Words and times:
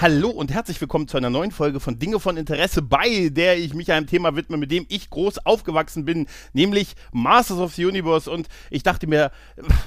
Hallo 0.00 0.30
und 0.30 0.52
herzlich 0.52 0.80
willkommen 0.80 1.08
zu 1.08 1.16
einer 1.16 1.28
neuen 1.28 1.50
Folge 1.50 1.80
von 1.80 1.98
Dinge 1.98 2.20
von 2.20 2.36
Interesse, 2.36 2.82
bei 2.82 3.30
der 3.32 3.58
ich 3.58 3.74
mich 3.74 3.90
einem 3.90 4.06
Thema 4.06 4.36
widme, 4.36 4.56
mit 4.56 4.70
dem 4.70 4.86
ich 4.88 5.10
groß 5.10 5.44
aufgewachsen 5.44 6.04
bin, 6.04 6.28
nämlich 6.52 6.94
Masters 7.10 7.58
of 7.58 7.74
the 7.74 7.84
Universe. 7.84 8.30
Und 8.30 8.46
ich 8.70 8.84
dachte 8.84 9.08
mir, 9.08 9.32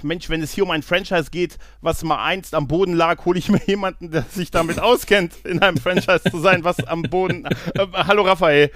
Mensch, 0.01 0.29
wenn 0.29 0.43
es 0.43 0.51
hier 0.51 0.65
um 0.65 0.71
ein 0.71 0.83
Franchise 0.83 1.31
geht, 1.31 1.57
was 1.79 2.03
mal 2.03 2.21
einst 2.25 2.55
am 2.55 2.67
Boden 2.67 2.91
lag, 2.93 3.23
hole 3.23 3.39
ich 3.39 3.47
mir 3.47 3.61
jemanden, 3.65 4.11
der 4.11 4.25
sich 4.29 4.51
damit 4.51 4.81
auskennt, 4.81 5.31
in 5.45 5.61
einem 5.61 5.77
Franchise 5.77 6.23
zu 6.29 6.39
sein, 6.39 6.65
was 6.65 6.83
am 6.83 7.03
Boden. 7.03 7.45
Äh, 7.45 7.87
hallo 7.93 8.23
Raphael. 8.23 8.69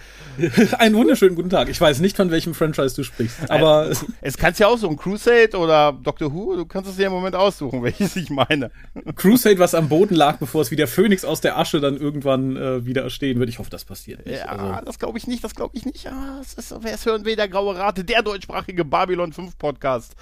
Einen 0.78 0.96
wunderschönen 0.96 1.36
guten 1.36 1.50
Tag. 1.50 1.68
Ich 1.68 1.82
weiß 1.82 2.00
nicht, 2.00 2.16
von 2.16 2.32
welchem 2.32 2.54
Franchise 2.54 2.96
du 2.96 3.04
sprichst, 3.04 3.52
aber. 3.52 3.90
Äh, 3.90 3.96
es 4.22 4.38
kannst 4.38 4.62
ja 4.62 4.68
auch 4.68 4.78
so 4.78 4.88
ein 4.88 4.96
Crusade 4.96 5.58
oder 5.58 5.92
Doctor 5.92 6.34
Who, 6.34 6.56
du 6.56 6.66
kannst 6.66 6.90
es 6.90 6.96
dir 6.96 7.08
im 7.08 7.12
Moment 7.12 7.36
aussuchen, 7.36 7.84
welches 7.84 8.16
ich 8.16 8.30
meine. 8.30 8.72
Crusade, 9.16 9.60
was 9.60 9.76
am 9.76 9.90
Boden 9.90 10.16
lag, 10.16 10.38
bevor 10.38 10.62
es 10.62 10.72
wieder 10.72 10.88
Phoenix 10.88 11.25
aus 11.26 11.42
der 11.42 11.58
Asche 11.58 11.80
dann 11.80 11.98
irgendwann 11.98 12.56
äh, 12.56 12.86
wieder 12.86 13.04
erstehen 13.04 13.40
wird. 13.40 13.50
Ich 13.50 13.60
hoffe, 13.60 13.70
das 13.70 13.86
passiert 13.86 14.26
nicht. 14.26 14.40
Ja, 14.40 14.46
also. 14.46 14.86
das 14.86 15.00
glaube 15.00 15.18
ich 15.18 15.28
nicht, 15.28 15.44
das 15.44 15.56
glaube 15.56 15.76
ich 15.78 15.86
nicht. 15.86 16.04
Ja, 16.04 16.40
es, 16.42 16.54
ist, 16.54 16.72
es 16.72 17.06
hören 17.06 17.26
wir 17.26 17.36
der 17.36 17.48
graue 17.48 17.76
Rate, 17.76 18.04
der 18.04 18.22
deutschsprachige 18.22 18.86
Babylon 18.86 19.34
5 19.34 19.58
Podcast. 19.58 20.16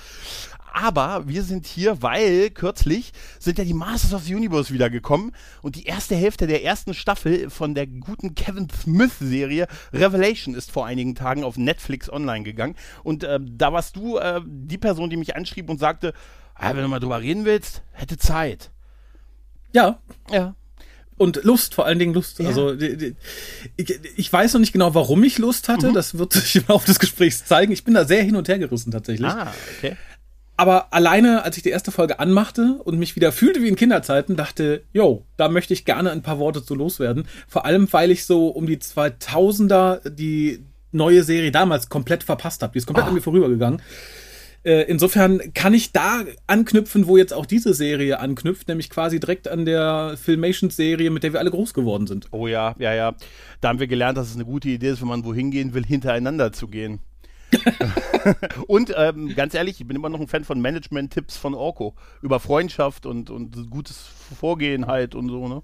Aber 0.74 1.28
wir 1.28 1.44
sind 1.44 1.68
hier, 1.68 2.02
weil 2.02 2.50
kürzlich 2.50 3.14
sind 3.38 3.60
ja 3.60 3.64
die 3.64 3.76
Masters 3.76 4.14
of 4.14 4.24
the 4.24 4.34
Universe 4.34 4.74
wiedergekommen 4.74 5.32
und 5.62 5.76
die 5.76 5.84
erste 5.84 6.16
Hälfte 6.16 6.48
der 6.48 6.64
ersten 6.64 6.96
Staffel 6.96 7.52
von 7.52 7.76
der 7.76 7.86
guten 7.86 8.34
Kevin 8.34 8.68
Smith-Serie 8.70 9.68
Revelation 9.94 10.56
ist 10.56 10.72
vor 10.72 10.88
einigen 10.88 11.14
Tagen 11.14 11.44
auf 11.44 11.58
Netflix 11.58 12.12
online 12.12 12.44
gegangen. 12.44 12.76
Und 13.04 13.24
äh, 13.24 13.40
da 13.40 13.72
warst 13.72 13.96
du 13.96 14.18
äh, 14.18 14.42
die 14.46 14.80
Person, 14.80 15.12
die 15.12 15.18
mich 15.18 15.36
anschrieb 15.36 15.70
und 15.70 15.80
sagte, 15.80 16.14
ah, 16.56 16.70
wenn 16.74 16.82
du 16.82 16.88
mal 16.88 17.00
drüber 17.00 17.22
reden 17.22 17.46
willst, 17.46 17.84
hätte 17.92 18.18
Zeit. 18.18 18.72
Ja. 19.74 20.00
Ja 20.32 20.56
und 21.24 21.44
Lust, 21.44 21.74
vor 21.74 21.86
allen 21.86 22.00
Dingen 22.00 22.14
Lust. 22.14 22.40
Ja. 22.40 22.48
Also 22.48 22.74
ich, 22.74 23.16
ich, 24.16 24.32
weiß 24.32 24.54
noch 24.54 24.60
nicht 24.60 24.74
genau, 24.74 24.94
warum 24.94 25.24
ich 25.24 25.38
Lust 25.40 25.70
hatte. 25.70 25.90
Mhm. 25.90 25.94
Das 25.94 26.18
wird 26.18 26.34
sich 26.34 26.58
im 26.58 26.64
Laufe 26.68 26.86
des 26.86 27.00
Gesprächs 27.00 27.46
zeigen. 27.46 27.72
Ich 27.72 27.84
bin 27.84 27.94
da 27.94 28.06
sehr 28.06 28.22
hin 28.22 28.36
und 28.36 28.48
her 28.48 28.60
gerissen 28.60 28.92
tatsächlich. 28.92 29.28
Ah, 29.28 29.54
okay. 29.78 29.96
Aber 30.56 30.94
alleine, 30.94 31.44
als 31.44 31.58
ich 31.58 31.64
die 31.64 31.70
erste 31.70 31.92
Folge 31.92 32.20
anmachte 32.20 32.80
und 32.84 33.00
mich 33.00 33.16
wieder 33.16 33.32
fühlte 33.32 33.64
wie 33.64 33.70
in 33.70 33.76
Kinderzeiten, 33.76 34.36
dachte, 34.36 34.84
yo, 34.94 35.26
da 35.36 35.50
möchte 35.50 35.74
ich 35.74 35.86
gerne 35.86 36.12
ein 36.12 36.22
paar 36.22 36.38
Worte 36.38 36.64
zu 36.64 36.76
loswerden. 36.76 37.28
Vor 37.48 37.66
allem, 37.66 37.92
weil 37.92 38.12
ich 38.12 38.26
so 38.26 38.50
um 38.50 38.68
die 38.68 38.78
2000er 38.78 40.10
die 40.10 40.64
neue 40.92 41.24
Serie 41.24 41.52
damals 41.52 41.90
komplett 41.90 42.24
verpasst 42.24 42.62
habe. 42.62 42.74
Die 42.74 42.78
ist 42.78 42.86
komplett 42.86 43.06
oh. 43.06 43.10
an 43.10 43.16
mir 43.16 43.22
vorübergegangen. 43.22 43.82
Äh, 44.64 44.84
insofern 44.84 45.54
kann 45.54 45.74
ich 45.74 45.92
da 45.92 46.24
anknüpfen, 46.48 47.08
wo 47.08 47.18
jetzt 47.18 47.34
auch 47.34 47.46
diese 47.46 47.74
Serie 47.74 48.20
anknüpft, 48.20 48.70
nämlich 48.70 48.90
quasi 48.90 49.20
direkt 49.20 49.48
an 49.50 49.66
der 49.66 50.16
Filmations-Serie, 50.22 51.10
mit 51.10 51.24
der 51.24 51.34
wir 51.34 51.40
alle 51.40 51.52
groß 51.52 51.74
geworden 51.74 52.08
sind. 52.08 52.28
Oh 52.32 52.48
ja, 52.48 52.74
ja, 52.80 52.94
ja. 52.94 53.16
Da 53.60 53.70
haben 53.70 53.80
wir 53.80 53.88
gelernt, 53.88 54.18
dass 54.18 54.30
es 54.30 54.36
eine 54.36 54.46
gute 54.46 54.70
Idee 54.70 54.90
ist, 54.90 55.02
wenn 55.02 55.10
man 55.10 55.26
wohin 55.26 55.52
gehen 55.52 55.74
will, 55.74 55.86
hintereinander 55.86 56.54
zu 56.54 56.68
gehen. 56.68 57.00
und 58.68 58.94
ähm, 58.98 59.36
ganz 59.36 59.54
ehrlich, 59.54 59.80
ich 59.80 59.88
bin 59.88 59.96
immer 59.98 60.10
noch 60.10 60.20
ein 60.20 60.28
Fan 60.28 60.44
von 60.44 60.60
Management-Tipps 60.62 61.38
von 61.38 61.54
Orko 61.54 61.94
über 62.22 62.40
Freundschaft 62.40 63.06
und, 63.06 63.30
und 63.30 63.70
gutes 63.70 64.06
Vorgehen 64.40 64.88
halt 64.88 65.14
und 65.14 65.30
so, 65.30 65.48
ne? 65.48 65.62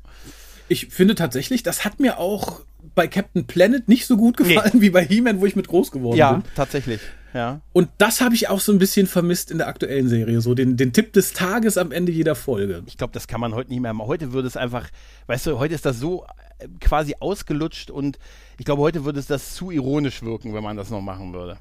Ich 0.67 0.87
finde 0.87 1.15
tatsächlich, 1.15 1.63
das 1.63 1.83
hat 1.83 1.99
mir 1.99 2.19
auch 2.19 2.61
bei 2.93 3.07
Captain 3.07 3.47
Planet 3.47 3.87
nicht 3.87 4.05
so 4.05 4.17
gut 4.17 4.37
gefallen 4.37 4.71
nee. 4.73 4.81
wie 4.81 4.89
bei 4.91 5.03
He-Man, 5.03 5.41
wo 5.41 5.47
ich 5.47 5.55
mit 5.55 5.67
groß 5.67 5.89
geworden 5.89 6.17
ja, 6.17 6.33
bin. 6.33 6.41
Ja, 6.41 6.47
tatsächlich. 6.55 6.99
Ja. 7.33 7.61
Und 7.73 7.89
das 7.97 8.21
habe 8.21 8.35
ich 8.35 8.49
auch 8.49 8.59
so 8.59 8.71
ein 8.71 8.79
bisschen 8.79 9.07
vermisst 9.07 9.51
in 9.51 9.59
der 9.59 9.67
aktuellen 9.67 10.07
Serie. 10.09 10.41
So 10.41 10.55
den, 10.55 10.77
den 10.77 10.93
Tipp 10.93 11.13
des 11.13 11.33
Tages 11.33 11.77
am 11.77 11.91
Ende 11.91 12.11
jeder 12.11 12.35
Folge. 12.35 12.83
Ich 12.87 12.97
glaube, 12.97 13.13
das 13.13 13.27
kann 13.27 13.39
man 13.39 13.53
heute 13.53 13.69
nicht 13.69 13.81
mehr 13.81 13.93
machen. 13.93 14.07
Heute 14.07 14.33
würde 14.33 14.47
es 14.47 14.57
einfach, 14.57 14.89
weißt 15.27 15.47
du, 15.47 15.59
heute 15.59 15.75
ist 15.75 15.85
das 15.85 15.99
so 15.99 16.25
äh, 16.57 16.67
quasi 16.79 17.15
ausgelutscht 17.19 17.91
und 17.91 18.17
ich 18.57 18.65
glaube, 18.65 18.81
heute 18.81 19.05
würde 19.05 19.19
es 19.19 19.27
das 19.27 19.53
zu 19.53 19.71
ironisch 19.71 20.23
wirken, 20.23 20.53
wenn 20.53 20.63
man 20.63 20.77
das 20.77 20.89
noch 20.89 21.01
machen 21.01 21.33
würde. 21.33 21.57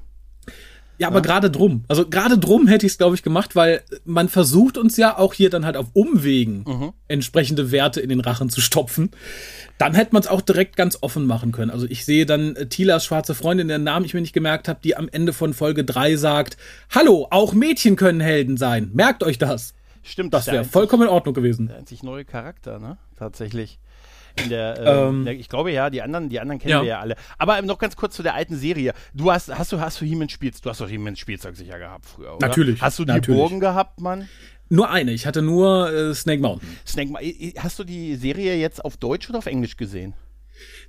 Ja, 0.99 1.07
aber 1.07 1.19
ja. 1.19 1.21
gerade 1.21 1.49
drum. 1.49 1.85
Also 1.87 2.07
gerade 2.07 2.37
drum 2.37 2.67
hätte 2.67 2.85
ich 2.85 2.91
es, 2.91 2.97
glaube 2.97 3.15
ich, 3.15 3.23
gemacht, 3.23 3.55
weil 3.55 3.81
man 4.03 4.27
versucht 4.27 4.77
uns 4.77 4.97
ja 4.97 5.17
auch 5.17 5.33
hier 5.33 5.49
dann 5.49 5.65
halt 5.65 5.77
auf 5.77 5.87
Umwegen 5.93 6.65
mhm. 6.67 6.93
entsprechende 7.07 7.71
Werte 7.71 8.01
in 8.01 8.09
den 8.09 8.19
Rachen 8.19 8.49
zu 8.49 8.59
stopfen. 8.59 9.11
Dann 9.77 9.95
hätte 9.95 10.11
man 10.11 10.21
es 10.21 10.27
auch 10.27 10.41
direkt 10.41 10.75
ganz 10.75 10.97
offen 10.99 11.25
machen 11.25 11.53
können. 11.53 11.71
Also 11.71 11.85
ich 11.89 12.03
sehe 12.03 12.25
dann 12.25 12.55
äh, 12.57 12.67
Tilas 12.67 13.05
schwarze 13.05 13.33
Freundin, 13.33 13.69
deren 13.69 13.83
Namen 13.83 14.05
ich 14.05 14.13
mir 14.13 14.19
nicht 14.19 14.33
gemerkt 14.33 14.67
habe, 14.67 14.81
die 14.83 14.97
am 14.97 15.07
Ende 15.09 15.31
von 15.31 15.53
Folge 15.53 15.85
3 15.85 16.17
sagt, 16.17 16.57
Hallo, 16.93 17.27
auch 17.31 17.53
Mädchen 17.53 17.95
können 17.95 18.19
Helden 18.19 18.57
sein. 18.57 18.91
Merkt 18.93 19.23
euch 19.23 19.37
das. 19.37 19.73
Stimmt. 20.03 20.33
Das 20.33 20.47
wäre 20.47 20.65
vollkommen 20.65 21.03
in 21.03 21.09
Ordnung 21.09 21.33
gewesen. 21.33 21.67
Der 21.67 21.77
einzig 21.77 22.03
neue 22.03 22.25
Charakter, 22.25 22.79
ne? 22.79 22.97
Tatsächlich. 23.15 23.79
In 24.43 24.49
der, 24.49 24.77
äh, 24.77 25.07
ähm, 25.07 25.25
der, 25.25 25.33
ich 25.35 25.49
glaube 25.49 25.71
ja, 25.71 25.89
die 25.89 26.01
anderen, 26.01 26.29
die 26.29 26.39
anderen 26.39 26.59
kennen 26.59 26.71
ja. 26.71 26.81
wir 26.81 26.87
ja 26.87 26.99
alle. 26.99 27.15
Aber 27.37 27.61
noch 27.61 27.77
ganz 27.77 27.95
kurz 27.95 28.15
zu 28.15 28.23
der 28.23 28.35
alten 28.35 28.55
Serie. 28.55 28.93
Du 29.13 29.31
hast, 29.31 29.49
hast 29.55 29.71
du, 29.71 29.79
hast 29.79 30.01
du 30.01 30.05
He-Man 30.05 30.29
Spielzeug, 30.29 30.63
du 30.63 30.69
hast 30.69 30.81
doch 30.81 30.89
He-Man 30.89 31.15
Spielzeug 31.15 31.55
sicher 31.55 31.79
gehabt 31.79 32.05
früher, 32.05 32.35
oder? 32.35 32.47
Natürlich. 32.47 32.81
Hast 32.81 32.99
du 32.99 33.05
die 33.05 33.11
natürlich. 33.11 33.39
Burgen 33.39 33.59
gehabt, 33.59 34.01
Mann? 34.01 34.27
Nur 34.69 34.89
eine. 34.89 35.11
Ich 35.11 35.25
hatte 35.25 35.41
nur 35.41 35.91
äh, 35.91 36.13
Snake 36.13 36.41
Mountain. 36.41 36.69
Snake, 36.85 37.13
hast 37.57 37.79
du 37.79 37.83
die 37.83 38.15
Serie 38.15 38.55
jetzt 38.55 38.85
auf 38.85 38.97
Deutsch 38.97 39.29
oder 39.29 39.39
auf 39.39 39.47
Englisch 39.47 39.77
gesehen? 39.77 40.13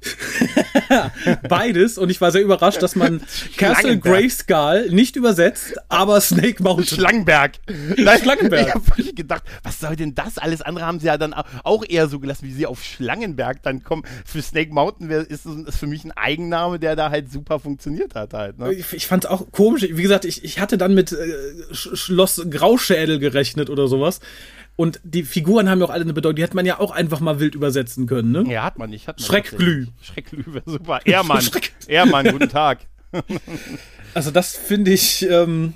Beides 1.49 1.99
und 1.99 2.11
ich 2.11 2.21
war 2.21 2.33
sehr 2.33 2.43
überrascht, 2.43 2.83
dass 2.83 2.97
man 2.97 3.21
Castle 3.57 3.99
Grayskull 3.99 4.89
nicht 4.91 5.17
übersetzt, 5.17 5.75
aber 5.89 6.21
Snake 6.21 6.63
Mountain. 6.63 6.87
Schlangenberg. 6.87 7.53
Nein, 7.97 8.21
Schlangenberg. 8.21 8.67
Ich 8.67 8.75
habe 8.75 9.13
gedacht, 9.13 9.43
was 9.63 9.81
soll 9.81 9.97
denn 9.97 10.15
das? 10.15 10.39
Alles 10.39 10.63
andere 10.63 10.87
haben 10.87 11.01
sie 11.01 11.07
ja 11.07 11.19
dann 11.19 11.35
auch 11.35 11.85
eher 11.87 12.09
so 12.09 12.19
gelassen, 12.19 12.47
wie 12.47 12.53
sie 12.53 12.67
auf 12.67 12.83
Schlangenberg 12.83 13.63
dann 13.63 13.83
kommen. 13.83 14.05
Für 14.25 14.41
Snake 14.41 14.73
Mountain 14.73 15.11
ist 15.11 15.45
es 15.45 15.77
für 15.77 15.87
mich 15.87 16.05
ein 16.05 16.13
Eigenname, 16.13 16.79
der 16.79 16.97
da 16.97 17.11
halt 17.11 17.31
super 17.31 17.61
funktioniert 17.61 18.15
hat 18.15 18.33
halt. 18.33 18.59
Ne? 18.59 18.73
Ich, 18.73 18.93
ich 18.93 19.07
fand 19.07 19.25
es 19.25 19.31
auch 19.31 19.53
komisch. 19.53 19.83
Wie 19.83 20.03
gesagt, 20.03 20.25
ich, 20.25 20.45
ich 20.45 20.61
hatte 20.61 20.79
dann 20.79 20.95
mit 20.95 21.13
äh, 21.13 21.17
Schloss 21.73 22.43
Grauschädel 22.49 23.19
gerechnet 23.19 23.69
oder 23.69 23.87
sowas. 23.87 24.21
Und 24.81 24.99
die 25.05 25.25
Figuren 25.25 25.69
haben 25.69 25.81
ja 25.81 25.85
auch 25.85 25.91
alle 25.91 26.05
eine 26.05 26.15
Bedeutung. 26.15 26.37
Die 26.37 26.43
hätte 26.43 26.57
man 26.57 26.65
ja 26.65 26.81
auch 26.81 26.91
einfach 26.91 27.21
mal 27.21 27.39
wild 27.39 27.55
übersetzen 27.55 28.07
können, 28.07 28.33
ne? 28.33 28.51
Ja, 28.51 28.63
hat 28.63 28.79
man 28.79 28.89
nicht. 28.89 29.09
Hat 29.09 29.19
man 29.19 29.27
Schreckglüh. 29.27 29.89
Schreckglüh 30.01 30.43
wäre 30.47 30.63
super. 30.65 31.01
Ehrmann. 31.05 31.45
Ehrmann, 31.87 32.33
guten 32.33 32.49
Tag. 32.49 32.79
also 34.15 34.31
das 34.31 34.57
finde 34.57 34.93
ich, 34.93 35.29
ähm, 35.29 35.75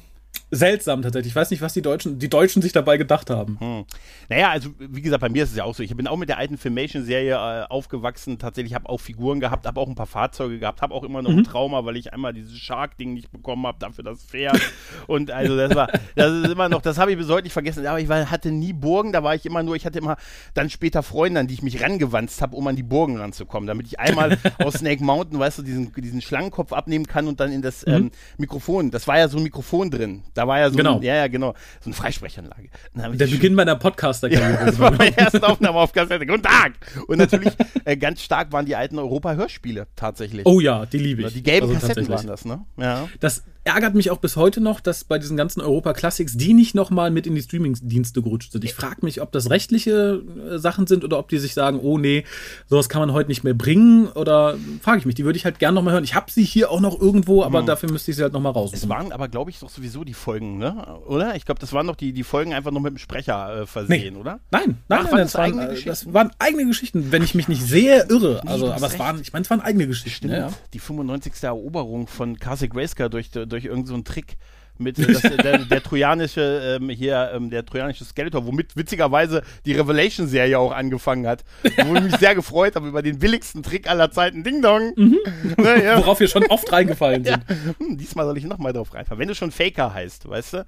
seltsam 0.55 1.03
tatsächlich. 1.03 1.33
Ich 1.33 1.37
weiß 1.37 1.51
nicht, 1.51 1.63
was 1.63 1.73
die 1.73 1.83
Deutschen, 1.83 2.19
die 2.19 2.29
Deutschen 2.29 2.63
sich 2.63 2.73
dabei 2.73 2.97
gedacht 2.97 3.31
haben. 3.31 3.59
Hm. 3.61 3.85
Naja, 4.29 4.51
also 4.51 4.71
wie 4.79 5.03
gesagt, 5.03 5.21
bei 5.21 5.29
mir 5.29 5.45
ist 5.45 5.51
es 5.51 5.57
ja 5.57 5.65
auch 5.65 5.75
so. 5.75 5.83
Ich 5.83 5.95
bin 5.97 6.07
auch 6.07 6.17
mit 6.17 6.29
der 6.29 6.39
alten 6.39 6.57
Filmation-Serie 6.57 7.35
äh, 7.35 7.67
aufgewachsen. 7.69 8.39
Tatsächlich 8.39 8.75
habe 8.75 8.89
auch 8.89 9.01
Figuren 9.01 9.41
gehabt, 9.41 9.67
habe 9.67 9.81
auch 9.81 9.89
ein 9.89 9.95
paar 9.95 10.07
Fahrzeuge 10.07 10.59
gehabt, 10.59 10.83
habe 10.83 10.95
auch 10.95 11.05
immer 11.05 11.23
noch 11.23 11.31
mhm. 11.31 11.39
ein 11.39 11.45
Trauma, 11.45 11.85
weil 11.85 11.97
ich 11.97 12.13
einmal 12.13 12.33
dieses 12.33 12.57
Shark-Ding 12.57 13.15
nicht 13.15 13.31
bekommen 13.31 13.67
habe, 13.67 13.79
dafür 13.79 14.05
das 14.05 14.23
Pferd. 14.23 14.61
Und 15.07 15.31
also 15.31 15.57
das 15.57 15.75
war, 15.75 15.89
das 16.15 16.33
ist 16.33 16.51
immer 16.51 16.69
noch, 16.69 16.83
das 16.83 16.99
habe 16.99 17.13
ich 17.13 17.19
bis 17.19 17.29
heute 17.29 17.45
nicht 17.45 17.53
vergessen. 17.53 17.87
Aber 17.87 18.01
ich 18.01 18.09
war, 18.09 18.31
hatte 18.31 18.51
nie 18.51 18.73
Burgen, 18.73 19.13
da 19.13 19.23
war 19.23 19.35
ich 19.35 19.47
immer 19.47 19.63
nur, 19.63 19.77
ich 19.77 19.87
hatte 19.87 19.99
immer 19.99 20.17
dann 20.55 20.71
später 20.71 21.03
Freunde, 21.03 21.41
an 21.41 21.47
die 21.47 21.55
ich 21.55 21.63
mich 21.63 21.83
rangewanzt 21.83 22.43
habe, 22.43 22.57
um 22.57 22.67
an 22.67 22.77
die 22.77 22.83
Burgen 22.83 23.17
ranzukommen, 23.17 23.67
damit 23.67 23.87
ich 23.87 23.99
einmal 24.01 24.39
aus 24.59 24.75
Snake 24.75 25.03
Mountain, 25.03 25.39
weißt 25.39 25.59
du, 25.59 25.63
diesen, 25.63 25.93
diesen 25.93 26.23
Schlangenkopf 26.23 26.73
abnehmen 26.73 27.07
kann 27.07 27.29
und 27.29 27.41
dann 27.41 27.53
in 27.53 27.63
das 27.63 27.87
mhm. 27.87 27.93
ähm, 27.93 28.11
Mikrofon, 28.39 28.91
das 28.91 29.07
war 29.07 29.19
ja 29.19 29.29
so 29.29 29.39
ein 29.39 29.43
Mikrofon 29.43 29.91
drin. 29.91 30.23
Da 30.35 30.44
war 30.47 30.59
ja 30.59 30.71
so 30.71 30.77
genau. 30.77 30.97
ein, 30.97 31.03
ja, 31.03 31.15
ja, 31.15 31.29
genau, 31.29 31.55
so 31.81 31.87
eine 31.87 31.95
Freisprechanlage. 31.95 32.69
Der 32.95 33.27
Beginn 33.27 33.55
meiner 33.55 33.77
Podcaster-Karriere. 33.77 34.53
Ja, 34.53 34.67
das 34.67 34.79
war 34.79 34.91
meine 34.93 35.17
erste 35.19 35.43
Aufnahme 35.47 35.79
auf 35.79 35.93
Kassette. 35.93 36.27
Guten 36.27 36.43
Tag! 36.43 36.73
Und 37.07 37.19
natürlich 37.19 37.53
äh, 37.85 37.97
ganz 37.97 38.23
stark 38.23 38.53
waren 38.53 38.67
die 38.67 38.77
alten 38.77 38.99
Europa-Hörspiele 38.99 39.87
tatsächlich. 39.97 40.47
Oh 40.47 40.61
ja, 40.61 40.87
die 40.87 40.99
liebe 40.99 41.23
ich. 41.23 41.35
Die 41.35 41.43
gelben 41.43 41.69
also 41.69 41.81
Kassetten 41.81 42.09
waren 42.09 42.27
das, 42.27 42.45
ne? 42.45 42.65
Ja. 42.77 43.09
Das, 43.21 43.45
ärgert 43.65 43.95
mich 43.95 44.11
auch 44.11 44.19
bis 44.19 44.37
heute 44.37 44.61
noch, 44.61 44.81
dass 44.81 45.05
bei 45.05 45.19
diesen 45.19 45.37
ganzen 45.37 45.61
Europa 45.61 45.95
Classics 45.95 46.37
die 46.37 46.53
nicht 46.53 46.75
nochmal 46.75 47.11
mit 47.11 47.27
in 47.27 47.35
die 47.35 47.43
Streaming-Dienste 47.43 48.23
gerutscht 48.23 48.53
sind. 48.53 48.65
Ich 48.65 48.75
frage 48.75 48.99
mich, 49.03 49.23
ob 49.23 49.33
das 49.33 49.51
rechtliche 49.51 50.23
äh, 50.51 50.59
Sachen 50.59 50.87
sind 50.87 51.03
oder 51.03 51.19
ob 51.19 51.29
die 51.29 51.39
sich 51.39 51.55
sagen, 51.55 51.81
oh 51.81 51.99
nee, 51.99 52.25
sowas 52.69 52.89
kann 52.89 53.01
man 53.01 53.13
heute 53.13 53.29
nicht 53.29 53.43
mehr 53.43 53.55
bringen. 53.55 54.09
Oder 54.09 54.57
frage 54.83 54.99
ich 54.99 55.07
mich, 55.07 55.15
die 55.15 55.25
würde 55.25 55.39
ich 55.39 55.47
halt 55.47 55.59
gerne 55.59 55.75
nochmal 55.75 55.95
hören. 55.95 56.05
Ich 56.05 56.15
habe 56.15 56.31
sie 56.31 56.45
hier 56.45 56.71
auch 56.71 56.81
noch 56.81 57.01
irgendwo, 57.01 57.43
aber 57.43 57.61
hm. 57.61 57.67
dafür 57.67 57.91
müsste 57.91 58.11
ich 58.11 58.19
sie 58.19 58.23
halt 58.23 58.35
nochmal 58.35 58.53
raus. 58.53 58.71
Es 58.75 58.89
waren 58.89 59.13
aber, 59.13 59.29
glaube 59.29 59.51
ich, 59.51 59.59
doch 59.59 59.71
sowieso 59.71 60.05
die 60.05 60.15
Folgen, 60.15 60.59
ne? 60.59 60.99
Oder? 61.07 61.35
Ich 61.37 61.47
glaube, 61.47 61.61
das 61.61 61.73
waren 61.73 61.87
doch 61.87 61.97
die, 61.97 62.13
die 62.13 62.25
Folgen 62.25 62.53
einfach 62.53 62.71
nur 62.71 62.83
mit 62.83 62.93
dem 62.93 62.99
Sprecher 62.99 63.63
äh, 63.63 63.67
versehen, 63.67 64.15
nee. 64.15 64.21
oder? 64.21 64.41
Nein, 64.51 64.79
nein, 64.89 65.01
Ach, 65.05 65.11
nein, 65.11 65.21
das, 65.21 65.35
waren, 65.35 65.59
äh, 65.59 65.83
das, 65.83 66.13
waren, 66.13 66.31
eigene 66.39 66.67
Geschichten, 66.67 67.13
wenn 67.13 67.23
ich 67.23 67.35
mich 67.35 67.49
nicht 67.49 67.63
sehr 67.63 68.11
irre. 68.11 68.43
Also, 68.47 68.71
aber 68.71 68.87
es 68.87 68.99
waren, 68.99 69.21
ich 69.21 69.33
meine, 69.33 69.45
es 69.45 69.51
waren 69.51 69.61
eigene 69.61 69.87
Geschichten. 69.87 70.29
Stimmt. 70.29 70.33
Ja. 70.35 70.53
Die 70.73 70.79
95. 70.79 71.33
Eroberung 71.43 72.07
von 72.07 72.39
Cassie 72.39 72.69
Grayscale 72.69 73.11
durch, 73.11 73.31
durch 73.31 73.54
irgendeinen 73.65 73.99
so 73.99 74.03
Trick 74.03 74.37
mit 74.79 74.99
äh, 74.99 75.13
das, 75.13 75.23
der, 75.23 75.59
der, 75.59 75.83
trojanische 75.83 76.79
ähm, 76.81 76.91
hier 76.91 77.31
ähm, 77.35 77.51
der 77.51 77.65
trojanische 77.65 78.05
Skeletor, 78.05 78.47
womit 78.47 78.77
witzigerweise 78.77 79.43
die 79.65 79.73
Revelation 79.73 80.27
Serie 80.27 80.59
auch 80.59 80.73
angefangen 80.73 81.27
hat, 81.27 81.45
wo 81.63 81.95
ich 81.95 82.03
mich 82.03 82.17
sehr 82.17 82.35
gefreut 82.35 82.77
habe 82.77 82.89
über 82.89 83.03
den 83.03 83.19
billigsten 83.19 83.63
Trick 83.63 83.89
aller 83.89 84.11
Zeiten, 84.11 84.43
Ding 84.43 84.63
Dong, 84.63 84.93
mhm. 84.97 85.19
ja, 85.59 85.77
ja. 85.77 85.99
worauf 85.99 86.21
wir 86.21 86.29
schon 86.29 86.45
oft 86.47 86.71
reingefallen 86.73 87.25
sind. 87.25 87.45
Ja. 87.49 87.57
Hm, 87.79 87.97
diesmal 87.97 88.27
soll 88.27 88.39
ich 88.39 88.45
noch 88.45 88.59
mal 88.59 88.73
drauf 88.73 88.93
reinfallen, 88.95 89.21
wenn 89.21 89.29
du 89.29 89.35
schon 89.35 89.51
Faker 89.51 89.95
heißt, 89.95 90.29
weißt 90.29 90.53
du? 90.55 90.67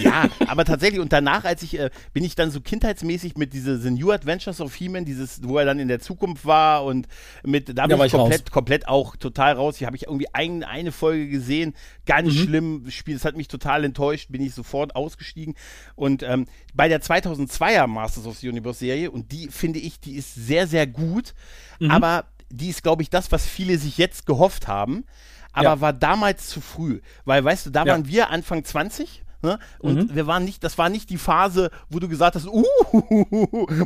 Ja, 0.00 0.28
aber 0.46 0.64
tatsächlich 0.64 1.00
und 1.00 1.12
danach, 1.12 1.44
als 1.44 1.62
ich 1.62 1.78
äh, 1.78 1.90
bin 2.12 2.24
ich 2.24 2.34
dann 2.34 2.50
so 2.50 2.60
kindheitsmäßig 2.60 3.36
mit 3.36 3.52
diese 3.52 3.78
The 3.78 3.90
New 3.90 4.10
Adventures 4.10 4.60
of 4.60 4.74
He-Man, 4.74 5.04
dieses, 5.04 5.40
wo 5.42 5.58
er 5.58 5.64
dann 5.64 5.78
in 5.78 5.88
der 5.88 6.00
Zukunft 6.00 6.46
war 6.46 6.84
und 6.84 7.08
mit 7.44 7.76
da 7.76 7.86
bin 7.86 8.00
ich 8.00 8.12
komplett, 8.12 8.50
komplett 8.50 8.88
auch 8.88 9.16
total 9.16 9.54
raus. 9.54 9.76
Hier 9.76 9.86
habe 9.86 9.96
ich 9.96 10.04
irgendwie 10.04 10.28
ein, 10.32 10.62
eine 10.62 10.92
Folge 10.92 11.28
gesehen, 11.28 11.74
ganz 12.06 12.34
mhm. 12.34 12.38
schlimm 12.38 12.90
Spiel, 12.90 13.14
das 13.14 13.24
hat 13.24 13.36
mich 13.36 13.47
total 13.48 13.84
enttäuscht, 13.84 14.30
bin 14.30 14.42
ich 14.42 14.54
sofort 14.54 14.94
ausgestiegen. 14.94 15.54
Und 15.94 16.22
ähm, 16.22 16.46
bei 16.74 16.88
der 16.88 17.02
2002er 17.02 17.86
Masters 17.86 18.26
of 18.26 18.38
the 18.38 18.48
Universe 18.48 18.78
Serie, 18.78 19.10
und 19.10 19.32
die 19.32 19.48
finde 19.48 19.78
ich, 19.78 20.00
die 20.00 20.14
ist 20.14 20.34
sehr, 20.34 20.66
sehr 20.66 20.86
gut, 20.86 21.34
mhm. 21.78 21.90
aber 21.90 22.26
die 22.50 22.68
ist, 22.68 22.82
glaube 22.82 23.02
ich, 23.02 23.10
das, 23.10 23.30
was 23.32 23.46
viele 23.46 23.78
sich 23.78 23.98
jetzt 23.98 24.26
gehofft 24.26 24.68
haben, 24.68 25.04
aber 25.52 25.64
ja. 25.64 25.80
war 25.80 25.92
damals 25.92 26.48
zu 26.48 26.60
früh. 26.60 27.00
Weil, 27.24 27.44
weißt 27.44 27.66
du, 27.66 27.70
da 27.70 27.84
ja. 27.84 27.92
waren 27.92 28.06
wir 28.06 28.30
Anfang 28.30 28.64
20 28.64 29.22
Ne? 29.40 29.58
Und 29.78 30.10
mhm. 30.10 30.14
wir 30.14 30.26
waren 30.26 30.44
nicht, 30.44 30.64
das 30.64 30.78
war 30.78 30.88
nicht 30.88 31.10
die 31.10 31.16
Phase, 31.16 31.70
wo 31.88 32.00
du 32.00 32.08
gesagt 32.08 32.34
hast, 32.34 32.46
uh, 32.46 32.64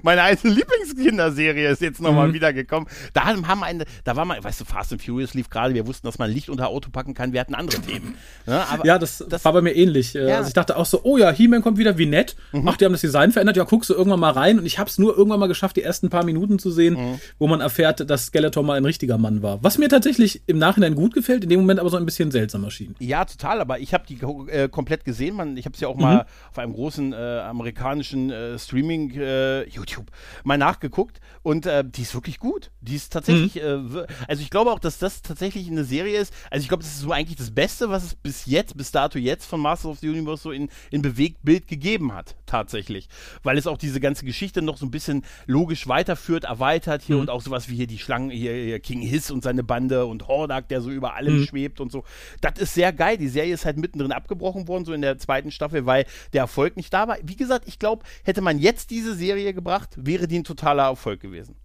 meine 0.02 0.22
alte 0.22 0.48
Lieblingskinderserie 0.48 1.68
ist 1.68 1.82
jetzt 1.82 2.00
nochmal 2.00 2.28
mhm. 2.28 2.34
wiedergekommen. 2.34 2.88
Da 3.12 3.24
haben 3.24 3.62
eine, 3.62 3.84
da 4.04 4.16
war 4.16 4.24
mal, 4.24 4.42
weißt 4.42 4.62
du, 4.62 4.64
Fast 4.64 4.92
and 4.92 5.02
Furious 5.02 5.34
lief 5.34 5.50
gerade, 5.50 5.74
wir 5.74 5.86
wussten, 5.86 6.06
dass 6.06 6.18
man 6.18 6.30
Licht 6.30 6.48
unter 6.48 6.68
Auto 6.68 6.90
packen 6.90 7.12
kann, 7.12 7.32
wir 7.32 7.40
hatten 7.40 7.54
andere 7.54 7.80
Themen. 7.82 8.14
Ne? 8.46 8.66
Aber 8.68 8.86
ja, 8.86 8.98
das, 8.98 9.24
das, 9.28 9.44
war 9.44 9.52
bei 9.52 9.60
mir 9.60 9.72
ähnlich. 9.72 10.14
Äh, 10.14 10.28
ja. 10.28 10.36
Also 10.38 10.48
ich 10.48 10.54
dachte 10.54 10.76
auch 10.76 10.86
so, 10.86 11.00
oh 11.04 11.18
ja, 11.18 11.30
He-Man 11.30 11.62
kommt 11.62 11.76
wieder, 11.76 11.98
wie 11.98 12.06
nett. 12.06 12.34
Mhm. 12.52 12.66
Ach, 12.68 12.76
die 12.76 12.86
haben 12.86 12.92
das 12.92 13.02
Design 13.02 13.30
verändert, 13.32 13.56
ja, 13.56 13.64
guckst 13.64 13.90
du 13.90 13.94
irgendwann 13.94 14.20
mal 14.20 14.32
rein. 14.32 14.58
Und 14.58 14.64
ich 14.64 14.78
habe 14.78 14.88
es 14.88 14.98
nur 14.98 15.16
irgendwann 15.16 15.40
mal 15.40 15.48
geschafft, 15.48 15.76
die 15.76 15.82
ersten 15.82 16.08
paar 16.08 16.24
Minuten 16.24 16.58
zu 16.58 16.70
sehen, 16.70 16.94
mhm. 16.94 17.20
wo 17.38 17.46
man 17.46 17.60
erfährt, 17.60 18.08
dass 18.08 18.26
Skeletor 18.26 18.62
mal 18.62 18.78
ein 18.78 18.84
richtiger 18.84 19.18
Mann 19.18 19.42
war. 19.42 19.62
Was 19.62 19.76
mir 19.76 19.88
tatsächlich 19.88 20.42
im 20.46 20.58
Nachhinein 20.58 20.94
gut 20.94 21.12
gefällt, 21.14 21.44
in 21.44 21.50
dem 21.50 21.60
Moment 21.60 21.80
aber 21.80 21.90
so 21.90 21.98
ein 21.98 22.06
bisschen 22.06 22.30
seltsam 22.30 22.64
erschien. 22.64 22.94
Ja, 22.98 23.24
total, 23.24 23.60
aber 23.60 23.80
ich 23.80 23.92
habe 23.92 24.04
die 24.08 24.18
äh, 24.50 24.68
komplett 24.68 25.04
gesehen, 25.04 25.36
man, 25.48 25.56
ich 25.56 25.64
habe 25.64 25.74
es 25.74 25.80
ja 25.80 25.88
auch 25.88 25.96
mal 25.96 26.16
mhm 26.16 26.22
auf 26.52 26.58
einem 26.58 26.74
großen 26.74 27.14
äh, 27.14 27.16
amerikanischen 27.16 28.30
äh, 28.30 28.58
Streaming 28.58 29.14
äh, 29.14 29.66
YouTube 29.70 30.10
mal 30.44 30.58
nachgeguckt 30.58 31.18
und 31.42 31.64
äh, 31.64 31.82
die 31.82 32.02
ist 32.02 32.12
wirklich 32.14 32.38
gut. 32.38 32.70
Die 32.82 32.94
ist 32.94 33.10
tatsächlich, 33.10 33.54
mhm. 33.54 33.96
Äh, 33.96 34.06
also 34.28 34.42
ich 34.42 34.50
glaube 34.50 34.70
auch, 34.70 34.78
dass 34.78 34.98
das 34.98 35.22
tatsächlich 35.22 35.70
eine 35.70 35.84
Serie 35.84 36.18
ist. 36.18 36.34
Also 36.50 36.62
ich 36.62 36.68
glaube, 36.68 36.82
das 36.82 36.92
ist 36.92 37.00
so 37.00 37.10
eigentlich 37.10 37.38
das 37.38 37.50
Beste, 37.50 37.88
was 37.88 38.04
es 38.04 38.14
bis 38.14 38.44
jetzt, 38.44 38.76
bis 38.76 38.92
dato 38.92 39.18
jetzt 39.18 39.46
von 39.46 39.60
Masters 39.60 39.92
of 39.92 39.98
the 40.00 40.10
Universe 40.10 40.42
so 40.42 40.50
in, 40.50 40.68
in 40.90 41.00
Bewegtbild 41.00 41.68
gegeben 41.68 42.12
hat, 42.12 42.36
tatsächlich. 42.44 43.08
Weil 43.42 43.56
es 43.56 43.66
auch 43.66 43.78
diese 43.78 44.00
ganze 44.00 44.26
Geschichte 44.26 44.60
noch 44.60 44.76
so 44.76 44.84
ein 44.84 44.90
bisschen 44.90 45.24
logisch 45.46 45.88
weiterführt, 45.88 46.44
erweitert 46.44 47.00
hier 47.00 47.16
mhm. 47.16 47.22
und 47.22 47.30
auch 47.30 47.40
sowas 47.40 47.70
wie 47.70 47.76
hier 47.76 47.86
die 47.86 47.98
Schlangen, 47.98 48.28
hier, 48.28 48.52
hier 48.52 48.80
King 48.80 49.00
Hiss 49.00 49.30
und 49.30 49.42
seine 49.42 49.62
Bande 49.62 50.04
und 50.04 50.28
Hordak, 50.28 50.68
der 50.68 50.82
so 50.82 50.90
über 50.90 51.14
allem 51.14 51.40
mhm. 51.40 51.46
schwebt 51.46 51.80
und 51.80 51.90
so. 51.90 52.04
Das 52.42 52.58
ist 52.58 52.74
sehr 52.74 52.92
geil. 52.92 53.16
Die 53.16 53.28
Serie 53.28 53.54
ist 53.54 53.64
halt 53.64 53.78
mittendrin 53.78 54.12
abgebrochen 54.12 54.68
worden, 54.68 54.84
so 54.84 54.92
in 54.92 55.00
der 55.00 55.16
zweiten 55.16 55.31
Staffel, 55.50 55.86
weil 55.86 56.06
der 56.32 56.42
Erfolg 56.42 56.76
nicht 56.76 56.92
da 56.92 57.08
war. 57.08 57.18
Wie 57.22 57.36
gesagt, 57.36 57.66
ich 57.66 57.78
glaube, 57.78 58.04
hätte 58.24 58.40
man 58.40 58.58
jetzt 58.58 58.90
diese 58.90 59.14
Serie 59.14 59.54
gebracht, 59.54 59.90
wäre 59.96 60.28
die 60.28 60.38
ein 60.38 60.44
totaler 60.44 60.84
Erfolg 60.84 61.20
gewesen. 61.20 61.56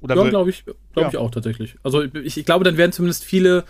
Oder 0.00 0.16
ja, 0.16 0.28
glaube 0.28 0.50
ich, 0.50 0.64
glaube 0.64 0.80
ja. 0.96 1.08
ich 1.08 1.16
auch 1.16 1.30
tatsächlich. 1.30 1.76
Also 1.84 2.02
ich, 2.02 2.36
ich 2.36 2.44
glaube, 2.44 2.64
dann 2.64 2.76
wären 2.76 2.90
zumindest 2.90 3.24
viele 3.24 3.64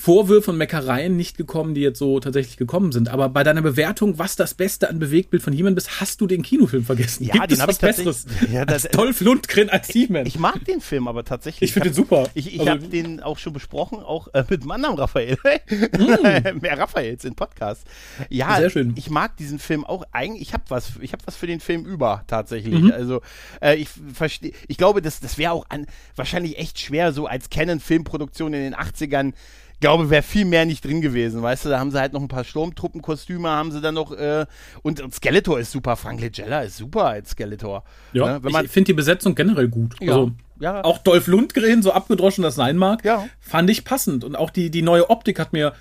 Vorwürfe 0.00 0.52
und 0.52 0.58
Meckereien 0.58 1.16
nicht 1.16 1.36
gekommen, 1.36 1.74
die 1.74 1.80
jetzt 1.80 1.98
so 1.98 2.20
tatsächlich 2.20 2.56
gekommen 2.56 2.92
sind. 2.92 3.08
Aber 3.08 3.28
bei 3.30 3.42
deiner 3.42 3.62
Bewertung, 3.62 4.16
was 4.16 4.36
das 4.36 4.54
Beste 4.54 4.88
an 4.88 5.00
Bewegtbild 5.00 5.42
von 5.42 5.52
He-Man 5.52 5.74
bist, 5.74 6.00
hast 6.00 6.20
du 6.20 6.28
den 6.28 6.42
Kinofilm 6.42 6.84
vergessen. 6.84 7.24
Ja, 7.24 7.32
Gibt 7.32 7.50
den 7.50 7.60
es 7.60 7.66
was 7.66 7.78
Besseres 7.78 8.24
ja, 8.52 8.64
das, 8.64 8.86
als 8.86 8.92
Dolph 8.92 9.20
Lundgren 9.20 9.68
als 9.68 9.88
He-Man? 9.88 10.24
Ich 10.26 10.38
mag 10.38 10.64
den 10.66 10.80
Film 10.80 11.08
aber 11.08 11.24
tatsächlich. 11.24 11.70
Ich 11.70 11.72
finde 11.72 11.88
den 11.90 11.94
super. 11.94 12.30
Ich, 12.34 12.54
ich 12.54 12.60
also, 12.60 12.70
habe 12.70 12.86
den 12.86 13.18
auch 13.20 13.38
schon 13.38 13.52
besprochen, 13.52 13.98
auch 13.98 14.28
äh, 14.34 14.44
mit 14.48 14.70
anderen 14.70 14.96
Raphael. 14.96 15.36
mm. 15.68 16.60
Mehr 16.60 16.78
Raphaels 16.78 17.24
in 17.24 17.34
Podcast. 17.34 17.84
Ja, 18.28 18.56
Sehr 18.58 18.70
schön. 18.70 18.94
ich 18.96 19.10
mag 19.10 19.36
diesen 19.36 19.58
Film 19.58 19.84
auch 19.84 20.04
eigentlich. 20.12 20.42
Ich 20.42 20.52
habe 20.52 20.62
was, 20.68 20.92
ich 21.00 21.12
habe 21.12 21.24
was 21.26 21.34
für 21.34 21.48
den 21.48 21.58
Film 21.58 21.84
über 21.84 22.22
tatsächlich. 22.28 22.82
Mhm. 22.82 22.92
Also 22.92 23.20
äh, 23.60 23.74
ich 23.74 23.88
verstehe, 24.14 24.52
ich 24.68 24.78
glaube, 24.78 25.02
das, 25.02 25.18
das 25.18 25.38
wäre 25.38 25.50
auch 25.50 25.66
an, 25.70 25.86
wahrscheinlich 26.14 26.56
echt 26.56 26.78
schwer, 26.78 27.12
so 27.12 27.26
als 27.26 27.50
Canon-Filmproduktion 27.50 28.54
in 28.54 28.60
den 28.60 28.76
80ern 28.76 29.32
glaube, 29.80 30.10
wäre 30.10 30.22
viel 30.22 30.44
mehr 30.44 30.64
nicht 30.64 30.84
drin 30.84 31.00
gewesen, 31.00 31.42
weißt 31.42 31.64
du, 31.64 31.68
da 31.68 31.78
haben 31.78 31.90
sie 31.90 32.00
halt 32.00 32.12
noch 32.12 32.20
ein 32.20 32.28
paar 32.28 32.44
Sturmtruppenkostüme, 32.44 33.48
haben 33.48 33.70
sie 33.72 33.80
dann 33.80 33.94
noch, 33.94 34.12
äh, 34.12 34.46
und, 34.82 35.02
Skeletor 35.14 35.58
ist 35.60 35.72
super, 35.72 35.96
Frank 35.96 36.20
Legella 36.20 36.62
ist 36.62 36.76
super 36.76 37.06
als 37.06 37.30
Skeletor. 37.30 37.84
Ja, 38.12 38.38
ne? 38.38 38.62
Ich 38.64 38.70
finde 38.70 38.86
die 38.86 38.94
Besetzung 38.94 39.34
generell 39.34 39.68
gut. 39.68 39.94
Ja. 40.00 40.12
Also, 40.12 40.32
ja. 40.60 40.82
Auch 40.84 40.98
Dolph 40.98 41.28
Lundgren, 41.28 41.82
so 41.82 41.92
abgedroschen 41.92 42.42
das 42.42 42.56
sein 42.56 42.76
mag, 42.76 43.04
ja. 43.04 43.26
fand 43.38 43.70
ich 43.70 43.84
passend. 43.84 44.24
Und 44.24 44.36
auch 44.36 44.50
die, 44.50 44.70
die 44.70 44.82
neue 44.82 45.08
Optik 45.08 45.38
hat 45.38 45.52
mir 45.52 45.72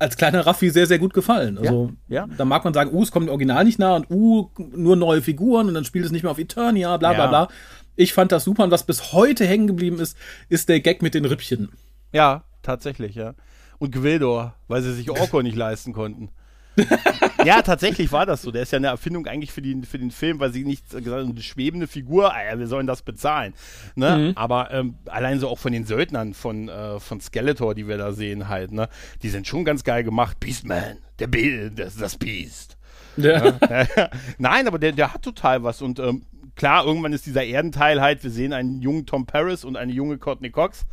als 0.00 0.16
kleiner 0.16 0.46
Raffi 0.46 0.70
sehr, 0.70 0.86
sehr 0.86 0.98
gut 0.98 1.14
gefallen. 1.14 1.58
Also, 1.58 1.92
ja, 2.08 2.26
ja. 2.26 2.34
da 2.36 2.44
mag 2.44 2.64
man 2.64 2.74
sagen, 2.74 2.92
uh, 2.92 3.02
es 3.02 3.10
kommt 3.10 3.26
dem 3.26 3.30
Original 3.30 3.64
nicht 3.64 3.78
nah 3.78 3.96
und 3.96 4.10
uh, 4.10 4.50
nur 4.56 4.96
neue 4.96 5.22
Figuren 5.22 5.68
und 5.68 5.74
dann 5.74 5.84
spielt 5.84 6.04
es 6.04 6.12
nicht 6.12 6.22
mehr 6.22 6.30
auf 6.30 6.38
Eternia, 6.38 6.96
bla, 6.96 7.12
bla, 7.12 7.24
ja. 7.24 7.28
bla. 7.28 7.48
Ich 7.96 8.12
fand 8.12 8.30
das 8.30 8.44
super 8.44 8.64
und 8.64 8.70
was 8.70 8.84
bis 8.84 9.12
heute 9.12 9.44
hängen 9.44 9.66
geblieben 9.66 9.98
ist, 9.98 10.16
ist 10.48 10.68
der 10.68 10.80
Gag 10.80 11.02
mit 11.02 11.14
den 11.14 11.24
Rippchen. 11.24 11.70
Ja, 12.12 12.44
tatsächlich, 12.68 13.14
ja. 13.14 13.34
Und 13.78 13.92
Gwildor, 13.92 14.54
weil 14.68 14.82
sie 14.82 14.92
sich 14.92 15.10
Orko 15.10 15.40
nicht 15.42 15.56
leisten 15.56 15.92
konnten. 15.92 16.30
ja, 17.44 17.62
tatsächlich 17.62 18.12
war 18.12 18.26
das 18.26 18.42
so. 18.42 18.50
Der 18.50 18.62
ist 18.62 18.72
ja 18.72 18.76
eine 18.76 18.88
Erfindung 18.88 19.26
eigentlich 19.26 19.52
für, 19.52 19.62
die, 19.62 19.82
für 19.82 19.98
den 19.98 20.10
Film, 20.10 20.38
weil 20.38 20.52
sie 20.52 20.64
nicht 20.64 20.90
gesagt 20.90 21.08
haben, 21.08 21.30
eine 21.30 21.42
schwebende 21.42 21.86
Figur, 21.86 22.32
ah 22.32 22.44
ja, 22.44 22.58
wir 22.58 22.66
sollen 22.66 22.86
das 22.86 23.02
bezahlen. 23.02 23.54
Ne? 23.96 24.18
Mhm. 24.18 24.32
Aber 24.36 24.70
ähm, 24.70 24.94
allein 25.06 25.40
so 25.40 25.48
auch 25.48 25.58
von 25.58 25.72
den 25.72 25.86
Söldnern 25.86 26.34
von, 26.34 26.68
äh, 26.68 27.00
von 27.00 27.20
Skeletor, 27.20 27.74
die 27.74 27.88
wir 27.88 27.96
da 27.96 28.12
sehen, 28.12 28.48
halt, 28.48 28.70
ne? 28.70 28.88
Die 29.22 29.30
sind 29.30 29.46
schon 29.46 29.64
ganz 29.64 29.82
geil 29.82 30.04
gemacht. 30.04 30.38
Beastman, 30.38 30.98
der 31.18 31.26
Be 31.26 31.70
das, 31.74 31.96
das 31.96 32.16
Beast. 32.16 32.76
Ja. 33.16 33.54
ja. 33.68 34.10
Nein, 34.38 34.68
aber 34.68 34.78
der, 34.78 34.92
der 34.92 35.14
hat 35.14 35.22
total 35.22 35.64
was. 35.64 35.82
Und 35.82 35.98
ähm, 35.98 36.26
klar, 36.54 36.84
irgendwann 36.84 37.12
ist 37.12 37.26
dieser 37.26 37.44
Erdenteil 37.44 38.00
halt, 38.00 38.22
wir 38.22 38.30
sehen 38.30 38.52
einen 38.52 38.82
jungen 38.82 39.06
Tom 39.06 39.26
Paris 39.26 39.64
und 39.64 39.76
eine 39.76 39.92
junge 39.92 40.18
Courtney 40.18 40.50
Cox 40.50 40.86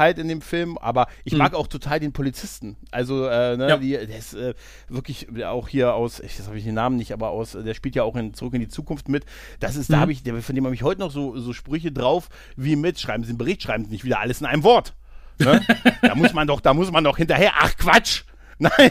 halt 0.00 0.18
in 0.18 0.26
dem 0.26 0.40
Film, 0.40 0.76
aber 0.78 1.06
ich 1.22 1.34
mhm. 1.34 1.38
mag 1.38 1.54
auch 1.54 1.68
total 1.68 2.00
den 2.00 2.12
Polizisten. 2.12 2.76
Also, 2.90 3.26
äh, 3.26 3.56
ne, 3.56 3.68
ja. 3.68 3.76
die, 3.76 3.90
der 3.92 4.18
ist 4.18 4.34
äh, 4.34 4.54
wirklich 4.88 5.28
auch 5.44 5.68
hier 5.68 5.94
aus, 5.94 6.18
ich 6.18 6.40
habe 6.40 6.58
ich 6.58 6.64
den 6.64 6.74
Namen 6.74 6.96
nicht, 6.96 7.12
aber 7.12 7.30
aus, 7.30 7.52
der 7.52 7.74
spielt 7.74 7.94
ja 7.94 8.02
auch 8.02 8.16
in 8.16 8.34
Zurück 8.34 8.54
in 8.54 8.60
die 8.60 8.68
Zukunft 8.68 9.08
mit. 9.08 9.24
Das 9.60 9.76
ist, 9.76 9.88
mhm. 9.88 9.94
da 9.94 10.00
habe 10.00 10.12
ich, 10.12 10.22
von 10.22 10.54
dem 10.54 10.64
habe 10.64 10.74
ich 10.74 10.82
heute 10.82 11.00
noch 11.00 11.12
so, 11.12 11.38
so 11.38 11.52
Sprüche 11.52 11.92
drauf, 11.92 12.28
wie 12.56 12.74
mit, 12.74 12.98
schreiben 12.98 13.22
Sie 13.22 13.30
einen 13.30 13.38
Bericht, 13.38 13.62
schreiben 13.62 13.84
Sie 13.84 13.90
nicht 13.92 14.04
wieder 14.04 14.18
alles 14.18 14.40
in 14.40 14.46
einem 14.46 14.64
Wort. 14.64 14.94
Ne? 15.38 15.64
da 16.02 16.14
muss 16.16 16.32
man 16.32 16.48
doch, 16.48 16.60
da 16.60 16.74
muss 16.74 16.90
man 16.90 17.04
doch 17.04 17.16
hinterher, 17.16 17.52
ach 17.58 17.76
Quatsch! 17.76 18.24
Nein, 18.60 18.90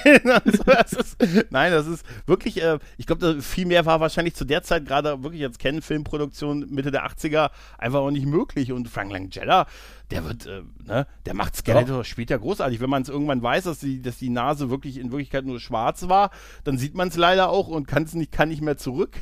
das 0.65 0.93
ist, 0.93 1.17
nein, 1.51 1.71
das 1.71 1.85
ist 1.85 2.03
wirklich, 2.25 2.59
äh, 2.59 2.79
ich 2.97 3.05
glaube, 3.05 3.39
viel 3.39 3.67
mehr 3.67 3.85
war 3.85 3.99
wahrscheinlich 3.99 4.33
zu 4.33 4.43
der 4.43 4.63
Zeit, 4.63 4.87
gerade 4.87 5.21
wirklich 5.21 5.43
als 5.43 5.59
Canon-Filmproduktion 5.59 6.65
Mitte 6.71 6.89
der 6.89 7.05
80er, 7.05 7.51
einfach 7.77 7.99
auch 7.99 8.09
nicht 8.09 8.25
möglich. 8.25 8.71
Und 8.71 8.89
Frank 8.89 9.11
Langella, 9.11 9.67
der 10.11 10.25
wird, 10.25 10.45
äh, 10.45 10.61
ne, 10.85 11.07
der 11.25 11.33
macht 11.33 11.55
Skeletor, 11.55 11.97
ja. 11.97 12.03
spielt 12.03 12.29
ja 12.29 12.37
großartig. 12.37 12.79
Wenn 12.79 12.89
man 12.89 13.03
es 13.03 13.09
irgendwann 13.09 13.41
weiß, 13.41 13.65
dass 13.65 13.79
die, 13.79 14.01
dass 14.01 14.17
die 14.17 14.29
Nase 14.29 14.69
wirklich 14.69 14.97
in 14.97 15.11
Wirklichkeit 15.11 15.45
nur 15.45 15.59
schwarz 15.59 16.09
war, 16.09 16.31
dann 16.63 16.77
sieht 16.77 16.95
man 16.95 17.09
es 17.09 17.17
leider 17.17 17.49
auch 17.49 17.67
und 17.67 17.87
kann 17.87 18.03
es 18.03 18.13
nicht, 18.13 18.31
kann 18.31 18.49
nicht 18.49 18.61
mehr 18.61 18.77
zurück. 18.77 19.17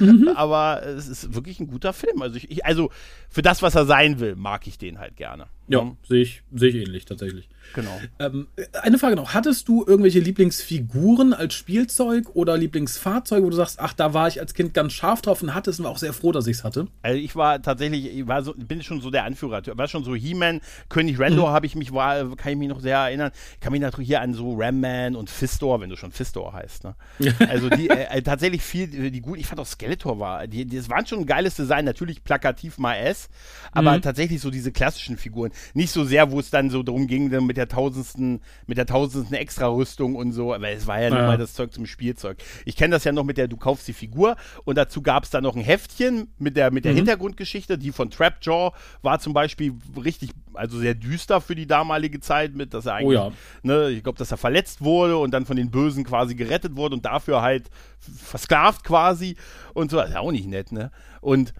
Mhm. 0.00 0.30
Aber 0.34 0.84
es 0.84 1.08
ist 1.08 1.34
wirklich 1.34 1.60
ein 1.60 1.68
guter 1.68 1.92
Film. 1.92 2.22
Also 2.22 2.36
ich, 2.36 2.50
ich, 2.50 2.64
also 2.66 2.90
für 3.28 3.42
das, 3.42 3.62
was 3.62 3.74
er 3.74 3.86
sein 3.86 4.20
will, 4.20 4.36
mag 4.36 4.66
ich 4.66 4.78
den 4.78 4.98
halt 4.98 5.16
gerne. 5.16 5.46
Ja, 5.66 5.78
ja. 5.78 5.96
sehe 6.06 6.22
ich, 6.22 6.42
sehe 6.52 6.68
ich 6.68 6.74
ähnlich 6.74 7.06
tatsächlich. 7.06 7.48
Genau. 7.72 7.98
Ähm, 8.18 8.48
eine 8.82 8.98
Frage 8.98 9.16
noch: 9.16 9.32
Hattest 9.32 9.66
du 9.68 9.82
irgendwelche 9.86 10.20
Lieblingsfiguren 10.20 11.32
als 11.32 11.54
Spielzeug 11.54 12.34
oder 12.34 12.58
Lieblingsfahrzeuge, 12.58 13.46
wo 13.46 13.50
du 13.50 13.56
sagst, 13.56 13.80
ach, 13.80 13.94
da 13.94 14.12
war 14.12 14.28
ich 14.28 14.40
als 14.40 14.52
Kind 14.52 14.74
ganz 14.74 14.92
scharf 14.92 15.22
drauf 15.22 15.42
und 15.42 15.54
hatte 15.54 15.70
es 15.70 15.78
und 15.78 15.86
war 15.86 15.92
auch 15.92 15.98
sehr 15.98 16.12
froh, 16.12 16.32
dass 16.32 16.46
ich 16.46 16.58
es 16.58 16.64
hatte? 16.64 16.88
Also 17.00 17.18
ich 17.18 17.34
war 17.34 17.62
tatsächlich, 17.62 18.06
ich 18.14 18.26
war 18.26 18.42
so, 18.42 18.52
bin 18.54 18.82
schon 18.82 19.00
so 19.00 19.10
der 19.10 19.24
Anführer, 19.24 19.62
war 19.74 19.88
schon 19.88 20.04
so 20.04 20.14
He-Man, 20.24 20.60
König 20.88 21.18
Randor 21.18 21.50
mhm. 21.50 21.52
habe 21.52 21.66
ich 21.66 21.74
mich, 21.74 21.92
war, 21.92 22.36
kann 22.36 22.52
ich 22.52 22.58
mich 22.58 22.68
noch 22.68 22.80
sehr 22.80 22.98
erinnern. 22.98 23.30
Ich 23.54 23.60
kann 23.60 23.72
mich 23.72 23.80
natürlich 23.80 24.08
hier 24.08 24.20
an 24.20 24.34
so 24.34 24.54
Ram 24.56 24.80
Man 24.80 25.16
und 25.16 25.30
Fistor, 25.30 25.80
wenn 25.80 25.90
du 25.90 25.96
schon 25.96 26.12
Fistor 26.12 26.52
heißt. 26.52 26.84
Ne? 26.84 26.94
also 27.48 27.68
die 27.68 27.90
äh, 27.90 28.18
äh, 28.18 28.22
tatsächlich 28.22 28.62
viel, 28.62 29.10
die 29.10 29.20
gut, 29.20 29.38
ich 29.38 29.46
fand 29.46 29.60
auch 29.60 29.66
Skeletor 29.66 30.18
war, 30.18 30.46
die, 30.46 30.64
die, 30.64 30.76
das 30.76 30.88
waren 30.88 31.06
schon 31.06 31.20
ein 31.20 31.26
geiles 31.26 31.56
Design, 31.56 31.84
natürlich 31.84 32.24
plakativ 32.24 32.78
mal 32.78 32.96
S, 32.96 33.28
aber 33.72 33.96
mhm. 33.96 34.02
tatsächlich 34.02 34.40
so 34.40 34.50
diese 34.50 34.72
klassischen 34.72 35.16
Figuren. 35.16 35.52
Nicht 35.74 35.90
so 35.90 36.04
sehr, 36.04 36.30
wo 36.30 36.40
es 36.40 36.50
dann 36.50 36.70
so 36.70 36.82
darum 36.82 37.06
ging, 37.06 37.30
dann 37.30 37.46
mit 37.46 37.56
der 37.56 37.68
tausendsten, 37.68 38.40
mit 38.66 38.78
der 38.78 38.86
tausendsten 38.86 39.36
Extra-Rüstung 39.36 40.16
und 40.16 40.32
so, 40.32 40.54
aber 40.54 40.70
es 40.70 40.86
war 40.86 41.00
ja, 41.00 41.08
ja. 41.08 41.14
nur 41.14 41.26
mal 41.26 41.38
das 41.38 41.54
Zeug 41.54 41.72
zum 41.72 41.86
Spielzeug. 41.86 42.38
Ich 42.64 42.76
kenne 42.76 42.92
das 42.92 43.04
ja 43.04 43.12
noch 43.12 43.24
mit 43.24 43.38
der, 43.38 43.48
du 43.48 43.56
kaufst 43.56 43.86
die 43.88 43.92
Figur 43.92 44.36
und 44.64 44.76
dazu 44.76 45.02
gab 45.02 45.24
es 45.24 45.30
dann 45.30 45.42
noch 45.42 45.56
ein 45.56 45.62
Heftchen 45.62 46.28
mit 46.38 46.56
der, 46.56 46.70
mit 46.70 46.84
der 46.84 46.92
mhm. 46.92 46.96
Hintergrundgeschichte, 46.96 47.78
die 47.78 47.92
von 47.92 48.10
Trapjaw 48.10 48.72
war 49.02 49.18
zum 49.18 49.32
Beispiel 49.32 49.74
richtig, 49.96 50.13
also 50.54 50.78
sehr 50.78 50.94
düster 50.94 51.40
für 51.40 51.54
die 51.54 51.66
damalige 51.66 52.20
Zeit, 52.20 52.54
mit, 52.54 52.74
dass 52.74 52.86
er 52.86 52.94
eigentlich, 52.94 53.18
oh 53.18 53.30
ja. 53.30 53.32
ne, 53.62 53.90
ich 53.90 54.02
glaube, 54.02 54.18
dass 54.18 54.30
er 54.30 54.36
verletzt 54.36 54.82
wurde 54.82 55.16
und 55.16 55.30
dann 55.32 55.46
von 55.46 55.56
den 55.56 55.70
Bösen 55.70 56.04
quasi 56.04 56.34
gerettet 56.34 56.76
wurde 56.76 56.96
und 56.96 57.04
dafür 57.04 57.42
halt 57.42 57.70
versklavt 57.98 58.84
quasi 58.84 59.36
und 59.72 59.90
so. 59.90 59.96
Das 59.96 60.08
ist 60.08 60.14
ja 60.14 60.20
auch 60.20 60.32
nicht 60.32 60.48
nett, 60.48 60.72
ne? 60.72 60.90
Und 61.20 61.54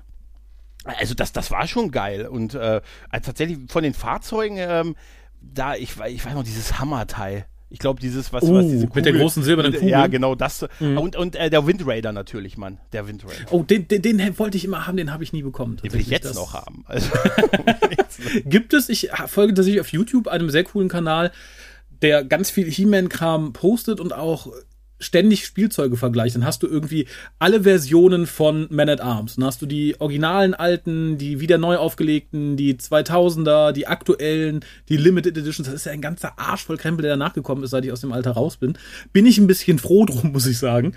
also 0.85 1.15
das, 1.15 1.33
das 1.33 1.51
war 1.51 1.67
schon 1.67 1.91
geil. 1.91 2.27
Und 2.27 2.55
äh, 2.55 2.81
also 3.09 3.27
tatsächlich 3.27 3.59
von 3.71 3.83
den 3.83 3.95
Fahrzeugen, 3.95 4.57
ähm, 4.59 4.97
da, 5.41 5.75
ich, 5.75 5.97
ich 6.07 6.25
weiß 6.25 6.35
noch, 6.35 6.45
dieses 6.45 6.79
Hammerteil. 6.79 7.47
Ich 7.75 7.81
glaube, 7.81 8.01
dieses, 8.01 8.33
was, 8.33 8.45
uh, 8.45 8.55
was 8.55 8.67
diese 8.69 8.87
Kugel, 8.87 9.03
Mit 9.03 9.07
der 9.07 9.13
großen 9.15 9.43
silbernen 9.43 9.73
Kugel. 9.73 9.89
Ja, 9.89 10.07
genau, 10.07 10.37
das. 10.37 10.65
Mhm. 10.79 10.97
Und, 10.97 11.17
und 11.17 11.35
äh, 11.35 11.51
der 11.51 11.67
Wind 11.67 11.85
Raider 11.85 12.13
natürlich, 12.13 12.57
Mann. 12.57 12.79
Der 12.93 13.09
Wind 13.09 13.25
Raider. 13.25 13.51
Oh, 13.51 13.65
den, 13.65 13.89
den, 13.89 14.01
den 14.01 14.39
wollte 14.39 14.57
ich 14.57 14.65
immer 14.65 14.87
haben, 14.87 14.97
den 14.97 15.13
habe 15.13 15.25
ich 15.25 15.33
nie 15.33 15.43
bekommen. 15.43 15.79
Den 15.83 15.93
will 15.93 16.01
ich 16.01 16.07
jetzt 16.07 16.25
das 16.25 16.37
noch 16.37 16.55
haben. 16.55 16.85
Also. 16.87 17.11
Gibt 18.45 18.75
es, 18.75 18.89
ich 18.89 19.11
folge 19.27 19.55
tatsächlich 19.55 19.81
auf 19.81 19.89
YouTube 19.89 20.29
einem 20.29 20.51
sehr 20.51 20.63
coolen 20.63 20.89
Kanal, 20.89 21.33
der 22.01 22.23
ganz 22.23 22.49
viel 22.49 22.71
He-Man-Kram 22.71 23.55
postet 23.55 23.99
und 23.99 24.13
auch 24.13 24.53
ständig 25.05 25.45
Spielzeuge 25.45 25.97
vergleicht, 25.97 26.35
dann 26.35 26.45
hast 26.45 26.63
du 26.63 26.67
irgendwie 26.67 27.07
alle 27.39 27.63
Versionen 27.63 28.27
von 28.27 28.67
Man 28.71 28.89
at 28.89 29.01
Arms. 29.01 29.37
Dann 29.37 29.45
hast 29.45 29.63
du 29.63 29.67
die 29.67 30.01
originalen 30.01 30.55
alten, 30.55 31.19
die 31.19 31.41
wieder 31.41 31.59
neu 31.59 31.77
aufgelegten, 31.77 32.57
die 32.57 32.75
2000er, 32.75 33.73
die 33.73 33.87
aktuellen, 33.87 34.65
die 34.89 34.97
Limited 34.97 35.37
Editions. 35.37 35.67
Das 35.69 35.75
ist 35.75 35.87
ja 35.87 35.93
ein 35.93 36.01
ganzer 36.01 36.39
Arsch 36.39 36.65
voll 36.65 36.77
Krempel, 36.77 37.03
der 37.03 37.13
danach 37.13 37.35
gekommen 37.35 37.63
ist, 37.63 37.71
seit 37.71 37.85
ich 37.85 37.93
aus 37.93 38.01
dem 38.01 38.13
Alter 38.13 38.33
raus 38.33 38.57
bin. 38.57 38.75
Bin 39.13 39.27
ich 39.27 39.39
ein 39.39 39.47
bisschen 39.47 39.79
froh 39.79 40.05
drum, 40.05 40.33
muss 40.33 40.47
ich 40.47 40.59
sagen. 40.59 40.95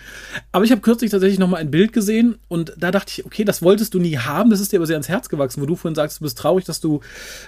Aber 0.52 0.66
ich 0.66 0.72
habe 0.72 0.82
kürzlich 0.82 1.12
tatsächlich 1.12 1.40
noch 1.40 1.50
mal 1.50 1.58
ein 1.58 1.72
Bild 1.72 1.94
gesehen 1.94 2.38
und 2.48 2.74
da 2.78 2.92
dachte 2.92 3.12
ich, 3.16 3.26
okay, 3.26 3.44
das 3.44 3.62
wolltest 3.62 3.94
du 3.94 4.00
nie 4.00 4.18
haben, 4.18 4.50
das 4.50 4.60
ist 4.60 4.72
dir 4.72 4.78
aber 4.78 4.88
sehr 4.88 4.96
ans 4.96 5.10
Herz 5.10 5.30
gewachsen, 5.30 5.62
wo 5.62 5.66
du 5.66 5.76
vorhin 5.76 5.96
sagst, 5.96 6.20
du 6.20 6.24
bist 6.24 6.38
traurig, 6.38 6.66
dass 6.66 6.80
du 6.80 7.02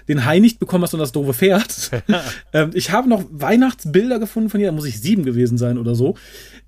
den 0.07 0.25
Hai 0.25 0.39
nicht 0.39 0.59
bekommen 0.59 0.83
hast 0.83 0.93
und 0.93 0.99
das 0.99 1.11
doofe 1.11 1.33
Pferd. 1.33 1.91
ähm, 2.53 2.71
ich 2.73 2.91
habe 2.91 3.07
noch 3.07 3.23
Weihnachtsbilder 3.31 4.19
gefunden 4.19 4.49
von 4.49 4.59
dir, 4.59 4.67
da 4.67 4.71
muss 4.71 4.85
ich 4.85 4.99
sieben 4.99 5.23
gewesen 5.23 5.57
sein 5.57 5.77
oder 5.77 5.95
so 5.95 6.15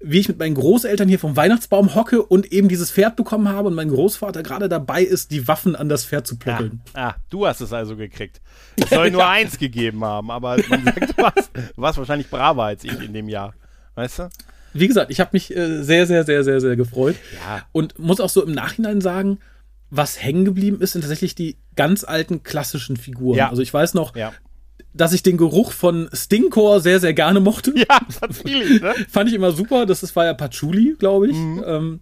wie 0.04 0.20
ich 0.20 0.28
mit 0.28 0.40
meinen 0.40 0.56
Großeltern 0.56 1.08
hier 1.08 1.20
vom 1.20 1.36
Weihnachtsbaum 1.36 1.96
hocke 1.96 2.24
und 2.24 2.52
eben 2.52 2.70
dieses 2.70 2.92
Pferd 2.92 3.16
bekommen 3.16 3.50
habe 3.50 3.68
und 3.68 3.76
mein 3.76 3.90
Großvater 3.90 4.44
gerade 4.44 4.70
dabei 4.70 5.04
ist, 5.04 5.32
die 5.32 5.48
Waffen 5.48 5.76
an 5.76 5.90
das 5.90 6.06
Pferd 6.06 6.28
zu 6.28 6.38
plöckeln. 6.38 6.82
Ah, 6.94 7.10
ah 7.10 7.16
du 7.30 7.46
hast 7.46 7.62
es 7.62 7.72
also 7.74 7.96
gekriegt. 7.96 8.42
Es 8.78 8.90
soll 8.90 9.12
nur 9.12 9.28
eins 9.30 9.58
gegeben 9.58 10.04
haben, 10.04 10.32
aber 10.32 10.58
man 10.70 10.84
sagt, 10.84 11.18
du 11.18 11.24
warst, 11.24 11.52
du 11.56 11.82
warst 11.82 11.98
wahrscheinlich 11.98 12.30
braver 12.30 12.64
als 12.64 12.84
ich 12.84 13.00
in 13.00 13.14
dem 13.14 13.30
Jahr. 13.30 13.54
Weißt 13.96 14.20
du? 14.20 14.30
Wie 14.74 14.88
gesagt, 14.88 15.12
ich 15.12 15.20
habe 15.20 15.32
mich 15.34 15.56
äh, 15.56 15.84
sehr, 15.84 16.08
sehr, 16.08 16.24
sehr, 16.24 16.44
sehr, 16.44 16.62
sehr 16.62 16.76
gefreut. 16.76 17.16
Ja. 17.46 17.66
Und 17.72 18.00
muss 18.00 18.20
auch 18.20 18.30
so 18.30 18.44
im 18.44 18.54
Nachhinein 18.54 19.02
sagen, 19.02 19.40
was 19.90 20.22
hängen 20.22 20.46
geblieben 20.46 20.80
ist, 20.80 20.94
sind 20.94 21.02
tatsächlich 21.02 21.36
die 21.36 21.58
ganz 21.76 22.06
alten 22.06 22.44
klassischen 22.44 22.96
Figuren. 22.96 23.38
Ja. 23.38 23.50
Also 23.50 23.62
ich 23.62 23.74
weiß 23.74 23.94
noch, 23.94 24.16
ja 24.16 24.32
dass 24.94 25.14
ich 25.14 25.24
den 25.24 25.38
Geruch 25.38 25.72
von 25.72 26.10
Stinkor 26.14 26.82
sehr, 26.82 27.00
sehr 27.00 27.14
gerne 27.14 27.40
mochte. 27.40 27.74
Ja, 27.82 28.00
tatsächlich, 28.20 28.82
ne? 28.82 28.94
fand 29.10 29.30
ich 29.30 29.36
immer 29.36 29.52
super. 29.52 29.86
Das, 29.86 30.02
das 30.02 30.16
war 30.16 30.26
ja 30.26 30.34
Patchouli, 30.34 30.96
glaube 31.00 31.30
ich. 31.30 31.36
Mhm. 31.36 31.64
Ähm, 31.66 32.00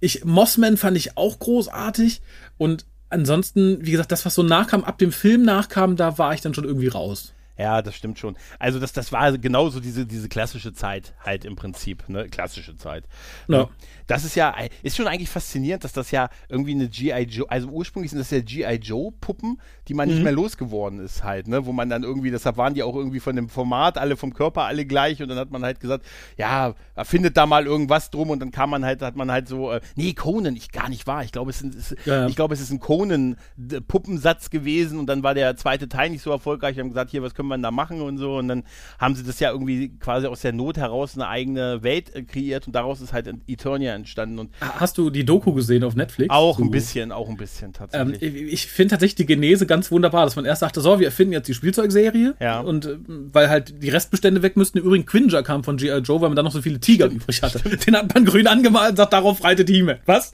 ich. 0.00 0.24
Mossman 0.24 0.76
fand 0.76 0.96
ich 0.96 1.16
auch 1.16 1.38
großartig. 1.38 2.20
Und 2.56 2.86
ansonsten, 3.08 3.78
wie 3.84 3.90
gesagt, 3.90 4.12
das, 4.12 4.24
was 4.26 4.34
so 4.34 4.42
nachkam, 4.42 4.84
ab 4.84 4.98
dem 4.98 5.12
Film 5.12 5.42
nachkam, 5.42 5.96
da 5.96 6.18
war 6.18 6.34
ich 6.34 6.40
dann 6.40 6.54
schon 6.54 6.64
irgendwie 6.64 6.88
raus. 6.88 7.32
Ja, 7.58 7.82
das 7.82 7.96
stimmt 7.96 8.18
schon. 8.18 8.36
Also 8.60 8.78
das, 8.78 8.92
das 8.92 9.10
war 9.10 9.36
genauso 9.36 9.80
diese, 9.80 10.06
diese 10.06 10.28
klassische 10.28 10.72
Zeit 10.72 11.14
halt 11.24 11.44
im 11.44 11.56
Prinzip, 11.56 12.08
ne? 12.08 12.28
Klassische 12.28 12.76
Zeit. 12.76 13.04
Ja. 13.48 13.68
Das 14.06 14.24
ist 14.24 14.36
ja, 14.36 14.54
ist 14.82 14.96
schon 14.96 15.08
eigentlich 15.08 15.28
faszinierend, 15.28 15.82
dass 15.82 15.92
das 15.92 16.12
ja 16.12 16.30
irgendwie 16.48 16.70
eine 16.70 16.88
G.I. 16.88 17.22
Joe, 17.24 17.50
also 17.50 17.68
ursprünglich 17.68 18.12
sind 18.12 18.20
das 18.20 18.30
ja 18.30 18.40
G.I. 18.40 18.76
Joe-Puppen, 18.76 19.60
die 19.88 19.94
man 19.94 20.08
mhm. 20.08 20.14
nicht 20.14 20.24
mehr 20.24 20.32
losgeworden 20.32 21.00
ist 21.00 21.24
halt, 21.24 21.48
ne? 21.48 21.66
Wo 21.66 21.72
man 21.72 21.90
dann 21.90 22.04
irgendwie, 22.04 22.30
deshalb 22.30 22.56
waren 22.56 22.74
die 22.74 22.84
auch 22.84 22.94
irgendwie 22.94 23.20
von 23.20 23.34
dem 23.34 23.48
Format 23.48 23.98
alle 23.98 24.16
vom 24.16 24.32
Körper 24.32 24.62
alle 24.62 24.86
gleich 24.86 25.20
und 25.20 25.28
dann 25.28 25.38
hat 25.38 25.50
man 25.50 25.64
halt 25.64 25.80
gesagt, 25.80 26.06
ja, 26.36 26.74
findet 27.02 27.36
da 27.36 27.46
mal 27.46 27.66
irgendwas 27.66 28.10
drum 28.10 28.30
und 28.30 28.40
dann 28.40 28.52
kam 28.52 28.70
man 28.70 28.84
halt, 28.84 29.02
hat 29.02 29.16
man 29.16 29.32
halt 29.32 29.48
so, 29.48 29.72
äh, 29.72 29.80
nee, 29.96 30.12
Conan, 30.12 30.54
ich 30.54 30.70
gar 30.70 30.88
nicht 30.88 31.06
wahr. 31.06 31.24
Ich 31.24 31.32
glaube, 31.32 31.50
es, 31.50 31.62
ist, 31.62 31.96
ja, 32.04 32.20
ja. 32.20 32.26
ich 32.28 32.36
glaube, 32.36 32.54
es 32.54 32.60
ist 32.60 32.70
ein 32.70 32.80
Conan-Puppensatz 32.80 34.50
gewesen 34.50 34.98
und 34.98 35.06
dann 35.06 35.22
war 35.22 35.34
der 35.34 35.56
zweite 35.56 35.88
Teil 35.88 36.10
nicht 36.10 36.22
so 36.22 36.30
erfolgreich. 36.30 36.76
Wir 36.76 36.82
haben 36.82 36.90
gesagt, 36.90 37.10
hier, 37.10 37.22
was 37.22 37.34
können 37.34 37.47
wir 37.47 37.47
da 37.56 37.70
machen 37.70 38.00
und 38.00 38.18
so 38.18 38.36
und 38.36 38.48
dann 38.48 38.64
haben 38.98 39.14
sie 39.14 39.24
das 39.24 39.40
ja 39.40 39.50
irgendwie 39.50 39.90
quasi 39.98 40.26
aus 40.26 40.40
der 40.40 40.52
Not 40.52 40.76
heraus 40.76 41.14
eine 41.14 41.28
eigene 41.28 41.82
Welt 41.82 42.14
äh, 42.14 42.22
kreiert 42.22 42.66
und 42.66 42.74
daraus 42.74 43.00
ist 43.00 43.12
halt 43.12 43.28
Eternia 43.46 43.94
entstanden. 43.94 44.38
Und 44.38 44.50
Hast 44.60 44.98
du 44.98 45.10
die 45.10 45.24
Doku 45.24 45.52
gesehen 45.52 45.84
auf 45.84 45.94
Netflix? 45.94 46.30
Auch 46.30 46.58
so. 46.58 46.64
ein 46.64 46.70
bisschen, 46.70 47.12
auch 47.12 47.28
ein 47.28 47.36
bisschen 47.36 47.72
tatsächlich. 47.72 48.22
Ähm, 48.22 48.48
ich 48.48 48.66
finde 48.66 48.92
tatsächlich 48.92 49.16
die 49.16 49.26
Genese 49.26 49.66
ganz 49.66 49.90
wunderbar, 49.90 50.24
dass 50.24 50.36
man 50.36 50.44
erst 50.44 50.60
sagte, 50.60 50.80
so, 50.80 50.98
wir 50.98 51.06
erfinden 51.06 51.32
jetzt 51.32 51.48
die 51.48 51.54
Spielzeugserie. 51.54 52.34
Ja. 52.40 52.60
Und 52.60 52.86
äh, 52.86 52.96
weil 53.32 53.48
halt 53.48 53.82
die 53.82 53.88
Restbestände 53.88 54.42
weg 54.42 54.56
müssten. 54.56 54.78
Übrigens 54.78 55.06
Quinger 55.06 55.42
kam 55.42 55.64
von 55.64 55.76
G.I. 55.76 55.98
Joe, 55.98 56.20
weil 56.20 56.28
man 56.28 56.36
dann 56.36 56.44
noch 56.44 56.52
so 56.52 56.62
viele 56.62 56.80
Tiger 56.80 57.06
Stimmt. 57.06 57.22
übrig 57.22 57.42
hatte. 57.42 57.58
Stimmt. 57.58 57.86
Den 57.86 57.96
hat 57.96 58.14
man 58.14 58.24
grün 58.24 58.46
angemalt 58.46 58.90
und 58.90 58.96
sagt, 58.96 59.12
darauf 59.12 59.42
reitet 59.44 59.68
Hime. 59.68 59.98
Was? 60.06 60.32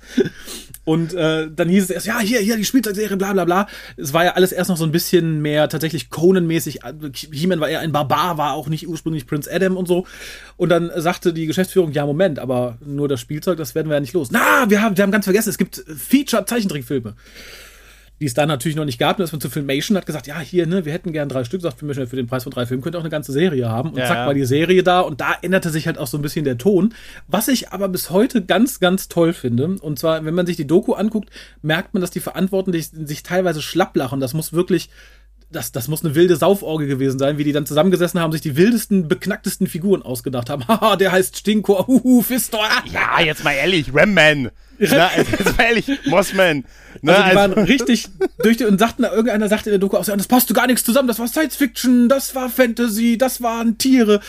Und 0.85 1.15
äh, 1.15 1.49
dann 1.51 1.69
hieß 1.69 1.85
es 1.85 1.91
erst, 1.91 2.07
ja, 2.07 2.19
hier, 2.21 2.41
hier, 2.41 2.57
die 2.57 2.65
Spielzeugserie, 2.65 3.17
bla 3.17 3.33
bla 3.33 3.45
bla. 3.45 3.67
Es 3.97 4.13
war 4.13 4.25
ja 4.25 4.33
alles 4.33 4.53
erst 4.53 4.69
noch 4.69 4.77
so 4.77 4.85
ein 4.85 4.93
bisschen 4.93 5.41
mehr 5.41 5.69
tatsächlich 5.69 6.11
Conan-mäßig. 6.11 6.81
He-Man 7.13 7.61
war 7.61 7.69
eher 7.69 7.81
ein 7.81 7.93
Barbar, 7.93 8.39
war 8.39 8.55
auch 8.55 8.69
nicht 8.69 8.89
ursprünglich 8.89 9.27
Prince 9.27 9.51
Adam 9.53 9.77
und 9.77 9.87
so. 9.87 10.07
Und 10.57 10.69
dann 10.69 10.91
sagte 10.97 11.33
die 11.33 11.47
Geschäftsführung, 11.47 11.93
ja, 11.93 12.07
Moment, 12.07 12.39
aber 12.39 12.79
nur 12.85 13.09
das 13.09 13.21
Spielzeug, 13.21 13.59
das 13.59 13.75
werden 13.75 13.89
wir 13.89 13.95
ja 13.95 14.01
nicht 14.01 14.15
los. 14.15 14.31
Na, 14.31 14.69
wir 14.69 14.83
haben, 14.83 14.97
wir 14.97 15.03
haben 15.03 15.11
ganz 15.11 15.25
vergessen, 15.25 15.51
es 15.51 15.59
gibt 15.59 15.85
Feature-Zeichentrickfilme 15.87 17.15
die 18.21 18.27
es 18.27 18.35
da 18.35 18.47
natürlich 18.47 18.77
noch 18.77 18.85
nicht 18.85 18.99
gab. 18.99 19.19
Und 19.19 19.23
das 19.23 19.33
man 19.33 19.41
zu 19.41 19.51
Filmation 19.51 19.97
hat 19.97 20.07
gesagt, 20.07 20.27
ja, 20.27 20.39
hier, 20.39 20.67
ne, 20.67 20.85
wir 20.85 20.93
hätten 20.93 21.13
gern 21.13 21.29
drei 21.29 21.45
Stück, 21.45 21.61
sagt 21.61 21.79
Filmation, 21.79 22.07
für 22.07 22.17
den 22.17 22.27
Preis 22.27 22.45
von 22.45 22.53
drei 22.53 22.65
Filmen 22.65 22.83
könnt 22.83 22.95
ihr 22.95 22.99
auch 22.99 23.03
eine 23.03 23.11
ganze 23.11 23.33
Serie 23.33 23.69
haben. 23.69 23.91
Und 23.91 23.99
ja, 23.99 24.07
zack, 24.07 24.27
war 24.27 24.35
die 24.35 24.45
Serie 24.45 24.83
da 24.83 25.01
und 25.01 25.21
da 25.21 25.35
änderte 25.43 25.71
sich 25.71 25.87
halt 25.87 25.99
auch 25.99 26.07
so 26.07 26.17
ein 26.17 26.23
bisschen 26.23 26.45
der 26.45 26.57
Ton. 26.57 26.95
Was 27.27 27.49
ich 27.49 27.71
aber 27.71 27.89
bis 27.89 28.11
heute 28.11 28.43
ganz, 28.43 28.79
ganz 28.79 29.09
toll 29.09 29.33
finde. 29.33 29.77
Und 29.81 29.99
zwar, 29.99 30.25
wenn 30.25 30.35
man 30.35 30.47
sich 30.47 30.57
die 30.57 30.67
Doku 30.67 30.93
anguckt, 30.93 31.31
merkt 31.63 31.95
man, 31.95 32.01
dass 32.01 32.11
die 32.11 32.21
Verantwortlichen 32.21 33.07
sich 33.07 33.25
teilweise 33.25 33.61
schlapp 33.61 33.97
lachen. 33.97 34.21
Das 34.21 34.33
muss 34.33 34.53
wirklich 34.53 34.91
das, 35.55 35.73
das 35.73 35.89
muss 35.89 36.05
eine 36.05 36.15
wilde 36.15 36.37
Sauforge 36.37 36.87
gewesen 36.87 37.19
sein, 37.19 37.39
wie 37.39 37.45
die 37.45 37.53
dann 37.53 37.67
zusammengesessen 37.67 38.21
haben, 38.21 38.33
sich 38.33 38.41
die 38.41 38.57
wildesten, 38.57 39.09
beknacktesten 39.09 39.67
Figuren 39.67 40.03
ausgedacht 40.03 40.51
haben. 40.51 40.65
Haha, 40.69 40.97
der 40.97 41.13
heißt 41.13 41.39
Stinkor, 41.39 41.87
huhu, 41.87 42.23
Fistor. 42.23 42.67
Ja, 42.93 43.21
jetzt 43.21 43.45
mal 43.45 43.53
ehrlich, 43.53 43.95
Ramman. 43.95 44.51
Na, 44.79 45.11
jetzt 45.17 45.57
mal 45.57 45.65
ehrlich, 45.65 45.87
Mossman. 46.07 46.65
Na, 47.01 47.13
also 47.13 47.23
die 47.23 47.39
also 47.39 47.57
waren 47.57 47.67
richtig 47.67 48.09
durch 48.43 48.57
die, 48.57 48.65
und 48.65 48.79
sagten, 48.79 49.05
irgendeiner 49.05 49.49
sagte 49.49 49.71
in 49.71 49.75
der 49.75 49.79
Doku 49.79 49.97
auch, 49.97 50.05
das 50.05 50.27
passte 50.27 50.53
gar 50.55 50.67
nichts 50.67 50.85
zusammen, 50.85 51.09
das 51.09 51.19
war 51.19 51.29
Science 51.29 51.57
Fiction, 51.57 52.09
das 52.09 52.35
war 52.35 52.49
Fantasy, 52.49 53.17
das 53.17 53.41
waren 53.41 53.79
Tiere. 53.79 54.21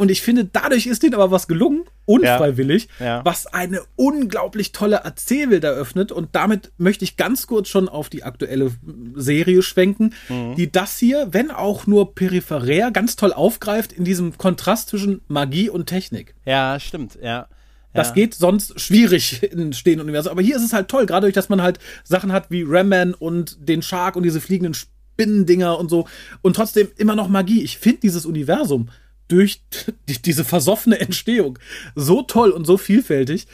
Und 0.00 0.10
ich 0.10 0.22
finde, 0.22 0.46
dadurch 0.46 0.86
ist 0.86 1.02
denen 1.02 1.12
aber 1.12 1.30
was 1.30 1.46
gelungen, 1.46 1.84
unfreiwillig, 2.06 2.88
ja, 3.00 3.04
ja. 3.04 3.24
was 3.26 3.46
eine 3.46 3.82
unglaublich 3.96 4.72
tolle 4.72 4.96
Erzählwelt 4.96 5.62
eröffnet. 5.62 6.10
Und 6.10 6.30
damit 6.32 6.72
möchte 6.78 7.04
ich 7.04 7.18
ganz 7.18 7.46
kurz 7.46 7.68
schon 7.68 7.86
auf 7.86 8.08
die 8.08 8.22
aktuelle 8.22 8.70
Serie 9.14 9.60
schwenken, 9.60 10.14
mhm. 10.30 10.54
die 10.56 10.72
das 10.72 10.96
hier, 10.96 11.28
wenn 11.32 11.50
auch 11.50 11.86
nur 11.86 12.14
peripherär, 12.14 12.90
ganz 12.92 13.14
toll 13.14 13.34
aufgreift 13.34 13.92
in 13.92 14.04
diesem 14.04 14.38
Kontrast 14.38 14.88
zwischen 14.88 15.20
Magie 15.28 15.68
und 15.68 15.84
Technik. 15.84 16.34
Ja, 16.46 16.80
stimmt, 16.80 17.18
ja. 17.22 17.48
Das 17.92 18.08
ja. 18.08 18.14
geht 18.14 18.32
sonst 18.32 18.80
schwierig 18.80 19.42
in 19.52 19.74
stehenden 19.74 20.06
Universum. 20.06 20.32
Aber 20.32 20.40
hier 20.40 20.56
ist 20.56 20.64
es 20.64 20.72
halt 20.72 20.88
toll, 20.88 21.04
gerade 21.04 21.26
durch, 21.26 21.34
dass 21.34 21.50
man 21.50 21.60
halt 21.60 21.78
Sachen 22.04 22.32
hat 22.32 22.50
wie 22.50 22.64
Ramman 22.66 23.12
und 23.12 23.68
den 23.68 23.82
Shark 23.82 24.16
und 24.16 24.22
diese 24.22 24.40
fliegenden 24.40 24.72
Spinnendinger 24.72 25.78
und 25.78 25.90
so. 25.90 26.08
Und 26.40 26.56
trotzdem 26.56 26.88
immer 26.96 27.16
noch 27.16 27.28
Magie. 27.28 27.62
Ich 27.62 27.76
finde 27.76 28.00
dieses 28.00 28.24
Universum 28.24 28.88
durch 29.30 29.62
die, 30.08 30.20
diese 30.20 30.44
versoffene 30.44 31.00
Entstehung 31.00 31.58
so 31.94 32.22
toll 32.22 32.50
und 32.50 32.66
so 32.66 32.76
vielfältig, 32.76 33.46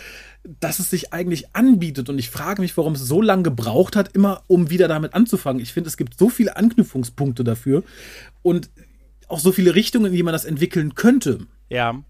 dass 0.60 0.78
es 0.78 0.90
sich 0.90 1.12
eigentlich 1.12 1.54
anbietet. 1.54 2.08
Und 2.08 2.18
ich 2.18 2.30
frage 2.30 2.62
mich, 2.62 2.76
warum 2.76 2.94
es 2.94 3.00
so 3.00 3.20
lange 3.20 3.42
gebraucht 3.42 3.96
hat, 3.96 4.14
immer 4.14 4.42
um 4.46 4.70
wieder 4.70 4.88
damit 4.88 5.14
anzufangen. 5.14 5.60
Ich 5.60 5.72
finde, 5.72 5.88
es 5.88 5.96
gibt 5.96 6.18
so 6.18 6.28
viele 6.28 6.56
Anknüpfungspunkte 6.56 7.44
dafür 7.44 7.82
und 8.42 8.70
auch 9.28 9.40
so 9.40 9.50
viele 9.50 9.74
Richtungen, 9.74 10.06
in 10.06 10.12
die 10.12 10.22
man 10.22 10.32
das 10.32 10.44
entwickeln 10.44 10.94
könnte. 10.94 11.46
Ja. 11.68 12.02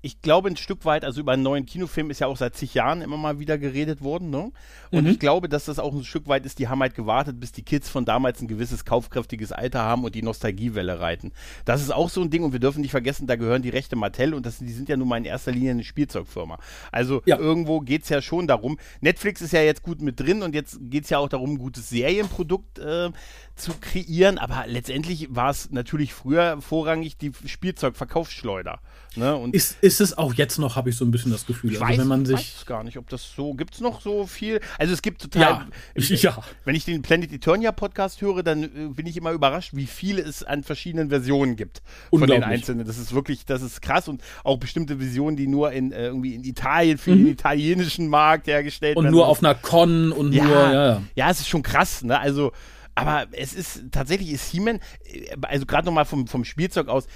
Ich 0.00 0.22
glaube 0.22 0.48
ein 0.48 0.56
Stück 0.56 0.84
weit, 0.84 1.04
also 1.04 1.20
über 1.20 1.32
einen 1.32 1.42
neuen 1.42 1.66
Kinofilm 1.66 2.10
ist 2.10 2.20
ja 2.20 2.28
auch 2.28 2.36
seit 2.36 2.54
zig 2.54 2.74
Jahren 2.74 3.02
immer 3.02 3.16
mal 3.16 3.40
wieder 3.40 3.58
geredet 3.58 4.00
worden, 4.00 4.30
ne? 4.30 4.52
Und 4.90 5.04
mhm. 5.04 5.10
ich 5.10 5.18
glaube, 5.18 5.48
dass 5.48 5.64
das 5.64 5.80
auch 5.80 5.92
ein 5.92 6.04
Stück 6.04 6.28
weit 6.28 6.46
ist, 6.46 6.60
die 6.60 6.68
haben 6.68 6.80
halt 6.80 6.94
gewartet, 6.94 7.40
bis 7.40 7.50
die 7.50 7.62
Kids 7.62 7.88
von 7.88 8.04
damals 8.04 8.40
ein 8.40 8.46
gewisses 8.46 8.84
kaufkräftiges 8.84 9.50
Alter 9.50 9.80
haben 9.80 10.04
und 10.04 10.14
die 10.14 10.22
Nostalgiewelle 10.22 11.00
reiten. 11.00 11.32
Das 11.64 11.82
ist 11.82 11.92
auch 11.92 12.10
so 12.10 12.20
ein 12.20 12.30
Ding 12.30 12.44
und 12.44 12.52
wir 12.52 12.60
dürfen 12.60 12.80
nicht 12.80 12.92
vergessen, 12.92 13.26
da 13.26 13.34
gehören 13.34 13.62
die 13.62 13.70
Rechte 13.70 13.96
Mattel 13.96 14.34
und 14.34 14.46
das, 14.46 14.58
die 14.58 14.72
sind 14.72 14.88
ja 14.88 14.96
nun 14.96 15.08
mal 15.08 15.16
in 15.16 15.24
erster 15.24 15.50
Linie 15.50 15.72
eine 15.72 15.84
Spielzeugfirma. 15.84 16.58
Also 16.92 17.22
ja. 17.26 17.36
irgendwo 17.36 17.80
geht 17.80 18.04
es 18.04 18.08
ja 18.08 18.22
schon 18.22 18.46
darum. 18.46 18.78
Netflix 19.00 19.40
ist 19.40 19.52
ja 19.52 19.62
jetzt 19.62 19.82
gut 19.82 20.00
mit 20.00 20.20
drin 20.20 20.42
und 20.42 20.54
jetzt 20.54 20.78
geht 20.80 21.04
es 21.04 21.10
ja 21.10 21.18
auch 21.18 21.28
darum, 21.28 21.54
ein 21.54 21.58
gutes 21.58 21.88
Serienprodukt 21.88 22.78
äh, 22.78 23.10
zu 23.56 23.72
kreieren, 23.80 24.38
aber 24.38 24.64
letztendlich 24.68 25.34
war 25.34 25.50
es 25.50 25.70
natürlich 25.70 26.14
früher 26.14 26.60
vorrangig 26.60 27.16
die 27.18 27.32
Spielzeugverkaufsschleuder. 27.44 28.78
Ne? 29.16 29.34
Und 29.34 29.54
ist, 29.54 29.76
ist 29.80 29.87
es 29.88 30.16
auch 30.16 30.34
jetzt 30.34 30.58
noch, 30.58 30.76
habe 30.76 30.90
ich 30.90 30.96
so 30.96 31.04
ein 31.04 31.10
bisschen 31.10 31.32
das 31.32 31.46
Gefühl. 31.46 31.72
Ich 31.72 31.80
also, 31.80 31.92
weiß, 31.92 31.98
wenn 31.98 32.08
man 32.08 32.26
sich 32.26 32.36
weiß 32.36 32.66
gar 32.66 32.84
nicht, 32.84 32.96
ob 32.98 33.08
das 33.08 33.32
so, 33.34 33.54
gibt 33.54 33.74
es 33.74 33.80
noch 33.80 34.00
so 34.00 34.26
viel? 34.26 34.60
Also 34.78 34.92
es 34.92 35.02
gibt 35.02 35.22
total, 35.22 35.42
ja, 35.42 35.66
ich, 35.94 36.10
ja. 36.22 36.38
wenn 36.64 36.74
ich 36.74 36.84
den 36.84 37.02
Planet 37.02 37.32
Eternia 37.32 37.72
Podcast 37.72 38.20
höre, 38.20 38.42
dann 38.42 38.64
äh, 38.64 38.68
bin 38.94 39.06
ich 39.06 39.16
immer 39.16 39.32
überrascht, 39.32 39.70
wie 39.74 39.86
viele 39.86 40.22
es 40.22 40.42
an 40.42 40.62
verschiedenen 40.62 41.08
Versionen 41.08 41.56
gibt 41.56 41.82
von 42.10 42.26
den 42.26 42.42
einzelnen. 42.42 42.86
Das 42.86 42.98
ist 42.98 43.14
wirklich, 43.14 43.44
das 43.44 43.62
ist 43.62 43.82
krass 43.82 44.08
und 44.08 44.22
auch 44.44 44.58
bestimmte 44.58 45.00
Visionen, 45.00 45.36
die 45.36 45.46
nur 45.46 45.72
in 45.72 45.92
äh, 45.92 46.06
irgendwie 46.06 46.34
in 46.34 46.44
Italien 46.44 46.98
für 46.98 47.12
mhm. 47.12 47.24
den 47.24 47.32
italienischen 47.32 48.08
Markt 48.08 48.46
hergestellt 48.46 48.96
und 48.96 49.04
werden. 49.04 49.14
Und 49.14 49.18
nur 49.18 49.28
auf 49.28 49.42
einer 49.42 49.54
Con 49.54 50.12
und 50.12 50.32
ja, 50.32 50.44
nur, 50.44 50.56
ja, 50.56 50.72
ja. 50.72 51.02
Ja, 51.14 51.30
es 51.30 51.40
ist 51.40 51.48
schon 51.48 51.62
krass, 51.62 52.02
ne? 52.02 52.18
Also 52.18 52.52
aber 52.98 53.26
es 53.30 53.52
ist 53.54 53.92
tatsächlich 53.92 54.32
ist 54.32 54.50
He-Man, 54.50 54.80
äh, 55.04 55.36
also 55.42 55.66
gerade 55.66 55.86
nochmal 55.86 56.04
vom, 56.04 56.26
vom 56.26 56.44
Spielzeug 56.44 56.88
aus, 56.88 57.06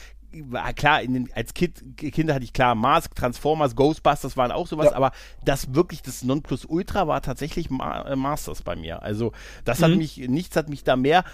klar, 0.75 1.03
den, 1.03 1.31
als 1.35 1.55
kind, 1.55 1.97
Kinder 1.97 2.35
hatte 2.35 2.45
ich 2.45 2.53
klar 2.53 2.75
Mask, 2.75 3.15
Transformers, 3.15 3.77
Ghostbusters 3.77 4.37
waren 4.37 4.53
auch 4.53 4.67
sowas, 4.67 4.87
ja. 4.87 4.97
aber 4.97 5.13
das 5.45 5.75
wirklich 5.75 6.03
das 6.03 6.23
Nonplusultra 6.23 7.07
war 7.07 7.23
tatsächlich 7.23 7.71
Ma 7.71 8.03
äh, 8.03 8.17
Masters 8.17 8.63
bei 8.63 8.77
mir. 8.77 9.03
Also 9.03 9.33
das 9.65 9.81
mhm. 9.81 9.85
hat 9.85 9.97
mich, 9.97 10.17
nichts 10.29 10.57
hat 10.57 10.69
mich 10.69 10.85
da 10.85 10.97
mehr 10.97 11.25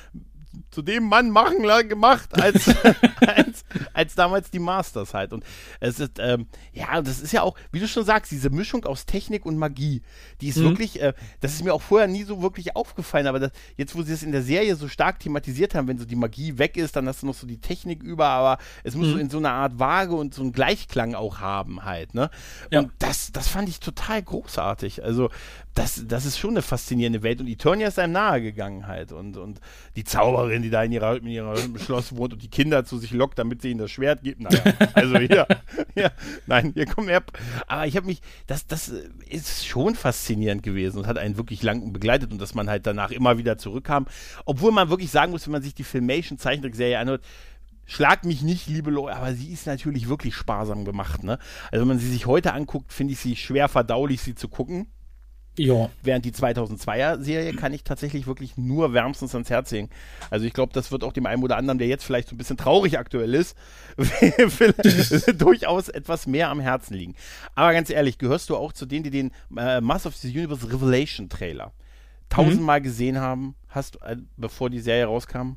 zu 0.70 0.82
dem 0.82 1.04
Mann 1.04 1.30
machen 1.30 1.62
gemacht 1.88 2.30
als, 2.40 2.68
als, 3.26 3.64
als 3.92 4.14
damals 4.14 4.50
die 4.50 4.58
Masters 4.58 5.14
halt. 5.14 5.32
Und 5.32 5.44
es 5.80 6.00
ist, 6.00 6.18
ähm, 6.18 6.46
ja, 6.72 7.00
das 7.02 7.20
ist 7.20 7.32
ja 7.32 7.42
auch, 7.42 7.56
wie 7.72 7.80
du 7.80 7.88
schon 7.88 8.04
sagst, 8.04 8.32
diese 8.32 8.50
Mischung 8.50 8.84
aus 8.84 9.06
Technik 9.06 9.44
und 9.46 9.58
Magie, 9.58 10.02
die 10.40 10.48
ist 10.48 10.58
mhm. 10.58 10.64
wirklich, 10.64 11.00
äh, 11.00 11.12
das 11.40 11.54
ist 11.54 11.64
mir 11.64 11.74
auch 11.74 11.82
vorher 11.82 12.08
nie 12.08 12.24
so 12.24 12.42
wirklich 12.42 12.76
aufgefallen, 12.76 13.26
aber 13.26 13.40
das, 13.40 13.50
jetzt, 13.76 13.94
wo 13.94 14.02
sie 14.02 14.12
es 14.12 14.22
in 14.22 14.32
der 14.32 14.42
Serie 14.42 14.76
so 14.76 14.88
stark 14.88 15.20
thematisiert 15.20 15.74
haben, 15.74 15.88
wenn 15.88 15.98
so 15.98 16.04
die 16.04 16.16
Magie 16.16 16.58
weg 16.58 16.76
ist, 16.76 16.96
dann 16.96 17.06
hast 17.06 17.22
du 17.22 17.26
noch 17.26 17.34
so 17.34 17.46
die 17.46 17.60
Technik 17.60 18.02
über, 18.02 18.26
aber 18.28 18.58
es 18.84 18.94
muss 18.94 19.08
mhm. 19.08 19.12
so 19.12 19.18
in 19.18 19.30
so 19.30 19.38
einer 19.38 19.52
Art 19.52 19.78
Waage 19.78 20.14
und 20.14 20.34
so 20.34 20.42
einen 20.42 20.52
Gleichklang 20.52 21.14
auch 21.14 21.40
haben 21.40 21.84
halt, 21.84 22.14
ne? 22.14 22.30
Ja. 22.70 22.80
Und 22.80 22.92
das, 22.98 23.32
das 23.32 23.48
fand 23.48 23.68
ich 23.68 23.80
total 23.80 24.22
großartig. 24.22 25.04
Also, 25.04 25.30
das, 25.78 26.02
das 26.08 26.24
ist 26.24 26.38
schon 26.38 26.50
eine 26.50 26.62
faszinierende 26.62 27.22
Welt 27.22 27.40
und 27.40 27.46
Eternia 27.46 27.86
ist 27.86 28.00
einem 28.00 28.12
nahe 28.12 28.42
gegangen 28.42 28.88
halt 28.88 29.12
und, 29.12 29.36
und 29.36 29.60
die 29.94 30.02
Zauberin, 30.02 30.62
die 30.62 30.70
da 30.70 30.82
in 30.82 30.90
ihrer, 30.90 31.16
in 31.16 31.26
ihrem 31.26 31.78
Schloss 31.78 32.16
wohnt 32.16 32.32
und 32.32 32.42
die 32.42 32.48
Kinder 32.48 32.84
zu 32.84 32.98
sich 32.98 33.12
lockt, 33.12 33.38
damit 33.38 33.62
sie 33.62 33.70
ihnen 33.70 33.78
das 33.78 33.92
Schwert 33.92 34.22
gibt. 34.22 34.40
Naja, 34.40 34.60
also 34.94 35.18
hier, 35.18 35.46
hier, 35.94 36.10
nein, 36.46 36.72
hier 36.74 36.86
kommen 36.86 37.08
her. 37.08 37.22
Aber 37.68 37.86
ich 37.86 37.96
habe 37.96 38.06
mich, 38.06 38.20
das, 38.48 38.66
das 38.66 38.88
ist 39.28 39.66
schon 39.66 39.94
faszinierend 39.94 40.64
gewesen 40.64 40.98
und 40.98 41.06
hat 41.06 41.16
einen 41.16 41.36
wirklich 41.36 41.62
lang 41.62 41.92
begleitet 41.92 42.32
und 42.32 42.40
dass 42.40 42.54
man 42.54 42.68
halt 42.68 42.84
danach 42.84 43.12
immer 43.12 43.38
wieder 43.38 43.56
zurückkam. 43.56 44.06
Obwohl 44.46 44.72
man 44.72 44.90
wirklich 44.90 45.12
sagen 45.12 45.30
muss, 45.30 45.46
wenn 45.46 45.52
man 45.52 45.62
sich 45.62 45.74
die 45.74 45.84
Filmation 45.84 46.38
Zeichentrickserie 46.38 46.98
anhört, 46.98 47.24
Schlag 47.90 48.26
mich 48.26 48.42
nicht, 48.42 48.66
liebe 48.66 48.90
Leute, 48.90 49.16
aber 49.16 49.32
sie 49.32 49.50
ist 49.50 49.66
natürlich 49.66 50.10
wirklich 50.10 50.34
sparsam 50.34 50.84
gemacht, 50.84 51.24
ne? 51.24 51.38
Also 51.72 51.80
wenn 51.80 51.88
man 51.88 51.98
sie 51.98 52.10
sich 52.10 52.26
heute 52.26 52.52
anguckt, 52.52 52.92
finde 52.92 53.14
ich 53.14 53.18
sie 53.18 53.34
schwer 53.34 53.66
verdaulich, 53.66 54.20
sie 54.20 54.34
zu 54.34 54.48
gucken. 54.48 54.88
Ja. 55.58 55.90
Während 56.02 56.24
die 56.24 56.32
2002er-Serie 56.32 57.52
kann 57.54 57.72
ich 57.72 57.84
tatsächlich 57.84 58.26
wirklich 58.26 58.56
nur 58.56 58.92
wärmstens 58.92 59.34
ans 59.34 59.50
Herz 59.50 59.70
legen. 59.70 59.90
Also 60.30 60.46
ich 60.46 60.52
glaube, 60.52 60.72
das 60.72 60.90
wird 60.92 61.04
auch 61.04 61.12
dem 61.12 61.26
einen 61.26 61.42
oder 61.42 61.56
anderen, 61.56 61.78
der 61.78 61.88
jetzt 61.88 62.04
vielleicht 62.04 62.28
so 62.28 62.34
ein 62.34 62.38
bisschen 62.38 62.56
traurig 62.56 62.98
aktuell 62.98 63.34
ist, 63.34 63.56
durchaus 65.36 65.88
etwas 65.88 66.26
mehr 66.26 66.48
am 66.50 66.60
Herzen 66.60 66.94
liegen. 66.94 67.14
Aber 67.54 67.72
ganz 67.72 67.90
ehrlich, 67.90 68.18
gehörst 68.18 68.50
du 68.50 68.56
auch 68.56 68.72
zu 68.72 68.86
denen, 68.86 69.04
die 69.04 69.10
den 69.10 69.32
äh, 69.56 69.80
Master 69.80 70.08
of 70.08 70.16
the 70.16 70.28
Universe 70.28 70.70
Revelation 70.70 71.28
Trailer 71.28 71.72
tausendmal 72.28 72.80
mhm. 72.80 72.84
gesehen 72.84 73.18
haben, 73.18 73.54
hast 73.68 74.00
äh, 74.02 74.16
bevor 74.36 74.70
die 74.70 74.80
Serie 74.80 75.06
rauskam? 75.06 75.56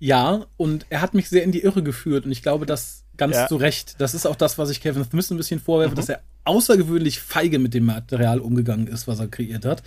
Ja, 0.00 0.46
und 0.56 0.86
er 0.88 1.02
hat 1.02 1.14
mich 1.14 1.28
sehr 1.28 1.44
in 1.44 1.52
die 1.52 1.60
Irre 1.60 1.82
geführt 1.82 2.24
und 2.24 2.32
ich 2.32 2.42
glaube, 2.42 2.66
dass 2.66 3.04
ganz 3.18 3.36
ja. 3.36 3.46
zu 3.46 3.56
Recht. 3.56 3.96
Das 3.98 4.14
ist 4.14 4.26
auch 4.26 4.34
das, 4.34 4.58
was 4.58 4.70
ich 4.70 4.80
Kevin 4.80 5.04
Smith 5.04 5.30
ein 5.30 5.36
bisschen 5.36 5.60
vorwerfe, 5.60 5.92
mhm. 5.92 5.96
dass 5.96 6.08
er 6.08 6.22
außergewöhnlich 6.44 7.20
feige 7.20 7.58
mit 7.58 7.74
dem 7.74 7.84
Material 7.84 8.40
umgegangen 8.40 8.86
ist, 8.86 9.06
was 9.06 9.20
er 9.20 9.28
kreiert 9.28 9.66
hat. 9.66 9.82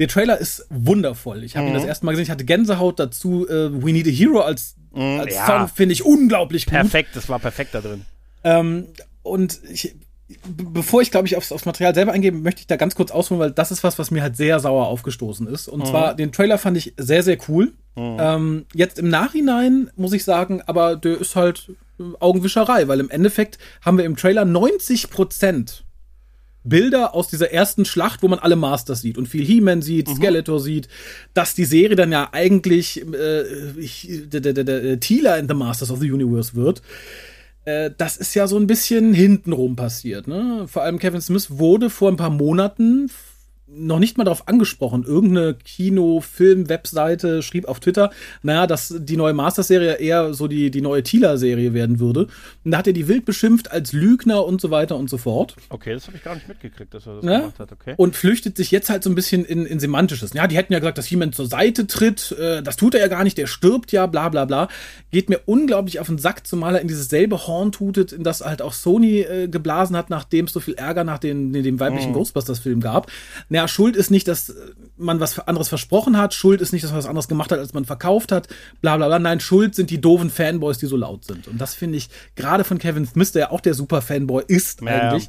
Der 0.00 0.08
Trailer 0.08 0.36
ist 0.36 0.66
wundervoll. 0.68 1.44
Ich 1.44 1.56
habe 1.56 1.68
mhm. 1.68 1.72
ihn 1.72 1.78
das 1.78 1.84
erste 1.84 2.04
Mal 2.04 2.12
gesehen, 2.12 2.24
ich 2.24 2.30
hatte 2.30 2.44
Gänsehaut 2.44 2.98
dazu. 2.98 3.48
Äh, 3.48 3.72
We 3.72 3.92
Need 3.92 4.08
a 4.08 4.10
Hero 4.10 4.40
als, 4.40 4.74
mhm, 4.92 5.20
als 5.20 5.34
ja. 5.34 5.46
Song 5.46 5.68
finde 5.68 5.92
ich 5.92 6.04
unglaublich 6.04 6.66
gut. 6.66 6.74
Perfekt, 6.74 7.10
das 7.14 7.28
war 7.28 7.38
perfekt 7.38 7.72
da 7.74 7.80
drin. 7.80 8.04
Ähm, 8.42 8.88
und 9.22 9.60
ich, 9.70 9.94
bevor 10.46 11.02
ich, 11.02 11.10
glaube 11.10 11.26
ich, 11.26 11.36
aufs, 11.36 11.52
aufs, 11.52 11.64
Material 11.64 11.94
selber 11.94 12.12
eingehe, 12.12 12.32
möchte 12.32 12.60
ich 12.60 12.66
da 12.66 12.76
ganz 12.76 12.94
kurz 12.94 13.10
ausholen, 13.10 13.40
weil 13.40 13.50
das 13.50 13.70
ist 13.70 13.84
was, 13.84 13.98
was 13.98 14.10
mir 14.10 14.22
halt 14.22 14.36
sehr 14.36 14.60
sauer 14.60 14.86
aufgestoßen 14.86 15.46
ist. 15.46 15.68
Und 15.68 15.80
mhm. 15.80 15.86
zwar, 15.86 16.14
den 16.14 16.32
Trailer 16.32 16.58
fand 16.58 16.76
ich 16.76 16.94
sehr, 16.96 17.22
sehr 17.22 17.38
cool. 17.48 17.72
Mhm. 17.96 18.16
Ähm, 18.18 18.66
jetzt 18.74 18.98
im 18.98 19.08
Nachhinein 19.08 19.90
muss 19.96 20.12
ich 20.12 20.24
sagen, 20.24 20.62
aber 20.66 20.96
der 20.96 21.20
ist 21.20 21.36
halt 21.36 21.70
Augenwischerei, 22.20 22.88
weil 22.88 23.00
im 23.00 23.10
Endeffekt 23.10 23.58
haben 23.82 23.98
wir 23.98 24.04
im 24.04 24.16
Trailer 24.16 24.44
90 24.44 25.10
Prozent 25.10 25.84
Bilder 26.64 27.14
aus 27.14 27.28
dieser 27.28 27.50
ersten 27.52 27.84
Schlacht, 27.84 28.22
wo 28.22 28.28
man 28.28 28.38
alle 28.38 28.56
Masters 28.56 29.00
sieht 29.00 29.18
und 29.18 29.26
viel 29.26 29.44
He-Man 29.44 29.82
sieht, 29.82 30.08
mhm. 30.08 30.16
Skeletor 30.16 30.60
sieht, 30.60 30.88
dass 31.34 31.54
die 31.54 31.64
Serie 31.64 31.96
dann 31.96 32.12
ja 32.12 32.28
eigentlich 32.32 33.04
äh, 33.04 34.96
Teela 34.98 35.36
in 35.36 35.48
The 35.48 35.54
Masters 35.54 35.90
of 35.90 35.98
the 35.98 36.10
Universe 36.10 36.54
wird. 36.54 36.82
Äh, 37.64 37.90
das 37.96 38.16
ist 38.16 38.34
ja 38.34 38.46
so 38.46 38.56
ein 38.56 38.66
bisschen 38.66 39.14
hintenrum 39.14 39.76
passiert. 39.76 40.26
Ne? 40.26 40.66
Vor 40.66 40.82
allem 40.82 40.98
Kevin 40.98 41.20
Smith 41.20 41.58
wurde 41.58 41.90
vor 41.90 42.10
ein 42.10 42.16
paar 42.16 42.30
Monaten 42.30 43.10
noch 43.74 43.98
nicht 43.98 44.18
mal 44.18 44.24
darauf 44.24 44.48
angesprochen. 44.48 45.04
Irgendeine 45.04 45.54
Kino-, 45.54 46.20
Film-, 46.20 46.68
Webseite 46.68 47.42
schrieb 47.42 47.66
auf 47.66 47.80
Twitter, 47.80 48.10
naja, 48.42 48.66
dass 48.66 48.94
die 48.98 49.16
neue 49.16 49.32
Masters-Serie 49.32 49.94
eher 49.94 50.34
so 50.34 50.48
die, 50.48 50.70
die 50.70 50.80
neue 50.80 51.02
Tila-Serie 51.02 51.74
werden 51.74 52.00
würde. 52.00 52.28
Und 52.64 52.70
da 52.72 52.78
hat 52.78 52.86
er 52.86 52.92
die 52.92 53.08
wild 53.08 53.24
beschimpft 53.24 53.70
als 53.70 53.92
Lügner 53.92 54.44
und 54.44 54.60
so 54.60 54.70
weiter 54.70 54.96
und 54.96 55.08
so 55.08 55.18
fort. 55.18 55.56
Okay, 55.68 55.94
das 55.94 56.06
habe 56.06 56.16
ich 56.16 56.24
gar 56.24 56.34
nicht 56.34 56.48
mitgekriegt, 56.48 56.92
dass 56.94 57.06
er 57.06 57.16
das 57.16 57.24
ja? 57.24 57.38
gemacht 57.40 57.58
hat, 57.58 57.72
okay. 57.72 57.94
Und 57.96 58.16
flüchtet 58.16 58.56
sich 58.56 58.70
jetzt 58.70 58.90
halt 58.90 59.02
so 59.02 59.10
ein 59.10 59.14
bisschen 59.14 59.44
in, 59.44 59.66
in 59.66 59.80
Semantisches. 59.80 60.32
Ja, 60.34 60.46
die 60.46 60.56
hätten 60.56 60.72
ja 60.72 60.78
gesagt, 60.78 60.98
dass 60.98 61.08
jemand 61.10 61.34
zur 61.34 61.46
Seite 61.46 61.86
tritt, 61.86 62.32
äh, 62.32 62.62
das 62.62 62.76
tut 62.76 62.94
er 62.94 63.00
ja 63.00 63.08
gar 63.08 63.24
nicht, 63.24 63.38
der 63.38 63.46
stirbt 63.46 63.92
ja, 63.92 64.06
bla 64.06 64.28
bla 64.28 64.44
bla. 64.44 64.68
Geht 65.10 65.28
mir 65.28 65.40
unglaublich 65.46 66.00
auf 66.00 66.06
den 66.06 66.18
Sack, 66.18 66.46
zumal 66.46 66.74
er 66.74 66.80
in 66.80 66.88
dieses 66.88 67.08
selbe 67.08 67.46
Horn 67.46 67.72
tutet, 67.72 68.12
in 68.12 68.24
das 68.24 68.40
halt 68.40 68.62
auch 68.62 68.72
Sony 68.72 69.20
äh, 69.20 69.48
geblasen 69.48 69.96
hat, 69.96 70.10
nachdem 70.10 70.46
es 70.46 70.52
so 70.52 70.60
viel 70.60 70.74
Ärger 70.74 71.04
nach 71.04 71.18
den, 71.18 71.52
dem 71.52 71.80
weiblichen 71.80 72.12
mm. 72.12 72.14
Ghostbusters-Film 72.14 72.80
gab. 72.80 73.10
Naja, 73.48 73.61
ja, 73.62 73.68
Schuld 73.68 73.94
ist 73.94 74.10
nicht, 74.10 74.26
dass 74.26 74.52
man 74.96 75.20
was 75.20 75.38
anderes 75.38 75.68
versprochen 75.68 76.18
hat, 76.18 76.34
Schuld 76.34 76.60
ist 76.60 76.72
nicht, 76.72 76.82
dass 76.82 76.90
man 76.90 76.98
was 76.98 77.06
anderes 77.06 77.28
gemacht 77.28 77.52
hat, 77.52 77.60
als 77.60 77.72
man 77.72 77.84
verkauft 77.84 78.32
hat, 78.32 78.48
bla 78.80 78.96
bla 78.96 79.06
bla. 79.06 79.20
Nein, 79.20 79.38
Schuld 79.38 79.76
sind 79.76 79.90
die 79.90 80.00
doofen 80.00 80.30
Fanboys, 80.30 80.78
die 80.78 80.86
so 80.86 80.96
laut 80.96 81.24
sind. 81.24 81.46
Und 81.46 81.60
das 81.60 81.74
finde 81.74 81.98
ich 81.98 82.08
gerade 82.34 82.64
von 82.64 82.78
Kevin 82.78 83.06
Smith, 83.06 83.30
der 83.32 83.42
ja 83.42 83.50
auch 83.50 83.60
der 83.60 83.74
super 83.74 84.02
Fanboy 84.02 84.42
ist 84.48 84.82
ja, 84.82 84.88
eigentlich. 84.88 85.28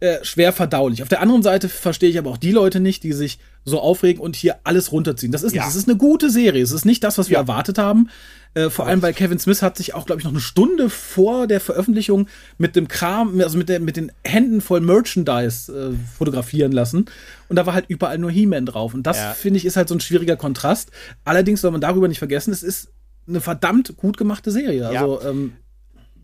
Äh, 0.00 0.24
schwer 0.24 0.54
verdaulich. 0.54 1.02
Auf 1.02 1.10
der 1.10 1.20
anderen 1.20 1.42
Seite 1.42 1.68
verstehe 1.68 2.08
ich 2.08 2.18
aber 2.18 2.30
auch 2.30 2.38
die 2.38 2.52
Leute 2.52 2.80
nicht, 2.80 3.02
die 3.02 3.12
sich 3.12 3.38
so 3.66 3.78
aufregen 3.80 4.22
und 4.22 4.34
hier 4.34 4.56
alles 4.64 4.92
runterziehen. 4.92 5.30
Das 5.30 5.42
ist 5.42 5.54
ja. 5.54 5.64
das 5.64 5.76
ist 5.76 5.88
eine 5.88 5.98
gute 5.98 6.30
Serie. 6.30 6.62
Es 6.62 6.72
ist 6.72 6.86
nicht 6.86 7.04
das, 7.04 7.18
was 7.18 7.28
wir 7.28 7.34
ja. 7.34 7.40
erwartet 7.40 7.76
haben. 7.76 8.08
Äh, 8.54 8.70
vor 8.70 8.86
allem, 8.86 9.02
weil 9.02 9.12
Kevin 9.12 9.38
Smith 9.38 9.60
hat 9.60 9.76
sich 9.76 9.92
auch, 9.92 10.06
glaube 10.06 10.20
ich, 10.20 10.24
noch 10.24 10.32
eine 10.32 10.40
Stunde 10.40 10.88
vor 10.88 11.46
der 11.46 11.60
Veröffentlichung 11.60 12.28
mit 12.56 12.76
dem 12.76 12.88
Kram, 12.88 13.38
also 13.42 13.58
mit, 13.58 13.68
der, 13.68 13.78
mit 13.78 13.98
den 13.98 14.10
Händen 14.24 14.62
voll 14.62 14.80
Merchandise 14.80 15.70
äh, 15.70 16.16
fotografieren 16.16 16.72
lassen. 16.72 17.04
Und 17.48 17.56
da 17.56 17.66
war 17.66 17.74
halt 17.74 17.84
überall 17.88 18.16
nur 18.16 18.30
He-Man 18.30 18.64
drauf. 18.64 18.94
Und 18.94 19.02
das, 19.02 19.18
ja. 19.18 19.32
finde 19.34 19.58
ich, 19.58 19.66
ist 19.66 19.76
halt 19.76 19.88
so 19.88 19.94
ein 19.94 20.00
schwieriger 20.00 20.36
Kontrast. 20.36 20.90
Allerdings 21.24 21.60
soll 21.60 21.72
man 21.72 21.82
darüber 21.82 22.08
nicht 22.08 22.18
vergessen, 22.18 22.52
es 22.52 22.62
ist 22.62 22.88
eine 23.28 23.42
verdammt 23.42 23.96
gut 23.98 24.16
gemachte 24.16 24.50
Serie. 24.50 24.88
Also, 24.88 25.20
ähm, 25.22 25.52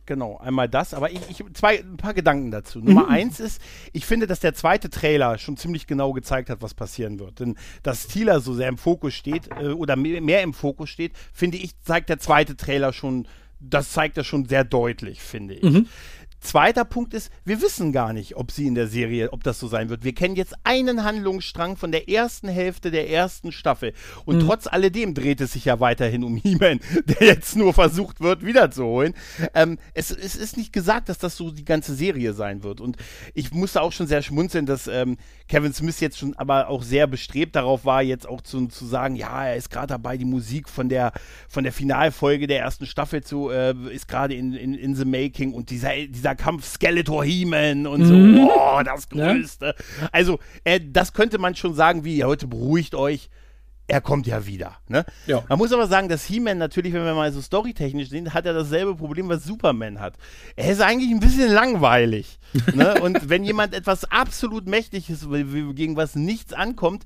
Genau, 0.07 0.39
einmal 0.39 0.69
das, 0.69 0.95
aber 0.95 1.11
ich, 1.11 1.21
ich 1.29 1.45
zwei, 1.55 1.81
ein 1.81 1.97
paar 1.97 2.15
Gedanken 2.15 2.53
dazu. 2.53 2.79
Mhm. 2.79 2.85
Nummer 2.87 3.09
eins 3.09 3.41
ist, 3.41 3.61
ich 3.93 4.07
finde, 4.07 4.29
dass 4.29 4.41
der 4.41 4.55
zweite 4.55 4.89
Trailer 4.89 5.37
schon 5.39 5.57
ziemlich 5.57 5.87
genau 5.87 6.13
gezeigt 6.13 6.49
hat, 6.49 6.63
was 6.63 6.75
passieren 6.75 7.19
wird. 7.19 7.41
Denn 7.41 7.57
dass 7.83 8.07
Thieler 8.07 8.41
so 8.41 8.55
sehr 8.55 8.69
im 8.69 8.79
Fokus 8.79 9.15
steht 9.15 9.49
äh, 9.61 9.69
oder 9.71 9.97
mehr, 9.97 10.21
mehr, 10.21 10.43
im 10.43 10.55
Fokus 10.55 10.91
steht, 10.91 11.13
finde 11.33 11.59
ich, 11.59 11.79
zeigt 11.81 12.09
der 12.09 12.21
zweite 12.21 12.57
Trailer 12.57 12.93
schon, 12.93 13.27
das 13.59 13.91
zeigt 13.91 14.17
er 14.17 14.25
schon 14.25 14.47
sehr 14.47 14.65
deutlich, 14.65 15.21
finde 15.21 15.55
ich. 15.55 15.63
Mhm. 15.63 15.89
Zweiter 16.47 16.85
Punkt 16.85 17.13
ist, 17.13 17.33
wir 17.45 17.61
wissen 17.61 17.91
gar 17.91 18.13
nicht, 18.13 18.37
ob 18.37 18.53
sie 18.53 18.69
in 18.69 18.77
der 18.77 18.87
Serie, 18.87 19.33
ob 19.33 19.43
das 19.43 19.59
so 19.59 19.67
sein 19.67 19.89
wird. 19.89 20.05
Wir 20.05 20.15
kennen 20.15 20.37
jetzt 20.37 20.55
einen 20.63 21.03
Handlungsstrang 21.03 21.77
von 21.77 21.91
der 21.91 22.09
ersten 22.09 22.47
Hälfte 22.47 22.93
der 22.93 23.11
ersten 23.11 23.51
Staffel. 23.51 23.93
Und 24.27 24.37
mhm. 24.37 24.47
trotz 24.47 24.69
alledem 24.69 25.13
dreht 25.13 25.41
es 25.41 25.55
sich 25.55 25.65
ja 25.65 25.81
weiterhin 25.81 26.23
um 26.23 26.37
He-Man, 26.37 26.79
der 27.05 27.27
jetzt 27.27 27.57
nur 27.57 27.75
versucht 27.75 28.21
wird, 28.21 28.47
wiederzuholen. 28.47 29.15
Ähm, 29.55 29.79
es, 29.93 30.13
es, 30.13 30.37
ist 30.37 30.57
nicht 30.57 30.73
gesagt, 30.73 31.09
dass 31.09 31.19
das 31.19 31.37
so 31.37 31.51
die 31.51 31.65
ganze 31.65 31.97
Serie 31.97 32.33
sein 32.33 32.63
wird. 32.63 32.81
Und 32.81 32.97
ich 33.35 33.53
musste 33.53 33.83
auch 33.83 33.91
schon 33.91 34.07
sehr 34.07 34.23
schmunzeln, 34.23 34.67
dass 34.67 34.87
ähm, 34.87 35.17
Kevin 35.49 35.73
Smith 35.73 35.99
jetzt 35.99 36.17
schon 36.17 36.37
aber 36.37 36.69
auch 36.69 36.85
sehr 36.85 37.09
bestrebt 37.09 37.57
darauf 37.57 37.85
war, 37.85 38.03
jetzt 38.03 38.29
auch 38.29 38.41
zu, 38.41 38.69
zu 38.69 38.87
sagen, 38.87 39.17
ja, 39.17 39.47
er 39.47 39.57
ist 39.57 39.71
gerade 39.71 39.89
dabei, 39.89 40.17
die 40.17 40.25
Musik 40.25 40.69
von 40.69 40.89
der, 40.89 41.13
von 41.49 41.65
der 41.65 41.73
Finalfolge 41.73 42.47
der 42.47 42.61
ersten 42.61 42.87
Staffel 42.87 43.25
zu, 43.25 43.51
äh, 43.51 43.75
ist 43.93 44.07
gerade 44.07 44.35
in, 44.35 44.53
in, 44.53 44.75
in 44.75 44.95
the 44.95 45.05
making 45.05 45.53
und 45.53 45.71
dieser, 45.71 45.91
dieser 46.07 46.36
Kampf 46.37 46.65
Skeletor 46.65 47.25
He-Man 47.25 47.87
und 47.87 48.01
mhm. 48.03 48.37
so, 48.37 48.51
oh, 48.51 48.83
das 48.83 49.09
Größte. 49.09 49.75
Ja. 50.01 50.09
Also, 50.13 50.39
äh, 50.65 50.81
das 50.83 51.13
könnte 51.13 51.39
man 51.39 51.55
schon 51.55 51.75
sagen, 51.75 52.05
wie, 52.05 52.25
heute 52.25 52.47
beruhigt 52.47 52.95
euch 52.95 53.29
er 53.89 54.01
kommt 54.01 54.27
ja 54.27 54.47
wieder. 54.47 54.77
Ne? 54.89 55.05
Ja. 55.27 55.45
Man 55.49 55.59
muss 55.59 55.73
aber 55.73 55.87
sagen, 55.87 56.09
dass 56.09 56.25
He-Man 56.25 56.59
natürlich, 56.59 56.93
wenn 56.93 57.05
wir 57.05 57.15
mal 57.15 57.33
so 57.33 57.41
storytechnisch 57.41 58.09
sehen, 58.09 58.35
hat 58.35 58.45
er 58.45 58.53
dasselbe 58.53 58.97
Problem, 58.97 59.29
was 59.29 59.45
Superman 59.45 60.01
hat. 60.01 60.15
Er 60.57 60.73
ist 60.73 60.81
eigentlich 60.81 61.11
ein 61.11 61.21
bisschen 61.21 61.53
langweilig. 61.53 62.39
ne? 62.75 63.01
Und 63.03 63.29
wenn 63.29 63.45
jemand 63.45 63.75
etwas 63.75 64.05
absolut 64.11 64.67
Mächtiges, 64.67 65.29
gegen 65.75 65.97
was 65.97 66.17
nichts 66.17 66.53
ankommt, 66.53 67.05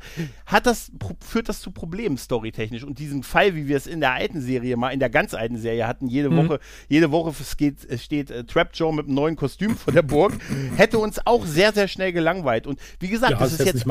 das, 0.62 0.90
führt 1.26 1.48
das 1.48 1.60
zu 1.60 1.70
Problemen 1.70 2.16
storytechnisch. 2.16 2.84
Und 2.84 2.98
diesen 2.98 3.22
Fall, 3.22 3.54
wie 3.54 3.68
wir 3.68 3.76
es 3.76 3.86
in 3.86 4.00
der 4.00 4.12
alten 4.12 4.40
Serie 4.40 4.76
mal, 4.76 4.90
in 4.90 5.00
der 5.00 5.10
ganz 5.10 5.34
alten 5.34 5.58
Serie 5.58 5.86
hatten, 5.86 6.06
jede 6.06 6.30
mhm. 6.30 6.48
Woche, 6.48 6.60
jede 6.88 7.10
Woche 7.10 7.32
steht, 7.44 8.00
steht 8.00 8.30
äh, 8.30 8.44
Trap 8.44 8.70
Joe 8.72 8.94
mit 8.94 9.06
einem 9.06 9.14
neuen 9.14 9.36
Kostüm 9.36 9.76
vor 9.76 9.92
der 9.92 10.02
Burg, 10.02 10.32
hätte 10.76 10.98
uns 10.98 11.24
auch 11.26 11.44
sehr, 11.44 11.72
sehr 11.72 11.88
schnell 11.88 12.12
gelangweilt. 12.12 12.66
Und 12.66 12.80
wie 13.00 13.08
gesagt, 13.08 13.32
ja, 13.32 13.38
das 13.38 13.52
ist 13.52 13.66
jetzt 13.66 13.86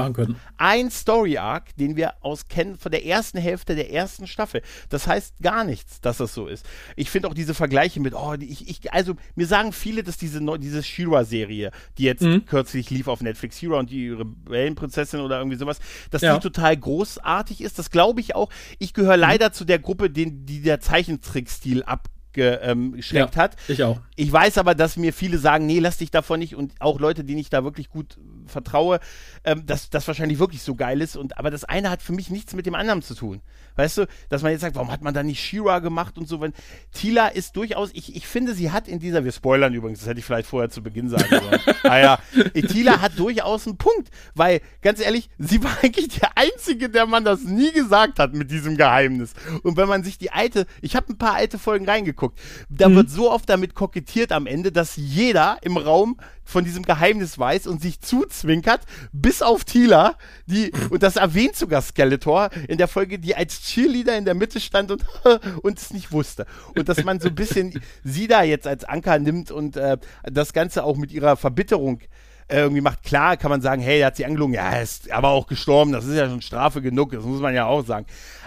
ein 0.57 0.89
Story-Arc, 0.89 1.75
den 1.77 1.95
wir 1.95 2.13
aus 2.21 2.47
kennen 2.47 2.78
von 2.79 2.91
der 2.91 3.05
ersten 3.05 3.37
Hälfte 3.37 3.75
der 3.75 3.91
ersten 3.91 4.27
Staffel. 4.27 4.61
Das 4.89 5.07
heißt 5.07 5.35
gar 5.41 5.63
nichts, 5.63 6.01
dass 6.01 6.17
das 6.17 6.33
so 6.33 6.47
ist. 6.47 6.65
Ich 6.95 7.09
finde 7.09 7.27
auch 7.27 7.33
diese 7.33 7.53
Vergleiche 7.53 7.99
mit, 7.99 8.13
oh, 8.13 8.35
ich, 8.39 8.67
ich, 8.69 8.93
also 8.93 9.15
mir 9.35 9.47
sagen 9.47 9.73
viele, 9.73 10.03
dass 10.03 10.17
diese, 10.17 10.41
diese 10.57 10.83
Shira-Serie, 10.83 11.71
die 11.97 12.03
jetzt 12.03 12.21
mhm. 12.21 12.45
kürzlich 12.45 12.89
lief 12.89 13.07
auf 13.07 13.21
Netflix, 13.21 13.59
Shira 13.59 13.79
und 13.79 13.89
die 13.89 14.09
Rebellenprinzessin 14.09 15.19
oder 15.19 15.37
irgendwie 15.37 15.57
sowas, 15.57 15.79
dass 16.11 16.21
ja. 16.21 16.35
die 16.35 16.41
total 16.41 16.75
großartig 16.75 17.61
ist. 17.61 17.79
Das 17.79 17.91
glaube 17.91 18.21
ich 18.21 18.35
auch. 18.35 18.49
Ich 18.79 18.93
gehöre 18.93 19.17
mhm. 19.17 19.21
leider 19.21 19.51
zu 19.51 19.65
der 19.65 19.79
Gruppe, 19.79 20.09
den, 20.09 20.45
die 20.45 20.61
der 20.61 20.79
Zeichentrickstil 20.79 21.83
ab 21.83 22.07
geschreckt 22.31 23.35
ähm, 23.35 23.41
hat. 23.41 23.55
Ich 23.67 23.83
auch. 23.83 23.99
Ich 24.15 24.31
weiß 24.31 24.57
aber, 24.57 24.75
dass 24.75 24.97
mir 24.97 25.13
viele 25.13 25.37
sagen, 25.37 25.65
nee, 25.65 25.79
lass 25.79 25.97
dich 25.97 26.11
davon 26.11 26.39
nicht 26.39 26.55
und 26.55 26.73
auch 26.79 26.99
Leute, 26.99 27.23
denen 27.23 27.39
ich 27.39 27.49
da 27.49 27.63
wirklich 27.63 27.89
gut 27.89 28.17
vertraue, 28.49 28.99
ähm, 29.43 29.65
dass 29.65 29.89
das 29.89 30.07
wahrscheinlich 30.07 30.39
wirklich 30.39 30.61
so 30.61 30.75
geil 30.75 31.01
ist. 31.01 31.15
Und 31.15 31.37
aber 31.37 31.51
das 31.51 31.63
eine 31.63 31.89
hat 31.89 32.01
für 32.01 32.13
mich 32.13 32.29
nichts 32.29 32.53
mit 32.53 32.65
dem 32.65 32.75
anderen 32.75 33.01
zu 33.01 33.15
tun. 33.15 33.41
Weißt 33.75 33.99
du, 33.99 34.07
dass 34.27 34.41
man 34.41 34.51
jetzt 34.51 34.61
sagt, 34.61 34.75
warum 34.75 34.91
hat 34.91 35.01
man 35.01 35.13
da 35.13 35.23
nicht 35.23 35.39
Shira 35.39 35.79
gemacht 35.79 36.17
und 36.17 36.27
so. 36.27 36.41
Wenn 36.41 36.53
Tila 36.91 37.27
ist 37.27 37.55
durchaus, 37.55 37.91
ich, 37.93 38.15
ich 38.15 38.27
finde, 38.27 38.53
sie 38.53 38.71
hat 38.71 38.87
in 38.87 38.99
dieser, 38.99 39.23
wir 39.23 39.31
spoilern 39.31 39.73
übrigens, 39.73 39.99
das 39.99 40.09
hätte 40.09 40.19
ich 40.19 40.25
vielleicht 40.25 40.49
vorher 40.49 40.69
zu 40.69 40.83
Beginn 40.83 41.09
sagen 41.09 41.29
sollen. 41.29 41.61
ah 41.83 41.97
ja, 41.97 42.19
Tila 42.53 43.01
hat 43.01 43.17
durchaus 43.17 43.67
einen 43.67 43.77
Punkt, 43.77 44.09
weil 44.35 44.61
ganz 44.81 44.99
ehrlich, 44.99 45.29
sie 45.37 45.63
war 45.63 45.77
eigentlich 45.81 46.19
der 46.19 46.37
einzige, 46.37 46.89
der 46.89 47.05
man 47.05 47.23
das 47.23 47.43
nie 47.43 47.71
gesagt 47.71 48.19
hat 48.19 48.33
mit 48.33 48.51
diesem 48.51 48.75
Geheimnis. 48.75 49.33
Und 49.63 49.77
wenn 49.77 49.87
man 49.87 50.03
sich 50.03 50.17
die 50.17 50.31
alte, 50.31 50.65
ich 50.81 50.95
habe 50.95 51.13
ein 51.13 51.17
paar 51.17 51.35
alte 51.35 51.57
Folgen 51.57 51.87
reingeguckt, 51.87 52.37
da 52.69 52.89
mhm. 52.89 52.95
wird 52.95 53.09
so 53.09 53.31
oft 53.31 53.49
damit 53.49 53.75
kokettiert 53.75 54.31
am 54.31 54.45
Ende, 54.45 54.71
dass 54.71 54.95
jeder 54.95 55.57
im 55.61 55.77
Raum 55.77 56.17
von 56.49 56.65
diesem 56.65 56.83
Geheimnis 56.83 57.37
weiß 57.37 57.67
und 57.67 57.81
sich 57.81 58.01
zuzwinkert, 58.01 58.81
bis 59.11 59.41
auf 59.41 59.63
Tila, 59.63 60.15
die, 60.47 60.71
und 60.89 61.03
das 61.03 61.15
erwähnt 61.15 61.55
sogar 61.55 61.81
Skeletor 61.81 62.49
in 62.67 62.77
der 62.77 62.87
Folge, 62.87 63.19
die 63.19 63.35
als 63.35 63.61
Cheerleader 63.61 64.17
in 64.17 64.25
der 64.25 64.33
Mitte 64.33 64.59
stand 64.59 64.91
und, 64.91 65.05
und 65.61 65.77
es 65.77 65.93
nicht 65.93 66.11
wusste. 66.11 66.45
Und 66.75 66.89
dass 66.89 67.03
man 67.03 67.19
so 67.19 67.29
ein 67.29 67.35
bisschen 67.35 67.79
sie 68.03 68.27
da 68.27 68.43
jetzt 68.43 68.67
als 68.67 68.83
Anker 68.83 69.19
nimmt 69.19 69.51
und 69.51 69.77
äh, 69.77 69.97
das 70.23 70.53
Ganze 70.53 70.83
auch 70.83 70.97
mit 70.97 71.11
ihrer 71.11 71.37
Verbitterung 71.37 71.99
äh, 71.99 72.05
irgendwie 72.49 72.81
macht. 72.81 73.03
Klar 73.03 73.37
kann 73.37 73.51
man 73.51 73.61
sagen, 73.61 73.81
hey, 73.81 73.99
er 73.99 74.07
hat 74.07 74.15
sie 74.15 74.25
angelogen, 74.25 74.53
ja, 74.53 74.71
er 74.71 74.81
ist 74.81 75.11
aber 75.11 75.29
auch 75.29 75.47
gestorben, 75.47 75.91
das 75.91 76.05
ist 76.05 76.15
ja 76.15 76.27
schon 76.27 76.41
Strafe 76.41 76.81
genug, 76.81 77.11
das 77.11 77.23
muss 77.23 77.41
man 77.41 77.53
ja 77.53 77.65
auch 77.65 77.85
sagen. 77.85 78.05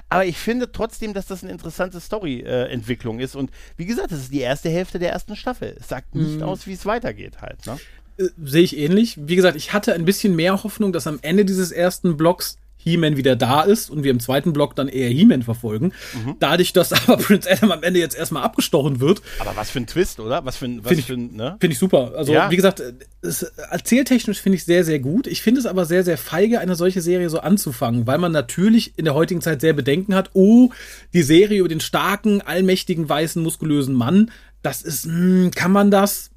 Aber 0.09 0.27
ich 0.27 0.37
finde 0.37 0.71
trotzdem, 0.71 1.15
dass 1.15 1.27
das 1.27 1.43
eine 1.43 1.53
interessante 1.53 1.99
Story-Entwicklung 1.99 3.19
ist. 3.19 3.35
Und 3.35 3.51
wie 3.79 3.87
gesagt, 3.87 4.12
das 4.12 4.21
ist 4.21 4.33
die 4.33 4.41
erste 4.41 4.69
Hälfte 4.69 4.99
der 4.99 5.11
ersten 5.11 5.37
Staffel. 5.37 5.75
Es 5.81 5.88
sagt 5.88 6.15
nicht 6.15 6.37
mhm. 6.37 6.43
aus, 6.43 6.67
wie 6.67 6.75
es 6.75 6.85
weitergeht 6.85 7.41
halt. 7.41 7.65
Ne? 7.67 7.79
Äh, 8.19 8.29
sehe 8.45 8.62
ich 8.62 8.77
ähnlich. 8.77 9.17
Wie 9.19 9.37
gesagt, 9.37 9.57
ich 9.57 9.73
hatte 9.73 9.95
ein 9.95 10.05
bisschen 10.05 10.37
mehr 10.37 10.62
Hoffnung, 10.65 10.93
dass 10.93 11.07
am 11.07 11.19
Ende 11.23 11.47
dieses 11.47 11.73
ersten 11.73 12.19
Blocks 12.19 12.59
He-Man 12.83 13.16
wieder 13.16 13.37
da 13.37 13.62
ist 13.62 13.90
und 13.90 14.03
wir 14.03 14.11
im 14.11 14.21
zweiten 14.21 14.53
Block 14.53 14.75
dann 14.75 14.88
eher 14.88 15.09
He-Man 15.09 15.42
verfolgen. 15.42 15.92
Mhm. 16.14 16.37
Dadurch, 16.40 16.73
dass 16.73 16.92
aber 17.09 17.16
Prince 17.16 17.51
Adam 17.51 17.71
am 17.73 17.83
Ende 17.83 18.01
jetzt 18.01 18.16
erstmal 18.16 18.42
abgestochen 18.42 19.01
wird. 19.01 19.23
Aber 19.38 19.57
was 19.57 19.71
für 19.71 19.81
ein 19.81 19.87
Twist, 19.87 20.21
oder? 20.21 20.45
Was 20.45 20.57
für 20.57 20.66
ein, 20.66 20.85
was 20.85 21.01
für 21.01 21.14
ein, 21.14 21.35
ne? 21.35 21.57
Finde 21.61 21.73
ich 21.73 21.79
super. 21.79 22.12
Also, 22.16 22.33
ja. 22.33 22.51
wie 22.51 22.57
gesagt, 22.57 22.83
es, 23.23 23.42
erzähltechnisch 23.42 24.40
finde 24.40 24.57
ich 24.57 24.64
sehr, 24.64 24.85
sehr 24.85 24.99
gut. 24.99 25.27
Ich 25.27 25.42
finde 25.42 25.61
es 25.61 25.66
aber 25.66 25.85
sehr, 25.85 26.05
sehr 26.05 26.18
feige, 26.18 26.61
eine 26.61 26.75
solche 26.75 27.01
Serie 27.01 27.31
so 27.31 27.40
anzufangen, 27.40 28.07
weil 28.07 28.18
man 28.18 28.33
natürlich 28.33 28.99
in 28.99 29.05
der 29.05 29.14
heutigen 29.14 29.40
Zeit 29.40 29.61
sehr 29.61 29.73
Bedenken 29.73 30.14
hat, 30.14 30.31
oh, 30.35 30.71
die 31.12 31.23
Serie 31.23 31.61
über 31.61 31.68
den 31.68 31.81
starken, 31.81 32.40
allmächtigen, 32.40 33.09
weißen, 33.09 33.42
muskulösen 33.42 33.95
Mann, 33.95 34.31
das 34.62 34.83
ist, 34.83 35.07
mh, 35.07 35.12
hm, 35.12 35.51
kann 35.53 35.73
man 35.73 35.90
das? 35.90 36.31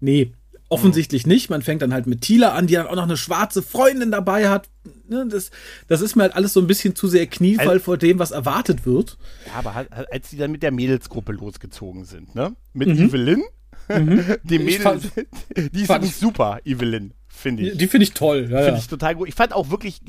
Nee, 0.00 0.32
Offensichtlich 0.70 1.26
nicht. 1.26 1.50
Man 1.50 1.62
fängt 1.62 1.82
dann 1.82 1.92
halt 1.92 2.06
mit 2.06 2.20
Tila 2.20 2.52
an, 2.52 2.66
die 2.68 2.74
dann 2.74 2.86
auch 2.86 2.94
noch 2.94 3.02
eine 3.02 3.16
schwarze 3.16 3.60
Freundin 3.60 4.10
dabei 4.10 4.48
hat. 4.48 4.68
Ne, 5.08 5.26
das, 5.28 5.50
das 5.88 6.00
ist 6.00 6.14
mir 6.14 6.22
halt 6.22 6.36
alles 6.36 6.52
so 6.52 6.60
ein 6.60 6.68
bisschen 6.68 6.94
zu 6.94 7.08
sehr 7.08 7.26
Kniefall 7.26 7.68
also, 7.68 7.84
vor 7.84 7.98
dem, 7.98 8.20
was 8.20 8.30
erwartet 8.30 8.86
wird. 8.86 9.18
Ja, 9.46 9.54
aber 9.54 9.74
halt, 9.74 9.88
als 9.92 10.30
die 10.30 10.36
dann 10.36 10.52
mit 10.52 10.62
der 10.62 10.70
Mädelsgruppe 10.70 11.32
losgezogen 11.32 12.04
sind, 12.04 12.34
ne? 12.36 12.54
Mit 12.72 12.88
mhm. 12.88 13.08
Evelyn. 13.08 13.42
Mhm. 13.88 14.36
Die 14.44 14.60
Mädels, 14.60 14.82
fand, 14.82 15.12
die 15.72 15.82
ist 15.82 16.00
nicht 16.00 16.14
super, 16.14 16.60
Evelyn 16.64 17.12
finde 17.40 17.64
ich. 17.64 17.78
Die 17.78 17.86
finde 17.88 18.04
ich 18.04 18.12
toll. 18.12 18.42
Ja, 18.42 18.58
finde 18.58 18.66
ja. 18.72 18.76
ich 18.78 18.86
total 18.86 19.14
gut. 19.14 19.28
Ich 19.28 19.34
fand 19.34 19.52
auch 19.52 19.70
wirklich, 19.70 20.00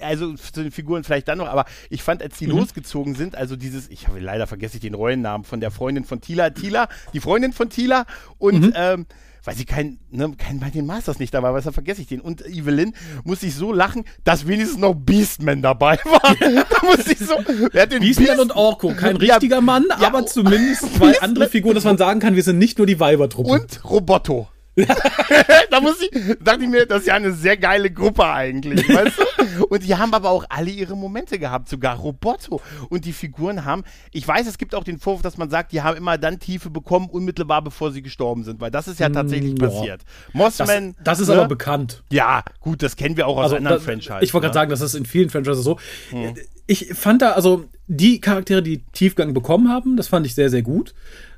also 0.00 0.34
zu 0.34 0.62
den 0.62 0.70
Figuren 0.70 1.02
vielleicht 1.02 1.26
dann 1.28 1.38
noch, 1.38 1.48
aber 1.48 1.64
ich 1.90 2.02
fand, 2.02 2.22
als 2.22 2.38
die 2.38 2.46
mhm. 2.46 2.58
losgezogen 2.58 3.14
sind, 3.14 3.34
also 3.34 3.56
dieses, 3.56 3.88
ich 3.88 4.06
habe 4.06 4.20
leider 4.20 4.46
vergesse 4.46 4.76
ich 4.76 4.82
den 4.82 4.94
Rollennamen 4.94 5.44
von 5.44 5.60
der 5.60 5.70
Freundin 5.70 6.04
von 6.04 6.20
Tila, 6.20 6.50
Tila, 6.50 6.88
die 7.12 7.20
Freundin 7.20 7.52
von 7.52 7.70
Tila 7.70 8.06
und 8.38 8.60
mhm. 8.60 8.72
ähm, 8.76 9.06
weil 9.46 9.54
sie 9.54 9.64
kein, 9.64 9.98
ne, 10.10 10.32
kein 10.36 10.58
bei 10.58 10.70
den 10.70 10.86
Masters 10.86 11.20
nicht 11.20 11.32
dabei 11.32 11.52
war, 11.52 11.60
da 11.60 11.70
vergesse 11.70 12.00
ich 12.00 12.08
den. 12.08 12.20
Und 12.20 12.44
Evelyn 12.44 12.94
muss 13.24 13.42
ich 13.44 13.54
so 13.54 13.72
lachen, 13.72 14.04
dass 14.24 14.48
wenigstens 14.48 14.78
noch 14.78 14.94
Beastman 14.94 15.62
dabei 15.62 15.98
war. 16.04 16.34
da 16.40 16.86
muss 16.86 17.06
ich 17.06 17.18
so. 17.18 17.36
Wer 17.72 17.82
hat 17.82 17.92
den 17.92 18.00
Beastman 18.00 18.26
Beast 18.26 18.40
und 18.40 18.52
Orko, 18.52 18.92
kein 18.94 19.16
richtiger 19.16 19.56
ja, 19.56 19.60
Mann, 19.60 19.84
ja, 19.88 20.08
aber 20.08 20.26
zumindest 20.26 20.96
zwei 20.96 21.06
Beastman 21.06 21.30
andere 21.30 21.48
Figuren, 21.48 21.76
dass 21.76 21.84
man 21.84 21.96
sagen 21.96 22.18
kann, 22.18 22.34
wir 22.34 22.42
sind 22.42 22.58
nicht 22.58 22.78
nur 22.78 22.88
die 22.88 22.98
Weibertruppe. 22.98 23.50
Und 23.50 23.84
Roboto. 23.84 24.48
da 25.70 25.80
muss 25.80 26.00
ich, 26.02 26.10
dachte 26.40 26.64
ich 26.64 26.68
mir, 26.68 26.84
das 26.84 27.00
ist 27.00 27.06
ja 27.06 27.14
eine 27.14 27.32
sehr 27.32 27.56
geile 27.56 27.90
Gruppe 27.90 28.26
eigentlich, 28.26 28.86
weißt 28.94 29.18
du? 29.18 29.64
Und 29.64 29.82
die 29.82 29.94
haben 29.94 30.12
aber 30.12 30.30
auch 30.30 30.44
alle 30.50 30.70
ihre 30.70 30.96
Momente 30.96 31.38
gehabt, 31.38 31.68
sogar 31.68 31.96
Roboto. 31.96 32.60
Und 32.90 33.06
die 33.06 33.14
Figuren 33.14 33.64
haben, 33.64 33.84
ich 34.12 34.26
weiß, 34.28 34.46
es 34.46 34.58
gibt 34.58 34.74
auch 34.74 34.84
den 34.84 34.98
Vorwurf, 34.98 35.22
dass 35.22 35.38
man 35.38 35.48
sagt, 35.48 35.72
die 35.72 35.80
haben 35.80 35.96
immer 35.96 36.18
dann 36.18 36.40
Tiefe 36.40 36.68
bekommen, 36.68 37.08
unmittelbar 37.08 37.62
bevor 37.62 37.90
sie 37.90 38.02
gestorben 38.02 38.44
sind, 38.44 38.60
weil 38.60 38.70
das 38.70 38.86
ist 38.86 39.00
ja 39.00 39.08
tatsächlich 39.08 39.54
mm, 39.54 39.58
passiert. 39.58 40.02
Mossman. 40.34 40.94
Das, 40.98 41.04
das 41.04 41.20
ist 41.20 41.28
ne? 41.28 41.34
aber 41.34 41.48
bekannt. 41.48 42.02
Ja, 42.10 42.44
gut, 42.60 42.82
das 42.82 42.96
kennen 42.96 43.16
wir 43.16 43.26
auch 43.26 43.38
aus 43.38 43.44
also, 43.44 43.56
anderen 43.56 43.78
da, 43.78 43.82
Franchises. 43.84 44.22
Ich 44.22 44.34
wollte 44.34 44.46
gerade 44.46 44.58
ne? 44.58 44.60
sagen, 44.60 44.70
das 44.70 44.80
ist 44.82 44.94
in 44.94 45.06
vielen 45.06 45.30
Franchises 45.30 45.64
so. 45.64 45.78
Hm. 46.10 46.34
Ich 46.66 46.94
fand 46.94 47.22
da, 47.22 47.32
also 47.32 47.64
die 47.86 48.20
Charaktere, 48.20 48.62
die 48.62 48.84
Tiefgang 48.92 49.32
bekommen 49.32 49.70
haben, 49.70 49.96
das 49.96 50.08
fand 50.08 50.26
ich 50.26 50.34
sehr, 50.34 50.50
sehr 50.50 50.62
gut. 50.62 50.94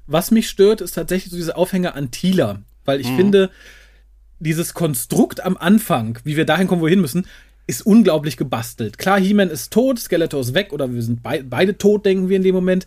Was 0.06 0.30
mich 0.30 0.48
stört, 0.48 0.80
ist 0.80 0.92
tatsächlich 0.92 1.30
so 1.30 1.36
diese 1.36 1.56
Aufhänger 1.56 1.94
an 1.94 2.10
Tila 2.10 2.62
weil 2.88 3.00
ich 3.00 3.10
mhm. 3.10 3.16
finde, 3.16 3.50
dieses 4.40 4.74
Konstrukt 4.74 5.44
am 5.44 5.56
Anfang, 5.56 6.18
wie 6.24 6.36
wir 6.36 6.46
dahin 6.46 6.66
kommen, 6.66 6.80
wo 6.80 6.86
wir 6.86 6.90
hin 6.90 7.00
müssen, 7.00 7.26
ist 7.66 7.84
unglaublich 7.84 8.36
gebastelt. 8.36 8.98
Klar, 8.98 9.20
He-Man 9.20 9.50
ist 9.50 9.72
tot, 9.72 9.98
Skeletor 9.98 10.40
ist 10.40 10.54
weg 10.54 10.72
oder 10.72 10.92
wir 10.92 11.02
sind 11.02 11.22
be 11.22 11.44
beide 11.48 11.76
tot, 11.76 12.06
denken 12.06 12.28
wir 12.28 12.36
in 12.36 12.42
dem 12.42 12.54
Moment. 12.54 12.86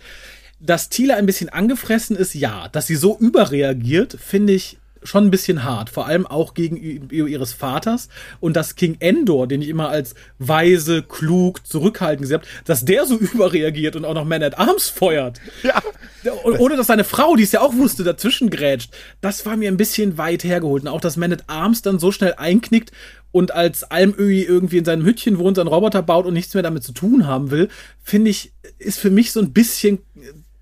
Dass 0.59 0.89
Tila 0.89 1.15
ein 1.15 1.25
bisschen 1.25 1.49
angefressen 1.49 2.15
ist, 2.15 2.33
ja. 2.33 2.67
Dass 2.67 2.87
sie 2.87 2.95
so 2.95 3.17
überreagiert, 3.17 4.17
finde 4.19 4.53
ich 4.53 4.77
schon 5.03 5.25
ein 5.25 5.31
bisschen 5.31 5.63
hart, 5.63 5.89
vor 5.89 6.05
allem 6.05 6.27
auch 6.27 6.53
gegenüber 6.53 7.27
ihres 7.27 7.53
Vaters 7.53 8.09
und 8.39 8.55
dass 8.55 8.75
King 8.75 8.97
Endor, 8.99 9.47
den 9.47 9.61
ich 9.61 9.69
immer 9.69 9.89
als 9.89 10.13
weise, 10.37 11.01
klug, 11.01 11.65
zurückhaltend 11.65 12.21
gesehen 12.21 12.37
habe, 12.37 12.47
dass 12.65 12.85
der 12.85 13.05
so 13.05 13.17
überreagiert 13.17 13.95
und 13.95 14.05
auch 14.05 14.13
noch 14.13 14.25
Man 14.25 14.43
at 14.43 14.57
Arms 14.57 14.89
feuert. 14.89 15.41
Ja. 15.63 15.81
Ohne 16.60 16.75
dass 16.75 16.88
seine 16.88 17.03
Frau, 17.03 17.36
die 17.36 17.43
es 17.43 17.51
ja 17.51 17.62
auch 17.62 17.73
wusste, 17.75 18.03
dazwischen 18.03 18.49
grätscht. 18.49 18.91
Das 19.21 19.45
war 19.45 19.57
mir 19.57 19.69
ein 19.69 19.77
bisschen 19.77 20.17
weit 20.17 20.43
hergeholt. 20.43 20.84
Und 20.84 20.89
auch, 20.89 21.01
dass 21.01 21.17
Man 21.17 21.34
at 21.34 21.43
Arms 21.47 21.81
dann 21.81 21.99
so 21.99 22.12
schnell 22.12 22.36
einknickt 22.38 22.91
und 23.31 23.53
als 23.53 23.84
Almöhi 23.84 24.43
irgendwie 24.43 24.77
in 24.77 24.86
seinem 24.86 25.05
Hütchen 25.05 25.38
wohnt, 25.38 25.57
seinen 25.57 25.67
Roboter 25.67 26.01
baut 26.01 26.25
und 26.25 26.34
nichts 26.34 26.53
mehr 26.53 26.63
damit 26.63 26.84
zu 26.84 26.91
tun 26.91 27.25
haben 27.25 27.51
will, 27.51 27.69
finde 28.03 28.29
ich, 28.29 28.53
ist 28.77 28.99
für 28.99 29.10
mich 29.10 29.31
so 29.31 29.39
ein 29.39 29.53
bisschen 29.53 29.99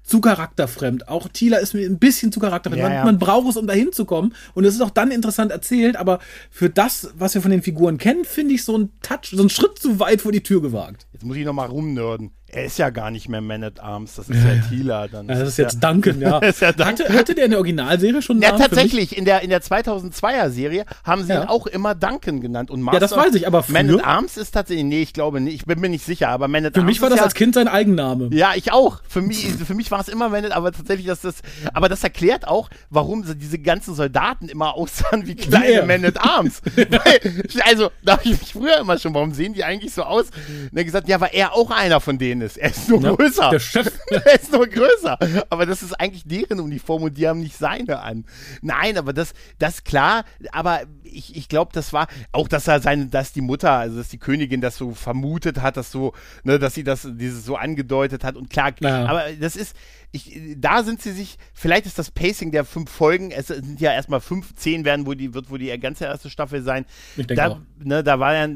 zu 0.10 0.22
charakterfremd. 0.22 1.08
Auch 1.08 1.28
Tila 1.28 1.58
ist 1.58 1.76
mir 1.76 1.86
ein 1.86 2.00
bisschen 2.00 2.32
zu 2.32 2.40
charakterfremd. 2.40 2.82
Ja, 2.82 2.90
man, 2.90 2.98
ja. 2.98 3.06
man, 3.06 3.20
braucht 3.20 3.50
es, 3.50 3.58
um 3.58 3.68
dahin 3.68 3.92
zu 3.94 4.06
kommen. 4.06 4.34
Und 4.56 4.66
es 4.66 4.74
ist 4.74 4.82
auch 4.82 4.90
dann 4.90 5.12
interessant 5.12 5.52
erzählt, 5.52 5.96
aber 5.96 6.20
für 6.50 6.70
das, 6.70 7.12
was 7.16 7.36
wir 7.36 7.42
von 7.42 7.52
den 7.52 7.62
Figuren 7.62 8.00
kennen, 8.00 8.26
finde 8.26 8.56
ich 8.56 8.64
so 8.64 8.76
ein 8.76 8.90
Touch, 9.02 9.32
so 9.32 9.44
ein 9.44 9.50
Schritt 9.50 9.78
zu 9.78 10.00
weit 10.00 10.22
vor 10.22 10.32
die 10.32 10.42
Tür 10.42 10.62
gewagt. 10.62 11.06
Jetzt 11.14 11.26
muss 11.26 11.38
ich 11.38 11.46
noch 11.46 11.54
mal 11.54 11.68
rumnörden. 11.68 12.32
Er 12.52 12.66
ist 12.66 12.80
ja 12.80 12.90
gar 12.90 13.12
nicht 13.12 13.30
mehr 13.30 13.42
Man 13.42 13.64
at 13.64 13.80
Arms, 13.80 14.16
das 14.16 14.28
ist 14.30 14.44
ja, 14.44 14.54
ja 14.54 14.62
Tila 14.68 15.08
dann. 15.08 15.28
Ja, 15.28 15.36
das 15.36 15.50
ist, 15.50 15.58
jetzt 15.58 15.84
ja, 15.84 15.92
Duncan, 15.92 16.20
ja. 16.20 16.42
ja 16.60 16.72
Duncan. 16.72 16.86
Hatte, 16.86 17.14
hatte 17.14 17.36
der 17.36 17.46
in 17.46 17.52
der 17.52 17.60
Originalserie 17.60 18.22
schon 18.22 18.38
einen 18.38 18.44
Ja, 18.44 18.58
tatsächlich, 18.58 19.16
in 19.16 19.26
der, 19.26 19.42
in 19.42 19.52
der 19.52 19.62
2002er 19.62 20.50
Serie 20.50 20.86
haben 21.04 21.24
sie 21.24 21.34
ihn 21.34 21.48
auch 21.48 21.68
immer 21.68 21.94
Duncan 21.94 22.42
genannt. 22.42 22.72
Und 22.72 22.82
Master 22.82 22.96
ja, 22.96 23.00
das 23.00 23.16
weiß 23.16 23.36
ich, 23.36 23.46
aber 23.46 23.62
früher, 23.62 23.84
Man 23.84 24.00
at 24.00 24.06
Arms 24.06 24.38
ist 24.38 24.52
tatsächlich, 24.52 24.86
nee, 24.86 25.02
ich 25.02 25.14
glaube 25.14 25.42
nicht, 25.42 25.56
ich 25.56 25.66
bin 25.66 25.80
mir 25.80 25.90
nicht 25.90 26.06
sicher, 26.06 26.30
aber 26.30 26.48
Man 26.48 26.66
at 26.66 26.74
Für 26.74 26.80
Arms 26.80 26.88
mich 26.88 27.02
war 27.02 27.10
das 27.10 27.20
als 27.20 27.36
Kind 27.36 27.54
sein 27.54 27.68
Eigenname. 27.68 28.30
Ja, 28.32 28.54
ich 28.56 28.72
auch. 28.72 29.02
Für 29.08 29.22
mich, 29.22 29.46
für 29.46 29.76
mich 29.76 29.92
war 29.92 30.00
es 30.00 30.08
immer 30.08 30.30
Man 30.30 30.46
at, 30.46 30.52
aber 30.52 30.72
tatsächlich, 30.72 31.06
dass 31.06 31.22
das, 31.22 31.42
aber 31.74 31.88
das 31.88 32.04
erklärt 32.04 32.48
auch, 32.48 32.70
warum 32.90 33.24
diese 33.38 33.60
ganzen 33.60 33.94
Soldaten 33.94 34.50
immer 34.50 34.74
aussahen 34.74 35.28
wie 35.28 35.36
kleine 35.36 35.84
Man 35.84 36.04
at 36.04 36.20
Arms. 36.20 36.62
Weil, 36.76 37.44
also, 37.66 37.92
da 38.04 38.14
habe 38.14 38.24
ich 38.24 38.40
mich 38.40 38.54
früher 38.54 38.80
immer 38.80 38.98
schon, 38.98 39.14
warum 39.14 39.34
sehen 39.34 39.54
die 39.54 39.64
eigentlich 39.64 39.94
so 39.94 40.04
aus? 40.04 40.28
Und 40.72 40.78
er 40.78 40.84
gesagt, 40.84 41.08
ja, 41.08 41.20
weil 41.22 41.30
er 41.34 41.54
auch 41.54 41.72
einer 41.72 42.00
von 42.00 42.18
denen 42.18 42.39
ist. 42.42 42.58
Er 42.58 42.72
ist 42.72 42.90
nur 42.90 43.02
ja 43.02 43.14
größer. 43.14 43.50
Der 43.50 43.60
Chef. 43.60 44.00
er 44.10 44.36
ist 44.36 44.52
nur 44.52 44.68
größer. 44.68 45.18
Aber 45.50 45.66
das 45.66 45.84
ist 45.84 45.94
eigentlich 46.00 46.24
deren 46.26 46.60
Uniform 46.60 47.04
und 47.04 47.18
die 47.18 47.28
haben 47.28 47.40
nicht 47.40 47.58
seine 47.58 48.00
an. 48.00 48.26
Nein, 48.62 48.98
aber 48.98 49.14
das, 49.14 49.34
das 49.58 49.84
klar, 49.84 50.26
aber 50.52 50.82
ich, 51.04 51.36
ich 51.36 51.50
glaube, 51.50 51.72
das 51.74 51.94
war 51.94 52.08
auch, 52.32 52.48
dass 52.48 52.68
er 52.68 52.80
seine, 52.80 53.08
dass 53.08 53.34
die 53.34 53.42
Mutter, 53.42 53.72
also 53.72 53.98
dass 53.98 54.10
die 54.10 54.18
Königin 54.18 54.62
das 54.62 54.78
so 54.78 54.92
vermutet 54.92 55.62
hat, 55.62 55.78
dass 55.78 55.92
so, 55.92 56.14
ne, 56.44 56.60
dass 56.60 56.74
sie 56.74 56.84
das 56.84 57.08
dieses 57.10 57.46
so 57.46 57.56
angedeutet 57.56 58.24
hat 58.24 58.36
und 58.36 58.50
klar, 58.50 58.74
ja. 58.82 59.06
aber 59.06 59.24
das 59.40 59.56
ist, 59.56 59.76
ich, 60.12 60.40
da 60.58 60.84
sind 60.84 61.02
sie 61.02 61.12
sich, 61.12 61.38
vielleicht 61.54 61.86
ist 61.86 62.00
das 62.00 62.12
Pacing 62.12 62.52
der 62.52 62.66
fünf 62.66 62.90
Folgen, 62.90 63.32
es 63.32 63.48
sind 63.48 63.80
ja 63.80 63.94
erstmal 63.94 64.22
fünf, 64.22 64.56
zehn 64.56 64.86
werden, 64.86 65.06
wo 65.06 65.14
die, 65.14 65.34
wird 65.34 65.50
wohl 65.50 65.60
die 65.60 65.78
ganze 65.80 66.06
erste 66.06 66.30
Staffel 66.30 66.64
sein. 66.64 66.86
Ich 67.16 67.28
denke 67.28 67.36
da, 67.36 67.48
auch. 67.50 67.60
Ne, 67.84 68.04
da 68.04 68.20
war 68.20 68.34
ja, 68.34 68.48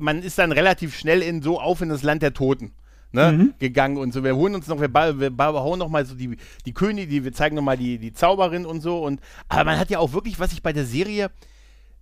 man 0.00 0.22
ist 0.22 0.38
dann 0.38 0.52
relativ 0.52 0.96
schnell 0.96 1.22
in 1.22 1.42
so 1.42 1.60
auf 1.60 1.80
in 1.80 1.88
das 1.88 2.02
Land 2.02 2.22
der 2.22 2.34
Toten 2.34 2.72
ne, 3.12 3.32
mhm. 3.32 3.54
gegangen 3.58 3.96
und 3.96 4.12
so. 4.12 4.24
Wir 4.24 4.36
holen 4.36 4.54
uns 4.54 4.66
noch, 4.68 4.80
wir, 4.80 4.92
wir, 4.92 5.30
wir 5.30 5.46
hauen 5.46 5.78
noch 5.78 5.88
mal 5.88 6.04
so 6.04 6.14
die, 6.14 6.36
die 6.66 6.72
Könige, 6.72 7.08
die, 7.08 7.24
wir 7.24 7.32
zeigen 7.32 7.56
noch 7.56 7.62
mal 7.62 7.76
die, 7.76 7.98
die 7.98 8.12
Zauberin 8.12 8.66
und 8.66 8.80
so. 8.80 9.02
Und, 9.02 9.20
aber 9.48 9.64
man 9.64 9.78
hat 9.78 9.90
ja 9.90 9.98
auch 9.98 10.12
wirklich, 10.12 10.38
was 10.38 10.52
ich 10.52 10.62
bei 10.62 10.72
der 10.72 10.84
Serie 10.84 11.30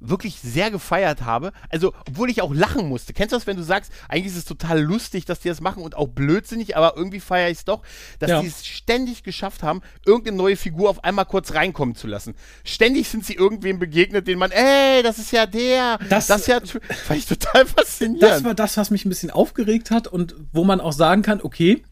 wirklich 0.00 0.40
sehr 0.40 0.70
gefeiert 0.70 1.22
habe. 1.22 1.52
Also, 1.70 1.92
obwohl 2.08 2.30
ich 2.30 2.42
auch 2.42 2.54
lachen 2.54 2.88
musste. 2.88 3.12
Kennst 3.12 3.32
du 3.32 3.36
das, 3.36 3.46
wenn 3.46 3.56
du 3.56 3.62
sagst, 3.62 3.92
eigentlich 4.08 4.26
ist 4.26 4.36
es 4.36 4.44
total 4.44 4.80
lustig, 4.80 5.24
dass 5.24 5.40
die 5.40 5.48
das 5.48 5.60
machen 5.60 5.82
und 5.82 5.96
auch 5.96 6.08
blödsinnig, 6.08 6.76
aber 6.76 6.96
irgendwie 6.96 7.20
feiere 7.20 7.50
ich 7.50 7.58
es 7.58 7.64
doch, 7.64 7.82
dass 8.18 8.30
ja. 8.30 8.40
die 8.40 8.48
es 8.48 8.66
ständig 8.66 9.22
geschafft 9.22 9.62
haben, 9.62 9.82
irgendeine 10.04 10.36
neue 10.36 10.56
Figur 10.56 10.90
auf 10.90 11.04
einmal 11.04 11.26
kurz 11.26 11.54
reinkommen 11.54 11.94
zu 11.94 12.06
lassen. 12.06 12.34
Ständig 12.64 13.08
sind 13.08 13.24
sie 13.24 13.34
irgendwem 13.34 13.78
begegnet, 13.78 14.26
den 14.26 14.38
man, 14.38 14.50
ey, 14.50 15.02
das 15.02 15.18
ist 15.18 15.32
ja 15.32 15.46
der, 15.46 15.98
das, 16.08 16.26
das 16.26 16.42
ist 16.42 16.46
ja, 16.48 16.60
fand 16.60 17.18
ich 17.18 17.26
total 17.26 17.66
faszinierend. 17.66 18.22
Das 18.22 18.44
war 18.44 18.54
das, 18.54 18.76
was 18.76 18.90
mich 18.90 19.04
ein 19.04 19.08
bisschen 19.08 19.30
aufgeregt 19.30 19.90
hat 19.90 20.06
und 20.06 20.34
wo 20.52 20.64
man 20.64 20.80
auch 20.80 20.92
sagen 20.92 21.22
kann, 21.22 21.40
okay, 21.40 21.82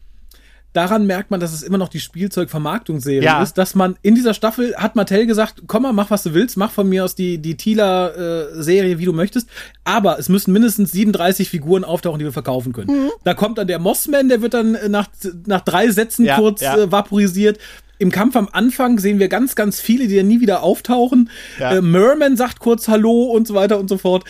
daran 0.75 1.07
merkt 1.07 1.31
man, 1.31 1.39
dass 1.39 1.53
es 1.53 1.63
immer 1.63 1.77
noch 1.77 1.87
die 1.87 1.99
Spielzeugvermarktungsserie 1.99 3.23
ja. 3.23 3.41
ist, 3.41 3.57
dass 3.57 3.75
man 3.75 3.95
in 4.01 4.13
dieser 4.13 4.33
Staffel 4.33 4.75
hat 4.75 4.95
Mattel 4.95 5.25
gesagt, 5.25 5.63
komm 5.67 5.83
mal, 5.83 5.93
mach 5.93 6.11
was 6.11 6.23
du 6.23 6.33
willst, 6.33 6.57
mach 6.57 6.71
von 6.71 6.89
mir 6.89 7.05
aus 7.05 7.15
die, 7.15 7.37
die 7.37 7.55
Tila-Serie, 7.55 8.95
äh, 8.95 8.99
wie 8.99 9.05
du 9.05 9.13
möchtest, 9.13 9.47
aber 9.85 10.19
es 10.19 10.27
müssen 10.27 10.51
mindestens 10.51 10.91
37 10.91 11.49
Figuren 11.49 11.83
auftauchen, 11.85 12.19
die 12.19 12.25
wir 12.25 12.33
verkaufen 12.33 12.73
können. 12.73 13.05
Mhm. 13.05 13.11
Da 13.23 13.33
kommt 13.33 13.57
dann 13.57 13.67
der 13.67 13.79
Mossman, 13.79 14.27
der 14.27 14.41
wird 14.41 14.53
dann 14.53 14.75
äh, 14.75 14.89
nach, 14.89 15.07
nach 15.45 15.61
drei 15.61 15.89
Sätzen 15.89 16.25
ja, 16.25 16.35
kurz 16.35 16.61
ja. 16.61 16.77
Äh, 16.77 16.91
vaporisiert. 16.91 17.57
Im 17.97 18.11
Kampf 18.11 18.35
am 18.35 18.49
Anfang 18.51 18.99
sehen 18.99 19.19
wir 19.19 19.29
ganz, 19.29 19.55
ganz 19.55 19.79
viele, 19.79 20.09
die 20.09 20.17
dann 20.17 20.27
nie 20.27 20.41
wieder 20.41 20.63
auftauchen. 20.63 21.29
Äh, 21.59 21.79
Merman 21.79 22.35
sagt 22.35 22.59
kurz 22.59 22.89
Hallo 22.89 23.23
und 23.23 23.47
so 23.47 23.53
weiter 23.53 23.79
und 23.79 23.87
so 23.87 23.97
fort. 23.97 24.25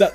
Da, 0.00 0.06
äh, 0.06 0.10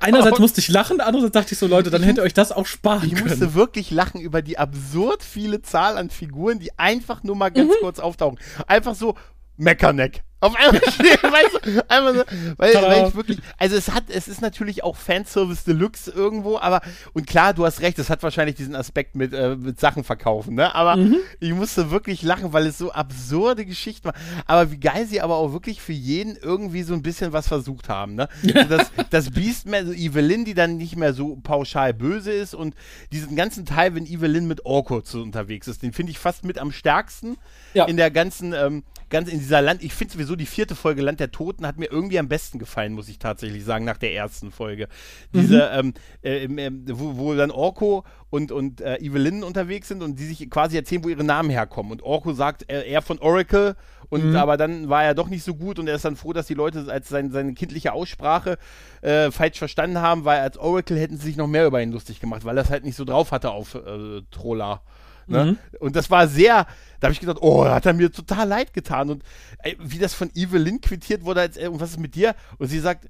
Einerseits 0.00 0.38
musste 0.38 0.60
ich 0.60 0.68
lachen, 0.68 1.00
andererseits 1.00 1.32
dachte 1.32 1.52
ich 1.54 1.58
so, 1.58 1.66
Leute, 1.66 1.90
dann 1.90 2.02
hätte 2.02 2.22
euch 2.22 2.34
das 2.34 2.52
auch 2.52 2.66
sparen 2.66 3.04
ich 3.04 3.14
können. 3.14 3.26
Ich 3.26 3.38
musste 3.38 3.54
wirklich 3.54 3.90
lachen 3.90 4.20
über 4.20 4.42
die 4.42 4.58
absurd 4.58 5.22
viele 5.22 5.62
Zahl 5.62 5.96
an 5.96 6.10
Figuren, 6.10 6.58
die 6.58 6.76
einfach 6.78 7.22
nur 7.22 7.36
mal 7.36 7.50
ganz 7.50 7.70
mhm. 7.70 7.80
kurz 7.80 7.98
auftauchen. 7.98 8.38
Einfach 8.66 8.94
so 8.94 9.14
Meckerneck. 9.56 10.22
Auf 10.40 10.54
einmal 10.54 10.80
weißt 10.82 11.66
du, 11.66 11.90
einmal 11.90 12.14
so, 12.14 12.22
weil, 12.58 12.74
weil 12.74 13.08
ich 13.08 13.14
wirklich, 13.16 13.38
also 13.58 13.74
es 13.74 13.90
hat, 13.90 14.04
es 14.08 14.28
ist 14.28 14.40
natürlich 14.40 14.84
auch 14.84 14.96
Fanservice 14.96 15.64
Deluxe 15.64 16.12
irgendwo, 16.12 16.58
aber, 16.58 16.80
und 17.12 17.26
klar, 17.26 17.54
du 17.54 17.66
hast 17.66 17.80
recht, 17.80 17.98
es 17.98 18.08
hat 18.08 18.22
wahrscheinlich 18.22 18.54
diesen 18.54 18.76
Aspekt 18.76 19.16
mit, 19.16 19.32
äh, 19.32 19.56
mit 19.56 19.80
Sachen 19.80 20.04
verkaufen, 20.04 20.54
ne, 20.54 20.72
aber 20.76 20.94
mhm. 20.96 21.16
ich 21.40 21.52
musste 21.52 21.90
wirklich 21.90 22.22
lachen, 22.22 22.52
weil 22.52 22.66
es 22.66 22.78
so 22.78 22.92
absurde 22.92 23.66
Geschichten 23.66 24.06
war, 24.06 24.14
aber 24.46 24.70
wie 24.70 24.78
geil 24.78 25.06
sie 25.06 25.20
aber 25.20 25.36
auch 25.36 25.52
wirklich 25.52 25.80
für 25.80 25.92
jeden 25.92 26.36
irgendwie 26.36 26.84
so 26.84 26.94
ein 26.94 27.02
bisschen 27.02 27.32
was 27.32 27.48
versucht 27.48 27.88
haben, 27.88 28.14
ne, 28.14 28.28
also 28.54 28.76
das, 28.76 28.92
das 29.10 29.30
Beastman, 29.30 29.86
so 29.86 29.92
Evelyn, 29.92 30.44
die 30.44 30.54
dann 30.54 30.76
nicht 30.76 30.94
mehr 30.94 31.14
so 31.14 31.34
pauschal 31.42 31.92
böse 31.94 32.30
ist 32.30 32.54
und 32.54 32.76
diesen 33.10 33.34
ganzen 33.34 33.66
Teil, 33.66 33.96
wenn 33.96 34.06
Evelyn 34.06 34.46
mit 34.46 34.64
Orko 34.64 35.02
so 35.04 35.20
unterwegs 35.20 35.66
ist, 35.66 35.82
den 35.82 35.92
finde 35.92 36.12
ich 36.12 36.18
fast 36.20 36.44
mit 36.44 36.58
am 36.58 36.70
stärksten 36.70 37.36
ja. 37.74 37.86
in 37.86 37.96
der 37.96 38.12
ganzen, 38.12 38.52
ähm, 38.52 38.84
ganz 39.10 39.28
in 39.28 39.38
dieser 39.38 39.62
Land, 39.62 39.82
ich 39.82 39.94
finde 39.94 40.14
sowieso 40.14 40.36
die 40.36 40.46
vierte 40.46 40.74
Folge 40.74 41.02
Land 41.02 41.20
der 41.20 41.30
Toten 41.30 41.66
hat 41.66 41.78
mir 41.78 41.90
irgendwie 41.90 42.18
am 42.18 42.28
besten 42.28 42.58
gefallen, 42.58 42.92
muss 42.92 43.08
ich 43.08 43.18
tatsächlich 43.18 43.64
sagen, 43.64 43.84
nach 43.84 43.96
der 43.98 44.14
ersten 44.14 44.50
Folge. 44.50 44.88
Diese, 45.32 45.82
mhm. 45.82 45.94
ähm, 46.22 46.58
äh, 46.58 46.70
wo, 46.90 47.16
wo, 47.16 47.34
dann 47.34 47.50
Orko 47.50 48.04
und, 48.30 48.52
und 48.52 48.80
äh, 48.80 48.96
Evelyn 48.96 49.42
unterwegs 49.42 49.88
sind 49.88 50.02
und 50.02 50.18
die 50.18 50.26
sich 50.26 50.50
quasi 50.50 50.76
erzählen, 50.76 51.04
wo 51.04 51.08
ihre 51.08 51.24
Namen 51.24 51.50
herkommen. 51.50 51.92
Und 51.92 52.02
Orko 52.02 52.32
sagt, 52.32 52.70
äh, 52.70 52.88
er 52.88 53.02
von 53.02 53.18
Oracle 53.18 53.76
und 54.10 54.30
mhm. 54.30 54.36
aber 54.36 54.56
dann 54.56 54.88
war 54.88 55.04
er 55.04 55.14
doch 55.14 55.28
nicht 55.28 55.44
so 55.44 55.54
gut 55.54 55.78
und 55.78 55.88
er 55.88 55.96
ist 55.96 56.04
dann 56.04 56.16
froh, 56.16 56.32
dass 56.32 56.46
die 56.46 56.54
Leute 56.54 56.86
als 56.90 57.08
sein, 57.08 57.30
seine 57.30 57.54
kindliche 57.54 57.92
Aussprache 57.92 58.58
äh, 59.02 59.30
falsch 59.30 59.58
verstanden 59.58 59.98
haben, 59.98 60.24
weil 60.24 60.40
als 60.40 60.58
Oracle 60.58 60.98
hätten 60.98 61.16
sie 61.18 61.26
sich 61.26 61.36
noch 61.36 61.46
mehr 61.46 61.66
über 61.66 61.82
ihn 61.82 61.92
lustig 61.92 62.20
gemacht, 62.20 62.44
weil 62.44 62.56
er 62.56 62.64
es 62.64 62.70
halt 62.70 62.84
nicht 62.84 62.96
so 62.96 63.04
drauf 63.04 63.32
hatte 63.32 63.50
auf 63.50 63.74
äh, 63.74 64.22
Troller. 64.30 64.82
Ne? 65.28 65.44
Mhm. 65.44 65.58
Und 65.80 65.96
das 65.96 66.10
war 66.10 66.28
sehr, 66.28 66.66
da 67.00 67.06
habe 67.06 67.12
ich 67.12 67.20
gedacht, 67.20 67.38
oh, 67.40 67.64
hat 67.64 67.86
er 67.86 67.92
mir 67.92 68.10
total 68.10 68.48
leid 68.48 68.72
getan. 68.72 69.10
Und 69.10 69.22
ey, 69.62 69.76
wie 69.80 69.98
das 69.98 70.14
von 70.14 70.30
Evelyn 70.34 70.80
quittiert 70.80 71.24
wurde, 71.24 71.40
als, 71.40 71.56
ey, 71.56 71.68
und 71.68 71.80
was 71.80 71.90
ist 71.90 72.00
mit 72.00 72.14
dir? 72.14 72.34
Und 72.58 72.68
sie 72.68 72.80
sagt, 72.80 73.08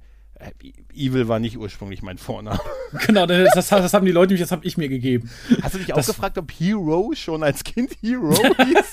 Evil 0.95 1.29
war 1.29 1.39
nicht 1.39 1.59
ursprünglich 1.59 2.03
mein 2.03 2.19
Vorname. 2.19 2.61
Genau, 3.07 3.27
das, 3.27 3.53
das, 3.53 3.69
das 3.69 3.93
haben 3.93 4.07
die 4.07 4.13
Leute 4.13 4.33
mich, 4.33 4.41
das 4.41 4.51
habe 4.51 4.65
ich 4.65 4.79
mir 4.79 4.89
gegeben. 4.89 5.29
Hast 5.61 5.75
du 5.75 5.79
dich 5.79 5.89
das, 5.89 6.09
auch 6.09 6.15
gefragt, 6.15 6.39
ob 6.39 6.51
Hero 6.51 7.13
schon 7.15 7.43
als 7.43 7.63
Kind 7.63 7.93
Hero 8.01 8.33
hieß? 8.65 8.93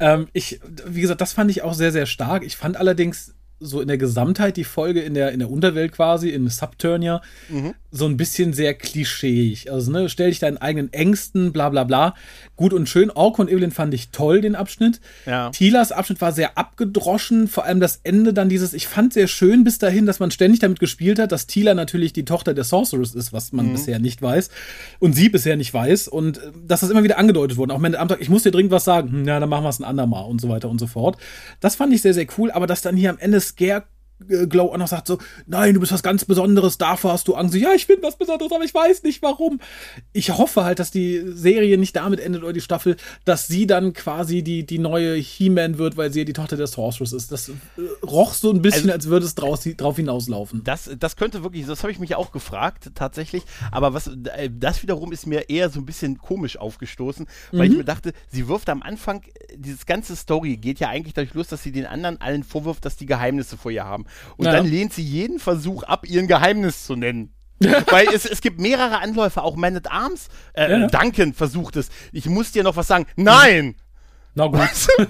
ähm, 0.00 0.26
ich, 0.32 0.60
wie 0.86 1.02
gesagt, 1.02 1.20
das 1.20 1.32
fand 1.32 1.52
ich 1.52 1.62
auch 1.62 1.74
sehr, 1.74 1.92
sehr 1.92 2.06
stark. 2.06 2.42
Ich 2.42 2.56
fand 2.56 2.76
allerdings 2.76 3.34
so 3.62 3.80
in 3.80 3.88
der 3.88 3.98
Gesamtheit 3.98 4.56
die 4.56 4.64
Folge 4.64 5.00
in 5.00 5.14
der, 5.14 5.32
in 5.32 5.38
der 5.38 5.50
Unterwelt 5.50 5.92
quasi, 5.92 6.30
in 6.30 6.48
Subturnia, 6.48 7.22
mhm. 7.48 7.74
so 7.90 8.06
ein 8.06 8.16
bisschen 8.16 8.52
sehr 8.52 8.74
klischeeig. 8.74 9.70
Also, 9.70 9.90
ne, 9.90 10.08
stell 10.08 10.30
dich 10.30 10.38
deinen 10.38 10.58
eigenen 10.58 10.92
Ängsten, 10.92 11.52
bla 11.52 11.68
bla 11.68 11.84
bla. 11.84 12.14
Gut 12.56 12.72
und 12.72 12.88
schön. 12.88 13.10
Orko 13.10 13.42
und 13.42 13.50
Evelyn 13.50 13.70
fand 13.70 13.94
ich 13.94 14.10
toll, 14.10 14.40
den 14.40 14.54
Abschnitt. 14.54 15.00
Ja. 15.26 15.50
Tilas 15.50 15.92
Abschnitt 15.92 16.20
war 16.20 16.32
sehr 16.32 16.58
abgedroschen, 16.58 17.48
vor 17.48 17.64
allem 17.64 17.80
das 17.80 18.00
Ende 18.02 18.32
dann 18.32 18.48
dieses, 18.48 18.74
ich 18.74 18.86
fand 18.86 19.12
sehr 19.12 19.26
schön 19.28 19.64
bis 19.64 19.78
dahin, 19.78 20.06
dass 20.06 20.20
man 20.20 20.30
ständig 20.30 20.60
damit 20.60 20.80
gespielt 20.80 21.18
hat, 21.18 21.32
dass 21.32 21.46
Tila 21.46 21.74
natürlich 21.74 22.12
die 22.12 22.24
Tochter 22.24 22.54
der 22.54 22.64
Sorceress 22.64 23.14
ist, 23.14 23.32
was 23.32 23.52
man 23.52 23.68
mhm. 23.68 23.72
bisher 23.72 23.98
nicht 23.98 24.22
weiß. 24.22 24.50
Und 24.98 25.14
sie 25.14 25.28
bisher 25.28 25.56
nicht 25.56 25.72
weiß. 25.72 26.08
Und 26.08 26.38
äh, 26.38 26.52
dass 26.66 26.80
das 26.80 26.90
immer 26.90 27.04
wieder 27.04 27.18
angedeutet 27.18 27.56
wurde. 27.56 27.74
Auch 27.74 27.82
wenn 27.82 27.94
am 27.94 28.08
Tag, 28.08 28.20
ich 28.20 28.28
muss 28.28 28.42
dir 28.42 28.50
dringend 28.50 28.72
was 28.72 28.84
sagen, 28.84 29.10
hm, 29.10 29.24
ja, 29.26 29.40
dann 29.40 29.48
machen 29.48 29.64
wir 29.64 29.68
es 29.68 29.80
ein 29.80 29.84
andermal 29.84 30.24
und 30.24 30.40
so 30.40 30.48
weiter 30.48 30.68
und 30.68 30.78
so 30.78 30.86
fort. 30.86 31.16
Das 31.60 31.76
fand 31.76 31.92
ich 31.92 32.02
sehr, 32.02 32.14
sehr 32.14 32.26
cool, 32.38 32.50
aber 32.50 32.66
dass 32.66 32.82
dann 32.82 32.96
hier 32.96 33.10
am 33.10 33.18
Ende 33.18 33.40
que 33.54 33.72
ha 33.72 33.88
Glow 34.48 34.72
auch 34.72 34.76
noch 34.76 34.88
sagt 34.88 35.06
so, 35.06 35.18
nein, 35.46 35.74
du 35.74 35.80
bist 35.80 35.92
was 35.92 36.02
ganz 36.02 36.24
Besonderes, 36.24 36.78
davor 36.78 37.12
hast 37.12 37.28
du 37.28 37.34
Angst. 37.34 37.54
Ja, 37.54 37.72
ich 37.74 37.86
bin 37.86 37.98
was 38.02 38.16
Besonderes, 38.16 38.52
aber 38.52 38.64
ich 38.64 38.74
weiß 38.74 39.02
nicht 39.02 39.22
warum. 39.22 39.60
Ich 40.12 40.30
hoffe 40.30 40.64
halt, 40.64 40.78
dass 40.78 40.90
die 40.90 41.22
Serie 41.26 41.78
nicht 41.78 41.96
damit 41.96 42.20
endet 42.20 42.42
oder 42.42 42.52
die 42.52 42.60
Staffel, 42.60 42.96
dass 43.24 43.46
sie 43.46 43.66
dann 43.66 43.92
quasi 43.92 44.42
die, 44.42 44.64
die 44.64 44.78
neue 44.78 45.14
He-Man 45.14 45.78
wird, 45.78 45.96
weil 45.96 46.12
sie 46.12 46.20
ja 46.20 46.24
die 46.24 46.32
Tochter 46.32 46.56
des 46.56 46.72
Sorceress 46.72 47.12
ist. 47.12 47.32
Das 47.32 47.48
äh, 47.48 47.52
roch 48.04 48.34
so 48.34 48.50
ein 48.50 48.62
bisschen, 48.62 48.90
also, 48.90 48.92
als 48.92 49.06
würde 49.08 49.26
es 49.26 49.34
draus, 49.34 49.68
drauf 49.76 49.96
hinauslaufen. 49.96 50.64
Das, 50.64 50.90
das 50.98 51.16
könnte 51.16 51.42
wirklich, 51.42 51.66
das 51.66 51.82
habe 51.82 51.92
ich 51.92 51.98
mich 51.98 52.14
auch 52.14 52.32
gefragt, 52.32 52.90
tatsächlich. 52.94 53.42
Aber 53.70 53.94
was, 53.94 54.08
äh, 54.08 54.50
das 54.50 54.82
wiederum 54.82 55.12
ist 55.12 55.26
mir 55.26 55.48
eher 55.48 55.70
so 55.70 55.80
ein 55.80 55.86
bisschen 55.86 56.18
komisch 56.18 56.56
aufgestoßen, 56.56 57.26
weil 57.52 57.66
mhm. 57.66 57.72
ich 57.72 57.78
mir 57.78 57.84
dachte, 57.84 58.12
sie 58.28 58.48
wirft 58.48 58.68
am 58.68 58.82
Anfang, 58.82 59.22
äh, 59.22 59.56
dieses 59.56 59.86
ganze 59.86 60.16
Story 60.16 60.56
geht 60.56 60.80
ja 60.80 60.88
eigentlich 60.88 61.14
dadurch 61.14 61.34
los, 61.34 61.48
dass 61.48 61.62
sie 61.62 61.72
den 61.72 61.86
anderen 61.86 62.20
allen 62.20 62.44
vorwirft, 62.44 62.84
dass 62.84 62.96
die 62.96 63.06
Geheimnisse 63.06 63.56
vor 63.56 63.70
ihr 63.70 63.84
haben. 63.84 64.06
Und 64.36 64.46
ja. 64.46 64.52
dann 64.52 64.66
lehnt 64.66 64.92
sie 64.92 65.02
jeden 65.02 65.38
Versuch 65.38 65.82
ab, 65.82 66.06
ihren 66.08 66.26
Geheimnis 66.26 66.84
zu 66.84 66.96
nennen. 66.96 67.34
Weil 67.90 68.08
es, 68.12 68.24
es 68.24 68.40
gibt 68.40 68.60
mehrere 68.60 68.98
Anläufe, 68.98 69.42
auch 69.42 69.56
Man 69.56 69.76
at 69.76 69.90
Arms. 69.90 70.28
Äh, 70.52 70.70
ja. 70.70 70.86
Duncan 70.88 71.32
versucht 71.32 71.76
es. 71.76 71.90
Ich 72.12 72.26
muss 72.26 72.52
dir 72.52 72.62
noch 72.62 72.76
was 72.76 72.88
sagen. 72.88 73.06
Nein! 73.16 73.76
Na 74.34 74.46
gut. 74.46 74.60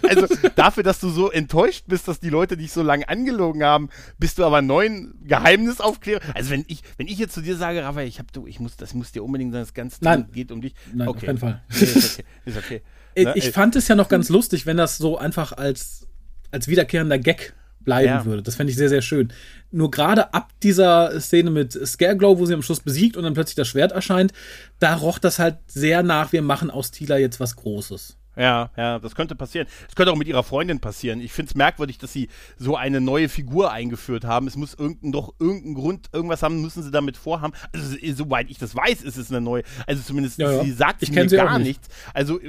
also 0.09 0.27
dafür, 0.57 0.83
dass 0.83 0.99
du 0.99 1.09
so 1.09 1.31
enttäuscht 1.31 1.85
bist, 1.87 2.09
dass 2.09 2.19
die 2.19 2.29
Leute 2.29 2.57
dich 2.57 2.73
so 2.73 2.83
lange 2.83 3.09
angelogen 3.09 3.63
haben, 3.63 3.89
bist 4.19 4.39
du 4.39 4.45
aber 4.45 4.63
neuen 4.63 5.15
Geheimnisaufklärer. 5.25 6.21
Also 6.35 6.51
wenn 6.51 6.65
ich, 6.67 6.83
wenn 6.97 7.07
ich 7.07 7.19
jetzt 7.19 7.35
zu 7.35 7.41
dir 7.41 7.57
sage, 7.57 7.85
Raphael, 7.85 8.09
ich 8.09 8.19
hab 8.19 8.33
du, 8.33 8.47
ich 8.47 8.59
muss, 8.59 8.77
das 8.77 8.95
muss 8.95 9.13
dir 9.13 9.23
unbedingt 9.23 9.53
sein, 9.53 9.63
das 9.63 9.75
ganze 9.75 9.99
Nein. 10.03 10.29
geht 10.33 10.51
um 10.51 10.61
dich. 10.61 10.75
Nein, 10.93 11.07
okay. 11.07 11.19
auf 11.19 11.25
keinen 11.25 11.39
Fall. 11.39 11.63
Nee, 11.69 11.85
ist 11.85 12.15
okay. 12.15 12.25
Ist 12.45 12.57
okay. 12.57 12.83
Ne? 13.17 13.33
Ich 13.37 13.51
fand 13.51 13.77
es 13.77 13.87
ja 13.87 13.95
noch 13.95 14.09
ganz 14.09 14.29
lustig, 14.29 14.67
wenn 14.67 14.77
das 14.77 14.99
so 14.99 15.19
einfach 15.19 15.53
als, 15.53 16.09
als 16.51 16.67
wiederkehrender 16.67 17.19
Gag 17.19 17.55
bleiben 17.85 18.09
ja. 18.09 18.25
würde. 18.25 18.43
Das 18.43 18.57
fände 18.57 18.71
ich 18.71 18.77
sehr, 18.77 18.89
sehr 18.89 19.03
schön. 19.03 19.33
Nur 19.71 19.91
gerade 19.91 20.35
ab 20.35 20.51
dieser 20.63 21.21
Szene 21.21 21.51
mit 21.51 21.73
Scareglow, 21.73 22.39
wo 22.39 22.47
sie 22.47 22.55
am 22.55 22.63
Schluss 22.63 22.81
besiegt 22.81 23.17
und 23.17 23.25
dann 23.25 23.35
plötzlich 23.35 23.57
das 23.57 23.69
Schwert 23.69 23.93
erscheint, 23.93 24.33
da 24.79 24.95
roch 24.95 25.19
das 25.19 25.39
halt 25.39 25.59
sehr 25.67 26.03
nach, 26.03 26.33
wir 26.33 26.43
machen 26.43 26.71
aus 26.71 26.91
Tila 26.91 27.19
jetzt 27.19 27.41
was 27.41 27.57
Großes. 27.57 28.17
Ja, 28.37 28.71
ja, 28.77 28.99
das 28.99 29.15
könnte 29.15 29.35
passieren. 29.35 29.67
Das 29.87 29.95
könnte 29.95 30.13
auch 30.13 30.17
mit 30.17 30.29
ihrer 30.29 30.43
Freundin 30.43 30.81
passieren. 30.81 31.21
Ich 31.21 31.33
finde 31.33 31.51
es 31.51 31.55
merkwürdig, 31.55 31.99
dass 31.99 32.13
sie 32.13 32.29
so 32.57 32.77
eine 32.77 33.01
neue 33.01 33.29
Figur 33.29 33.73
eingeführt 33.73 34.25
haben. 34.25 34.47
Es 34.47 34.57
muss 34.57 34.75
irgendein, 34.75 35.13
doch 35.13 35.35
irgendeinen 35.39 35.75
Grund, 35.75 36.09
irgendwas 36.13 36.43
haben, 36.43 36.63
müssen 36.63 36.83
sie 36.83 36.91
damit 36.91 37.17
vorhaben. 37.17 37.53
Also, 37.73 37.97
soweit 38.15 38.51
ich 38.51 38.59
das 38.59 38.75
weiß, 38.75 39.03
ist 39.03 39.17
es 39.17 39.31
eine 39.31 39.41
neue. 39.41 39.63
Also 39.87 40.03
zumindest, 40.03 40.39
ja, 40.39 40.51
ja. 40.51 40.65
sie 40.65 40.73
sagt 40.73 41.03
ich 41.03 41.13
mir 41.13 41.29
sie 41.29 41.37
gar 41.37 41.59
nicht. 41.59 41.69
nichts. 41.69 41.89
Also 42.15 42.41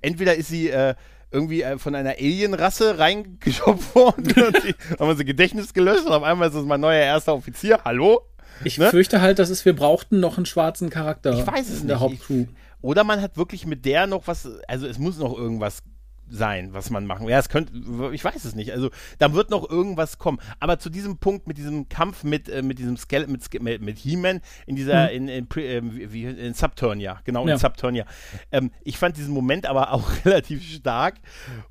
entweder 0.00 0.36
ist 0.36 0.48
sie 0.48 0.70
äh, 0.70 0.94
irgendwie 1.30 1.62
äh, 1.62 1.78
von 1.78 1.94
einer 1.94 2.10
Alienrasse 2.10 2.98
reingeschopft 2.98 3.94
worden 3.94 4.32
haben 4.98 5.08
wir 5.08 5.16
sie 5.16 5.24
Gedächtnis 5.24 5.74
gelöscht 5.74 6.06
und 6.06 6.12
auf 6.12 6.22
einmal 6.22 6.48
ist 6.48 6.54
es 6.54 6.64
mein 6.64 6.80
neuer 6.80 7.02
erster 7.02 7.34
Offizier. 7.34 7.80
Hallo? 7.84 8.22
Ich 8.64 8.78
ne? 8.78 8.90
fürchte 8.90 9.20
halt, 9.20 9.38
dass 9.38 9.50
es, 9.50 9.64
wir 9.64 9.74
brauchten 9.74 10.20
noch 10.20 10.36
einen 10.36 10.46
schwarzen 10.46 10.88
Charakter 10.88 11.32
ich 11.32 11.46
weiß 11.46 11.68
es 11.68 11.82
in 11.82 11.88
der 11.88 11.96
nicht. 11.96 12.04
Hauptcrew. 12.04 12.42
Ich, 12.42 12.65
oder 12.86 13.02
man 13.02 13.20
hat 13.20 13.36
wirklich 13.36 13.66
mit 13.66 13.84
der 13.84 14.06
noch 14.06 14.28
was, 14.28 14.48
also 14.68 14.86
es 14.86 14.96
muss 14.96 15.18
noch 15.18 15.36
irgendwas 15.36 15.82
sein, 16.28 16.72
was 16.72 16.90
man 16.90 17.06
machen. 17.06 17.28
Ja, 17.28 17.38
es 17.38 17.48
könnte, 17.48 17.72
ich 18.12 18.24
weiß 18.24 18.44
es 18.44 18.54
nicht. 18.54 18.72
Also 18.72 18.90
da 19.18 19.32
wird 19.32 19.50
noch 19.50 19.68
irgendwas 19.68 20.18
kommen. 20.18 20.38
Aber 20.60 20.78
zu 20.78 20.90
diesem 20.90 21.18
Punkt 21.18 21.46
mit 21.46 21.58
diesem 21.58 21.88
Kampf 21.88 22.24
mit 22.24 22.48
äh, 22.48 22.62
mit 22.62 22.78
diesem 22.78 22.96
Skeleton 22.96 23.32
mit, 23.32 23.62
mit, 23.62 23.82
mit 23.82 23.98
He-Man 23.98 24.40
in 24.66 24.76
dieser 24.76 25.04
mhm. 25.10 25.28
in, 25.28 25.28
in, 25.28 25.46
in, 25.56 26.12
wie, 26.12 26.24
in 26.24 26.54
Subturnia, 26.54 27.20
genau 27.24 27.46
Ja. 27.46 27.54
in 27.54 27.58
Subturnia. 27.60 28.04
Ähm, 28.52 28.70
ich 28.82 28.98
fand 28.98 29.16
diesen 29.16 29.32
Moment 29.32 29.66
aber 29.66 29.92
auch 29.92 30.10
relativ 30.24 30.62
stark, 30.62 31.14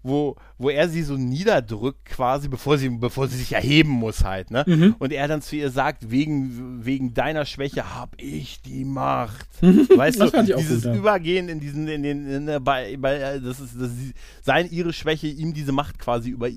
wo 0.03 0.35
wo 0.57 0.69
er 0.69 0.87
sie 0.87 1.03
so 1.03 1.17
niederdrückt 1.17 2.05
quasi, 2.05 2.47
bevor 2.47 2.77
sie 2.77 2.89
bevor 2.89 3.27
sie 3.27 3.37
sich 3.37 3.53
erheben 3.53 3.89
muss 3.89 4.23
halt, 4.23 4.51
ne? 4.51 4.63
Mhm. 4.67 4.95
Und 4.99 5.11
er 5.11 5.27
dann 5.27 5.41
zu 5.41 5.55
ihr 5.55 5.69
sagt, 5.69 6.09
wegen 6.11 6.85
wegen 6.85 7.13
deiner 7.13 7.45
Schwäche 7.45 7.95
hab 7.95 8.13
ich 8.21 8.61
die 8.61 8.85
Macht. 8.85 9.47
Weißt 9.61 10.19
Das 10.19 10.31
du, 10.31 10.43
dieses 10.43 10.83
gut, 10.83 10.93
ja. 10.93 10.95
Übergehen 10.95 11.49
in 11.49 11.59
diesen 11.59 11.87
in 11.87 12.03
den 12.03 12.29
in, 12.29 12.45
der- 12.45 12.59
bei, 12.59 12.95
bei 12.97 13.15
äh, 13.17 13.41
das 13.41 13.59
ist 13.59 13.75
das 13.79 13.91
ist 13.91 14.13
sein 14.45 14.69
ihre 14.71 14.93
Schwäche 14.93 15.27
ihm 15.27 15.53
diese 15.53 15.71
Macht 15.71 15.97
quasi 15.99 16.29
über 16.29 16.49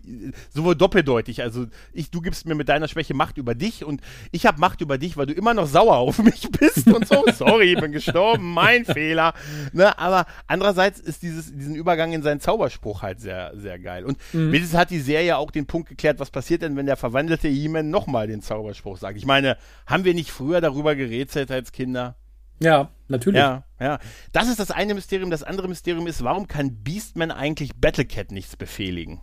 sowohl 0.51 0.77
doppeldeutig 0.77 1.42
also 1.42 1.66
ich 1.92 2.11
du 2.11 2.20
gibst 2.20 2.46
mir 2.46 2.55
mit 2.55 2.68
deiner 2.68 2.87
Schwäche 2.87 3.14
Macht 3.14 3.38
über 3.38 3.55
dich 3.55 3.85
und 3.85 4.03
ich 4.31 4.44
habe 4.46 4.61
Macht 4.61 4.81
über 4.83 4.98
dich 4.98 5.16
weil 5.16 5.27
du 5.27 5.33
immer 5.33 5.55
noch 5.55 5.66
sauer 5.66 5.96
auf 5.96 6.18
mich 6.22 6.48
bist 6.53 6.87
und 6.87 7.09
so. 7.09 7.24
Sorry 7.35 7.72
ich 7.72 7.81
bin 7.81 7.92
gestorben 7.92 8.53
mein 8.53 8.85
Fehler 8.85 9.33
ne? 9.72 9.98
Aber 9.98 10.27
andererseits 10.46 11.01
ist 11.01 11.22
dieses 11.22 11.53
diesen 11.57 11.74
Übergang 11.74 12.12
in 12.12 12.22
seinen 12.22 12.40
Zauberspruch 12.40 13.03
halt 13.03 13.20
sehr 13.20 13.53
sehr 13.57 13.79
geil. 13.79 14.05
Und 14.05 14.18
Mhm. 14.33 14.53
wenigstens 14.53 14.79
hat 14.79 14.90
die 14.90 15.01
Serie 15.01 15.38
auch 15.38 15.51
den 15.51 15.66
Punkt 15.66 15.88
geklärt 15.88 16.20
was 16.20 16.31
passiert 16.31 16.61
denn 16.62 16.77
wenn 16.77 16.87
der 16.87 16.96
verwandelte 16.96 17.48
He-Man 17.48 17.88
nochmal 17.88 18.27
den 18.27 18.42
Zauberspruch 18.42 18.98
sagt? 18.98 19.16
Ich 19.16 19.24
meine 19.24 19.57
haben 19.87 20.05
wir 20.05 20.12
nicht 20.12 20.31
früher 20.31 20.61
darüber 20.61 20.94
gerätselt 20.94 21.51
als 21.51 21.72
Kinder 21.72 22.16
Ja, 22.60 22.90
natürlich. 23.08 23.38
ja, 23.38 23.64
ja. 23.80 23.98
Das 24.32 24.48
ist 24.48 24.58
das 24.58 24.70
eine 24.70 24.94
Mysterium. 24.94 25.30
Das 25.30 25.42
andere 25.42 25.68
Mysterium 25.68 26.06
ist, 26.06 26.22
warum 26.24 26.48
kann 26.48 26.82
Beastman 26.82 27.30
eigentlich 27.30 27.76
Battlecat 27.76 28.32
nichts 28.32 28.56
befehligen? 28.56 29.20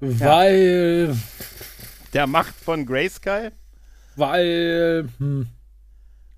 Weil, 0.00 1.16
Der 2.12 2.26
Macht 2.26 2.54
von 2.54 2.86
Grayskull? 2.86 3.52
weil, 4.16 5.08
hm, 5.18 5.46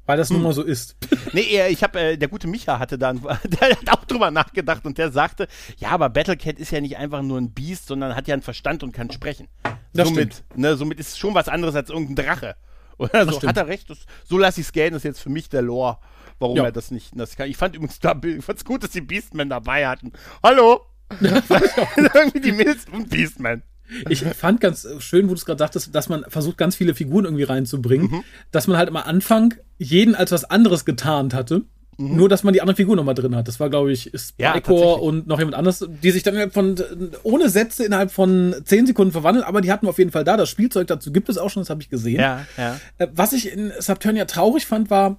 weil 0.07 0.17
das 0.19 0.31
nun 0.31 0.43
mal 0.43 0.53
so 0.53 0.63
ist. 0.63 0.97
Nee, 1.33 1.67
ich 1.69 1.83
habe, 1.83 1.99
äh, 1.99 2.17
der 2.17 2.29
gute 2.29 2.47
Micha 2.47 2.79
hatte 2.79 2.99
dann, 2.99 3.21
der 3.45 3.71
hat 3.71 3.91
auch 3.91 4.05
drüber 4.05 4.31
nachgedacht 4.31 4.85
und 4.85 4.99
der 4.99 5.11
sagte, 5.11 5.49
ja, 5.79 5.89
aber 5.89 6.11
Battlecat 6.11 6.59
ist 6.59 6.71
ja 6.71 6.81
nicht 6.81 6.97
einfach 6.99 7.23
nur 7.23 7.39
ein 7.39 7.53
Biest, 7.53 7.87
sondern 7.87 8.15
hat 8.15 8.29
ja 8.29 8.35
einen 8.35 8.43
Verstand 8.43 8.83
und 8.83 8.93
kann 8.93 9.11
sprechen. 9.11 9.49
Das 9.93 10.09
somit, 10.09 10.45
ne, 10.55 10.77
somit 10.77 11.01
ist 11.01 11.09
es 11.09 11.19
schon 11.19 11.35
was 11.35 11.49
anderes 11.49 11.75
als 11.75 11.91
irgendein 11.91 12.25
Drache. 12.27 12.57
Oder 12.99 13.31
so, 13.33 13.43
hat 13.43 13.57
er 13.57 13.67
recht. 13.67 13.91
Das, 13.91 13.99
so 14.25 14.39
lasse 14.39 14.61
ich 14.61 14.67
es 14.69 14.73
gelten, 14.73 14.95
das 14.95 15.01
ist 15.01 15.05
jetzt 15.05 15.21
für 15.21 15.31
mich 15.31 15.49
der 15.49 15.63
Lore, 15.63 15.99
warum 16.39 16.57
Ja. 16.57 16.65
er 16.65 16.73
das 16.73 16.91
nicht 16.91 17.13
das 17.17 17.37
kann. 17.37 17.49
Ich 17.49 17.57
fand 17.57 17.75
übrigens 17.75 17.99
da, 18.01 18.19
ich 18.25 18.45
fand's 18.45 18.65
gut, 18.65 18.83
dass 18.83 18.91
die 18.91 19.01
Beastmen 19.01 19.49
dabei 19.49 19.87
hatten. 19.89 20.13
Hallo? 20.43 20.81
Irgendwie 21.21 22.41
die 22.41 22.53
Mädels 22.53 22.87
und 22.93 23.11
Beastman. 23.11 23.63
Ich 24.09 24.23
fand 24.25 24.61
ganz 24.63 24.89
schön, 25.01 25.27
wo 25.27 25.29
du 25.29 25.35
es 25.35 25.45
gerade 25.45 25.59
sagtest, 25.59 25.95
dass 25.95 26.09
man 26.09 26.25
versucht, 26.29 26.57
ganz 26.57 26.75
viele 26.75 26.95
Figuren 26.95 27.27
irgendwie 27.27 27.43
reinzubringen, 27.45 28.11
Mhm. 28.11 28.25
dass 28.51 28.67
man 28.67 28.79
halt 28.79 28.89
am 28.89 28.97
Anfang 28.97 29.55
jeden 29.77 30.15
als 30.15 30.33
was 30.33 30.45
anderes 30.45 30.87
getarnt 30.87 31.35
hatte. 31.35 31.63
Nur, 31.99 32.29
dass 32.29 32.43
man 32.43 32.55
die 32.55 32.61
andere 32.61 32.77
Figur 32.77 32.97
nochmal 32.97 33.15
drin 33.15 33.35
hat. 33.37 33.49
Das 33.49 33.61
war, 33.61 33.71
glaube 33.71 33.93
ich, 33.93 34.13
Mhm. 34.13 34.21
Ja, 34.39 34.53
und 35.01 35.27
noch 35.27 35.39
jemand 35.39 35.57
anderes, 35.57 35.87
die 36.03 36.11
sich 36.11 36.23
dann 36.23 36.35
innerhalb 36.35 36.53
von, 36.53 36.77
ohne 37.23 37.49
Sätze 37.49 37.85
innerhalb 37.85 38.11
von 38.11 38.55
10 38.65 38.87
Sekunden 38.87 39.13
verwandeln, 39.13 39.45
aber 39.45 39.61
die 39.61 39.71
hatten 39.71 39.87
wir 39.87 39.91
auf 39.91 39.99
jeden 39.99 40.11
Fall 40.11 40.25
da. 40.25 40.37
Das 40.37 40.49
Spielzeug 40.49 40.87
dazu 40.87 41.13
gibt 41.13 41.29
es 41.29 41.39
auch 41.39 41.51
schon, 41.51 41.63
das 41.63 41.71
habe 41.71 41.83
ich 41.83 41.91
gesehen. 41.91 42.21
Ja, 42.21 42.47
ja. 42.57 42.79
Äh, 42.99 43.09
Was 43.15 43.33
ich 43.33 43.51
in 43.53 43.73
Subturnia 43.79 44.25
traurig 44.25 44.67
fand, 44.67 44.91
war 44.91 45.19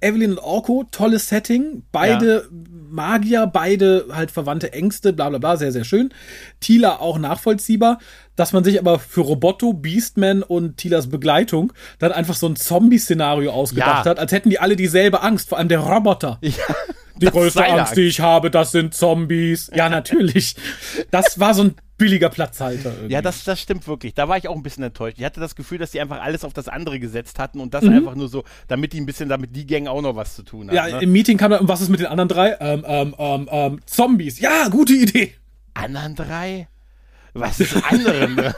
Evelyn 0.00 0.32
und 0.32 0.38
Orko, 0.38 0.84
tolles 0.90 1.28
Setting, 1.28 1.84
beide 1.92 2.48
Magier, 2.90 3.46
beide 3.46 4.06
halt 4.12 4.30
verwandte 4.32 4.72
Ängste, 4.72 5.12
bla 5.12 5.28
bla 5.28 5.38
bla, 5.38 5.56
sehr, 5.56 5.72
sehr 5.72 5.84
schön. 5.84 6.12
Tila 6.60 6.98
auch 6.98 7.18
nachvollziehbar, 7.18 7.98
dass 8.36 8.52
man 8.52 8.64
sich 8.64 8.78
aber 8.78 8.98
für 8.98 9.20
Roboto, 9.22 9.72
Beastman 9.72 10.42
und 10.42 10.76
Tilas 10.78 11.08
Begleitung 11.08 11.72
dann 11.98 12.12
einfach 12.12 12.34
so 12.34 12.46
ein 12.48 12.56
Zombie-Szenario 12.56 13.50
ausgedacht 13.52 14.04
Ja. 14.06 14.10
hat, 14.10 14.18
als 14.18 14.32
hätten 14.32 14.50
die 14.50 14.58
alle 14.58 14.76
dieselbe 14.76 15.22
Angst, 15.22 15.48
vor 15.48 15.58
allem 15.58 15.68
der 15.68 15.80
Roboter. 15.80 16.38
ja. 16.42 16.52
Die 17.16 17.26
Das 17.26 17.34
größte 17.34 17.58
seine 17.60 17.80
Angst, 17.80 17.96
die 17.96 18.00
ich 18.02 18.20
habe, 18.20 18.50
das 18.50 18.72
sind 18.72 18.94
Zombies. 18.94 19.70
Ja, 19.74 19.88
natürlich. 19.90 20.56
Das 21.10 21.38
war 21.38 21.52
so 21.54 21.64
ein 21.64 21.74
billiger 21.98 22.30
Platzhalter. 22.30 22.90
Irgendwie. 22.90 23.12
Ja, 23.12 23.20
das, 23.22 23.44
das 23.44 23.60
stimmt 23.60 23.86
wirklich. 23.86 24.14
Da 24.14 24.28
war 24.28 24.38
ich 24.38 24.48
auch 24.48 24.56
ein 24.56 24.62
bisschen 24.62 24.82
enttäuscht. 24.82 25.18
Ich 25.18 25.24
hatte 25.24 25.38
das 25.38 25.54
Gefühl, 25.54 25.76
dass 25.78 25.90
die 25.92 26.00
einfach 26.00 26.20
alles 26.22 26.42
auf 26.42 26.52
das 26.54 26.68
andere 26.68 26.98
gesetzt 26.98 27.38
hatten 27.38 27.60
und 27.60 27.66
Mhm. 27.66 27.70
das 27.70 27.84
einfach 27.84 28.14
nur 28.14 28.28
so, 28.28 28.44
damit 28.66 28.94
die 28.94 29.00
ein 29.00 29.06
bisschen, 29.06 29.28
damit 29.28 29.54
die 29.54 29.66
Gang 29.66 29.86
auch 29.86 30.00
noch 30.02 30.16
was 30.16 30.34
zu 30.34 30.42
tun 30.42 30.68
hat. 30.68 30.74
Ja, 30.74 30.88
ne? 30.88 31.02
im 31.02 31.12
Meeting 31.12 31.36
kam 31.36 31.50
dann, 31.52 31.68
was 31.68 31.82
ist 31.82 31.90
mit 31.90 32.00
den 32.00 32.06
anderen 32.06 32.28
drei? 32.28 32.56
Ähm, 32.58 32.82
ähm, 32.88 33.14
ähm, 33.18 33.48
ähm, 33.52 33.80
Zombies. 33.86 34.40
Ja, 34.40 34.68
gute 34.68 34.94
Idee. 34.94 35.34
anderen 35.74 36.16
drei? 36.16 36.66
Was 37.34 37.60
ist 37.60 37.74
anderen? 37.90 38.36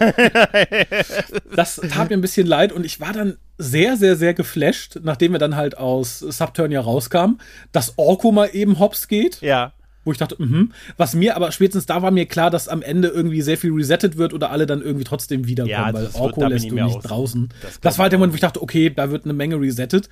Das 1.57 1.77
tat 1.77 2.11
mir 2.11 2.17
ein 2.17 2.21
bisschen 2.21 2.47
leid 2.47 2.73
und 2.73 2.85
ich 2.85 3.01
war 3.01 3.13
dann 3.13 3.37
sehr, 3.59 3.97
sehr, 3.97 4.17
sehr 4.17 4.35
geflasht, 4.35 4.99
nachdem 5.03 5.33
wir 5.33 5.39
dann 5.39 5.55
halt 5.57 5.79
aus 5.79 6.19
Subturnia 6.19 6.81
rauskamen, 6.81 7.41
dass 7.73 7.95
Orko 7.97 8.33
mal 8.33 8.51
eben 8.53 8.81
hops 8.81 9.07
geht, 9.07 9.41
ja. 9.41 9.73
wo 10.05 10.11
ich 10.11 10.19
dachte, 10.19 10.35
mhm. 10.39 10.73
Was 10.97 11.15
mir 11.15 11.37
aber 11.37 11.53
spätestens 11.53 11.87
da 11.87 12.03
war 12.03 12.11
mir 12.11 12.27
klar, 12.27 12.51
dass 12.51 12.67
am 12.69 12.83
Ende 12.83 13.09
irgendwie 13.09 13.43
sehr 13.43 13.57
viel 13.57 13.73
resettet 13.73 14.17
wird 14.19 14.35
oder 14.35 14.51
alle 14.51 14.67
dann 14.67 14.83
irgendwie 14.83 15.05
trotzdem 15.05 15.47
wiederkommen, 15.47 15.71
Ja, 15.73 15.93
weil 15.93 16.03
wird- 16.03 16.15
Orko 16.17 16.41
bin 16.41 16.49
lässt 16.51 16.71
du 16.71 16.75
nicht 16.75 16.83
aus- 16.97 17.03
draußen. 17.05 17.49
das 17.63 17.81
Das, 17.81 17.99
war 17.99 18.05
halt 18.05 18.13
der 18.13 18.17
ich 18.17 18.21
Moment, 18.21 18.33
wo 18.33 18.37
ich 18.37 18.41
dachte, 18.41 18.61
okay, 18.63 18.91
da 18.91 19.11
wird 19.11 19.25
eine 19.25 19.35
Menge 19.35 19.61
resettet. 19.61 20.09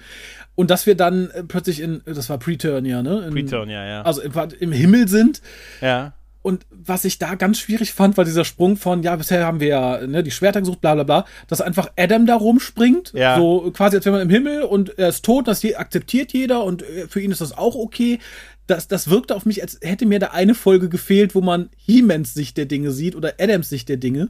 Und 0.54 0.70
dass 0.70 0.86
wir 0.86 0.94
dann 0.94 1.30
äh, 1.30 1.42
plötzlich 1.42 1.80
in, 1.80 2.02
das 2.04 2.28
war 2.30 2.38
Preturnia, 2.38 3.02
ne? 3.02 3.24
In, 3.26 3.32
Return, 3.32 3.68
ja, 3.70 3.84
ja. 3.84 4.02
Also 4.02 4.20
im, 4.22 4.32
im 4.60 4.70
Himmel 4.72 5.08
sind 5.08 5.40
ja. 5.80 6.12
Und 6.42 6.66
was 6.70 7.04
ich 7.04 7.18
da 7.18 7.36
ganz 7.36 7.58
schwierig 7.58 7.92
fand, 7.92 8.16
war 8.16 8.24
dieser 8.24 8.44
Sprung 8.44 8.76
von, 8.76 9.02
ja, 9.02 9.14
bisher 9.16 9.46
haben 9.46 9.60
wir 9.60 9.68
ja 9.68 10.06
ne, 10.06 10.22
die 10.24 10.30
Schwerter 10.32 10.60
gesucht, 10.60 10.80
bla 10.80 10.94
bla 10.94 11.04
bla, 11.04 11.24
dass 11.46 11.60
einfach 11.60 11.90
Adam 11.96 12.26
da 12.26 12.34
rumspringt, 12.34 13.12
Ja. 13.14 13.36
so 13.36 13.70
quasi 13.72 13.96
als 13.96 14.04
wäre 14.04 14.16
man 14.16 14.22
im 14.22 14.30
Himmel 14.30 14.62
und 14.62 14.98
er 14.98 15.08
ist 15.08 15.24
tot, 15.24 15.46
das 15.48 15.64
akzeptiert 15.64 16.32
jeder 16.32 16.64
und 16.64 16.82
äh, 16.82 17.06
für 17.08 17.20
ihn 17.20 17.30
ist 17.30 17.40
das 17.40 17.56
auch 17.56 17.76
okay. 17.76 18.18
Das, 18.66 18.86
das 18.88 19.10
wirkte 19.10 19.34
auf 19.34 19.44
mich, 19.44 19.60
als 19.62 19.78
hätte 19.82 20.06
mir 20.06 20.18
da 20.20 20.28
eine 20.28 20.54
Folge 20.54 20.88
gefehlt, 20.88 21.34
wo 21.34 21.40
man 21.40 21.68
He-Mans 21.76 22.32
Sicht 22.34 22.56
der 22.56 22.66
Dinge 22.66 22.90
sieht 22.92 23.16
oder 23.16 23.34
Adams 23.38 23.68
Sicht 23.68 23.88
der 23.88 23.96
Dinge. 23.96 24.28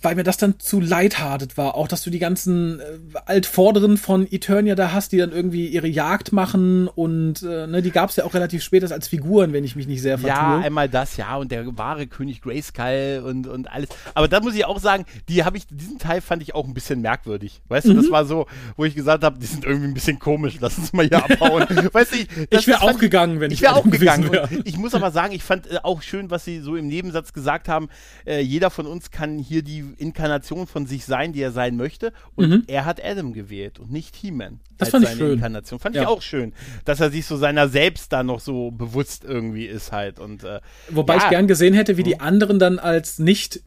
Weil 0.00 0.14
mir 0.14 0.24
das 0.24 0.36
dann 0.36 0.58
zu 0.58 0.80
lighthearted 0.80 1.56
war. 1.56 1.74
Auch, 1.74 1.88
dass 1.88 2.02
du 2.02 2.10
die 2.10 2.18
ganzen 2.18 2.80
äh, 2.80 2.84
Altvorderen 3.26 3.96
von 3.96 4.26
Eternia 4.30 4.74
da 4.74 4.92
hast, 4.92 5.12
die 5.12 5.18
dann 5.18 5.32
irgendwie 5.32 5.66
ihre 5.68 5.88
Jagd 5.88 6.32
machen 6.32 6.88
und 6.88 7.42
äh, 7.42 7.66
ne, 7.66 7.82
die 7.82 7.90
gab 7.90 8.10
es 8.10 8.16
ja 8.16 8.24
auch 8.24 8.34
relativ 8.34 8.62
spät 8.62 8.90
als 8.90 9.08
Figuren, 9.08 9.52
wenn 9.52 9.64
ich 9.64 9.76
mich 9.76 9.86
nicht 9.86 10.02
sehr 10.02 10.18
vertue. 10.18 10.36
Ja, 10.36 10.58
einmal 10.58 10.88
das, 10.88 11.16
ja, 11.16 11.36
und 11.36 11.50
der 11.52 11.64
wahre 11.78 12.06
König 12.06 12.40
Grayskull 12.42 13.22
und, 13.26 13.46
und 13.46 13.70
alles. 13.70 13.88
Aber 14.14 14.28
da 14.28 14.40
muss 14.40 14.54
ich 14.54 14.64
auch 14.64 14.78
sagen, 14.80 15.04
die 15.28 15.44
habe 15.44 15.56
ich, 15.56 15.66
diesen 15.68 15.98
Teil 15.98 16.20
fand 16.20 16.42
ich 16.42 16.54
auch 16.54 16.66
ein 16.66 16.74
bisschen 16.74 17.00
merkwürdig. 17.00 17.60
Weißt 17.68 17.86
du, 17.86 17.94
das 17.94 18.06
Mhm. 18.06 18.10
war 18.10 18.24
so, 18.24 18.46
wo 18.76 18.84
ich 18.84 18.94
gesagt 18.94 19.24
habe, 19.24 19.38
die 19.38 19.46
sind 19.46 19.64
irgendwie 19.64 19.86
ein 19.88 19.94
bisschen 19.94 20.18
komisch, 20.18 20.56
lass 20.60 20.76
uns 20.78 20.92
mal 20.92 21.06
hier 21.06 21.24
abhauen. 21.24 21.62
weißt 21.92 22.12
du, 22.12 22.16
ich, 22.16 22.28
Ich 22.50 22.66
wäre 22.66 22.82
auch 22.82 22.98
gegangen, 22.98 23.40
wenn 23.40 23.50
ich, 23.50 23.58
ich 23.58 23.62
wäre 23.62 23.76
auch 23.76 23.88
gegangen. 23.88 24.30
wär. 24.32 24.48
Ich 24.64 24.76
muss 24.76 24.94
aber 24.94 25.10
sagen, 25.10 25.32
ich 25.32 25.42
fand 25.42 25.70
äh, 25.70 25.78
auch 25.82 26.02
schön, 26.02 26.30
was 26.30 26.44
sie 26.44 26.60
so 26.60 26.76
im 26.76 26.88
Nebensatz 26.88 27.32
gesagt 27.32 27.68
haben. 27.68 27.88
Äh, 28.26 28.40
jeder 28.40 28.70
von 28.70 28.86
uns 28.86 29.10
kann 29.10 29.38
hier 29.38 29.62
die 29.62 29.71
die 29.72 29.94
Inkarnation 29.98 30.66
von 30.66 30.86
sich 30.86 31.04
sein, 31.04 31.32
die 31.32 31.40
er 31.40 31.52
sein 31.52 31.76
möchte. 31.76 32.12
Und 32.34 32.50
mhm. 32.50 32.62
er 32.66 32.84
hat 32.84 33.02
Adam 33.02 33.32
gewählt 33.32 33.78
und 33.78 33.90
nicht 33.90 34.16
He-Man. 34.16 34.60
Das 34.78 34.90
fand 34.90 35.04
ich 35.04 35.10
schön. 35.10 35.34
Inkarnation. 35.34 35.78
Fand 35.78 35.96
ja. 35.96 36.02
ich 36.02 36.08
auch 36.08 36.22
schön, 36.22 36.52
dass 36.84 37.00
er 37.00 37.10
sich 37.10 37.26
so 37.26 37.36
seiner 37.36 37.68
selbst 37.68 38.12
da 38.12 38.22
noch 38.22 38.40
so 38.40 38.70
bewusst 38.70 39.24
irgendwie 39.24 39.66
ist 39.66 39.92
halt. 39.92 40.18
Und, 40.18 40.44
äh, 40.44 40.60
Wobei 40.90 41.16
ja. 41.16 41.24
ich 41.24 41.30
gern 41.30 41.46
gesehen 41.46 41.74
hätte, 41.74 41.96
wie 41.96 42.02
die 42.02 42.14
hm. 42.14 42.20
anderen 42.20 42.58
dann 42.58 42.78
als 42.78 43.18
nicht 43.18 43.62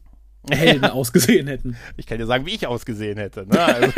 Helden 0.50 0.84
ausgesehen 0.84 1.46
hätten. 1.48 1.76
Ich 1.96 2.06
kann 2.06 2.18
dir 2.18 2.26
sagen, 2.26 2.46
wie 2.46 2.54
ich 2.54 2.66
ausgesehen 2.66 3.18
hätte. 3.18 3.46
Ne? 3.46 3.58
Also, 3.58 3.92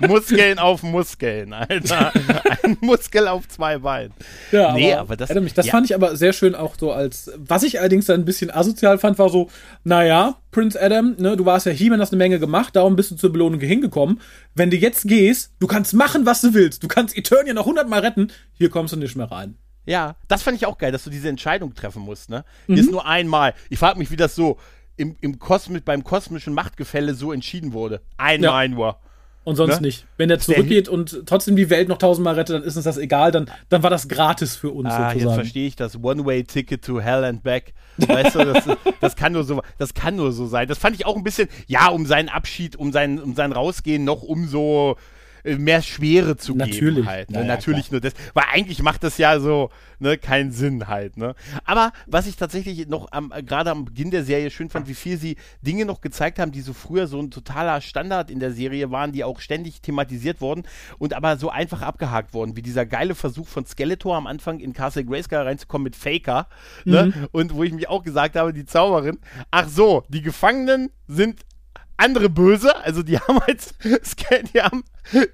Muskeln 0.06 0.58
auf 0.58 0.82
Muskeln, 0.82 1.52
Alter. 1.52 2.12
Ein 2.62 2.76
Muskel 2.80 3.28
auf 3.28 3.48
zwei 3.48 3.78
Beinen. 3.78 4.14
Ja, 4.52 4.72
nee, 4.74 4.92
aber, 4.92 5.02
aber 5.02 5.16
das, 5.16 5.30
Adam, 5.30 5.46
das 5.52 5.66
ja. 5.66 5.72
fand 5.72 5.86
ich 5.86 5.94
aber 5.94 6.16
sehr 6.16 6.32
schön 6.32 6.54
auch 6.54 6.76
so 6.78 6.92
als, 6.92 7.32
was 7.36 7.62
ich 7.62 7.80
allerdings 7.80 8.06
dann 8.06 8.20
ein 8.20 8.24
bisschen 8.24 8.50
asozial 8.50 8.98
fand, 8.98 9.18
war 9.18 9.28
so, 9.28 9.50
naja, 9.82 10.36
Prince 10.50 10.80
Adam, 10.80 11.16
ne, 11.18 11.36
du 11.36 11.44
warst 11.44 11.66
ja 11.66 11.72
He-Man, 11.72 12.00
hast 12.00 12.12
eine 12.12 12.18
Menge 12.18 12.38
gemacht, 12.38 12.76
darum 12.76 12.94
bist 12.94 13.10
du 13.10 13.16
zur 13.16 13.32
Belohnung 13.32 13.60
hingekommen. 13.60 14.20
Wenn 14.54 14.70
du 14.70 14.76
jetzt 14.76 15.08
gehst, 15.08 15.52
du 15.58 15.66
kannst 15.66 15.94
machen, 15.94 16.26
was 16.26 16.40
du 16.40 16.54
willst. 16.54 16.82
Du 16.82 16.88
kannst 16.88 17.16
Eternia 17.16 17.54
noch 17.54 17.66
hundertmal 17.66 18.00
retten, 18.00 18.30
hier 18.52 18.70
kommst 18.70 18.92
du 18.92 18.96
nicht 18.96 19.16
mehr 19.16 19.30
rein. 19.30 19.56
Ja, 19.86 20.16
das 20.28 20.42
fand 20.42 20.56
ich 20.56 20.66
auch 20.66 20.78
geil, 20.78 20.92
dass 20.92 21.04
du 21.04 21.10
diese 21.10 21.28
Entscheidung 21.28 21.74
treffen 21.74 22.02
musst, 22.02 22.30
ne? 22.30 22.44
Mhm. 22.66 22.74
Hier 22.74 22.84
ist 22.84 22.90
nur 22.90 23.06
einmal. 23.06 23.54
Ich 23.68 23.78
frage 23.78 23.98
mich, 23.98 24.10
wie 24.10 24.16
das 24.16 24.34
so, 24.34 24.58
im, 24.96 25.16
im 25.20 25.38
Kosmi 25.38 25.80
beim 25.80 26.04
kosmischen 26.04 26.54
Machtgefälle 26.54 27.14
so 27.14 27.32
entschieden 27.32 27.72
wurde. 27.72 28.00
Einmal 28.16 28.64
ja. 28.64 28.68
nur. 28.68 28.96
Und 29.44 29.56
sonst 29.56 29.76
ne? 29.76 29.88
nicht. 29.88 30.06
Wenn 30.16 30.30
er 30.30 30.38
zurückgeht 30.38 30.88
und 30.88 31.24
trotzdem 31.26 31.54
die 31.54 31.68
Welt 31.68 31.88
noch 31.88 31.98
tausendmal 31.98 32.34
rettet, 32.34 32.56
dann 32.56 32.62
ist 32.62 32.76
uns 32.76 32.86
das 32.86 32.96
egal, 32.96 33.30
dann, 33.30 33.50
dann 33.68 33.82
war 33.82 33.90
das 33.90 34.08
gratis 34.08 34.56
für 34.56 34.70
uns 34.70 34.88
ah, 34.88 35.10
sozusagen. 35.10 35.18
Jetzt 35.20 35.34
verstehe 35.34 35.66
ich 35.66 35.76
das 35.76 36.02
One-Way-Ticket 36.02 36.82
to 36.82 36.98
Hell 36.98 37.24
and 37.24 37.42
Back. 37.42 37.74
Weißt 37.98 38.36
du, 38.36 38.44
das, 38.44 38.64
das, 39.00 39.16
kann 39.16 39.34
nur 39.34 39.44
so, 39.44 39.60
das 39.76 39.92
kann 39.92 40.16
nur 40.16 40.32
so 40.32 40.46
sein. 40.46 40.66
Das 40.66 40.78
fand 40.78 40.96
ich 40.96 41.04
auch 41.04 41.16
ein 41.16 41.24
bisschen, 41.24 41.48
ja, 41.66 41.88
um 41.88 42.06
seinen 42.06 42.30
Abschied, 42.30 42.74
um 42.76 42.90
sein, 42.90 43.20
um 43.20 43.34
sein 43.34 43.52
Rausgehen 43.52 44.04
noch 44.04 44.22
umso 44.22 44.96
mehr 45.44 45.82
Schwere 45.82 46.36
zu 46.36 46.54
Natürlich. 46.54 46.96
geben 46.96 47.06
halt. 47.06 47.30
Ne? 47.30 47.40
Ja, 47.40 47.44
Natürlich 47.44 47.88
klar. 47.88 48.00
nur 48.00 48.00
das, 48.00 48.14
weil 48.32 48.44
eigentlich 48.52 48.82
macht 48.82 49.04
das 49.04 49.18
ja 49.18 49.38
so 49.38 49.70
ne, 49.98 50.16
keinen 50.16 50.50
Sinn 50.52 50.88
halt. 50.88 51.16
Ne? 51.16 51.34
Aber 51.64 51.92
was 52.06 52.26
ich 52.26 52.36
tatsächlich 52.36 52.88
noch 52.88 53.08
am, 53.12 53.32
gerade 53.44 53.70
am 53.70 53.84
Beginn 53.84 54.10
der 54.10 54.24
Serie 54.24 54.50
schön 54.50 54.70
fand, 54.70 54.88
wie 54.88 54.94
viel 54.94 55.18
sie 55.18 55.36
Dinge 55.62 55.84
noch 55.84 56.00
gezeigt 56.00 56.38
haben, 56.38 56.52
die 56.52 56.62
so 56.62 56.72
früher 56.72 57.06
so 57.06 57.20
ein 57.20 57.30
totaler 57.30 57.80
Standard 57.80 58.30
in 58.30 58.40
der 58.40 58.52
Serie 58.52 58.90
waren, 58.90 59.12
die 59.12 59.24
auch 59.24 59.40
ständig 59.40 59.82
thematisiert 59.82 60.40
wurden 60.40 60.64
und 60.98 61.12
aber 61.14 61.36
so 61.36 61.50
einfach 61.50 61.82
abgehakt 61.82 62.32
wurden, 62.32 62.56
wie 62.56 62.62
dieser 62.62 62.86
geile 62.86 63.14
Versuch 63.14 63.46
von 63.46 63.66
Skeletor 63.66 64.16
am 64.16 64.26
Anfang 64.26 64.60
in 64.60 64.72
Castle 64.72 65.04
Grayskull 65.04 65.38
reinzukommen 65.38 65.84
mit 65.84 65.96
Faker. 65.96 66.48
Ne? 66.84 67.06
Mhm. 67.06 67.28
Und 67.32 67.54
wo 67.54 67.62
ich 67.64 67.72
mich 67.72 67.88
auch 67.88 68.02
gesagt 68.02 68.36
habe, 68.36 68.52
die 68.52 68.64
Zauberin, 68.64 69.18
ach 69.50 69.68
so, 69.68 70.04
die 70.08 70.22
Gefangenen 70.22 70.90
sind 71.06 71.40
andere 71.96 72.28
Böse, 72.28 72.76
also 72.84 73.02
die 73.02 73.18
haben 73.20 73.40
als 73.46 73.74
die 73.82 74.60
haben, 74.60 74.84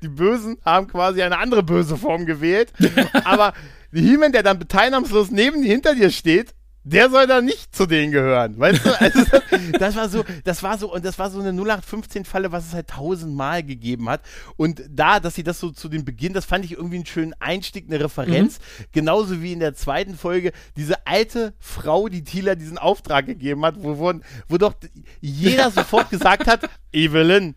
die 0.02 0.08
Bösen 0.08 0.58
haben 0.64 0.88
quasi 0.88 1.22
eine 1.22 1.38
andere 1.38 1.62
böse 1.62 1.96
Form 1.96 2.26
gewählt, 2.26 2.72
aber 3.24 3.52
He-Man, 3.92 4.32
der 4.32 4.42
dann 4.42 4.66
teilnahmslos 4.68 5.30
neben 5.30 5.62
dir 5.62 5.72
hinter 5.72 5.94
dir 5.94 6.10
steht, 6.10 6.54
der 6.82 7.10
soll 7.10 7.26
da 7.26 7.40
nicht 7.40 7.74
zu 7.74 7.86
denen 7.86 8.10
gehören, 8.10 8.58
weißt 8.58 8.86
du? 8.86 9.00
Also 9.00 9.24
das, 9.24 9.40
das, 9.78 9.96
war 9.96 10.08
so, 10.08 10.24
das 10.44 10.62
war 10.62 10.78
so 10.78 10.92
und 10.92 11.04
das 11.04 11.18
war 11.18 11.30
so 11.30 11.40
eine 11.40 11.50
0815 11.50 12.24
Falle, 12.24 12.52
was 12.52 12.66
es 12.66 12.74
halt 12.74 12.88
tausendmal 12.88 13.62
gegeben 13.62 14.08
hat 14.08 14.22
und 14.56 14.82
da, 14.88 15.20
dass 15.20 15.34
sie 15.34 15.42
das 15.42 15.60
so 15.60 15.70
zu 15.70 15.88
dem 15.88 16.04
Beginn, 16.04 16.32
das 16.32 16.46
fand 16.46 16.64
ich 16.64 16.72
irgendwie 16.72 16.96
einen 16.96 17.06
schönen 17.06 17.34
Einstieg, 17.38 17.86
eine 17.88 18.02
Referenz, 18.02 18.58
mhm. 18.58 18.84
genauso 18.92 19.42
wie 19.42 19.52
in 19.52 19.60
der 19.60 19.74
zweiten 19.74 20.16
Folge 20.16 20.52
diese 20.76 21.06
alte 21.06 21.52
Frau, 21.58 22.08
die 22.08 22.24
Tila 22.24 22.54
diesen 22.54 22.78
Auftrag 22.78 23.26
gegeben 23.26 23.64
hat, 23.66 23.74
wo, 23.78 23.98
wo, 23.98 24.14
wo 24.48 24.58
doch 24.58 24.74
jeder 25.20 25.70
sofort 25.70 26.08
gesagt 26.08 26.46
hat, 26.46 26.62
Evelyn, 26.92 27.54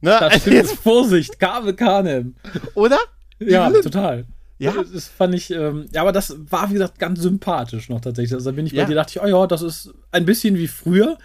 ne? 0.00 0.16
Das 0.20 0.34
also 0.34 0.50
jetzt 0.50 0.76
Vorsicht, 0.76 1.40
Gabe 1.40 1.74
Kanem. 1.74 2.36
Oder? 2.74 2.98
Ja, 3.40 3.68
Evelyn? 3.68 3.82
total. 3.82 4.26
Ja. 4.62 4.84
Das 4.92 5.08
fand 5.08 5.34
ich, 5.34 5.50
ähm, 5.50 5.86
ja, 5.92 6.02
aber 6.02 6.12
das 6.12 6.36
war, 6.50 6.70
wie 6.70 6.74
gesagt, 6.74 6.98
ganz 6.98 7.20
sympathisch 7.20 7.88
noch 7.88 8.00
tatsächlich. 8.00 8.34
Also 8.34 8.50
da 8.50 8.56
bin 8.56 8.66
ich 8.66 8.74
bei 8.74 8.84
dir, 8.84 8.94
dachte 8.94 9.12
ich, 9.16 9.22
oh 9.22 9.26
ja, 9.26 9.46
das 9.46 9.62
ist 9.62 9.92
ein 10.10 10.24
bisschen 10.24 10.56
wie 10.56 10.68
früher. 10.68 11.18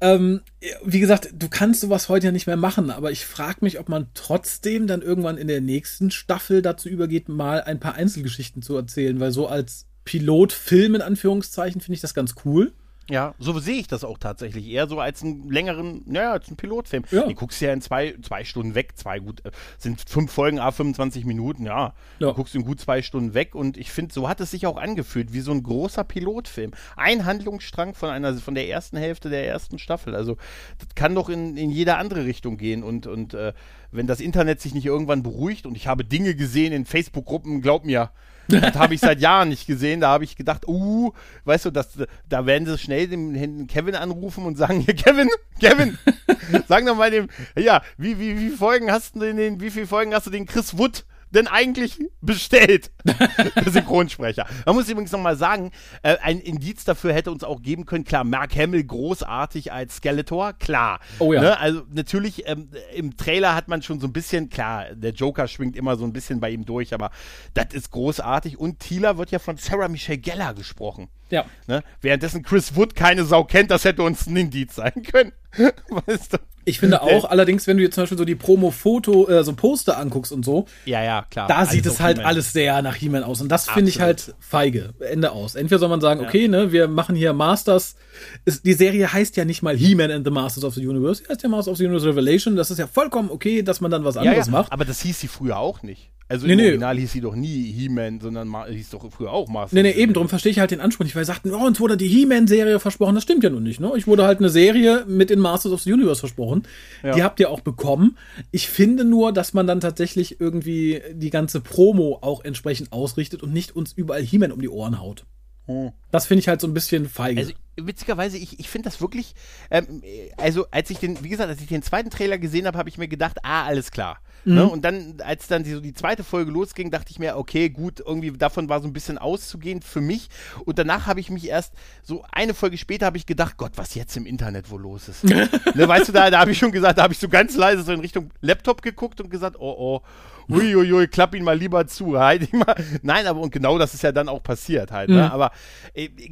Ähm, 0.00 0.42
wie 0.84 1.00
gesagt, 1.00 1.30
du 1.32 1.48
kannst 1.48 1.80
sowas 1.80 2.08
heute 2.08 2.26
ja 2.26 2.32
nicht 2.32 2.46
mehr 2.46 2.56
machen, 2.56 2.90
aber 2.90 3.10
ich 3.10 3.26
frage 3.26 3.58
mich, 3.62 3.80
ob 3.80 3.88
man 3.88 4.08
trotzdem 4.14 4.86
dann 4.86 5.02
irgendwann 5.02 5.38
in 5.38 5.48
der 5.48 5.60
nächsten 5.60 6.10
Staffel 6.10 6.62
dazu 6.62 6.88
übergeht, 6.88 7.28
mal 7.28 7.62
ein 7.62 7.80
paar 7.80 7.94
Einzelgeschichten 7.94 8.62
zu 8.62 8.76
erzählen, 8.76 9.18
weil 9.18 9.32
so 9.32 9.48
als 9.48 9.86
Pilotfilm 10.04 10.94
in 10.94 11.02
Anführungszeichen 11.02 11.80
finde 11.80 11.94
ich 11.94 12.00
das 12.00 12.14
ganz 12.14 12.36
cool. 12.44 12.72
Ja, 13.10 13.34
so 13.38 13.58
sehe 13.58 13.80
ich 13.80 13.86
das 13.86 14.04
auch 14.04 14.18
tatsächlich. 14.18 14.68
Eher 14.68 14.86
so 14.86 15.00
als 15.00 15.22
einen 15.22 15.50
längeren, 15.50 16.02
naja, 16.04 16.32
als 16.32 16.48
einen 16.48 16.56
Pilotfilm. 16.56 17.04
Ja. 17.10 17.22
Du 17.22 17.34
guckst 17.34 17.60
ja 17.60 17.72
in 17.72 17.80
zwei, 17.80 18.14
zwei 18.22 18.44
Stunden 18.44 18.74
weg, 18.74 18.96
zwei 18.96 19.18
gut, 19.18 19.44
äh, 19.46 19.50
sind 19.78 20.02
fünf 20.06 20.30
Folgen, 20.30 20.58
a 20.58 20.70
25 20.70 21.24
Minuten, 21.24 21.64
ja. 21.64 21.94
ja. 22.18 22.28
Du 22.28 22.34
guckst 22.34 22.54
in 22.54 22.64
gut 22.64 22.80
zwei 22.80 23.00
Stunden 23.00 23.32
weg 23.32 23.54
und 23.54 23.78
ich 23.78 23.90
finde, 23.90 24.12
so 24.12 24.28
hat 24.28 24.40
es 24.40 24.50
sich 24.50 24.66
auch 24.66 24.76
angefühlt, 24.76 25.32
wie 25.32 25.40
so 25.40 25.52
ein 25.52 25.62
großer 25.62 26.04
Pilotfilm. 26.04 26.72
Ein 26.96 27.24
Handlungsstrang 27.24 27.94
von 27.94 28.10
einer, 28.10 28.34
von 28.36 28.54
der 28.54 28.68
ersten 28.68 28.98
Hälfte 28.98 29.30
der 29.30 29.46
ersten 29.46 29.78
Staffel. 29.78 30.14
Also, 30.14 30.36
das 30.78 30.88
kann 30.94 31.14
doch 31.14 31.30
in, 31.30 31.56
in 31.56 31.70
jede 31.70 31.96
andere 31.96 32.26
Richtung 32.26 32.58
gehen 32.58 32.82
und, 32.82 33.06
und 33.06 33.32
äh, 33.32 33.54
wenn 33.90 34.06
das 34.06 34.20
Internet 34.20 34.60
sich 34.60 34.74
nicht 34.74 34.84
irgendwann 34.84 35.22
beruhigt 35.22 35.64
und 35.64 35.76
ich 35.76 35.86
habe 35.86 36.04
Dinge 36.04 36.34
gesehen 36.34 36.74
in 36.74 36.84
Facebook-Gruppen, 36.84 37.62
glaub 37.62 37.86
mir, 37.86 38.10
das 38.48 38.74
habe 38.74 38.94
ich 38.94 39.00
seit 39.00 39.20
Jahren 39.20 39.50
nicht 39.50 39.66
gesehen. 39.66 40.00
Da 40.00 40.08
habe 40.08 40.24
ich 40.24 40.36
gedacht, 40.36 40.66
uh, 40.66 41.12
weißt 41.44 41.66
du, 41.66 41.70
das, 41.70 41.90
da 42.28 42.46
werden 42.46 42.66
sie 42.66 42.78
schnell 42.78 43.08
den 43.08 43.66
Kevin 43.66 43.94
anrufen 43.94 44.44
und 44.44 44.56
sagen, 44.56 44.80
hier, 44.80 44.94
Kevin, 44.94 45.28
Kevin, 45.60 45.98
sag 46.68 46.86
doch 46.86 46.96
mal 46.96 47.10
dem, 47.10 47.28
ja, 47.56 47.82
wie, 47.96 48.18
wie, 48.18 48.38
wie 48.38 48.50
Folgen 48.50 48.90
hast 48.90 49.16
du 49.16 49.20
den, 49.20 49.60
wie 49.60 49.70
viele 49.70 49.86
Folgen 49.86 50.14
hast 50.14 50.26
du 50.26 50.30
den 50.30 50.46
Chris 50.46 50.76
Wood 50.76 51.04
denn 51.30 51.46
eigentlich 51.46 51.98
bestellt? 52.20 52.90
Der 53.04 53.70
Synchronsprecher. 53.70 54.46
Man 54.66 54.74
muss 54.74 54.88
übrigens 54.88 55.12
nochmal 55.12 55.36
sagen, 55.36 55.72
äh, 56.02 56.16
ein 56.22 56.40
Indiz 56.40 56.84
dafür 56.84 57.12
hätte 57.12 57.30
uns 57.30 57.44
auch 57.44 57.62
geben 57.62 57.86
können, 57.86 58.04
klar, 58.04 58.24
Mark 58.24 58.56
Hamill 58.56 58.84
großartig 58.84 59.72
als 59.72 59.96
Skeletor, 59.96 60.52
klar. 60.54 61.00
Oh 61.18 61.32
ja. 61.32 61.40
Ne? 61.40 61.58
Also 61.58 61.82
natürlich, 61.92 62.48
ähm, 62.48 62.70
im 62.94 63.16
Trailer 63.16 63.54
hat 63.54 63.68
man 63.68 63.82
schon 63.82 64.00
so 64.00 64.06
ein 64.06 64.12
bisschen, 64.12 64.48
klar, 64.48 64.94
der 64.94 65.12
Joker 65.12 65.48
schwingt 65.48 65.76
immer 65.76 65.96
so 65.96 66.04
ein 66.04 66.12
bisschen 66.12 66.40
bei 66.40 66.50
ihm 66.50 66.64
durch, 66.64 66.94
aber 66.94 67.10
das 67.54 67.72
ist 67.72 67.90
großartig. 67.90 68.58
Und 68.58 68.80
Thieler 68.80 69.18
wird 69.18 69.30
ja 69.30 69.38
von 69.38 69.56
Sarah 69.56 69.88
Michelle 69.88 70.18
Geller 70.18 70.54
gesprochen. 70.54 71.08
Ja. 71.30 71.44
Ne? 71.66 71.82
Währenddessen 72.00 72.42
Chris 72.42 72.74
Wood 72.74 72.94
keine 72.94 73.24
Sau 73.24 73.44
kennt, 73.44 73.70
das 73.70 73.84
hätte 73.84 74.02
uns 74.02 74.26
ein 74.26 74.36
Indiz 74.36 74.76
sein 74.76 75.02
können. 75.02 75.32
weißt 76.06 76.34
du? 76.34 76.38
Ich 76.68 76.80
finde 76.80 77.02
auch, 77.02 77.24
äh, 77.24 77.28
allerdings, 77.28 77.66
wenn 77.66 77.78
du 77.78 77.82
jetzt 77.82 77.94
zum 77.94 78.02
Beispiel 78.02 78.18
so 78.18 78.24
die 78.24 78.34
Promo-Foto, 78.34 79.28
äh, 79.28 79.42
so 79.42 79.54
Poster 79.54 79.98
anguckst 79.98 80.32
und 80.32 80.44
so, 80.44 80.66
ja, 80.84 81.02
ja, 81.02 81.26
klar. 81.30 81.48
Da 81.48 81.64
sieht 81.64 81.86
es 81.86 82.00
halt 82.00 82.18
alles 82.18 82.52
sehr 82.52 82.82
nach 82.82 82.94
He-Man 82.94 83.24
aus. 83.24 83.40
Und 83.40 83.48
das 83.48 83.68
finde 83.68 83.88
ich 83.88 84.00
halt 84.00 84.34
feige. 84.38 84.90
Ende 85.00 85.32
aus. 85.32 85.54
Entweder 85.54 85.78
soll 85.78 85.88
man 85.88 86.00
sagen, 86.00 86.20
ja. 86.20 86.28
okay, 86.28 86.48
ne, 86.48 86.72
wir 86.72 86.88
machen 86.88 87.16
hier 87.16 87.32
Masters. 87.32 87.96
Es, 88.44 88.62
die 88.62 88.74
Serie 88.74 89.12
heißt 89.12 89.36
ja 89.36 89.44
nicht 89.44 89.62
mal 89.62 89.76
He-Man 89.76 90.10
and 90.10 90.26
the 90.26 90.30
Masters 90.30 90.64
of 90.64 90.74
the 90.74 90.86
Universe, 90.86 91.22
sie 91.22 91.28
heißt 91.30 91.42
ja 91.42 91.48
Masters 91.48 91.72
of 91.72 91.78
the 91.78 91.86
Universe 91.86 92.06
Revelation. 92.06 92.56
Das 92.56 92.70
ist 92.70 92.78
ja 92.78 92.86
vollkommen 92.86 93.30
okay, 93.30 93.62
dass 93.62 93.80
man 93.80 93.90
dann 93.90 94.04
was 94.04 94.16
anderes 94.16 94.46
ja, 94.46 94.52
ja. 94.52 94.58
macht. 94.58 94.72
Aber 94.72 94.84
das 94.84 95.00
hieß 95.00 95.18
sie 95.18 95.28
früher 95.28 95.58
auch 95.58 95.82
nicht. 95.82 96.10
Also 96.30 96.46
nee, 96.46 96.52
im 96.52 96.58
nee. 96.58 96.64
Original 96.66 96.98
hieß 96.98 97.12
sie 97.12 97.20
doch 97.22 97.34
nie 97.34 97.72
He-Man, 97.72 98.20
sondern 98.20 98.54
hieß 98.68 98.90
doch 98.90 99.10
früher 99.10 99.32
auch 99.32 99.48
Masters. 99.48 99.72
Nee, 99.72 99.82
nee, 99.82 99.92
eben, 99.92 100.12
darum 100.12 100.28
verstehe 100.28 100.52
ich 100.52 100.58
halt 100.58 100.70
den 100.70 100.80
Anspruch 100.80 101.04
nicht, 101.04 101.16
weil 101.16 101.24
sie 101.24 101.32
sagten, 101.32 101.54
oh, 101.54 101.66
uns 101.66 101.80
wurde 101.80 101.96
die 101.96 102.08
He-Man-Serie 102.08 102.80
versprochen. 102.80 103.14
Das 103.14 103.24
stimmt 103.24 103.44
ja 103.44 103.50
nun 103.50 103.62
nicht, 103.62 103.80
ne? 103.80 103.92
Ich 103.96 104.06
wurde 104.06 104.24
halt 104.24 104.38
eine 104.38 104.50
Serie 104.50 105.06
mit 105.08 105.30
den 105.30 105.38
Masters 105.38 105.72
of 105.72 105.80
the 105.80 105.92
Universe 105.92 106.20
versprochen. 106.20 106.57
Ja. 107.02 107.14
Die 107.14 107.22
habt 107.22 107.40
ihr 107.40 107.50
auch 107.50 107.60
bekommen. 107.60 108.16
Ich 108.50 108.68
finde 108.68 109.04
nur, 109.04 109.32
dass 109.32 109.54
man 109.54 109.66
dann 109.66 109.80
tatsächlich 109.80 110.40
irgendwie 110.40 111.02
die 111.12 111.30
ganze 111.30 111.60
Promo 111.60 112.18
auch 112.20 112.44
entsprechend 112.44 112.92
ausrichtet 112.92 113.42
und 113.42 113.52
nicht 113.52 113.74
uns 113.74 113.92
überall 113.92 114.22
He-Man 114.22 114.52
um 114.52 114.60
die 114.60 114.68
Ohren 114.68 115.00
haut. 115.00 115.24
Hm. 115.66 115.92
Das 116.10 116.26
finde 116.26 116.40
ich 116.40 116.48
halt 116.48 116.60
so 116.60 116.66
ein 116.66 116.74
bisschen 116.74 117.08
feige. 117.08 117.40
Also, 117.40 117.52
witzigerweise, 117.76 118.38
ich, 118.38 118.58
ich 118.58 118.68
finde 118.68 118.88
das 118.88 119.00
wirklich, 119.00 119.34
ähm, 119.70 120.02
also 120.36 120.66
als 120.70 120.90
ich 120.90 120.98
den, 120.98 121.22
wie 121.22 121.28
gesagt, 121.28 121.48
als 121.48 121.60
ich 121.60 121.68
den 121.68 121.82
zweiten 121.82 122.10
Trailer 122.10 122.38
gesehen 122.38 122.66
habe, 122.66 122.78
habe 122.78 122.88
ich 122.88 122.98
mir 122.98 123.08
gedacht, 123.08 123.38
ah, 123.42 123.64
alles 123.64 123.90
klar. 123.90 124.18
Ne? 124.44 124.54
Mhm. 124.54 124.58
Ne? 124.58 124.68
Und 124.68 124.84
dann, 124.84 125.14
als 125.24 125.46
dann 125.48 125.64
die, 125.64 125.72
so 125.72 125.80
die 125.80 125.92
zweite 125.92 126.24
Folge 126.24 126.50
losging, 126.50 126.90
dachte 126.90 127.10
ich 127.10 127.18
mir, 127.18 127.36
okay, 127.36 127.68
gut, 127.68 128.00
irgendwie 128.00 128.30
davon 128.32 128.68
war 128.68 128.80
so 128.80 128.86
ein 128.86 128.92
bisschen 128.92 129.18
auszugehen 129.18 129.82
für 129.82 130.00
mich. 130.00 130.28
Und 130.64 130.78
danach 130.78 131.06
habe 131.06 131.20
ich 131.20 131.30
mich 131.30 131.48
erst, 131.48 131.74
so 132.02 132.24
eine 132.32 132.54
Folge 132.54 132.78
später 132.78 133.06
habe 133.06 133.16
ich 133.16 133.26
gedacht, 133.26 133.56
Gott, 133.56 133.72
was 133.76 133.94
jetzt 133.94 134.16
im 134.16 134.26
Internet 134.26 134.70
wohl 134.70 134.80
los 134.80 135.08
ist. 135.08 135.24
ne, 135.24 135.48
weißt 135.74 136.08
du, 136.08 136.12
da, 136.12 136.30
da 136.30 136.40
habe 136.40 136.52
ich 136.52 136.58
schon 136.58 136.72
gesagt, 136.72 136.98
da 136.98 137.02
habe 137.02 137.12
ich 137.12 137.18
so 137.18 137.28
ganz 137.28 137.56
leise 137.56 137.82
so 137.82 137.92
in 137.92 138.00
Richtung 138.00 138.30
Laptop 138.40 138.82
geguckt 138.82 139.20
und 139.20 139.30
gesagt, 139.30 139.56
oh, 139.58 139.74
oh, 139.78 140.02
uiuiui, 140.50 141.08
klapp 141.08 141.34
ihn 141.34 141.44
mal 141.44 141.56
lieber 141.56 141.86
zu. 141.86 142.18
Halt 142.18 142.52
ihn 142.52 142.60
mal. 142.60 142.74
Nein, 143.02 143.26
aber 143.26 143.40
und 143.40 143.52
genau 143.52 143.78
das 143.78 143.94
ist 143.94 144.02
ja 144.02 144.12
dann 144.12 144.28
auch 144.28 144.42
passiert 144.42 144.90
halt. 144.90 145.10
Ne? 145.10 145.16
Mhm. 145.16 145.30
Aber 145.30 145.52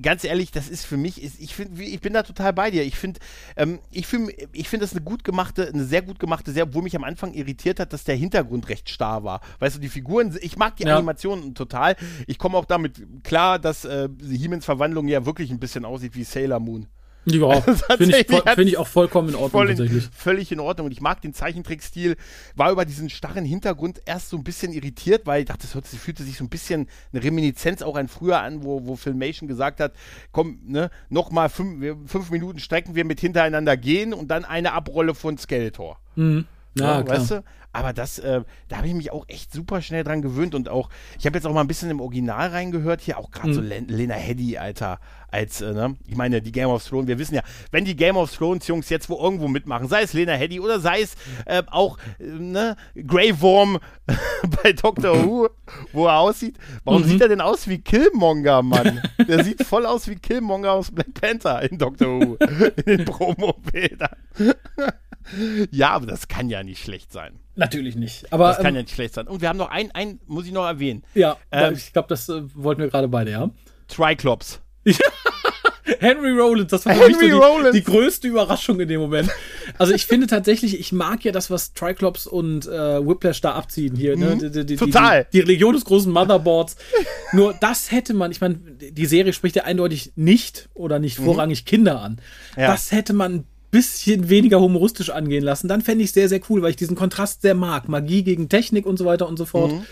ganz 0.01 0.25
ehrlich, 0.25 0.51
das 0.51 0.69
ist 0.69 0.85
für 0.85 0.97
mich, 0.97 1.23
ich, 1.23 1.55
find, 1.55 1.79
ich 1.79 2.01
bin 2.01 2.13
da 2.13 2.23
total 2.23 2.53
bei 2.53 2.71
dir. 2.71 2.85
Ich 2.85 2.97
finde, 2.97 3.21
ähm, 3.57 3.81
ich 3.91 4.07
finde 4.07 4.33
ich 4.53 4.69
find 4.69 4.83
das 4.83 4.93
eine 4.93 5.03
gut 5.03 5.25
gemachte, 5.25 5.69
eine 5.69 5.85
sehr 5.85 6.03
gut 6.03 6.19
gemachte 6.19 6.53
Serie, 6.53 6.69
obwohl 6.69 6.83
mich 6.83 6.97
am 6.97 7.05
Anfang 7.05 7.33
irritiert 7.35 7.81
hat, 7.81 7.93
dass 7.93 8.05
der 8.05 8.17
Hintergrund 8.17 8.69
recht 8.69 8.89
starr 8.89 9.25
war. 9.25 9.41
Weißt 9.59 9.77
du, 9.77 9.81
die 9.81 9.89
Figuren, 9.89 10.37
ich 10.41 10.57
mag 10.57 10.77
die 10.77 10.85
ja. 10.85 10.97
Animationen 10.97 11.55
total. 11.55 11.97
Ich 12.27 12.39
komme 12.39 12.57
auch 12.57 12.65
damit 12.65 13.25
klar, 13.25 13.59
dass 13.59 13.85
äh, 13.85 14.09
Hiemens 14.23 14.65
Verwandlung 14.65 15.09
ja 15.09 15.27
wirklich 15.27 15.51
ein 15.51 15.59
bisschen 15.59 15.85
aussieht 15.85 16.15
wie 16.15 16.25
Sailor 16.25 16.61
Moon. 16.61 16.87
Ja, 17.27 17.49
also 17.67 17.73
finde 17.97 18.19
ich, 18.19 18.27
find 18.27 18.69
ich, 18.69 18.77
auch 18.79 18.87
vollkommen 18.87 19.31
in 19.31 19.35
Ordnung 19.35 19.63
in, 19.63 19.69
tatsächlich. 19.69 20.09
Völlig 20.13 20.53
in 20.53 20.61
Ordnung. 20.61 20.87
Und 20.87 20.93
ich 20.93 21.01
mag 21.01 21.21
den 21.21 21.35
Zeichentrickstil. 21.35 22.17
War 22.55 22.71
über 22.71 22.85
diesen 22.85 23.11
starren 23.11 23.45
Hintergrund 23.45 24.01
erst 24.07 24.31
so 24.31 24.37
ein 24.37 24.45
bisschen 24.45 24.73
irritiert, 24.73 25.27
weil 25.27 25.41
ich 25.41 25.47
dachte, 25.47 25.67
das 25.73 25.95
fühlte 25.97 26.23
sich 26.23 26.37
so 26.37 26.45
ein 26.45 26.49
bisschen 26.49 26.87
eine 27.13 27.25
Reminiszenz 27.25 27.83
auch 27.83 27.97
an 27.97 28.07
früher 28.07 28.41
an, 28.41 28.63
wo, 28.63 28.87
wo 28.87 28.95
Filmation 28.95 29.49
gesagt 29.49 29.81
hat, 29.81 29.93
komm, 30.31 30.61
ne, 30.65 30.91
nochmal 31.09 31.49
fünf, 31.49 32.11
fünf 32.11 32.31
Minuten 32.31 32.61
strecken 32.61 32.95
wir 32.95 33.05
mit 33.05 33.19
hintereinander 33.19 33.77
gehen 33.77 34.15
und 34.15 34.29
dann 34.29 34.45
eine 34.45 34.73
Abrolle 34.73 35.15
von 35.15 35.37
Skeletor. 35.37 35.99
Mhm. 36.15 36.47
Ja, 36.79 37.01
ja 37.01 37.09
weißt 37.09 37.31
du? 37.33 37.45
Aber 37.77 37.93
das, 37.93 38.19
äh, 38.19 38.41
da 38.69 38.79
habe 38.79 38.89
ich 38.89 38.95
mich 38.95 39.13
auch 39.13 39.27
echt 39.29 39.53
super 39.53 39.83
schnell 39.83 40.03
dran 40.03 40.23
gewöhnt 40.23 40.55
und 40.55 40.71
auch, 40.71 40.89
ich 41.19 41.27
habe 41.27 41.37
jetzt 41.37 41.47
auch 41.47 41.53
mal 41.53 41.61
ein 41.61 41.67
bisschen 41.67 41.91
im 41.91 42.01
Original 42.01 42.49
reingehört, 42.49 43.03
hier 43.03 43.19
auch 43.19 43.31
gerade 43.31 43.51
mhm. 43.51 43.53
so 43.53 43.61
Len 43.61 43.89
Lena 43.89 44.15
Headey, 44.15 44.57
Alter, 44.57 44.99
als, 45.29 45.61
äh, 45.61 45.75
ne? 45.75 45.95
ich 46.09 46.17
meine, 46.17 46.41
die 46.41 46.53
Game 46.53 46.71
of 46.71 46.83
Thrones, 46.89 47.07
wir 47.07 47.19
wissen 47.19 47.35
ja, 47.35 47.43
wenn 47.73 47.85
die 47.85 47.95
Game 47.95 48.17
of 48.17 48.35
Thrones 48.35 48.67
Jungs 48.67 48.89
jetzt 48.89 49.11
wo 49.11 49.19
irgendwo 49.19 49.47
mitmachen, 49.47 49.89
sei 49.89 50.01
es 50.01 50.15
Lena 50.15 50.33
Headey 50.33 50.59
oder 50.59 50.81
sei 50.81 51.03
es 51.03 51.17
äh, 51.45 51.65
auch, 51.67 51.99
äh, 52.19 52.25
ne, 52.25 52.77
Grey 52.95 53.39
Worm 53.43 53.79
bei 54.63 54.73
Doctor 54.73 55.23
Who, 55.27 55.51
wo 55.93 56.07
er 56.07 56.21
aussieht, 56.21 56.57
warum 56.85 57.03
mhm. 57.03 57.09
sieht 57.09 57.21
er 57.21 57.29
denn 57.29 57.43
aus 57.43 57.69
wie 57.69 57.83
Killmonger, 57.83 58.63
Mann? 58.63 59.03
Der 59.29 59.45
sieht 59.45 59.63
voll 59.65 59.85
aus 59.85 60.09
wie 60.09 60.17
Killmonger 60.17 60.73
aus 60.73 60.93
Black 60.93 61.13
Panther 61.13 61.61
in 61.71 61.77
Doctor 61.77 62.09
Who, 62.09 62.37
in 62.77 62.97
den 62.97 63.05
Promo-Bildern. 63.05 64.17
ja, 65.71 65.91
aber 65.91 66.07
das 66.07 66.27
kann 66.27 66.49
ja 66.49 66.65
nicht 66.65 66.83
schlecht 66.83 67.13
sein. 67.13 67.39
Natürlich 67.57 67.97
nicht. 67.97 68.33
Aber, 68.33 68.49
das 68.49 68.59
kann 68.59 68.67
ähm, 68.67 68.77
ja 68.77 68.83
nicht 68.83 68.95
schlecht 68.95 69.15
sein. 69.15 69.27
Und 69.27 69.41
wir 69.41 69.49
haben 69.49 69.57
noch 69.57 69.71
einen, 69.71 69.91
einen 69.93 70.21
muss 70.27 70.47
ich 70.47 70.53
noch 70.53 70.67
erwähnen. 70.67 71.03
Ja, 71.15 71.37
ähm, 71.51 71.75
ich 71.75 71.93
glaube, 71.93 72.09
das 72.09 72.29
äh, 72.29 72.43
wollten 72.55 72.83
wir 72.83 72.89
gerade 72.89 73.09
beide, 73.09 73.31
ja. 73.31 73.51
Triclops. 73.89 74.61
Henry 76.01 76.33
Rollins, 76.33 76.71
das 76.71 76.85
war 76.85 76.95
für 76.95 77.07
mich 77.07 77.17
so 77.17 77.23
die, 77.23 77.79
die, 77.79 77.85
größte 77.85 78.29
Überraschung 78.29 78.81
in 78.81 78.89
dem 78.89 79.01
Moment. 79.01 79.31
Also 79.79 79.95
ich 79.95 80.07
finde 80.07 80.27
tatsächlich, 80.27 80.79
ich 80.79 80.93
mag 80.93 81.25
ja 81.25 81.33
das, 81.33 81.51
was 81.51 81.73
Triclops 81.75 82.27
und 82.27 82.67
äh, 82.67 83.07
Whiplash 83.07 83.41
da 83.41 83.53
abziehen 83.53 83.95
hier. 83.95 84.17
Ne? 84.17 84.35
Mhm. 84.35 84.53
Die, 84.53 84.67
die, 84.67 84.77
Total. 84.77 85.27
Die, 85.33 85.41
Religion 85.41 85.75
des 85.75 85.85
großen 85.85 86.13
Motherboards. 86.13 86.77
Nur 87.33 87.55
das 87.61 87.93
hätte 87.93 88.15
man, 88.15 88.31
ich 88.33 88.41
meine, 88.41 88.57
die 88.57 89.07
Serie 89.07 89.33
spricht 89.33 89.57
ja 89.57 89.65
eindeutig 89.65 90.13
nicht 90.17 90.69
oder 90.75 90.99
nicht 90.99 91.21
mhm. 91.21 91.25
vorrangig 91.25 91.65
Kinder 91.65 92.01
an. 92.01 92.21
Ja. 92.57 92.69
Das 92.69 92.91
hätte 92.91 93.13
man 93.13 93.45
bisschen 93.71 94.29
weniger 94.29 94.61
humoristisch 94.61 95.11
angehen 95.11 95.45
lassen, 95.45 95.69
dann 95.69 95.83
fände 95.83 96.05
ich 96.05 96.13
sehr, 96.13 96.29
sehr 96.29 96.41
cool, 96.49 96.63
weil 96.63 96.71
ich 96.71 96.77
diesen 96.77 96.97
Kontrast 96.97 97.43
sehr 97.43 97.55
mag. 97.55 97.89
Magie 97.89 98.23
gegen 98.23 98.49
Technik 98.49 98.87
und 98.87 98.97
so 98.97 99.05
weiter 99.05 99.29
und 99.29 99.37
so 99.37 99.45
fort. 99.45 99.73
Mhm. 99.73 99.83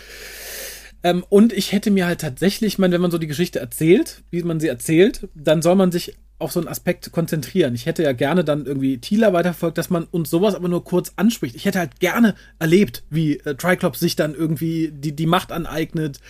Ähm, 1.05 1.23
und 1.29 1.53
ich 1.53 1.71
hätte 1.71 1.91
mir 1.91 2.07
halt 2.07 2.21
tatsächlich, 2.21 2.73
ich 2.73 2.79
meine, 2.79 2.95
wenn 2.95 3.01
man 3.01 3.11
so 3.11 3.19
die 3.19 3.27
Geschichte 3.27 3.59
erzählt, 3.59 4.23
wie 4.31 4.41
man 4.41 4.59
sie 4.59 4.67
erzählt, 4.67 5.29
dann 5.35 5.61
soll 5.61 5.75
man 5.75 5.91
sich 5.91 6.15
auf 6.39 6.51
so 6.51 6.59
einen 6.59 6.67
Aspekt 6.67 7.11
konzentrieren. 7.11 7.75
Ich 7.75 7.85
hätte 7.85 8.01
ja 8.01 8.11
gerne 8.11 8.43
dann 8.43 8.65
irgendwie 8.65 8.97
Thieler 8.97 9.31
weiterverfolgt, 9.31 9.77
dass 9.77 9.91
man 9.91 10.05
uns 10.05 10.31
sowas 10.31 10.55
aber 10.55 10.67
nur 10.67 10.83
kurz 10.83 11.13
anspricht. 11.15 11.55
Ich 11.55 11.65
hätte 11.65 11.77
halt 11.77 11.99
gerne 11.99 12.33
erlebt, 12.57 13.03
wie 13.11 13.37
äh, 13.37 13.53
Triclops 13.53 13.99
sich 13.99 14.15
dann 14.15 14.33
irgendwie 14.33 14.91
die, 14.91 15.15
die 15.15 15.27
Macht 15.27 15.51
aneignet, 15.51 16.21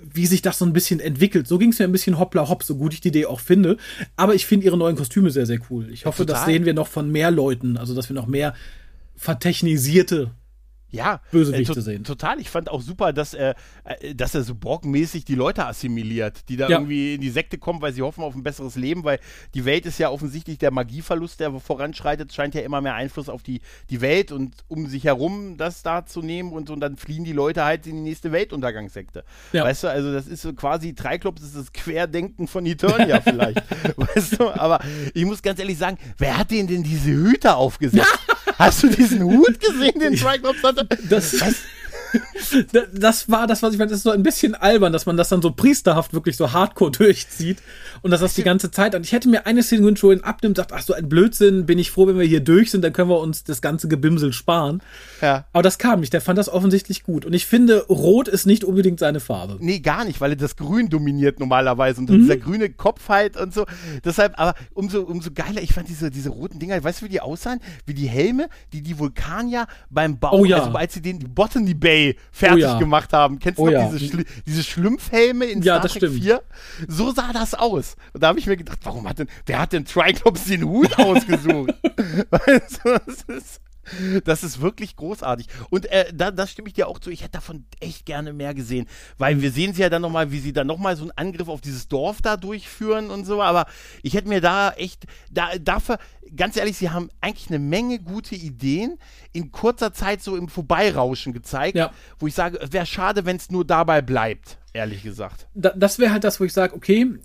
wie 0.00 0.26
sich 0.26 0.40
das 0.40 0.56
so 0.56 0.66
ein 0.66 0.72
bisschen 0.72 1.00
entwickelt. 1.00 1.48
So 1.48 1.58
ging 1.58 1.70
es 1.70 1.80
mir 1.80 1.86
ein 1.86 1.92
bisschen 1.92 2.20
hoppla 2.20 2.48
hopp, 2.48 2.62
so 2.62 2.76
gut 2.76 2.94
ich 2.94 3.00
die 3.00 3.08
Idee 3.08 3.26
auch 3.26 3.40
finde. 3.40 3.76
Aber 4.14 4.36
ich 4.36 4.46
finde 4.46 4.66
ihre 4.66 4.78
neuen 4.78 4.94
Kostüme 4.94 5.32
sehr, 5.32 5.46
sehr 5.46 5.58
cool. 5.68 5.90
Ich 5.90 6.06
hoffe, 6.06 6.24
Total. 6.24 6.36
das 6.36 6.44
sehen 6.44 6.64
wir 6.64 6.74
noch 6.74 6.86
von 6.86 7.10
mehr 7.10 7.32
Leuten, 7.32 7.76
also 7.76 7.92
dass 7.92 8.08
wir 8.08 8.14
noch 8.14 8.28
mehr 8.28 8.54
vertechnisierte 9.16 10.30
ja, 10.92 11.20
Bösewichte 11.30 11.72
äh, 11.72 11.74
to 11.74 11.80
sehen. 11.80 12.04
Total. 12.04 12.38
Ich 12.38 12.50
fand 12.50 12.70
auch 12.70 12.82
super, 12.82 13.12
dass 13.12 13.32
er, 13.34 13.56
äh, 13.84 14.14
dass 14.14 14.34
er 14.34 14.42
so 14.42 14.54
borgmäßig 14.54 15.24
die 15.24 15.34
Leute 15.34 15.66
assimiliert, 15.66 16.48
die 16.50 16.56
da 16.56 16.68
ja. 16.68 16.78
irgendwie 16.78 17.14
in 17.14 17.20
die 17.20 17.30
Sekte 17.30 17.56
kommen, 17.58 17.80
weil 17.80 17.94
sie 17.94 18.02
hoffen 18.02 18.22
auf 18.22 18.34
ein 18.34 18.42
besseres 18.42 18.76
Leben, 18.76 19.02
weil 19.02 19.18
die 19.54 19.64
Welt 19.64 19.86
ist 19.86 19.98
ja 19.98 20.10
offensichtlich 20.10 20.58
der 20.58 20.70
Magieverlust, 20.70 21.40
der 21.40 21.58
voranschreitet, 21.58 22.32
scheint 22.32 22.54
ja 22.54 22.60
immer 22.60 22.82
mehr 22.82 22.94
Einfluss 22.94 23.30
auf 23.30 23.42
die, 23.42 23.62
die 23.88 24.02
Welt 24.02 24.32
und 24.32 24.54
um 24.68 24.86
sich 24.86 25.04
herum 25.04 25.56
das 25.56 25.82
da 25.82 26.04
zu 26.04 26.20
nehmen 26.20 26.52
und, 26.52 26.68
und 26.68 26.80
dann 26.80 26.96
fliehen 26.96 27.24
die 27.24 27.32
Leute 27.32 27.64
halt 27.64 27.86
in 27.86 27.96
die 27.96 28.02
nächste 28.02 28.30
Weltuntergangssekte. 28.30 29.24
Ja. 29.52 29.64
Weißt 29.64 29.84
du, 29.84 29.88
also 29.88 30.12
das 30.12 30.26
ist 30.26 30.42
so 30.42 30.52
quasi 30.52 30.94
Triklops, 30.94 31.40
das 31.40 31.50
ist 31.50 31.58
das 31.58 31.72
Querdenken 31.72 32.46
von 32.46 32.66
Eternia 32.66 33.20
vielleicht. 33.24 33.62
weißt 33.96 34.38
du, 34.38 34.50
aber 34.50 34.80
ich 35.14 35.24
muss 35.24 35.40
ganz 35.40 35.58
ehrlich 35.58 35.78
sagen, 35.78 35.96
wer 36.18 36.36
hat 36.36 36.50
denen 36.50 36.68
denn 36.68 36.82
diese 36.82 37.10
Hüte 37.10 37.56
aufgesetzt? 37.56 38.06
Hast 38.58 38.82
du 38.82 38.88
diesen 38.88 39.22
Hut 39.22 39.58
gesehen, 39.60 39.98
den 39.98 40.16
Triclops 40.16 40.62
hatte? 40.62 40.86
Das, 41.08 41.40
was? 41.40 41.54
das 42.92 43.30
war 43.30 43.46
das, 43.46 43.62
was 43.62 43.72
ich 43.72 43.78
meine. 43.78 43.90
Das 43.90 43.98
ist 43.98 44.04
so 44.04 44.10
ein 44.10 44.22
bisschen 44.22 44.54
albern, 44.54 44.92
dass 44.92 45.06
man 45.06 45.16
das 45.16 45.28
dann 45.28 45.42
so 45.42 45.50
priesterhaft 45.50 46.12
wirklich 46.12 46.36
so 46.36 46.52
hardcore 46.52 46.90
durchzieht 46.98 47.58
und 48.02 48.10
dass 48.10 48.20
das 48.20 48.34
die 48.34 48.42
ganze 48.42 48.70
Zeit 48.70 48.94
an. 48.94 49.02
Ich 49.02 49.12
hätte 49.12 49.28
mir 49.28 49.46
eine 49.46 49.62
Szene 49.62 49.88
ihn 49.88 50.20
abnimmt, 50.22 50.56
sagt, 50.56 50.72
ach 50.72 50.82
so 50.82 50.92
ein 50.92 51.08
Blödsinn, 51.08 51.66
bin 51.66 51.78
ich 51.78 51.90
froh, 51.90 52.06
wenn 52.06 52.18
wir 52.18 52.26
hier 52.26 52.40
durch 52.40 52.70
sind, 52.70 52.82
dann 52.82 52.92
können 52.92 53.08
wir 53.08 53.20
uns 53.20 53.44
das 53.44 53.62
ganze 53.62 53.88
Gebimsel 53.88 54.32
sparen. 54.32 54.82
Ja. 55.20 55.44
Aber 55.52 55.62
das 55.62 55.78
kam 55.78 56.00
nicht. 56.00 56.12
Der 56.12 56.20
fand 56.20 56.38
das 56.38 56.48
offensichtlich 56.48 57.02
gut. 57.02 57.24
Und 57.24 57.32
ich 57.32 57.46
finde, 57.46 57.86
Rot 57.88 58.28
ist 58.28 58.46
nicht 58.46 58.64
unbedingt 58.64 58.98
seine 58.98 59.20
Farbe. 59.20 59.56
Nee, 59.60 59.80
gar 59.80 60.04
nicht, 60.04 60.20
weil 60.20 60.32
er 60.32 60.36
das 60.36 60.56
Grün 60.56 60.88
dominiert 60.88 61.40
normalerweise 61.40 62.00
und 62.00 62.10
mhm. 62.10 62.20
dieser 62.20 62.36
grüne 62.36 62.70
Kopf 62.70 63.08
halt 63.08 63.36
und 63.36 63.54
so. 63.54 63.66
Deshalb, 64.04 64.38
aber 64.38 64.54
umso, 64.74 65.02
umso 65.02 65.30
geiler, 65.32 65.62
ich 65.62 65.72
fand 65.72 65.88
diese, 65.88 66.10
diese 66.10 66.30
roten 66.30 66.58
Dinger, 66.58 66.82
weißt 66.82 67.00
du, 67.00 67.06
wie 67.06 67.10
die 67.10 67.20
aussahen? 67.20 67.60
Wie 67.86 67.94
die 67.94 68.08
Helme, 68.08 68.48
die 68.72 68.82
die 68.82 68.98
Vulkanier 68.98 69.66
beim 69.90 70.18
Bau, 70.18 70.40
oh, 70.40 70.44
ja. 70.44 70.58
also 70.58 70.76
als 70.76 70.94
sie 70.94 71.02
den 71.02 71.18
Botany 71.34 71.74
Bay 71.74 72.01
fertig 72.30 72.64
oh, 72.64 72.68
ja. 72.68 72.78
gemacht 72.78 73.12
haben. 73.12 73.38
Kennst 73.38 73.58
du 73.58 73.62
oh, 73.62 73.66
noch 73.66 73.72
ja. 73.72 73.90
diese, 73.90 74.06
Schli 74.06 74.24
diese 74.46 74.62
Schlümpfhelme 74.62 75.46
in 75.46 75.62
ja, 75.62 75.78
Star 75.78 75.90
Trek 76.00 76.10
4? 76.10 76.42
So 76.88 77.12
sah 77.12 77.32
das 77.32 77.54
aus. 77.54 77.96
Und 78.12 78.22
da 78.22 78.28
habe 78.28 78.38
ich 78.38 78.46
mir 78.46 78.56
gedacht, 78.56 78.78
warum 78.82 79.08
hat 79.08 79.18
denn, 79.18 79.28
wer 79.46 79.58
hat 79.58 79.72
denn 79.72 79.84
Triclops 79.84 80.44
den 80.44 80.64
Hut 80.64 80.98
ausgesucht? 80.98 81.74
weißt 82.30 82.80
du, 82.84 82.98
das 83.06 83.22
ist 83.36 83.60
das 84.24 84.42
ist 84.42 84.60
wirklich 84.60 84.96
großartig. 84.96 85.46
Und 85.70 85.86
äh, 85.86 86.12
da, 86.12 86.30
das 86.30 86.50
stimme 86.50 86.68
ich 86.68 86.74
dir 86.74 86.88
auch 86.88 86.98
zu. 86.98 87.10
Ich 87.10 87.22
hätte 87.22 87.32
davon 87.32 87.64
echt 87.80 88.06
gerne 88.06 88.32
mehr 88.32 88.54
gesehen. 88.54 88.86
Weil 89.18 89.40
wir 89.40 89.50
sehen 89.50 89.74
sie 89.74 89.82
ja 89.82 89.88
dann 89.88 90.02
nochmal, 90.02 90.32
wie 90.32 90.38
sie 90.38 90.52
dann 90.52 90.66
nochmal 90.66 90.96
so 90.96 91.02
einen 91.02 91.12
Angriff 91.12 91.48
auf 91.48 91.60
dieses 91.60 91.88
Dorf 91.88 92.22
da 92.22 92.36
durchführen 92.36 93.10
und 93.10 93.24
so. 93.24 93.42
Aber 93.42 93.66
ich 94.02 94.14
hätte 94.14 94.28
mir 94.28 94.40
da 94.40 94.70
echt, 94.72 95.04
da, 95.30 95.50
dafür, 95.60 95.98
ganz 96.34 96.56
ehrlich, 96.56 96.76
sie 96.76 96.90
haben 96.90 97.10
eigentlich 97.20 97.48
eine 97.48 97.58
Menge 97.58 97.98
gute 97.98 98.34
Ideen 98.34 98.98
in 99.32 99.50
kurzer 99.50 99.92
Zeit 99.92 100.22
so 100.22 100.36
im 100.36 100.48
Vorbeirauschen 100.48 101.32
gezeigt, 101.32 101.76
ja. 101.76 101.92
wo 102.18 102.26
ich 102.26 102.34
sage, 102.34 102.58
wäre 102.70 102.86
schade, 102.86 103.24
wenn 103.24 103.36
es 103.36 103.50
nur 103.50 103.64
dabei 103.64 104.02
bleibt, 104.02 104.58
ehrlich 104.72 105.02
gesagt. 105.02 105.46
Da, 105.54 105.70
das 105.70 105.98
wäre 105.98 106.12
halt 106.12 106.24
das, 106.24 106.40
wo 106.40 106.44
ich 106.44 106.52
sage, 106.52 106.74
okay, 106.74 107.18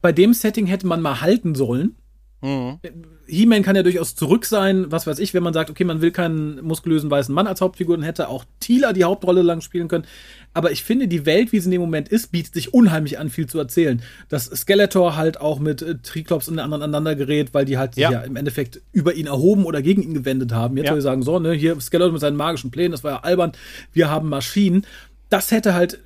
bei 0.00 0.12
dem 0.12 0.34
Setting 0.34 0.66
hätte 0.66 0.86
man 0.86 1.00
mal 1.00 1.20
halten 1.20 1.54
sollen 1.54 1.96
Mhm. 2.44 2.78
He-Man 3.26 3.62
kann 3.62 3.74
ja 3.74 3.82
durchaus 3.82 4.14
zurück 4.14 4.44
sein, 4.44 4.92
was 4.92 5.06
weiß 5.06 5.18
ich, 5.18 5.32
wenn 5.32 5.42
man 5.42 5.54
sagt, 5.54 5.70
okay, 5.70 5.84
man 5.84 6.02
will 6.02 6.10
keinen 6.10 6.62
muskulösen 6.62 7.10
weißen 7.10 7.34
Mann 7.34 7.46
als 7.46 7.62
Hauptfigur, 7.62 7.96
dann 7.96 8.04
hätte 8.04 8.28
auch 8.28 8.44
Tila 8.60 8.92
die 8.92 9.04
Hauptrolle 9.04 9.40
lang 9.40 9.62
spielen 9.62 9.88
können. 9.88 10.04
Aber 10.52 10.70
ich 10.70 10.84
finde, 10.84 11.08
die 11.08 11.24
Welt, 11.24 11.52
wie 11.52 11.58
sie 11.58 11.66
in 11.66 11.70
dem 11.70 11.80
Moment 11.80 12.10
ist, 12.10 12.32
bietet 12.32 12.52
sich 12.52 12.74
unheimlich 12.74 13.18
an, 13.18 13.30
viel 13.30 13.46
zu 13.46 13.58
erzählen. 13.58 14.02
Dass 14.28 14.44
Skeletor 14.44 15.16
halt 15.16 15.40
auch 15.40 15.58
mit 15.58 15.80
äh, 15.80 15.96
Triklops 16.02 16.48
und 16.48 16.58
anderen 16.58 16.82
aneinander 16.82 17.16
gerät, 17.16 17.54
weil 17.54 17.64
die 17.64 17.78
halt 17.78 17.96
ja. 17.96 18.12
ja. 18.12 18.20
im 18.20 18.36
Endeffekt 18.36 18.82
über 18.92 19.14
ihn 19.14 19.26
erhoben 19.26 19.64
oder 19.64 19.80
gegen 19.80 20.02
ihn 20.02 20.12
gewendet 20.12 20.52
haben. 20.52 20.76
Jetzt 20.76 20.86
ja. 20.86 20.92
soll 20.92 20.98
ich 20.98 21.04
sagen, 21.04 21.22
so, 21.22 21.38
ne, 21.38 21.52
hier 21.52 21.80
Skeletor 21.80 22.12
mit 22.12 22.20
seinen 22.20 22.36
magischen 22.36 22.70
Plänen, 22.70 22.92
das 22.92 23.02
war 23.02 23.12
ja 23.12 23.20
albern, 23.20 23.52
wir 23.94 24.10
haben 24.10 24.28
Maschinen. 24.28 24.84
Das 25.30 25.50
hätte 25.50 25.72
halt 25.72 25.98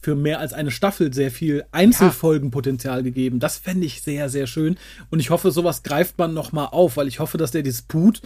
für 0.00 0.14
mehr 0.14 0.40
als 0.40 0.52
eine 0.52 0.70
Staffel 0.70 1.12
sehr 1.12 1.30
viel 1.30 1.64
Einzelfolgenpotenzial 1.72 3.02
gegeben. 3.02 3.38
Das 3.38 3.58
fände 3.58 3.86
ich 3.86 4.02
sehr, 4.02 4.28
sehr 4.28 4.46
schön. 4.46 4.76
Und 5.10 5.20
ich 5.20 5.30
hoffe, 5.30 5.50
sowas 5.50 5.82
greift 5.82 6.18
man 6.18 6.34
noch 6.34 6.52
mal 6.52 6.66
auf, 6.66 6.96
weil 6.96 7.08
ich 7.08 7.20
hoffe, 7.20 7.38
dass 7.38 7.50
der 7.50 7.62
Disput 7.62 8.22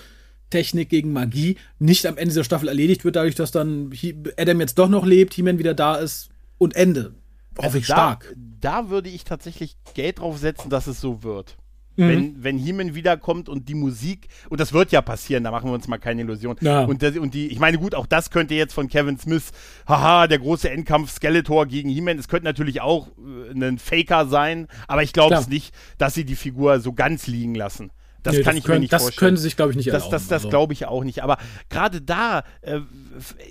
Technik 0.50 0.88
gegen 0.88 1.12
Magie 1.12 1.56
nicht 1.80 2.06
am 2.06 2.16
Ende 2.16 2.30
dieser 2.30 2.44
Staffel 2.44 2.68
erledigt 2.68 3.04
wird, 3.04 3.16
dadurch, 3.16 3.34
dass 3.34 3.50
dann 3.50 3.90
Adam 4.36 4.60
jetzt 4.60 4.78
doch 4.78 4.88
noch 4.88 5.04
lebt, 5.04 5.34
He-Man 5.34 5.58
wieder 5.58 5.74
da 5.74 5.96
ist 5.96 6.28
und 6.58 6.76
Ende. 6.76 7.14
Hoffe 7.56 7.66
also 7.66 7.78
ich 7.78 7.86
stark. 7.86 8.34
Da 8.60 8.88
würde 8.88 9.08
ich 9.08 9.24
tatsächlich 9.24 9.76
Geld 9.94 10.20
drauf 10.20 10.38
setzen, 10.38 10.70
dass 10.70 10.86
es 10.86 11.00
so 11.00 11.22
wird. 11.22 11.56
Mhm. 11.96 12.08
Wenn, 12.08 12.44
wenn 12.44 12.58
Heeman 12.58 12.94
wiederkommt 12.94 13.48
und 13.48 13.68
die 13.68 13.74
Musik, 13.74 14.28
und 14.48 14.60
das 14.60 14.72
wird 14.72 14.92
ja 14.92 15.02
passieren, 15.02 15.44
da 15.44 15.50
machen 15.50 15.70
wir 15.70 15.74
uns 15.74 15.88
mal 15.88 15.98
keine 15.98 16.22
Illusion. 16.22 16.56
Ja. 16.60 16.84
Und, 16.84 17.02
das, 17.02 17.16
und 17.16 17.34
die, 17.34 17.48
ich 17.48 17.58
meine, 17.58 17.78
gut, 17.78 17.94
auch 17.94 18.06
das 18.06 18.30
könnte 18.30 18.54
jetzt 18.54 18.74
von 18.74 18.88
Kevin 18.88 19.18
Smith, 19.18 19.52
haha, 19.86 20.26
der 20.26 20.38
große 20.38 20.70
Endkampf 20.70 21.10
Skeletor 21.10 21.66
gegen 21.66 21.88
Heeman, 21.88 22.18
es 22.18 22.28
könnte 22.28 22.44
natürlich 22.44 22.80
auch 22.80 23.08
äh, 23.08 23.52
ein 23.52 23.78
Faker 23.78 24.26
sein, 24.26 24.66
aber 24.88 25.02
ich 25.02 25.12
glaube 25.12 25.34
es 25.34 25.48
nicht, 25.48 25.74
dass 25.98 26.14
sie 26.14 26.24
die 26.24 26.36
Figur 26.36 26.80
so 26.80 26.92
ganz 26.92 27.26
liegen 27.26 27.54
lassen. 27.54 27.90
Das 28.24 28.36
nee, 28.36 28.42
kann 28.42 28.54
das 28.54 28.58
ich 28.58 28.64
können, 28.64 28.76
mir 28.76 28.80
nicht 28.80 28.92
das 28.92 29.02
vorstellen. 29.02 29.16
Das 29.16 29.20
können 29.20 29.36
sie 29.36 29.42
sich, 29.42 29.56
glaube 29.56 29.70
ich, 29.72 29.76
nicht 29.76 29.86
erlauben. 29.88 30.10
Das, 30.10 30.22
das, 30.22 30.28
das 30.28 30.42
also. 30.44 30.48
glaube 30.48 30.72
ich 30.72 30.86
auch 30.86 31.04
nicht. 31.04 31.22
Aber 31.22 31.36
gerade 31.68 32.00
da 32.00 32.42
äh, 32.62 32.80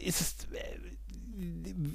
ist 0.04 0.20
es 0.20 0.36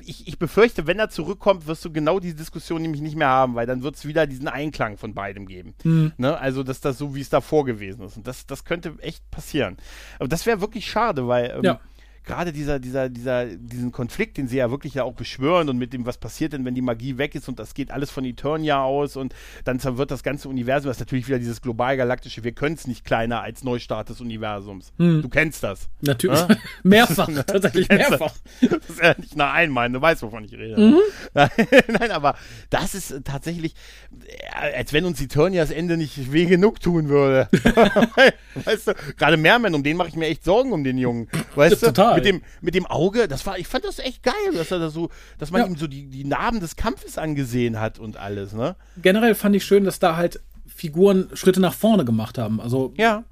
ich, 0.05 0.29
ich 0.29 0.39
befürchte, 0.39 0.87
wenn 0.87 0.99
er 0.99 1.11
zurückkommt, 1.11 1.67
wirst 1.67 1.85
du 1.85 1.93
genau 1.93 2.21
diese 2.21 2.35
Diskussion 2.35 2.83
nämlich 2.83 3.01
nicht 3.01 3.17
mehr 3.17 3.29
haben, 3.29 3.55
weil 3.55 3.67
dann 3.67 3.83
wird 3.83 3.97
es 3.97 4.07
wieder 4.07 4.27
diesen 4.27 4.49
Einklang 4.49 4.97
von 4.97 5.15
beidem 5.15 5.47
geben. 5.47 5.75
Mhm. 5.85 6.13
Ne? 6.17 6.39
Also, 6.39 6.63
dass 6.63 6.81
das 6.81 6.99
so, 6.99 7.15
wie 7.15 7.21
es 7.21 7.29
davor 7.29 7.65
gewesen 7.65 8.03
ist. 8.03 8.17
Und 8.17 8.27
das, 8.27 8.47
das 8.47 8.65
könnte 8.65 8.95
echt 9.01 9.31
passieren. 9.31 9.77
Aber 10.19 10.29
das 10.29 10.47
wäre 10.47 10.61
wirklich 10.61 10.91
schade, 10.91 11.29
weil 11.29 11.55
ähm, 11.57 11.65
ja. 11.65 11.81
Gerade 12.25 12.53
dieser, 12.53 12.79
dieser, 12.79 13.09
dieser, 13.09 13.47
diesen 13.47 13.93
Konflikt, 13.93 14.37
den 14.37 14.49
sie 14.49 14.59
ja 14.59 14.71
wirklich 14.71 14.95
ja 14.95 15.05
auch 15.05 15.15
beschwören 15.15 15.69
und 15.69 15.79
mit 15.79 15.93
dem, 15.93 16.07
was 16.07 16.19
passiert 16.19 16.53
denn, 16.53 16.65
wenn 16.65 16.75
die 16.75 16.83
Magie 16.83 17.19
weg 17.19 17.35
ist 17.35 17.49
und 17.49 17.59
das 17.59 17.75
geht 17.75 17.91
alles 17.91 18.11
von 18.11 18.25
Eternia 18.25 18.83
aus 18.83 19.17
und 19.17 19.35
dann 19.65 19.83
wird 19.97 20.11
das 20.11 20.23
ganze 20.23 20.49
Universum, 20.49 20.89
das 20.89 20.97
ist 20.97 21.01
natürlich 21.01 21.29
wieder 21.29 21.39
dieses 21.39 21.63
global-galaktische, 21.63 22.45
wir 22.45 22.53
können 22.53 22.75
es 22.75 22.87
nicht 22.87 23.05
kleiner 23.05 23.43
als 23.43 23.65
Neustart 23.65 24.11
des 24.11 24.21
Universums. 24.21 24.93
Hm. 24.99 25.23
Du 25.23 25.29
kennst 25.29 25.63
das. 25.63 25.89
Natürlich. 26.01 26.39
Ja? 26.39 26.49
mehrfach, 26.83 27.29
tatsächlich 27.47 27.89
mehrfach. 27.89 28.35
Das. 28.61 28.71
das 28.71 28.91
ist 28.91 29.03
ja 29.03 29.15
nicht 29.19 29.37
nach 29.37 29.55
einmal, 29.55 29.91
du 29.91 30.01
weißt, 30.01 30.23
wovon 30.23 30.45
ich 30.45 30.53
rede. 30.53 30.79
Mhm. 30.79 30.99
Nein, 31.89 32.11
aber 32.11 32.37
das 32.71 32.95
ist 32.95 33.25
tatsächlich, 33.25 33.75
äh, 34.61 34.77
als 34.77 34.93
wenn 34.93 35.05
uns 35.05 35.21
Eternias 35.21 35.71
Ende 35.71 35.97
nicht 35.97 36.33
weh 36.33 36.47
genug 36.47 36.81
tun 36.81 37.09
würde. 37.09 37.49
weißt 38.65 38.89
du, 38.89 38.95
gerade 39.17 39.37
Merman, 39.37 39.75
um 39.75 39.83
den 39.83 39.97
mache 39.97 40.09
ich 40.09 40.17
mir 40.17 40.27
echt 40.27 40.45
Sorgen 40.45 40.73
um 40.73 40.85
den 40.85 40.99
Jungen. 40.99 41.29
Weißt 41.55 41.83
ja, 41.83 41.91
du? 41.91 41.93
Mit 42.19 42.27
dem, 42.27 42.43
mit 42.61 42.75
dem 42.75 42.87
Auge, 42.87 43.29
das 43.29 43.47
war, 43.47 43.59
ich 43.59 43.67
fand 43.67 43.85
das 43.85 43.99
echt 43.99 44.23
geil, 44.23 44.35
dass 44.55 44.71
er 44.71 44.79
das 44.79 44.93
so, 44.93 45.11
dass 45.39 45.51
man 45.51 45.63
ja. 45.63 45.67
ihm 45.67 45.77
so 45.77 45.87
die, 45.87 46.07
die 46.07 46.25
Narben 46.25 46.61
des 46.61 46.77
Kampfes 46.77 47.19
angesehen 47.19 47.81
hat 47.81 47.99
und 47.99 48.17
alles, 48.17 48.53
ne? 48.53 48.77
Generell 49.01 49.35
fand 49.35 49.57
ich 49.57 49.65
schön, 49.65 49.85
dass 49.85 49.99
da 49.99 50.17
halt 50.17 50.41
Figuren 50.67 51.31
Schritte 51.35 51.61
nach 51.61 51.75
vorne 51.75 52.05
gemacht 52.05 52.39
haben. 52.39 52.61
Also 52.61 52.93
ja 52.97 53.25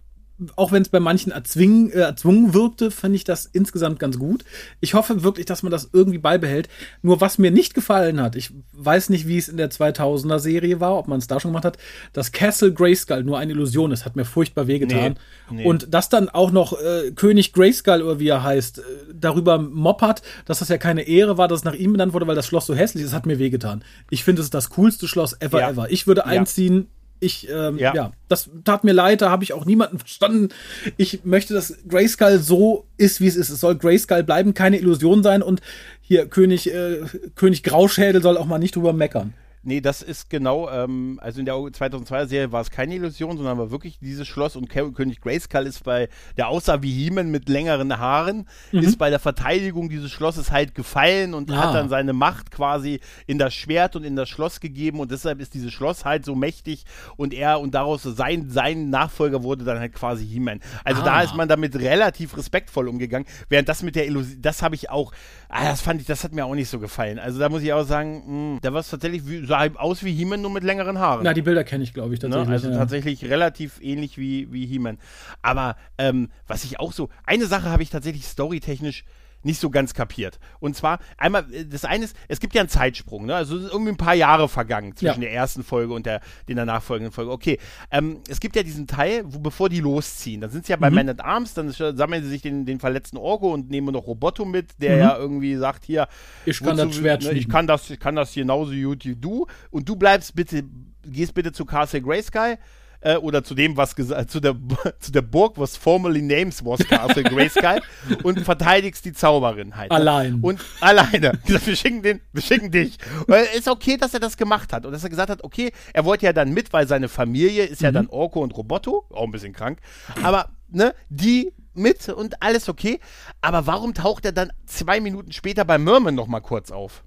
auch 0.57 0.71
wenn 0.71 0.83
es 0.83 0.91
bei 0.91 1.01
manchen 1.01 1.33
erzwingen, 1.33 1.91
äh, 1.91 2.01
erzwungen 2.01 2.53
wirkte, 2.53 2.91
fand 2.91 3.15
ich 3.15 3.25
das 3.25 3.47
insgesamt 3.47 3.99
ganz 3.99 4.19
gut. 4.19 4.45
Ich 4.81 4.95
hoffe 4.95 5.23
wirklich, 5.23 5.47
dass 5.47 5.63
man 5.63 5.73
das 5.73 5.91
irgendwie 5.93 6.19
beibehält. 6.19 6.69
Nur 7.03 7.21
was 7.21 7.39
mir 7.39 7.51
nicht 7.51 7.73
gefallen 7.75 8.21
hat, 8.21 8.37
ich 8.37 8.53
weiß 8.73 9.09
nicht, 9.09 9.27
wie 9.27 9.39
es 9.39 9.49
in 9.49 9.57
der 9.57 9.71
2000er 9.71 10.39
Serie 10.39 10.79
war, 10.79 10.97
ob 10.97 11.09
man 11.09 11.19
es 11.19 11.27
da 11.27 11.41
schon 11.41 11.53
gemacht 11.53 11.65
hat, 11.65 11.79
dass 12.13 12.33
Castle 12.33 12.73
Grayskull 12.73 13.25
nur 13.25 13.39
eine 13.39 13.53
Illusion 13.53 13.93
ist, 13.93 14.05
hat 14.05 14.17
mir 14.17 14.27
furchtbar 14.27 14.67
wehgetan. 14.67 15.19
Nee, 15.51 15.63
nee. 15.63 15.65
Und 15.65 15.93
dass 15.95 16.11
dann 16.11 16.29
auch 16.29 16.51
noch 16.51 16.79
äh, 16.79 17.13
König 17.13 17.55
Grayskull 17.55 18.03
oder 18.03 18.21
wie 18.21 18.29
er 18.29 18.43
heißt, 18.43 18.79
äh, 18.79 18.83
darüber 19.15 19.59
moppert, 19.59 20.23
dass 20.45 20.59
das 20.59 20.69
ja 20.69 20.77
keine 20.77 21.03
Ehre 21.03 21.39
war, 21.39 21.49
dass 21.49 21.61
es 21.61 21.65
nach 21.65 21.75
ihm 21.75 21.93
benannt 21.93 22.13
wurde, 22.13 22.27
weil 22.27 22.37
das 22.37 22.47
Schloss 22.47 22.67
so 22.67 22.75
hässlich 22.75 23.05
ist, 23.05 23.15
hat 23.15 23.25
mir 23.25 23.39
wehgetan. 23.39 23.83
Ich 24.11 24.23
finde, 24.23 24.41
es 24.41 24.47
ist 24.47 24.55
das 24.55 24.71
coolste 24.71 25.09
Schloss 25.09 25.35
ever 25.41 25.61
ja. 25.61 25.71
ever. 25.71 25.91
Ich 25.91 26.07
würde 26.07 26.27
einziehen, 26.27 26.89
ich, 27.21 27.49
ähm, 27.51 27.79
ja. 27.79 27.95
ja. 27.95 28.13
das 28.29 28.51
tat 28.65 28.85
mir 28.85 28.93
leid, 28.93 29.23
da 29.23 29.31
habe 29.31 29.45
ich 29.45 29.53
auch 29.53 29.65
niemanden 29.65 29.99
verstanden. 30.01 30.49
Ich 30.97 31.25
möchte, 31.25 31.55
dass 31.55 31.77
Grayskull 31.89 32.39
so 32.39 32.87
ist, 32.97 33.21
wie 33.21 33.27
es 33.27 33.37
ist. 33.37 33.51
Es 33.51 33.61
soll 33.61 33.77
Grayskull 33.77 34.23
bleiben, 34.23 34.55
keine 34.55 34.79
Illusion 34.79 35.23
sein 35.23 35.43
und 35.43 35.61
hier 36.01 36.27
König, 36.27 36.73
äh, 36.73 37.01
König 37.35 37.63
Grauschädel 37.63 38.23
soll 38.23 38.37
auch 38.37 38.47
mal 38.47 38.59
nicht 38.59 38.77
drüber 38.77 38.93
meckern. 38.93 39.35
Nee, 39.67 39.81
das 39.81 40.01
ist 40.01 40.31
genau, 40.31 40.71
ähm, 40.71 41.19
also 41.21 41.41
in 41.41 41.45
der 41.45 41.57
2002er 41.57 42.27
Serie 42.29 42.53
war 42.53 42.61
es 42.61 42.71
keine 42.71 42.95
Illusion, 42.95 43.37
sondern 43.37 43.59
war 43.59 43.73
wirklich 43.73 43.99
dieses 43.99 44.29
Schloss 44.29 44.55
und 44.55 44.69
König 44.69 45.21
Grayskull 45.21 45.67
ist 45.67 45.83
bei, 45.83 46.09
der 46.37 46.47
aussah 46.47 46.83
wie 46.83 46.93
Heeman 46.93 47.33
mit 47.33 47.49
längeren 47.49 47.99
Haaren, 47.99 48.47
mhm. 48.71 48.79
ist 48.79 48.97
bei 48.97 49.11
der 49.11 49.19
Verteidigung 49.19 49.89
dieses 49.89 50.13
Schlosses 50.13 50.53
halt 50.53 50.77
gefallen 50.77 51.35
und 51.35 51.51
ah. 51.51 51.57
hat 51.57 51.75
dann 51.75 51.89
seine 51.89 52.13
Macht 52.13 52.53
quasi 52.53 53.01
in 53.27 53.39
das 53.39 53.55
Schwert 53.55 53.97
und 53.97 54.05
in 54.05 54.15
das 54.15 54.29
Schloss 54.29 54.61
gegeben 54.61 55.01
und 55.01 55.11
deshalb 55.11 55.41
ist 55.41 55.53
dieses 55.53 55.73
Schloss 55.73 56.05
halt 56.05 56.25
so 56.25 56.37
mächtig 56.37 56.85
und 57.17 57.35
er 57.35 57.59
und 57.59 57.75
daraus 57.75 58.05
sein, 58.05 58.49
sein 58.49 58.89
Nachfolger 58.89 59.43
wurde 59.43 59.65
dann 59.65 59.81
halt 59.81 59.95
quasi 59.95 60.25
Heeman. 60.29 60.61
Also 60.85 61.03
ah. 61.03 61.07
da 61.07 61.23
ist 61.23 61.35
man 61.35 61.49
damit 61.49 61.75
relativ 61.75 62.37
respektvoll 62.37 62.87
umgegangen, 62.87 63.27
während 63.49 63.69
das 63.69 63.83
mit 63.83 63.97
der 63.97 64.07
Illusion, 64.07 64.41
das 64.43 64.63
habe 64.63 64.77
ich 64.77 64.91
auch, 64.91 65.11
ah, 65.49 65.65
das 65.65 65.81
fand 65.81 66.01
ich, 66.01 66.07
das 66.07 66.23
hat 66.23 66.33
mir 66.33 66.45
auch 66.45 66.55
nicht 66.55 66.69
so 66.69 66.79
gefallen. 66.79 67.19
Also 67.19 67.41
da 67.41 67.49
muss 67.49 67.63
ich 67.63 67.73
auch 67.73 67.83
sagen, 67.83 68.23
mh, 68.27 68.53
hm, 68.53 68.59
da 68.63 68.73
war 68.73 68.79
es 68.79 68.91
tatsächlich 68.91 69.27
wie, 69.27 69.45
sah 69.57 69.81
aus 69.81 70.05
wie 70.05 70.13
He-Man, 70.13 70.41
nur 70.43 70.51
mit 70.51 70.65
längeren 70.65 70.99
Haaren. 70.99 71.23
Na, 71.25 71.35
die 71.35 71.43
Bilder 71.43 71.65
kenne 71.65 71.85
ich, 71.85 71.95
glaube 71.95 72.15
ich, 72.15 72.23
ne? 72.23 72.31
tatsächlich. 72.31 72.49
Ne? 72.49 72.55
Also 72.55 72.71
ja. 72.71 72.77
tatsächlich 72.77 73.25
relativ 73.25 73.81
ähnlich 73.81 74.19
wie, 74.19 74.53
wie 74.53 74.67
He-Man. 74.67 74.99
Aber 75.43 75.77
ähm, 75.99 76.31
was 76.47 76.65
ich 76.65 76.81
auch 76.81 76.93
so, 76.93 77.09
eine 77.25 77.47
Sache 77.47 77.71
habe 77.71 77.83
ich 77.83 77.91
tatsächlich 77.91 78.27
storytechnisch 78.27 79.05
nicht 79.47 79.61
so 79.61 79.71
ganz 79.71 79.95
kapiert. 79.95 80.39
Und 80.61 80.77
zwar, 80.77 80.99
einmal, 81.17 81.47
äh, 81.53 81.65
das 81.65 81.85
eine 81.87 82.05
ist, 82.05 82.17
es 82.29 82.41
gibt 82.41 82.55
ja 82.55 82.61
einen 82.61 82.69
Zeitsprung, 82.69 83.25
ne? 83.25 83.35
Also 83.35 83.57
irgendwie 83.57 83.93
ein 83.93 83.97
paar 83.97 84.15
Jahre 84.15 84.49
vergangen 84.49 84.95
zwischen 84.95 85.23
ja. 85.23 85.29
der 85.29 85.33
ersten 85.33 85.63
Folge 85.63 85.95
und 85.95 86.05
der, 86.05 86.21
der 86.49 86.67
nachfolgenden 86.67 87.13
Folge. 87.13 87.31
Okay, 87.31 87.59
ähm, 87.91 88.21
es 88.29 88.41
gibt 88.41 88.57
ja 88.57 88.63
diesen 88.63 88.87
Teil, 88.87 89.23
wo 89.25 89.39
bevor 89.39 89.69
die 89.69 89.81
losziehen, 89.81 90.43
dann 90.43 90.51
sind 90.51 90.67
sie 90.67 90.73
ja 90.73 90.77
bei 90.77 90.91
mhm. 90.91 90.97
Man 90.97 91.09
at 91.09 91.21
Arms, 91.21 91.55
dann 91.55 91.71
sammeln 91.71 92.23
sie 92.23 92.29
sich 92.29 92.43
den, 92.43 92.67
den 92.67 92.81
verletzten 92.81 93.17
Orko 93.17 93.55
und 93.55 93.71
nehmen 93.71 93.93
noch 93.93 94.07
Roboto 94.07 94.45
mit, 94.45 94.81
der 94.83 94.97
mhm. 94.97 95.01
ja 95.01 95.17
irgendwie 95.17 95.57
sagt, 95.57 95.85
hier, 95.85 96.09
ich 96.45 96.61
kann 96.61 96.77
das 96.77 96.95
Schwert 96.95 97.23
ne, 97.23 97.33
ich 97.33 97.49
kann 97.49 97.67
das, 97.67 97.89
ich 97.89 98.01
kann 98.01 98.17
das 98.17 98.35
genauso 98.35 98.73
gut 98.73 99.05
wie 99.05 99.17
du 99.17 99.47
und 99.71 99.89
du 99.89 99.97
bleibst 99.97 100.35
bitte, 100.35 100.65
gehst 101.05 101.35
bitte 101.35 101.53
zu 101.53 101.65
Castle 101.65 102.03
Graysky 102.03 102.57
äh, 103.01 103.17
oder 103.17 103.45
zu 103.45 103.55
dem, 103.55 103.77
was 103.77 103.95
gesagt, 103.97 104.31
zu 104.31 104.41
der, 104.41 104.57
zu 105.01 105.13
der 105.13 105.23
Burg, 105.23 105.59
was 105.59 105.77
formerly 105.77 106.23
names 106.23 106.65
was 106.65 106.81
Castle 106.87 107.23
Grayskull 107.23 107.81
und 108.23 108.41
verteidigst 108.41 109.05
die 109.05 109.13
Zauberin 109.13 109.77
halt. 109.77 109.91
Ne? 109.91 109.97
Allein. 109.97 110.41
Und 110.41 110.61
alleine. 110.81 111.39
wir 111.47 111.77
schicken 111.77 112.03
den, 112.03 112.21
wir 112.33 112.43
schicken 112.43 112.71
dich. 112.71 112.99
Weil 113.27 113.47
ist 113.57 113.69
okay, 113.69 113.97
dass 113.97 114.15
er 114.15 114.21
das 114.21 114.37
gemacht 114.37 114.73
hat 114.73 114.87
und 114.87 114.93
dass 114.93 115.05
er 115.05 115.11
gesagt 115.11 115.31
hat, 115.31 115.45
okay, 115.45 115.73
er 115.93 116.05
wollte 116.05 116.27
ja 116.27 116.33
dann 116.33 116.53
mit, 116.53 116.73
weil 116.73 116.87
seine 116.89 117.09
Familie 117.09 117.65
ist 117.65 117.83
ja 117.83 117.91
mhm. 117.91 117.95
dann 117.95 118.07
Orko 118.09 118.41
und 118.43 118.57
Roboto, 118.57 119.05
auch 119.11 119.25
ein 119.25 119.31
bisschen 119.31 119.53
krank, 119.53 119.79
aber 120.23 120.51
ne, 120.69 120.95
die 121.09 121.53
mit 121.75 122.09
und 122.09 122.43
alles 122.43 122.69
okay. 122.69 123.01
Aber 123.41 123.67
warum 123.67 123.95
taucht 123.95 124.25
er 124.25 124.33
dann 124.33 124.53
zwei 124.67 125.01
Minuten 125.01 125.33
später 125.33 125.65
bei 125.65 125.79
Merman 125.79 126.15
noch 126.15 126.27
mal 126.27 126.41
kurz 126.41 126.71
auf? 126.71 127.05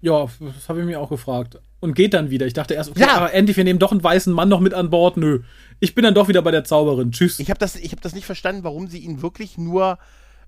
Ja, 0.00 0.26
das 0.40 0.68
habe 0.68 0.80
ich 0.80 0.86
mir 0.86 1.00
auch 1.00 1.08
gefragt. 1.08 1.60
Und 1.82 1.94
geht 1.94 2.14
dann 2.14 2.30
wieder. 2.30 2.46
Ich 2.46 2.52
dachte 2.52 2.74
erst, 2.74 2.90
okay, 2.90 3.00
ja. 3.00 3.16
aber 3.16 3.34
endlich, 3.34 3.56
wir 3.56 3.64
nehmen 3.64 3.80
doch 3.80 3.90
einen 3.90 4.04
weißen 4.04 4.32
Mann 4.32 4.48
noch 4.48 4.60
mit 4.60 4.72
an 4.72 4.88
Bord. 4.88 5.16
Nö. 5.16 5.40
Ich 5.80 5.96
bin 5.96 6.04
dann 6.04 6.14
doch 6.14 6.28
wieder 6.28 6.40
bei 6.40 6.52
der 6.52 6.62
Zauberin. 6.62 7.10
Tschüss. 7.10 7.40
Ich 7.40 7.50
habe 7.50 7.58
das, 7.58 7.74
hab 7.74 8.00
das 8.00 8.14
nicht 8.14 8.24
verstanden, 8.24 8.62
warum 8.62 8.86
sie 8.86 9.00
ihn 9.00 9.20
wirklich 9.20 9.58
nur 9.58 9.98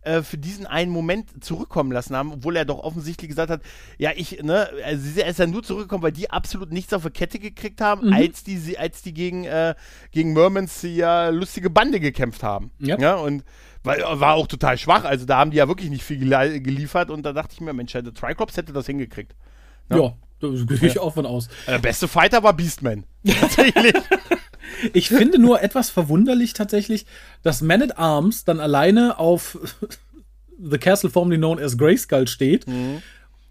äh, 0.03 0.23
für 0.23 0.39
diesen 0.39 0.65
einen 0.65 0.93
Moment 0.93 1.43
zurückkommen 1.43 1.91
lassen 1.91 2.15
haben, 2.15 2.33
obwohl 2.33 2.55
er 2.55 2.65
doch 2.65 2.79
offensichtlich 2.79 3.29
gesagt 3.29 3.51
hat, 3.51 3.63
ja, 3.99 4.13
ich, 4.15 4.45
ne, 4.45 4.69
also 4.85 5.21
er 5.21 5.27
ist 5.27 5.41
ja 5.41 5.49
nur 5.49 5.65
zurückgekommen, 5.65 6.05
weil 6.05 6.13
die 6.13 6.31
absolut 6.31 6.71
nichts 6.71 6.93
auf 6.93 7.03
die 7.03 7.11
Kette 7.11 7.41
gekriegt 7.41 7.81
haben, 7.81 8.07
mhm. 8.07 8.13
als 8.13 8.45
die, 8.45 8.79
als 8.79 9.03
die 9.03 9.13
gegen, 9.13 9.43
äh, 9.43 9.75
gegen 10.13 10.35
Mermans 10.35 10.83
ja 10.83 11.31
lustige 11.31 11.69
Bande 11.69 11.99
gekämpft 11.99 12.45
haben. 12.45 12.71
Ja. 12.79 12.97
ja 12.97 13.15
und 13.17 13.43
weil, 13.83 14.03
war 14.03 14.35
auch 14.35 14.47
total 14.47 14.79
schwach. 14.79 15.05
Also 15.05 15.27
da 15.27 15.39
haben 15.39 15.51
die 15.51 15.57
ja 15.57 15.67
wirklich 15.67 15.91
nicht 15.91 16.05
viel 16.05 16.19
geliefert 16.61 17.11
und 17.11 17.25
da 17.25 17.33
dachte 17.33 17.55
ich 17.55 17.61
mir, 17.61 17.73
Mensch, 17.73 17.91
der 17.91 18.05
Triclops 18.05 18.57
hätte 18.57 18.73
das 18.73 18.87
hingekriegt. 18.87 19.35
Ja, 19.91 19.97
ja 19.97 20.15
da 20.53 20.75
gehe 20.75 20.89
ich 20.89 20.99
auch 20.99 21.15
von 21.15 21.27
aus. 21.27 21.49
Der 21.67 21.79
beste 21.79 22.09
Fighter 22.09 22.43
war 22.43 22.53
Beastman. 22.53 23.05
Tatsächlich. 23.41 23.95
ich 24.93 25.09
finde 25.09 25.39
nur 25.39 25.63
etwas 25.63 25.91
verwunderlich 25.91 26.53
tatsächlich, 26.53 27.07
dass 27.43 27.63
Man 27.63 27.83
at 27.83 27.99
Arms 27.99 28.45
dann 28.45 28.61
alleine 28.61 29.19
auf 29.19 29.59
The 30.59 30.79
Castle 30.79 31.11
formerly 31.11 31.39
known 31.39 31.59
as 31.59 31.77
Grayskull 31.77 32.29
steht. 32.29 32.67
Mhm. 32.67 33.03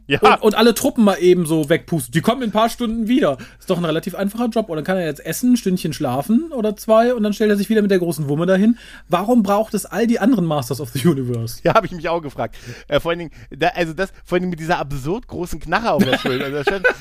Ja. 0.07 0.19
Und, 0.19 0.41
und, 0.41 0.55
alle 0.55 0.73
Truppen 0.73 1.03
mal 1.03 1.15
eben 1.15 1.45
so 1.45 1.69
wegpusten. 1.69 2.11
Die 2.11 2.21
kommen 2.21 2.41
in 2.41 2.49
ein 2.49 2.51
paar 2.51 2.69
Stunden 2.69 3.07
wieder. 3.07 3.37
Ist 3.59 3.69
doch 3.69 3.77
ein 3.77 3.85
relativ 3.85 4.15
einfacher 4.15 4.47
Job. 4.47 4.69
Und 4.69 4.75
dann 4.75 4.83
kann 4.83 4.97
er 4.97 5.05
jetzt 5.05 5.25
essen, 5.25 5.53
ein 5.53 5.57
Stündchen 5.57 5.93
schlafen 5.93 6.51
oder 6.51 6.75
zwei 6.75 7.13
und 7.13 7.23
dann 7.23 7.33
stellt 7.33 7.49
er 7.49 7.57
sich 7.57 7.69
wieder 7.69 7.81
mit 7.81 7.91
der 7.91 7.99
großen 7.99 8.27
Wumme 8.27 8.45
dahin. 8.45 8.77
Warum 9.07 9.43
braucht 9.43 9.73
es 9.73 9.85
all 9.85 10.07
die 10.07 10.19
anderen 10.19 10.45
Masters 10.45 10.81
of 10.81 10.89
the 10.89 11.07
Universe? 11.07 11.61
Ja, 11.63 11.73
habe 11.73 11.85
ich 11.85 11.93
mich 11.93 12.09
auch 12.09 12.21
gefragt. 12.21 12.55
Äh, 12.87 12.99
vor 12.99 13.11
allen 13.11 13.19
Dingen, 13.19 13.31
da, 13.49 13.69
also 13.69 13.93
das, 13.93 14.11
vor 14.25 14.35
allen 14.35 14.43
Dingen 14.43 14.51
mit 14.51 14.59
dieser 14.59 14.79
absurd 14.79 15.27
großen 15.27 15.59
Knarre 15.59 15.91
auf 15.91 16.03
der 16.03 16.17
Schulter. 16.17 16.43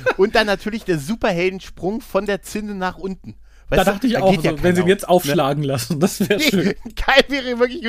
und 0.17 0.35
dann 0.35 0.47
natürlich 0.47 0.85
der 0.85 0.99
Superheldensprung 0.99 2.01
von 2.01 2.27
der 2.27 2.43
Zinne 2.43 2.75
nach 2.75 2.99
unten. 2.99 3.35
Weißt 3.73 3.87
da 3.87 3.93
dachte 3.93 4.07
ich 4.07 4.19
auch, 4.19 4.35
so, 4.35 4.41
ja 4.43 4.63
wenn 4.63 4.77
sie 4.77 4.83
ihn 4.83 4.89
jetzt 4.89 5.09
aufschlagen 5.09 5.63
ne? 5.63 5.69
lassen, 5.69 5.99
das 5.99 6.21
wäre 6.29 6.39
schön. 6.41 6.75
Kein 6.97 7.23
wäre 7.29 7.59
wirklich, 7.59 7.83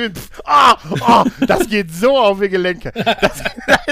oh, 0.46 0.96
oh, 1.06 1.24
das 1.46 1.68
geht 1.68 1.92
so 1.92 2.16
auf 2.16 2.40
die 2.40 2.48
Gelenke. 2.48 2.90
Das, 2.94 3.42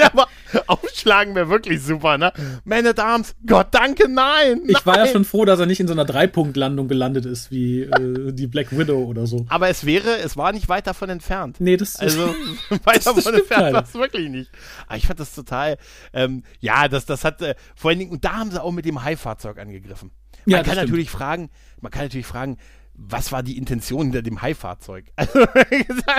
aber 0.01 0.27
aufschlagen 0.67 1.35
wäre 1.35 1.49
wirklich 1.49 1.81
super, 1.81 2.17
ne? 2.17 2.31
Man 2.63 2.85
at 2.87 2.99
Arms, 2.99 3.35
Gott 3.45 3.67
danke, 3.71 4.09
nein, 4.09 4.61
nein. 4.61 4.61
Ich 4.67 4.85
war 4.85 4.97
ja 4.97 5.07
schon 5.07 5.25
froh, 5.25 5.45
dass 5.45 5.59
er 5.59 5.65
nicht 5.65 5.79
in 5.79 5.87
so 5.87 5.93
einer 5.93 6.05
Dreipunktlandung 6.05 6.87
gelandet 6.87 7.25
ist, 7.25 7.51
wie 7.51 7.81
äh, 7.81 8.31
die 8.33 8.47
Black 8.47 8.77
Widow 8.77 9.03
oder 9.03 9.27
so. 9.27 9.45
Aber 9.49 9.69
es 9.69 9.85
wäre, 9.85 10.17
es 10.17 10.37
war 10.37 10.51
nicht 10.51 10.69
weit 10.69 10.87
davon 10.87 11.09
entfernt. 11.09 11.57
Nee, 11.59 11.77
das 11.77 11.95
Also, 11.97 12.33
weit 12.83 13.05
davon 13.05 13.33
entfernt 13.33 13.73
war 13.73 13.83
es 13.83 13.93
wirklich 13.93 14.29
nicht. 14.29 14.51
Aber 14.87 14.97
ich 14.97 15.07
fand 15.07 15.19
das 15.19 15.33
total, 15.33 15.77
ähm, 16.13 16.43
ja, 16.59 16.87
das, 16.87 17.05
das 17.05 17.23
hat, 17.23 17.41
äh, 17.41 17.55
vor 17.75 17.89
allen 17.89 17.99
Dingen, 17.99 18.11
und 18.11 18.25
da 18.25 18.33
haben 18.33 18.51
sie 18.51 18.61
auch 18.61 18.71
mit 18.71 18.85
dem 18.85 19.03
High-Fahrzeug 19.03 19.57
angegriffen. 19.57 20.11
Man 20.45 20.57
ja, 20.57 20.63
kann 20.63 20.75
natürlich 20.75 21.09
fragen, 21.09 21.49
man 21.79 21.91
kann 21.91 22.03
natürlich 22.03 22.25
fragen, 22.25 22.57
was 22.95 23.31
war 23.31 23.43
die 23.43 23.57
Intention 23.57 24.03
hinter 24.03 24.21
dem 24.21 24.41
Hai-Fahrzeug? 24.41 25.05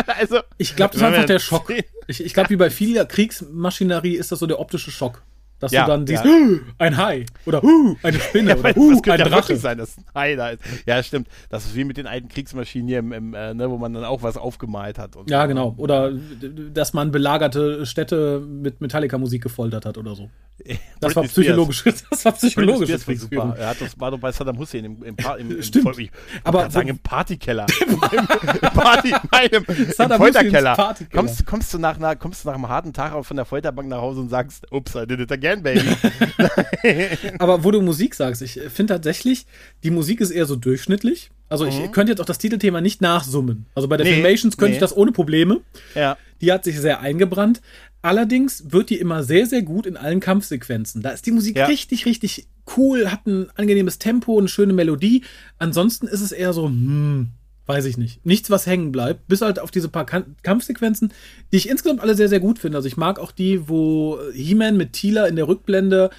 Also, 0.07 0.41
ich 0.59 0.77
glaube, 0.77 0.93
das 0.93 1.03
ist 1.03 1.07
einfach 1.07 1.27
der 1.27 1.39
Schock. 1.39 1.73
Ich, 2.07 2.25
ich 2.25 2.35
glaube, 2.35 2.51
wie 2.51 2.57
bei 2.57 2.71
vieler 2.71 3.05
Kriegsmaschinerie 3.05 4.15
ist 4.15 4.33
das 4.33 4.39
so 4.39 4.47
der 4.47 4.59
optische 4.59 4.91
Schock. 4.91 5.23
Dass 5.65 5.73
ja, 5.73 5.85
du 5.85 5.91
dann 5.91 6.07
siehst, 6.07 6.25
ja. 6.25 6.31
ein 6.79 6.97
Hai 6.97 7.25
oder 7.47 7.65
uh, 7.65 7.97
eine 8.03 8.21
Spinne 8.21 8.51
ja, 8.51 8.57
oder 8.57 8.77
uh, 8.77 8.91
ein 8.91 9.19
Drache. 9.19 9.57
sein, 9.57 9.79
dass 9.79 9.97
ein 9.97 10.05
Hai 10.15 10.37
da 10.37 10.51
ist. 10.51 10.63
Ja, 10.87 11.03
stimmt. 11.03 11.29
Das 11.49 11.65
ist 11.65 11.75
wie 11.75 11.85
mit 11.85 11.97
den 11.97 12.07
alten 12.07 12.29
Kriegsmaschinen 12.29 12.87
hier, 12.87 12.99
im, 12.99 13.13
im, 13.13 13.35
äh, 13.35 13.55
ne, 13.55 13.71
wo 13.71 13.79
man 13.79 13.95
dann 13.95 14.05
auch 14.05 14.23
was 14.23 14.37
aufgemalt 14.37 14.99
hat. 14.99 15.17
ja, 15.27 15.43
so. 15.43 15.49
genau. 15.49 15.75
Oder 15.79 16.13
dass 16.13 16.93
man 16.93 17.11
belagerte 17.11 17.87
Städte 17.87 18.41
mit 18.41 18.83
Metallica-Musik 18.83 19.43
gefoltert 19.43 19.87
hat 19.87 19.97
oder 19.97 20.15
so. 20.15 20.29
Das 21.01 21.17
war 21.17 21.25
psychologisch. 21.25 21.85
Das 22.11 22.25
war 22.25 22.33
psychologisch. 22.33 22.91
Das 22.91 23.07
war 23.07 23.15
super. 23.15 23.55
Er 23.59 23.69
hat 23.69 23.81
das 23.81 23.99
war 23.99 24.11
doch 24.11 24.19
bei 24.19 24.33
Saddam 24.33 24.59
Hussein 24.59 24.85
im, 24.85 25.03
im, 25.03 25.17
im, 25.39 25.51
im 25.51 25.63
Stimmt. 25.63 25.99
ich 25.99 26.11
aber 26.43 26.71
sagen 26.71 26.89
im 26.89 26.99
Partykeller. 26.99 27.67
Im, 27.87 27.99
Party, 27.99 29.15
nein, 29.33 29.49
im, 29.51 29.65
im 29.67 30.17
Folterkeller. 30.17 30.97
Kommst, 31.13 31.47
kommst 31.47 31.75
du 31.75 31.79
nach 31.79 31.97
einer, 31.97 32.17
kommst 32.17 32.45
du 32.45 32.49
nach 32.49 32.55
einem 32.55 32.69
harten 32.69 32.93
Tag 32.93 33.25
von 33.25 33.37
der 33.37 33.45
Folterbank 33.45 33.89
nach 33.89 34.01
Hause 34.01 34.21
und 34.21 34.29
sagst, 34.29 34.71
ups, 34.73 34.95
I 34.95 35.07
did 35.07 35.21
it 35.21 35.33
again, 35.33 35.54
baby. 35.63 35.81
aber 37.39 37.65
wo 37.65 37.71
du 37.71 37.81
Musik 37.81 38.15
sagst, 38.15 38.43
ich 38.43 38.61
finde 38.73 38.95
tatsächlich, 38.95 39.47
die 39.83 39.91
Musik 39.91 40.21
ist 40.21 40.31
eher 40.31 40.47
so 40.47 40.57
durchschnittlich. 40.57 41.31
Also 41.49 41.67
ich 41.67 41.79
mhm. 41.79 41.93
könnte 41.93 42.13
jetzt 42.13 42.21
auch 42.21 42.27
das 42.27 42.39
Titelthema 42.39 42.81
nicht 42.81 43.01
nachsummen. 43.01 43.67
Also 43.75 43.89
bei 43.89 43.97
der 43.97 44.07
nee, 44.07 44.15
Filmations 44.15 44.57
könnte 44.57 44.71
nee. 44.71 44.77
ich 44.77 44.81
das 44.81 44.97
ohne 44.97 45.13
Probleme. 45.13 45.61
Ja. 45.95 46.17
Die 46.41 46.51
hat 46.53 46.65
sich 46.65 46.81
sehr 46.81 47.01
eingebrannt. 47.01 47.61
Allerdings 48.03 48.73
wird 48.73 48.91
die 48.91 48.99
immer 48.99 49.23
sehr, 49.23 49.47
sehr 49.47 49.63
gut 49.63 49.87
in 49.87 49.97
allen 49.97 50.21
Kampfsequenzen. 50.21 51.01
Da 51.01 51.11
ist 51.11 51.25
die 51.27 51.31
Musik 51.31 51.57
ja. 51.57 51.67
richtig, 51.67 52.05
richtig 52.07 52.47
cool, 52.77 53.11
hat 53.11 53.27
ein 53.27 53.49
angenehmes 53.55 53.99
Tempo, 53.99 54.39
eine 54.39 54.49
schöne 54.49 54.73
Melodie. 54.73 55.25
Ansonsten 55.59 56.07
ist 56.07 56.21
es 56.21 56.33
eher 56.33 56.53
so, 56.53 56.67
hm, 56.67 57.29
weiß 57.67 57.87
ich 57.87 57.97
nicht. 57.97 58.25
Nichts, 58.27 58.51
was 58.51 58.67
hängen 58.67 58.93
bleibt, 58.93 59.27
bis 59.29 59.41
halt 59.41 59.59
auf 59.59 59.71
diese 59.71 59.89
paar 59.89 60.05
Kampfsequenzen, 60.05 61.13
die 61.53 61.57
ich 61.57 61.69
insgesamt 61.69 62.01
alle 62.01 62.15
sehr, 62.15 62.29
sehr 62.29 62.41
gut 62.41 62.59
finde. 62.59 62.79
Also 62.79 62.89
ich 62.89 62.97
mag 62.97 63.19
auch 63.19 63.33
die, 63.33 63.69
wo 63.69 64.19
He-Man 64.33 64.77
mit 64.77 64.93
Tila 64.93 65.27
in 65.27 65.37
der 65.37 65.49
Rückblende 65.49 66.11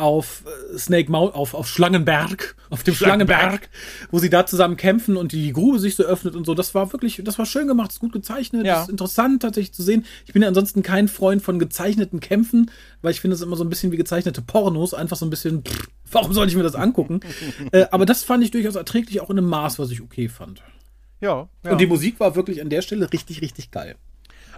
auf 0.00 0.44
äh, 0.46 0.78
Snake 0.78 1.10
Mount, 1.10 1.34
auf, 1.34 1.54
auf 1.54 1.68
Schlangenberg, 1.68 2.56
auf 2.70 2.82
dem 2.82 2.94
Schlangenberg. 2.94 3.40
Schlangenberg, 3.40 3.70
wo 4.10 4.18
sie 4.18 4.30
da 4.30 4.46
zusammen 4.46 4.76
kämpfen 4.76 5.16
und 5.16 5.32
die 5.32 5.52
Grube 5.52 5.78
sich 5.78 5.94
so 5.94 6.02
öffnet 6.02 6.34
und 6.34 6.46
so. 6.46 6.54
Das 6.54 6.74
war 6.74 6.92
wirklich, 6.92 7.20
das 7.24 7.38
war 7.38 7.46
schön 7.46 7.68
gemacht, 7.68 7.92
ist 7.92 8.00
gut 8.00 8.12
gezeichnet, 8.12 8.66
ja. 8.66 8.82
ist 8.82 8.88
interessant 8.88 9.42
tatsächlich 9.42 9.72
zu 9.72 9.82
sehen. 9.82 10.06
Ich 10.26 10.32
bin 10.32 10.42
ja 10.42 10.48
ansonsten 10.48 10.82
kein 10.82 11.08
Freund 11.08 11.42
von 11.42 11.58
gezeichneten 11.58 12.20
Kämpfen, 12.20 12.70
weil 13.02 13.12
ich 13.12 13.20
finde 13.20 13.34
es 13.34 13.42
immer 13.42 13.56
so 13.56 13.64
ein 13.64 13.68
bisschen 13.68 13.92
wie 13.92 13.96
gezeichnete 13.96 14.42
Pornos, 14.42 14.94
einfach 14.94 15.16
so 15.16 15.26
ein 15.26 15.30
bisschen, 15.30 15.62
pff, 15.62 15.88
warum 16.10 16.32
soll 16.32 16.48
ich 16.48 16.56
mir 16.56 16.62
das 16.62 16.74
angucken? 16.74 17.20
äh, 17.72 17.86
aber 17.90 18.06
das 18.06 18.24
fand 18.24 18.42
ich 18.42 18.50
durchaus 18.50 18.76
erträglich, 18.76 19.20
auch 19.20 19.30
in 19.30 19.38
einem 19.38 19.48
Maß, 19.48 19.78
was 19.78 19.90
ich 19.90 20.00
okay 20.00 20.28
fand. 20.28 20.62
Ja, 21.20 21.48
ja. 21.62 21.72
Und 21.72 21.78
die 21.78 21.86
Musik 21.86 22.18
war 22.18 22.34
wirklich 22.34 22.62
an 22.62 22.70
der 22.70 22.80
Stelle 22.80 23.12
richtig, 23.12 23.42
richtig 23.42 23.70
geil. 23.70 23.96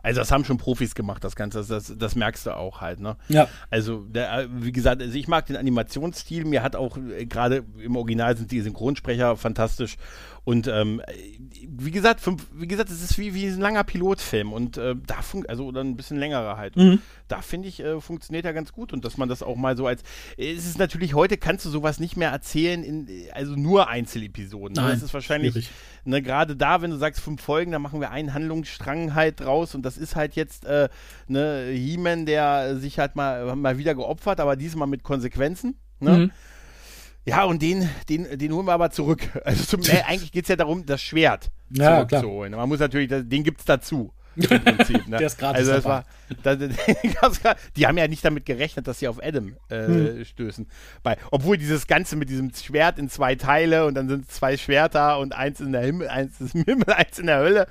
Also 0.03 0.21
das 0.21 0.33
haben 0.33 0.45
schon 0.45 0.59
Profis 0.59 0.95
gemacht, 0.95 1.23
das 1.23 1.37
Ganze. 1.37 1.59
Das, 1.59 1.69
das, 1.69 1.95
das 1.97 2.17
merkst 2.17 2.47
du 2.47 2.57
auch 2.57 2.81
halt, 2.81 3.01
ne? 3.01 3.17
Ja. 3.29 3.49
Also, 3.71 4.01
der, 4.01 4.49
wie 4.51 4.73
gesagt, 4.73 5.01
also 5.01 5.17
ich 5.17 5.29
mag 5.29 5.47
den 5.47 5.57
Animationsstil. 5.57 6.45
Mir 6.45 6.63
hat 6.63 6.77
auch 6.77 6.97
äh, 6.97 7.27
gerade 7.27 7.65
im 7.79 7.97
Original 7.97 8.37
sind 8.37 8.51
die 8.51 8.61
Synchronsprecher 8.61 9.37
fantastisch. 9.37 9.97
Und 10.45 10.67
ähm, 10.67 11.01
wie 11.69 11.93
gesagt, 11.93 12.21
fünf, 12.21 12.49
wie 12.53 12.67
gesagt, 12.67 12.91
es 12.91 13.01
ist 13.01 13.17
wie, 13.17 13.33
wie 13.33 13.47
ein 13.47 13.61
langer 13.61 13.85
Pilotfilm 13.85 14.53
und 14.53 14.77
äh, 14.77 14.97
da 15.07 15.23
funkt, 15.23 15.49
also 15.49 15.67
oder 15.67 15.83
ein 15.83 15.97
bisschen 15.97 16.19
längerer 16.19 16.57
halt. 16.57 16.77
Mhm. 16.77 17.01
Da 17.29 17.43
finde 17.43 17.69
ich, 17.69 17.79
äh, 17.79 18.01
funktioniert 18.01 18.45
er 18.45 18.53
ganz 18.53 18.73
gut 18.73 18.93
und 18.93 19.05
dass 19.05 19.17
man 19.17 19.29
das 19.29 19.45
auch 19.45 19.55
mal 19.55 19.77
so 19.77 19.87
als. 19.87 20.03
Es 20.37 20.67
ist 20.67 20.79
natürlich, 20.79 21.15
heute 21.15 21.37
kannst 21.37 21.65
du 21.65 21.71
sowas 21.71 22.01
nicht 22.01 22.17
mehr 22.17 22.31
erzählen, 22.31 22.83
in, 22.83 23.09
also 23.33 23.55
nur 23.55 23.89
Einzelepisoden. 23.89 24.75
Nein, 24.75 24.95
das 24.95 25.03
ist 25.05 25.15
wahrscheinlich, 25.15 25.71
ne, 26.05 26.21
gerade 26.23 26.57
da, 26.57 26.83
wenn 26.83 26.91
du 26.91 26.97
sagst 26.97 27.21
fünf 27.21 27.41
Folgen, 27.41 27.71
dann 27.71 27.83
machen 27.83 28.01
wir 28.01 28.11
einen 28.11 28.35
Handlungsstrang 28.35 29.15
halt 29.15 29.41
draus 29.41 29.77
und 29.77 29.83
das 29.83 29.97
ist 29.97 30.17
halt 30.17 30.35
jetzt 30.35 30.65
äh, 30.65 30.89
ne, 31.29 31.69
He-Man, 31.73 32.27
der 32.27 32.77
sich 32.79 32.99
halt 32.99 33.15
mal, 33.15 33.55
mal 33.55 33.79
wieder 33.79 33.95
geopfert, 33.95 34.41
aber 34.41 34.57
diesmal 34.57 34.89
mit 34.89 35.05
Konsequenzen. 35.05 35.77
Ne? 36.01 36.19
Mhm. 36.19 36.31
Ja, 37.25 37.45
und 37.45 37.63
den, 37.63 37.89
den, 38.09 38.39
den 38.39 38.53
holen 38.53 38.67
wir 38.67 38.73
aber 38.73 38.91
zurück. 38.91 39.23
Also 39.45 39.65
zum, 39.65 39.83
äh, 39.83 40.03
eigentlich 40.07 40.33
geht 40.33 40.45
es 40.45 40.49
ja 40.49 40.57
darum, 40.57 40.87
das 40.87 41.03
Schwert 41.03 41.51
ja, 41.71 42.07
zurückzuholen. 42.07 42.55
Man 42.55 42.69
muss 42.69 42.81
natürlich, 42.81 43.09
den 43.09 43.45
gibt 43.45 43.61
es 43.61 43.67
dazu. 43.67 44.13
Prinzip, 44.37 45.07
ne? 45.09 45.19
Der 45.19 45.27
ist 45.27 45.39
gratis. 45.39 45.69
Also 45.69 45.73
das 45.73 45.85
war, 45.85 46.05
das, 46.43 46.57
die 47.77 47.87
haben 47.87 47.99
ja 47.99 48.09
nicht 48.09 48.25
damit 48.25 48.47
gerechnet, 48.47 48.87
dass 48.87 48.99
sie 48.99 49.09
auf 49.09 49.23
Adam 49.23 49.57
äh, 49.69 49.87
hm. 49.87 50.25
stößen. 50.25 50.67
Bei, 51.03 51.19
obwohl 51.31 51.59
dieses 51.59 51.87
Ganze 51.87 52.17
mit 52.17 52.31
diesem 52.31 52.51
Schwert 52.55 52.99
in 52.99 53.11
zwei 53.11 53.35
Teile 53.35 53.85
und 53.85 53.95
dann 53.95 54.09
sind 54.09 54.31
zwei 54.31 54.57
Schwerter 54.57 55.19
und 55.19 55.35
eins 55.35 55.61
in 55.61 55.73
der 55.73 55.83
Himmel, 55.83 56.09
eins 56.09 56.41
ist 56.41 56.55
im 56.55 56.65
Himmel, 56.65 56.89
eins 56.89 57.19
in 57.19 57.27
der 57.27 57.39
Hölle. 57.39 57.67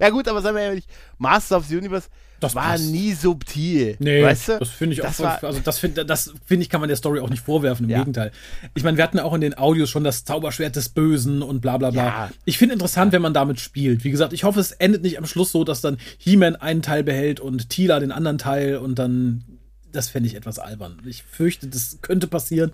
Ja 0.00 0.10
gut, 0.10 0.28
aber 0.28 0.40
sagen 0.40 0.56
wir 0.56 0.62
ehrlich, 0.62 0.86
Master 1.18 1.56
of 1.56 1.66
the 1.66 1.76
Universe, 1.76 2.08
das 2.40 2.54
war 2.54 2.70
passt. 2.70 2.90
nie 2.90 3.12
subtil. 3.12 3.96
Nee, 3.98 4.22
weißt 4.22 4.48
du? 4.48 4.58
das 4.58 4.70
finde 4.70 4.94
ich 4.94 5.00
das 5.00 5.20
auch. 5.20 5.24
War, 5.24 5.44
also 5.44 5.60
das 5.60 5.78
finde 5.78 6.04
das 6.04 6.32
find 6.44 6.62
ich 6.62 6.68
kann 6.68 6.80
man 6.80 6.88
der 6.88 6.96
Story 6.96 7.20
auch 7.20 7.30
nicht 7.30 7.42
vorwerfen. 7.42 7.84
Im 7.84 7.90
ja. 7.90 7.98
Gegenteil. 7.98 8.32
Ich 8.74 8.84
meine, 8.84 8.96
wir 8.96 9.04
hatten 9.04 9.16
ja 9.16 9.24
auch 9.24 9.34
in 9.34 9.40
den 9.40 9.56
Audios 9.56 9.90
schon 9.90 10.04
das 10.04 10.24
Zauberschwert 10.24 10.76
des 10.76 10.88
Bösen 10.88 11.42
und 11.42 11.60
bla 11.60 11.76
bla 11.78 11.90
bla. 11.90 12.04
Ja. 12.04 12.30
Ich 12.44 12.58
finde 12.58 12.74
interessant, 12.74 13.12
wenn 13.12 13.22
man 13.22 13.34
damit 13.34 13.60
spielt. 13.60 14.04
Wie 14.04 14.10
gesagt, 14.10 14.32
ich 14.32 14.44
hoffe, 14.44 14.60
es 14.60 14.72
endet 14.72 15.02
nicht 15.02 15.18
am 15.18 15.26
Schluss 15.26 15.52
so, 15.52 15.64
dass 15.64 15.80
dann 15.80 15.98
He-Man 16.18 16.56
einen 16.56 16.82
Teil 16.82 17.02
behält 17.02 17.40
und 17.40 17.70
Tila 17.70 18.00
den 18.00 18.12
anderen 18.12 18.38
Teil 18.38 18.76
und 18.76 18.98
dann. 18.98 19.44
Das 19.90 20.10
fände 20.10 20.28
ich 20.28 20.34
etwas 20.34 20.58
albern. 20.58 21.00
Ich 21.06 21.22
fürchte, 21.22 21.66
das 21.66 21.98
könnte 22.02 22.26
passieren. 22.26 22.72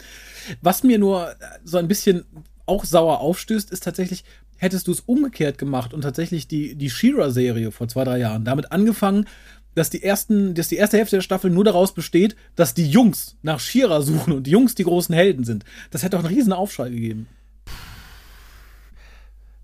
Was 0.63 0.83
mir 0.83 0.99
nur 0.99 1.33
so 1.63 1.79
ein 1.79 1.87
bisschen 1.87 2.25
auch 2.67 2.85
sauer 2.85 3.21
aufstößt, 3.21 3.71
ist 3.71 3.85
tatsächlich, 3.85 4.25
hättest 4.57 4.87
du 4.87 4.93
es 4.93 5.01
umgekehrt 5.01 5.59
gemacht 5.59 5.95
und 5.95 6.03
tatsächlich 6.03 6.49
die, 6.49 6.75
die 6.75 6.91
She-Ra-Serie 6.91 7.71
vor 7.71 7.89
zwei, 7.89 8.05
drei 8.05 8.19
Jahren 8.19 8.45
damit 8.45 8.73
angefangen, 8.73 9.27
dass 9.75 9.91
die 9.91 10.03
ersten, 10.03 10.55
dass 10.55 10.69
die 10.69 10.77
erste 10.77 10.99
Hälfte 10.99 11.17
der 11.17 11.23
Staffel 11.23 11.51
nur 11.51 11.65
daraus 11.65 11.95
besteht, 11.95 12.37
dass 12.55 12.75
die 12.75 12.89
Jungs 12.89 13.37
nach 13.43 13.61
Shira 13.61 14.03
suchen 14.03 14.33
und 14.33 14.47
die 14.47 14.53
Jungs 14.53 14.75
die 14.75 14.85
großen 14.85 15.15
Helden 15.15 15.45
sind. 15.45 15.65
Das 15.91 16.03
hätte 16.03 16.17
doch 16.17 16.25
einen 16.25 16.35
riesen 16.35 16.53
Aufschrei 16.53 16.91
gegeben. 16.91 17.29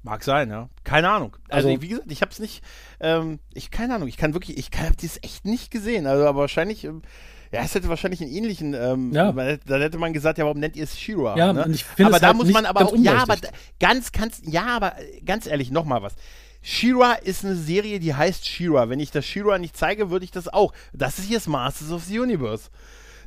Mag 0.03 0.25
sein, 0.25 0.49
ja. 0.49 0.69
Keine 0.83 1.11
Ahnung. 1.11 1.37
Also, 1.49 1.69
also 1.69 1.83
wie 1.83 1.89
gesagt, 1.89 2.11
ich 2.11 2.23
hab's 2.23 2.39
nicht, 2.39 2.63
ähm, 3.01 3.39
ich, 3.53 3.71
keine 3.71 3.95
Ahnung, 3.95 4.09
ich 4.09 4.17
kann 4.17 4.33
wirklich, 4.33 4.57
ich 4.57 4.71
kann, 4.71 4.87
hab 4.89 4.97
das 4.97 5.19
echt 5.23 5.45
nicht 5.45 5.71
gesehen. 5.71 6.07
Also, 6.07 6.27
aber 6.27 6.41
wahrscheinlich, 6.41 6.85
ähm, 6.85 7.03
ja, 7.53 7.63
es 7.63 7.75
hätte 7.75 7.89
wahrscheinlich 7.89 8.21
einen 8.21 8.31
ähnlichen, 8.31 8.75
ähm, 8.75 9.13
ja. 9.13 9.33
da 9.33 9.79
hätte 9.79 9.99
man 9.99 10.13
gesagt, 10.13 10.39
ja, 10.39 10.45
warum 10.45 10.61
nennt 10.61 10.77
ihr 10.77 10.85
es 10.85 10.99
Shira? 10.99 11.37
Ja, 11.37 11.53
ne? 11.53 11.67
ich 11.73 11.85
aber 11.99 12.21
da 12.21 12.29
halt 12.29 12.37
muss 12.37 12.51
man 12.53 12.65
aber 12.65 12.87
auch, 12.87 12.97
ja, 12.97 13.23
aber 13.23 13.37
ganz, 13.81 14.13
ganz, 14.13 14.41
ja, 14.45 14.67
aber 14.67 14.95
ganz 15.25 15.47
ehrlich, 15.47 15.71
nochmal 15.71 16.03
was. 16.03 16.15
Shira 16.63 17.15
ist 17.15 17.45
eine 17.45 17.57
Serie, 17.57 18.01
die 18.01 18.15
heißt 18.15 18.47
Shira. 18.47 18.89
Wenn 18.89 19.01
ich 19.01 19.11
das 19.11 19.25
Shira 19.25 19.59
nicht 19.59 19.77
zeige, 19.77 20.11
würde 20.11 20.25
ich 20.25 20.31
das 20.31 20.47
auch. 20.47 20.73
Das 20.93 21.19
ist 21.19 21.31
jetzt 21.31 21.49
Masters 21.49 21.91
of 21.91 22.05
the 22.05 22.19
Universe. 22.21 22.69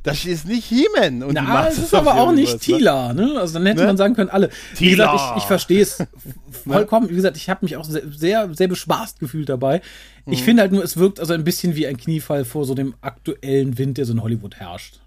Das 0.04 0.26
ist 0.26 0.46
nicht 0.46 0.66
He-Man. 0.66 1.22
Und 1.22 1.32
Na, 1.32 1.66
es 1.66 1.78
ist 1.78 1.94
aber 1.94 2.16
auch 2.16 2.30
nicht 2.30 2.60
Tila, 2.60 3.14
ne? 3.14 3.36
Also 3.38 3.54
dann 3.54 3.66
hätte 3.66 3.80
ne? 3.80 3.86
man 3.86 3.96
sagen 3.96 4.14
können, 4.14 4.28
alle. 4.28 4.50
Tila. 4.76 4.78
Wie 4.78 4.90
gesagt, 4.90 5.14
ich, 5.14 5.36
ich 5.38 5.44
verstehe 5.44 5.80
es 5.80 5.98
vollkommen. 6.64 7.08
Wie 7.08 7.14
gesagt, 7.14 7.38
ich 7.38 7.48
habe 7.48 7.60
mich 7.64 7.76
auch 7.78 7.84
sehr, 7.84 8.02
sehr, 8.10 8.54
sehr 8.54 8.68
bespaßt 8.68 9.18
gefühlt 9.18 9.48
dabei. 9.48 9.80
Ich 10.26 10.42
mhm. 10.42 10.44
finde 10.44 10.62
halt 10.62 10.72
nur, 10.72 10.84
es 10.84 10.98
wirkt 10.98 11.20
also 11.20 11.32
ein 11.32 11.42
bisschen 11.42 11.74
wie 11.74 11.86
ein 11.86 11.96
Kniefall 11.96 12.44
vor 12.44 12.66
so 12.66 12.74
dem 12.74 12.94
aktuellen 13.00 13.78
Wind, 13.78 13.96
der 13.96 14.04
so 14.04 14.12
in 14.12 14.22
Hollywood 14.22 14.56
herrscht. 14.56 15.00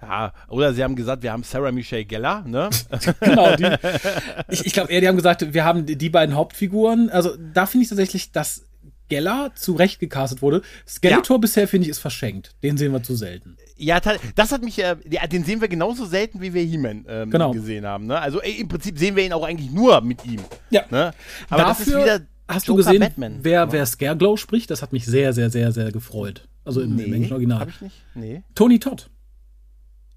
Ja, 0.00 0.32
oder 0.48 0.72
sie 0.72 0.84
haben 0.84 0.94
gesagt, 0.94 1.24
wir 1.24 1.32
haben 1.32 1.42
Sarah 1.42 1.72
Michelle 1.72 2.04
Geller, 2.04 2.44
ne? 2.46 2.70
genau, 3.20 3.56
die, 3.56 3.66
ich, 4.50 4.66
ich 4.66 4.72
glaube 4.72 4.92
eher, 4.92 5.00
die 5.00 5.08
haben 5.08 5.16
gesagt, 5.16 5.52
wir 5.52 5.64
haben 5.64 5.84
die, 5.84 5.96
die 5.96 6.10
beiden 6.10 6.36
Hauptfiguren. 6.36 7.10
Also 7.10 7.36
da 7.52 7.66
finde 7.66 7.82
ich 7.84 7.88
tatsächlich, 7.88 8.30
dass 8.30 8.66
Geller 9.08 9.52
zu 9.54 9.72
Recht 9.72 10.00
gecastet 10.00 10.42
wurde. 10.42 10.62
Skeletor 10.86 11.36
ja. 11.36 11.40
bisher, 11.40 11.68
finde 11.68 11.86
ich, 11.86 11.90
ist 11.90 11.98
verschenkt. 11.98 12.54
Den 12.62 12.76
sehen 12.76 12.92
wir 12.92 13.02
zu 13.02 13.14
selten. 13.14 13.56
Ja, 13.76 14.00
das 14.34 14.52
hat 14.52 14.62
mich, 14.62 14.78
äh, 14.78 14.96
ja, 15.10 15.26
den 15.26 15.44
sehen 15.44 15.60
wir 15.60 15.68
genauso 15.68 16.06
selten, 16.06 16.40
wie 16.40 16.54
wir 16.54 16.62
He-Man 16.62 17.04
ähm, 17.08 17.30
genau. 17.30 17.52
gesehen 17.52 17.84
haben. 17.84 18.06
Ne? 18.06 18.18
Also 18.18 18.40
ey, 18.40 18.60
im 18.60 18.68
Prinzip 18.68 18.98
sehen 18.98 19.16
wir 19.16 19.24
ihn 19.24 19.32
auch 19.32 19.44
eigentlich 19.44 19.70
nur 19.70 20.00
mit 20.00 20.24
ihm. 20.24 20.40
Ja. 20.70 20.84
Ne? 20.90 21.12
Aber 21.50 21.62
Dafür 21.62 21.64
das 21.64 21.80
ist 21.80 21.86
wieder 21.86 22.26
hast 22.48 22.68
Joker 22.68 22.82
du 22.82 22.84
gesehen, 22.84 23.00
Batman. 23.00 23.38
wer, 23.42 23.72
wer 23.72 23.86
Scareglow 23.86 24.36
spricht? 24.36 24.70
Das 24.70 24.82
hat 24.82 24.92
mich 24.92 25.04
sehr, 25.04 25.32
sehr, 25.32 25.50
sehr, 25.50 25.72
sehr 25.72 25.90
gefreut. 25.92 26.48
Also 26.64 26.80
im, 26.80 26.94
nee, 26.94 27.04
im 27.04 27.12
englischen 27.12 27.32
Original. 27.32 27.60
Hab 27.60 27.68
ich 27.68 27.80
nicht. 27.80 28.02
Nee. 28.14 28.42
Tony 28.54 28.78
Todd. 28.78 29.10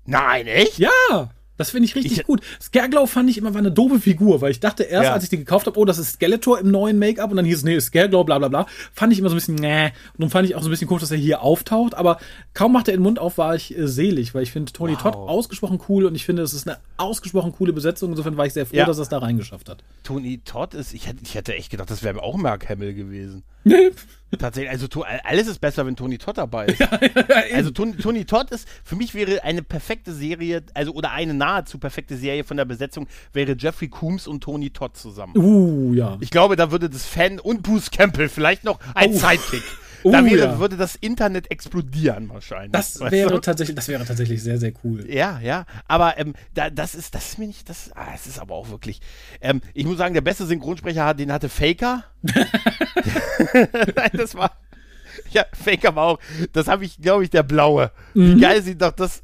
Nein, 0.05 0.45
echt? 0.47 0.77
Ja! 0.77 1.31
Das 1.57 1.71
finde 1.71 1.85
ich 1.85 1.95
richtig 1.95 2.19
ich, 2.19 2.23
gut. 2.25 2.41
Scareglow 2.61 3.05
fand 3.05 3.29
ich 3.29 3.37
immer 3.37 3.53
war 3.53 3.59
eine 3.59 3.71
doofe 3.71 3.99
Figur, 3.99 4.41
weil 4.41 4.51
ich 4.51 4.59
dachte 4.59 4.83
erst, 4.83 5.05
ja. 5.05 5.13
als 5.13 5.23
ich 5.23 5.29
die 5.29 5.37
gekauft 5.37 5.67
habe, 5.67 5.79
oh, 5.79 5.85
das 5.85 5.97
ist 5.97 6.13
Skeletor 6.13 6.59
im 6.59 6.71
neuen 6.71 6.99
Make-up 6.99 7.31
und 7.31 7.37
dann 7.37 7.45
hieß 7.45 7.57
es, 7.57 7.63
nee, 7.63 7.79
Scareglow, 7.79 8.23
bla 8.23 8.39
bla 8.39 8.47
bla. 8.47 8.65
Fand 8.93 9.13
ich 9.13 9.19
immer 9.19 9.29
so 9.29 9.35
ein 9.35 9.37
bisschen, 9.37 9.55
nee. 9.55 9.85
Und 9.85 9.91
dann 10.19 10.29
fand 10.29 10.47
ich 10.47 10.55
auch 10.55 10.61
so 10.61 10.67
ein 10.67 10.71
bisschen 10.71 10.87
komisch, 10.87 11.01
dass 11.01 11.11
er 11.11 11.17
hier 11.17 11.41
auftaucht, 11.41 11.95
aber 11.95 12.17
kaum 12.53 12.73
macht 12.73 12.87
er 12.87 12.95
den 12.95 13.01
Mund 13.01 13.19
auf, 13.19 13.37
war 13.37 13.55
ich 13.55 13.77
äh, 13.77 13.87
selig, 13.87 14.33
weil 14.35 14.43
ich 14.43 14.51
finde 14.51 14.71
Tony 14.71 14.93
wow. 14.93 15.01
Todd 15.01 15.15
ausgesprochen 15.15 15.79
cool 15.89 16.05
und 16.05 16.15
ich 16.15 16.25
finde, 16.25 16.41
es 16.41 16.53
ist 16.53 16.67
eine 16.67 16.77
ausgesprochen 16.97 17.51
coole 17.51 17.73
Besetzung. 17.73 18.11
Insofern 18.11 18.37
war 18.37 18.45
ich 18.45 18.53
sehr 18.53 18.65
froh, 18.65 18.77
ja. 18.77 18.85
dass 18.85 18.97
er 18.97 19.03
es 19.03 19.09
da 19.09 19.19
reingeschafft 19.19 19.69
hat. 19.69 19.83
Tony 20.03 20.41
Todd 20.43 20.73
ist, 20.73 20.93
ich 20.93 21.07
hätte, 21.07 21.19
ich 21.23 21.35
hätte 21.35 21.55
echt 21.55 21.69
gedacht, 21.69 21.89
das 21.89 22.03
wäre 22.03 22.21
auch 22.21 22.37
Mark 22.37 22.69
Hamill 22.69 22.93
gewesen. 22.93 23.43
Tatsächlich, 24.37 24.71
also 24.71 24.87
alles 25.23 25.47
ist 25.47 25.59
besser, 25.59 25.85
wenn 25.85 25.95
Tony 25.95 26.17
Todd 26.17 26.37
dabei 26.37 26.67
ist. 26.67 26.79
Ja, 26.85 26.99
ja, 27.01 27.55
also 27.55 27.71
Tony, 27.71 27.93
Tony, 27.93 28.25
Todd 28.25 28.51
ist, 28.51 28.67
für 28.83 28.95
mich 28.95 29.15
wäre 29.15 29.43
eine 29.43 29.63
perfekte 29.63 30.13
Serie, 30.13 30.63
also 30.73 30.93
oder 30.93 31.11
eine 31.11 31.33
nahezu 31.33 31.77
perfekte 31.77 32.17
Serie 32.17 32.43
von 32.43 32.57
der 32.57 32.65
Besetzung, 32.65 33.07
wäre 33.33 33.55
Jeffrey 33.57 33.87
Coombs 33.87 34.27
und 34.27 34.41
Tony 34.41 34.69
Todd 34.69 34.97
zusammen. 34.97 35.33
Uh, 35.37 35.93
ja. 35.93 36.17
Ich 36.19 36.31
glaube, 36.31 36.55
da 36.55 36.71
würde 36.71 36.89
das 36.89 37.05
Fan 37.05 37.39
und 37.39 37.63
Bruce 37.63 37.91
Campbell 37.91 38.29
vielleicht 38.29 38.63
noch 38.63 38.79
ein 38.93 39.11
oh. 39.11 39.17
Sidekick. 39.17 39.63
Uh, 40.05 40.11
da 40.11 40.23
wäre, 40.23 40.37
ja. 40.37 40.59
würde 40.59 40.77
das 40.77 40.95
Internet 40.95 41.49
explodieren 41.49 42.29
wahrscheinlich. 42.29 42.73
Das 42.73 42.99
wäre 42.99 43.41
tatsächlich, 43.41 43.75
das 43.75 43.87
wäre 43.87 44.05
tatsächlich 44.05 44.43
sehr, 44.43 44.59
sehr 44.59 44.71
cool. 44.83 45.03
Ja, 45.11 45.39
ja. 45.39 45.65
Aber 45.87 46.19
ähm, 46.19 46.35
da, 46.53 46.69
das 46.69 46.93
ist, 46.93 47.15
das 47.15 47.29
ist 47.29 47.39
mir 47.39 47.47
nicht, 47.47 47.67
das, 47.67 47.89
ah, 47.95 48.09
es 48.13 48.27
ist 48.27 48.37
aber 48.37 48.53
auch 48.53 48.69
wirklich. 48.69 49.01
Ähm, 49.41 49.61
ich 49.73 49.83
muss 49.83 49.97
sagen, 49.97 50.13
der 50.13 50.21
beste 50.21 50.45
Synchronsprecher, 50.45 51.15
den 51.15 51.33
hatte 51.33 51.49
Faker. 51.49 52.03
Nein, 52.21 54.11
das 54.13 54.35
war. 54.35 54.51
Ja, 55.31 55.43
Faker 55.53 55.95
war 55.95 56.05
auch. 56.05 56.19
Das 56.53 56.67
habe 56.67 56.85
ich, 56.85 57.01
glaube 57.01 57.23
ich, 57.23 57.31
der 57.31 57.41
blaue. 57.41 57.91
Mhm. 58.13 58.35
Wie 58.35 58.41
geil 58.41 58.61
sieht 58.61 58.83
doch 58.83 58.91
das 58.91 59.23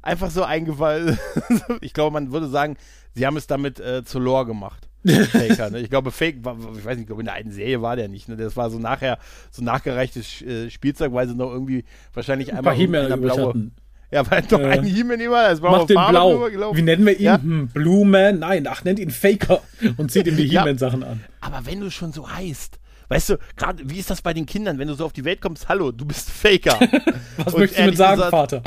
einfach 0.00 0.30
so 0.30 0.42
eingefallen. 0.42 1.18
ich 1.82 1.92
glaube, 1.92 2.14
man 2.14 2.32
würde 2.32 2.48
sagen, 2.48 2.78
sie 3.14 3.26
haben 3.26 3.36
es 3.36 3.46
damit 3.46 3.78
äh, 3.78 4.04
zur 4.06 4.22
Lore 4.22 4.46
gemacht. 4.46 4.88
Faker, 5.06 5.70
ne? 5.70 5.80
Ich 5.80 5.90
glaube, 5.90 6.10
Fake, 6.10 6.36
ich 6.38 6.44
weiß 6.84 6.96
nicht, 6.96 7.00
ich 7.00 7.06
glaube, 7.06 7.22
in 7.22 7.26
der 7.26 7.34
einen 7.34 7.50
Serie 7.50 7.82
war 7.82 7.96
der 7.96 8.08
nicht. 8.08 8.28
Ne? 8.28 8.36
Das 8.36 8.56
war 8.56 8.70
so 8.70 8.78
nachher 8.78 9.18
so 9.50 9.62
nachgereichtes 9.62 10.42
äh, 10.42 10.70
Spielzeug, 10.70 11.12
weil 11.12 11.28
sie 11.28 11.34
noch 11.34 11.52
irgendwie 11.52 11.84
wahrscheinlich 12.12 12.52
einmal 12.52 12.74
eine 12.74 13.16
blaue. 13.16 13.48
Hatten. 13.48 13.72
Ja, 14.10 14.30
weil 14.30 14.42
doch 14.42 14.60
äh, 14.60 14.78
ein 14.78 14.84
He-Man 14.84 15.18
immer, 15.18 15.48
das 15.48 15.60
war 15.60 15.72
Macht 15.72 15.90
den 15.90 15.96
Blau. 15.96 16.48
Wie 16.74 16.82
nennen 16.82 17.04
wir 17.04 17.18
ihn? 17.18 17.24
Ja? 17.24 17.42
Hm, 17.42 17.68
Blume? 17.68 18.32
Nein, 18.32 18.66
ach, 18.68 18.84
nennt 18.84 19.00
ihn 19.00 19.10
Faker 19.10 19.60
und 19.96 20.12
zieht 20.12 20.26
ihm 20.26 20.36
die 20.36 20.46
He-Man-Sachen 20.46 21.02
an. 21.02 21.24
Aber 21.40 21.66
wenn 21.66 21.80
du 21.80 21.90
schon 21.90 22.12
so 22.12 22.30
heißt, 22.30 22.78
Weißt 23.08 23.30
du, 23.30 23.38
gerade 23.56 23.82
wie 23.84 23.98
ist 23.98 24.10
das 24.10 24.22
bei 24.22 24.32
den 24.32 24.46
Kindern, 24.46 24.78
wenn 24.78 24.88
du 24.88 24.94
so 24.94 25.04
auf 25.04 25.12
die 25.12 25.24
Welt 25.24 25.40
kommst, 25.40 25.68
hallo, 25.68 25.92
du 25.92 26.04
bist 26.04 26.30
Faker. 26.30 26.78
Was 27.36 27.54
und 27.54 27.60
möchtest 27.60 27.80
du 27.80 27.86
mit 27.86 27.96
sagen, 27.96 28.16
gesagt, 28.16 28.30
Vater? 28.30 28.62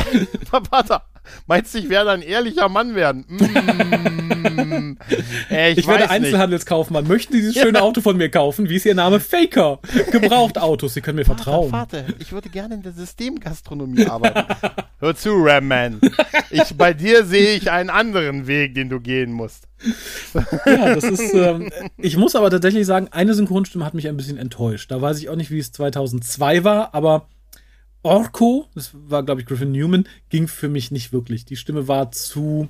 Vater, 0.70 1.04
meinst 1.48 1.74
du, 1.74 1.80
ich 1.80 1.90
werde 1.90 2.12
ein 2.12 2.22
ehrlicher 2.22 2.70
Mann 2.70 2.96
werden? 2.96 3.26
Mm, 3.28 4.98
äh, 5.50 5.72
ich, 5.72 5.80
ich 5.80 5.88
werde 5.88 6.10
Einzelhandelskaufmann. 6.10 7.08
Möchten 7.08 7.34
Sie 7.34 7.42
dieses 7.42 7.56
schöne 7.56 7.82
Auto 7.82 8.02
von 8.02 8.16
mir 8.18 8.30
kaufen? 8.30 8.70
Wie 8.70 8.76
ist 8.76 8.86
Ihr 8.86 8.96
Name? 8.96 9.20
Faker. 9.20 9.80
Gebraucht 10.12 10.58
Autos, 10.60 10.94
Sie 10.94 11.02
können 11.02 11.18
mir 11.18 11.26
Vater, 11.26 11.44
vertrauen. 11.44 11.72
Vater, 11.72 12.06
ich 12.20 12.32
würde 12.32 12.50
gerne 12.50 12.76
in 12.76 12.84
der 12.84 12.94
Systemgastronomie 12.94 14.06
arbeiten. 14.06 14.54
Hör 15.00 15.16
zu, 15.16 15.32
Ram 15.34 15.68
Man. 15.68 16.00
Ich, 16.52 16.76
bei 16.76 16.94
dir 16.94 17.26
sehe 17.26 17.56
ich 17.56 17.72
einen 17.72 17.90
anderen 17.90 18.48
Weg, 18.48 18.76
den 18.76 18.90
du 18.90 19.00
gehen 19.00 19.32
musst. 19.32 19.68
Ja, 20.66 20.96
das 20.96 21.04
ist. 21.04 21.34
Ähm, 21.34 21.70
ich 21.98 22.18
muss 22.18 22.36
aber 22.36 22.50
tatsächlich 22.50 22.86
sagen, 22.86 23.10
eine 23.12 23.34
Synchronstimme 23.34 23.86
hat 23.86 23.94
mich 23.94 24.08
ein 24.08 24.18
bisschen 24.18 24.38
enttäuscht. 24.38 24.92
Da 24.92 25.02
weiß 25.02 25.20
ich 25.20 25.30
auch 25.30 25.36
nicht, 25.36 25.52
wie 25.52 25.60
es 25.60 25.72
2002 25.72 26.64
war, 26.64 26.94
aber 26.94 27.28
Orko, 28.04 28.68
das 28.76 28.92
war, 28.94 29.24
glaube 29.24 29.42
ich, 29.42 29.48
Griffin 29.48 29.72
Newman, 29.72 30.08
ging 30.30 30.48
für 30.48 30.70
mich 30.70 30.92
nicht 30.92 31.14
wirklich. 31.14 31.46
Die 31.46 31.56
Stimme 31.56 31.88
war 31.88 32.12
zu 32.12 32.70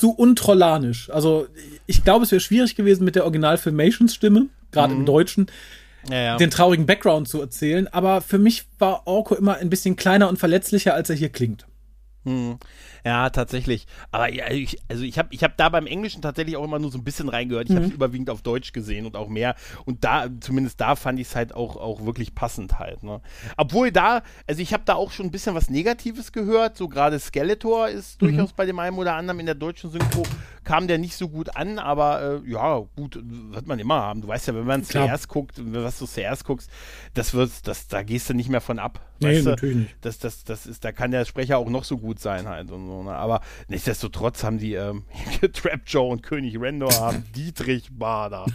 zu 0.00 0.12
untrollanisch. 0.12 1.10
Also 1.10 1.46
ich 1.86 2.02
glaube, 2.04 2.24
es 2.24 2.32
wäre 2.32 2.40
schwierig 2.40 2.74
gewesen 2.74 3.04
mit 3.04 3.16
der 3.16 3.24
Original 3.24 3.58
Filmations 3.58 4.14
Stimme, 4.14 4.46
gerade 4.72 4.94
mhm. 4.94 5.00
im 5.00 5.06
Deutschen, 5.06 5.46
ja, 6.08 6.16
ja. 6.16 6.36
den 6.38 6.50
traurigen 6.50 6.86
Background 6.86 7.28
zu 7.28 7.38
erzählen. 7.38 7.86
Aber 7.88 8.22
für 8.22 8.38
mich 8.38 8.64
war 8.78 9.06
Orko 9.06 9.34
immer 9.34 9.56
ein 9.56 9.68
bisschen 9.68 9.96
kleiner 9.96 10.30
und 10.30 10.38
verletzlicher, 10.38 10.94
als 10.94 11.10
er 11.10 11.16
hier 11.16 11.28
klingt. 11.28 11.66
Mhm. 12.24 12.58
Ja, 13.04 13.30
tatsächlich. 13.30 13.86
Aber 14.10 14.32
ja, 14.32 14.50
ich, 14.50 14.78
also 14.88 15.04
ich 15.04 15.18
habe 15.18 15.28
ich 15.32 15.42
hab 15.42 15.56
da 15.56 15.68
beim 15.68 15.86
Englischen 15.86 16.22
tatsächlich 16.22 16.56
auch 16.56 16.64
immer 16.64 16.78
nur 16.78 16.90
so 16.90 16.98
ein 16.98 17.04
bisschen 17.04 17.28
reingehört. 17.28 17.64
Ich 17.64 17.70
mhm. 17.70 17.76
habe 17.76 17.86
es 17.86 17.92
überwiegend 17.92 18.30
auf 18.30 18.42
Deutsch 18.42 18.72
gesehen 18.72 19.06
und 19.06 19.16
auch 19.16 19.28
mehr. 19.28 19.54
Und 19.84 20.04
da, 20.04 20.28
zumindest 20.40 20.80
da 20.80 20.96
fand 20.96 21.18
ich 21.18 21.28
es 21.28 21.36
halt 21.36 21.54
auch, 21.54 21.76
auch 21.76 22.04
wirklich 22.04 22.34
passend 22.34 22.78
halt. 22.78 23.02
Ne? 23.02 23.20
Obwohl 23.56 23.92
da, 23.92 24.22
also 24.46 24.60
ich 24.60 24.72
habe 24.72 24.82
da 24.86 24.94
auch 24.94 25.10
schon 25.10 25.26
ein 25.26 25.30
bisschen 25.30 25.54
was 25.54 25.70
Negatives 25.70 26.32
gehört. 26.32 26.76
So 26.76 26.88
gerade 26.88 27.18
Skeletor 27.18 27.88
ist 27.88 28.20
mhm. 28.20 28.28
durchaus 28.28 28.52
bei 28.52 28.66
dem 28.66 28.78
einen 28.78 28.98
oder 28.98 29.14
anderen 29.14 29.40
in 29.40 29.46
der 29.46 29.54
deutschen 29.54 29.90
Synchro 29.90 30.24
kam 30.64 30.86
der 30.86 30.98
nicht 30.98 31.16
so 31.16 31.28
gut 31.28 31.56
an, 31.56 31.78
aber 31.78 32.42
äh, 32.44 32.50
ja, 32.50 32.78
gut, 32.96 33.18
wird 33.22 33.66
man 33.66 33.78
immer 33.78 34.02
haben. 34.02 34.20
Du 34.20 34.28
weißt 34.28 34.48
ja, 34.48 34.54
wenn 34.54 34.66
man 34.66 34.84
zuerst 34.84 35.28
guckt, 35.28 35.56
was 35.58 35.98
du 35.98 36.06
zuerst 36.06 36.44
guckst, 36.44 36.70
das 37.14 37.34
wird, 37.34 37.66
das, 37.66 37.88
da 37.88 38.02
gehst 38.02 38.28
du 38.28 38.34
nicht 38.34 38.48
mehr 38.48 38.60
von 38.60 38.78
ab. 38.78 39.00
Nee, 39.20 39.36
weißt 39.36 39.46
natürlich 39.46 39.74
du? 39.74 39.80
nicht. 39.82 39.96
Das, 40.00 40.18
das, 40.18 40.44
das 40.44 40.66
ist, 40.66 40.84
da 40.84 40.92
kann 40.92 41.10
der 41.10 41.24
Sprecher 41.24 41.58
auch 41.58 41.68
noch 41.68 41.84
so 41.84 41.98
gut 41.98 42.20
sein 42.20 42.48
halt 42.48 42.70
und 42.70 42.86
so, 42.90 43.02
ne? 43.02 43.12
Aber 43.12 43.40
nichtsdestotrotz 43.68 44.42
haben 44.42 44.58
die 44.58 44.74
ähm, 44.74 45.04
Trap 45.52 45.80
Joe 45.86 46.10
und 46.10 46.22
König 46.22 46.60
Rendor 46.60 46.92
haben 46.92 47.24
Dietrich 47.36 47.88
Bader. 47.92 48.46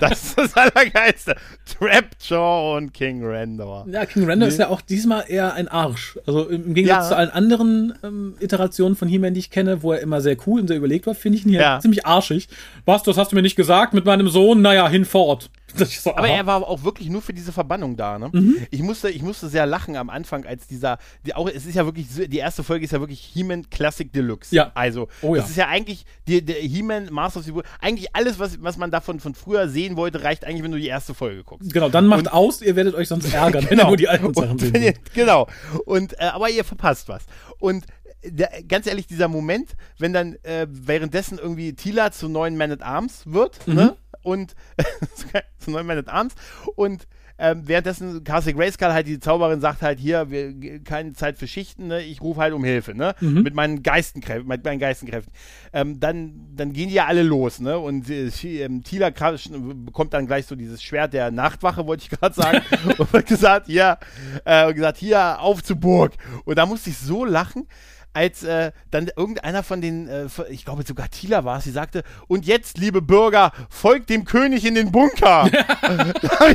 das 0.00 0.24
ist 0.24 0.38
das 0.38 0.56
Allergeilste. 0.56 1.36
Trap 1.66 2.06
Joe 2.20 2.76
und 2.76 2.94
King 2.94 3.24
Rendor. 3.24 3.86
Ja, 3.88 4.06
King 4.06 4.24
Rendor 4.24 4.48
nee. 4.48 4.52
ist 4.52 4.58
ja 4.58 4.68
auch 4.68 4.80
diesmal 4.80 5.24
eher 5.28 5.54
ein 5.54 5.68
Arsch. 5.68 6.18
Also 6.26 6.48
im 6.48 6.74
Gegensatz 6.74 7.04
ja. 7.04 7.08
zu 7.08 7.16
allen 7.16 7.30
anderen 7.30 7.94
ähm, 8.02 8.34
Iterationen 8.40 8.96
von 8.96 9.08
He-Man, 9.08 9.34
die 9.34 9.40
ich 9.40 9.50
kenne, 9.50 9.82
wo 9.82 9.92
er 9.92 10.00
immer 10.00 10.20
sehr 10.20 10.36
cool 10.46 10.60
und 10.60 10.68
sehr 10.68 10.76
überlegt 10.76 11.06
war, 11.06 11.14
finde 11.14 11.38
ich 11.38 11.44
ihn 11.44 11.50
hier 11.50 11.60
ja. 11.60 11.80
ziemlich 11.80 12.06
arschig. 12.06 12.48
Was, 12.84 13.02
das 13.02 13.16
hast 13.16 13.32
du 13.32 13.36
mir 13.36 13.42
nicht 13.42 13.56
gesagt 13.56 13.94
mit 13.94 14.04
meinem 14.04 14.28
Sohn? 14.28 14.62
Naja, 14.62 14.88
hinfort. 14.88 15.50
So, 16.02 16.16
aber 16.16 16.28
er 16.28 16.46
war 16.46 16.66
auch 16.66 16.82
wirklich 16.84 17.08
nur 17.08 17.22
für 17.22 17.32
diese 17.32 17.52
Verbannung 17.52 17.96
da, 17.96 18.18
ne? 18.18 18.30
Mhm. 18.32 18.56
Ich, 18.70 18.82
musste, 18.82 19.10
ich 19.10 19.22
musste 19.22 19.48
sehr 19.48 19.66
lachen 19.66 19.96
am 19.96 20.10
Anfang, 20.10 20.44
als 20.44 20.66
dieser, 20.66 20.98
die, 21.24 21.34
auch, 21.34 21.48
es 21.48 21.66
ist 21.66 21.74
ja 21.74 21.84
wirklich, 21.84 22.06
die 22.08 22.38
erste 22.38 22.64
Folge 22.64 22.84
ist 22.84 22.92
ja 22.92 23.00
wirklich 23.00 23.20
He-Man 23.20 23.68
Classic 23.70 24.12
Deluxe. 24.12 24.54
Ja. 24.54 24.72
Also, 24.74 25.08
oh, 25.20 25.34
das 25.34 25.44
ja. 25.44 25.50
ist 25.50 25.56
ja 25.56 25.68
eigentlich, 25.68 26.04
die, 26.26 26.44
der 26.44 26.56
He-Man 26.56 27.12
Master 27.12 27.40
of 27.40 27.46
the 27.46 27.54
World, 27.54 27.66
eigentlich 27.80 28.14
alles, 28.14 28.38
was, 28.38 28.62
was 28.62 28.76
man 28.76 28.90
davon 28.90 29.20
von 29.20 29.34
früher 29.34 29.68
sehen 29.68 29.96
wollte, 29.96 30.22
reicht 30.22 30.44
eigentlich, 30.44 30.62
wenn 30.62 30.72
du 30.72 30.78
die 30.78 30.88
erste 30.88 31.14
Folge 31.14 31.44
guckst. 31.44 31.72
Genau, 31.72 31.88
dann 31.88 32.06
macht 32.06 32.26
und, 32.26 32.32
aus, 32.32 32.62
ihr 32.62 32.74
werdet 32.74 32.94
euch 32.94 33.08
sonst 33.08 33.32
ärgern, 33.34 33.66
wenn 33.68 33.78
ihr 33.78 33.86
nur 33.86 33.96
die 33.96 34.08
alten 34.08 34.34
Sachen 34.34 34.58
seht. 34.58 35.14
Genau. 35.14 35.48
Und, 35.84 36.14
äh, 36.14 36.24
aber 36.24 36.50
ihr 36.50 36.64
verpasst 36.64 37.08
was. 37.08 37.24
Und 37.58 37.84
der, 38.24 38.50
ganz 38.68 38.86
ehrlich, 38.86 39.06
dieser 39.06 39.28
Moment, 39.28 39.70
wenn 39.98 40.12
dann 40.12 40.36
äh, 40.42 40.66
währenddessen 40.68 41.38
irgendwie 41.38 41.74
Tila 41.74 42.12
zu 42.12 42.28
neuen 42.28 42.56
Man 42.56 42.70
at 42.70 42.82
Arms 42.82 43.22
wird, 43.26 43.66
mhm. 43.66 43.74
ne? 43.74 43.96
Und 44.22 44.54
zu 45.58 45.70
neuen 45.70 45.86
Man 45.86 45.98
at 45.98 46.08
Arms 46.08 46.34
und 46.76 47.06
ähm, 47.38 47.62
währenddessen 47.66 48.22
Cassie 48.22 48.52
Grayskull 48.52 48.92
halt 48.92 49.08
die 49.08 49.18
Zauberin 49.18 49.60
sagt 49.60 49.82
halt 49.82 49.98
hier, 49.98 50.30
wir, 50.30 50.80
keine 50.84 51.12
Zeit 51.14 51.38
für 51.38 51.48
Schichten, 51.48 51.88
ne? 51.88 52.02
ich 52.02 52.20
rufe 52.20 52.40
halt 52.40 52.52
um 52.52 52.62
Hilfe, 52.62 52.94
ne? 52.94 53.14
Mhm. 53.20 53.42
Mit 53.42 53.54
meinen 53.54 53.82
Geistenkräften, 53.82 54.46
mit 54.46 54.64
meinen 54.64 54.78
Geistenkräften. 54.78 55.32
Ähm, 55.72 55.98
dann, 55.98 56.48
dann 56.54 56.72
gehen 56.72 56.88
die 56.88 56.94
ja 56.94 57.06
alle 57.06 57.24
los, 57.24 57.58
ne? 57.58 57.78
Und 57.78 58.08
äh, 58.10 58.28
ähm, 58.44 58.84
Tila 58.84 59.10
bekommt 59.10 60.14
dann 60.14 60.26
gleich 60.26 60.46
so 60.46 60.54
dieses 60.54 60.82
Schwert 60.82 61.14
der 61.14 61.32
Nachtwache, 61.32 61.84
wollte 61.86 62.04
ich 62.04 62.10
gerade 62.18 62.34
sagen, 62.34 62.60
und 62.98 63.26
gesagt, 63.26 63.68
ja, 63.68 63.98
äh, 64.44 64.72
gesagt, 64.72 64.98
hier 64.98 65.40
auf 65.40 65.64
zur 65.64 65.76
Burg. 65.76 66.12
Und 66.44 66.58
da 66.58 66.66
musste 66.66 66.90
ich 66.90 66.98
so 66.98 67.24
lachen 67.24 67.66
als 68.12 68.42
äh, 68.42 68.72
dann 68.90 69.10
irgendeiner 69.16 69.62
von 69.62 69.80
den, 69.80 70.08
äh, 70.08 70.28
ich 70.50 70.64
glaube 70.64 70.82
sogar 70.84 71.08
Thieler 71.08 71.44
war 71.44 71.58
es, 71.58 71.64
sie 71.64 71.70
sagte, 71.70 72.02
und 72.28 72.46
jetzt, 72.46 72.78
liebe 72.78 73.02
Bürger, 73.02 73.52
folgt 73.70 74.10
dem 74.10 74.24
König 74.24 74.64
in 74.64 74.74
den 74.74 74.92
Bunker. 74.92 75.48
da, 75.50 76.52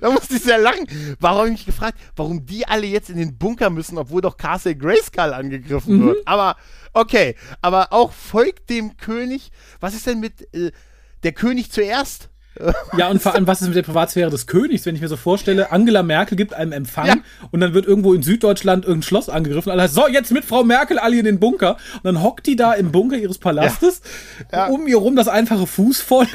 da 0.00 0.10
musste 0.10 0.36
ich 0.36 0.42
sehr 0.42 0.58
lachen. 0.58 0.86
Warum 1.20 1.38
habe 1.38 1.48
ich 1.48 1.54
mich 1.54 1.66
gefragt, 1.66 1.98
warum 2.14 2.46
die 2.46 2.66
alle 2.66 2.86
jetzt 2.86 3.10
in 3.10 3.16
den 3.16 3.36
Bunker 3.36 3.70
müssen, 3.70 3.98
obwohl 3.98 4.20
doch 4.20 4.36
Castle 4.36 4.76
Grayskull 4.76 5.32
angegriffen 5.32 5.98
mhm. 5.98 6.06
wird. 6.06 6.28
Aber 6.28 6.56
okay, 6.92 7.34
aber 7.60 7.92
auch 7.92 8.12
folgt 8.12 8.70
dem 8.70 8.96
König. 8.96 9.50
Was 9.80 9.94
ist 9.94 10.06
denn 10.06 10.20
mit 10.20 10.54
äh, 10.54 10.72
der 11.22 11.32
König 11.32 11.72
zuerst? 11.72 12.30
Ja, 12.96 13.08
und 13.10 13.22
vor 13.22 13.34
allem, 13.34 13.46
was 13.46 13.60
ist 13.60 13.68
mit 13.68 13.76
der 13.76 13.82
Privatsphäre 13.82 14.30
des 14.30 14.46
Königs, 14.46 14.86
wenn 14.86 14.94
ich 14.94 15.00
mir 15.00 15.08
so 15.08 15.16
vorstelle, 15.16 15.72
Angela 15.72 16.02
Merkel 16.02 16.36
gibt 16.36 16.54
einem 16.54 16.72
Empfang 16.72 17.06
ja. 17.06 17.16
und 17.50 17.60
dann 17.60 17.74
wird 17.74 17.86
irgendwo 17.86 18.14
in 18.14 18.22
Süddeutschland 18.22 18.84
irgendein 18.84 19.06
Schloss 19.06 19.28
angegriffen. 19.28 19.70
Alle 19.70 19.82
heißt, 19.82 19.94
so, 19.94 20.08
jetzt 20.08 20.32
mit 20.32 20.44
Frau 20.44 20.64
Merkel 20.64 20.98
alle 20.98 21.18
in 21.18 21.24
den 21.24 21.38
Bunker. 21.38 21.76
Und 21.94 22.04
dann 22.04 22.22
hockt 22.22 22.46
die 22.46 22.56
da 22.56 22.72
im 22.72 22.92
Bunker 22.92 23.16
ihres 23.16 23.38
Palastes, 23.38 24.00
ja. 24.52 24.58
Ja. 24.58 24.66
um 24.68 24.86
ihr 24.86 24.96
rum 24.96 25.16
das 25.16 25.28
einfache 25.28 25.66
Fußvolk. 25.66 26.28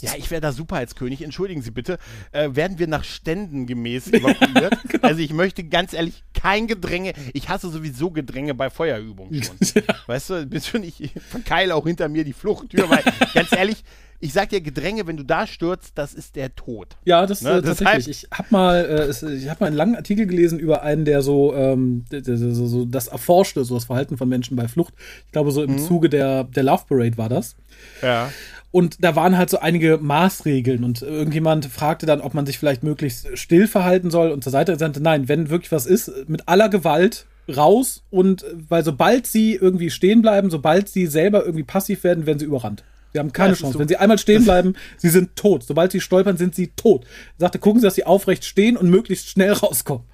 Ja, 0.00 0.12
ich 0.16 0.30
wäre 0.30 0.40
da 0.40 0.52
super 0.52 0.76
als 0.76 0.94
König. 0.94 1.22
Entschuldigen 1.22 1.62
Sie 1.62 1.70
bitte. 1.70 1.98
Äh, 2.32 2.50
werden 2.54 2.78
wir 2.78 2.86
nach 2.86 3.04
Ständen 3.04 3.66
gemäß 3.66 4.08
evakuiert? 4.12 4.78
genau. 4.88 5.06
Also 5.06 5.20
ich 5.20 5.32
möchte 5.32 5.64
ganz 5.64 5.92
ehrlich 5.92 6.24
kein 6.34 6.66
Gedränge. 6.66 7.12
Ich 7.32 7.48
hasse 7.48 7.70
sowieso 7.70 8.10
Gedränge 8.10 8.54
bei 8.54 8.70
Feuerübungen 8.70 9.42
schon. 9.42 9.56
Weißt 10.06 10.30
du, 10.30 10.46
bist 10.46 10.68
schon 10.68 10.82
ich 10.82 11.12
verkeile 11.28 11.74
auch 11.74 11.86
hinter 11.86 12.08
mir 12.08 12.24
die 12.24 12.32
Fluchttür, 12.32 12.88
weil 12.88 13.02
ganz 13.34 13.52
ehrlich, 13.52 13.84
ich 14.20 14.32
sag 14.32 14.48
dir, 14.48 14.60
Gedränge, 14.60 15.06
wenn 15.06 15.16
du 15.16 15.22
da 15.22 15.46
stürzt, 15.46 15.92
das 15.96 16.12
ist 16.12 16.34
der 16.34 16.54
Tod. 16.56 16.96
Ja, 17.04 17.24
das 17.26 17.42
ne? 17.42 17.58
äh, 17.58 17.62
tatsächlich. 17.62 18.24
Ich 18.24 18.30
habe 18.36 18.48
mal, 18.50 18.84
äh, 18.84 19.34
ich 19.34 19.48
habe 19.48 19.60
mal 19.60 19.66
einen 19.66 19.76
langen 19.76 19.96
Artikel 19.96 20.26
gelesen 20.26 20.58
über 20.58 20.82
einen, 20.82 21.04
der 21.04 21.22
so, 21.22 21.54
ähm, 21.54 22.04
der, 22.10 22.22
der, 22.22 22.36
so, 22.36 22.66
so 22.66 22.84
das 22.84 23.06
erforschte, 23.08 23.64
so 23.64 23.74
das 23.74 23.84
Verhalten 23.84 24.16
von 24.16 24.28
Menschen 24.28 24.56
bei 24.56 24.66
Flucht. 24.66 24.94
Ich 25.26 25.32
glaube, 25.32 25.52
so 25.52 25.62
im 25.62 25.72
mhm. 25.72 25.78
Zuge 25.78 26.08
der, 26.08 26.44
der 26.44 26.64
Love 26.64 26.84
Parade 26.88 27.16
war 27.16 27.28
das. 27.28 27.54
Ja. 28.02 28.32
Und 28.70 29.02
da 29.02 29.16
waren 29.16 29.38
halt 29.38 29.50
so 29.50 29.60
einige 29.60 29.98
Maßregeln 29.98 30.84
und 30.84 31.00
irgendjemand 31.00 31.66
fragte 31.66 32.04
dann, 32.04 32.20
ob 32.20 32.34
man 32.34 32.44
sich 32.44 32.58
vielleicht 32.58 32.82
möglichst 32.82 33.38
still 33.38 33.66
verhalten 33.66 34.10
soll 34.10 34.30
und 34.30 34.42
zur 34.42 34.52
Seite 34.52 34.76
sagte, 34.76 35.00
nein, 35.00 35.28
wenn 35.28 35.48
wirklich 35.48 35.72
was 35.72 35.86
ist, 35.86 36.12
mit 36.28 36.48
aller 36.48 36.68
Gewalt 36.68 37.24
raus 37.48 38.02
und 38.10 38.44
weil 38.68 38.84
sobald 38.84 39.26
sie 39.26 39.54
irgendwie 39.54 39.88
stehen 39.88 40.20
bleiben, 40.20 40.50
sobald 40.50 40.88
sie 40.88 41.06
selber 41.06 41.46
irgendwie 41.46 41.64
passiv 41.64 42.04
werden, 42.04 42.26
werden 42.26 42.38
sie 42.38 42.44
überrannt. 42.44 42.84
Sie 43.12 43.18
haben 43.18 43.32
keine 43.32 43.54
ja, 43.54 43.56
Chance. 43.56 43.74
So. 43.74 43.78
Wenn 43.78 43.88
sie 43.88 43.96
einmal 43.96 44.18
stehen 44.18 44.44
bleiben, 44.44 44.74
sie 44.96 45.08
sind 45.08 45.34
tot. 45.36 45.62
Sobald 45.64 45.92
sie 45.92 46.00
stolpern, 46.00 46.36
sind 46.36 46.54
sie 46.54 46.68
tot. 46.68 47.04
Er 47.04 47.40
sagte, 47.40 47.58
gucken 47.58 47.80
Sie, 47.80 47.86
dass 47.86 47.94
sie 47.94 48.04
aufrecht 48.04 48.44
stehen 48.44 48.76
und 48.76 48.90
möglichst 48.90 49.28
schnell 49.28 49.52
rauskommen. 49.52 50.04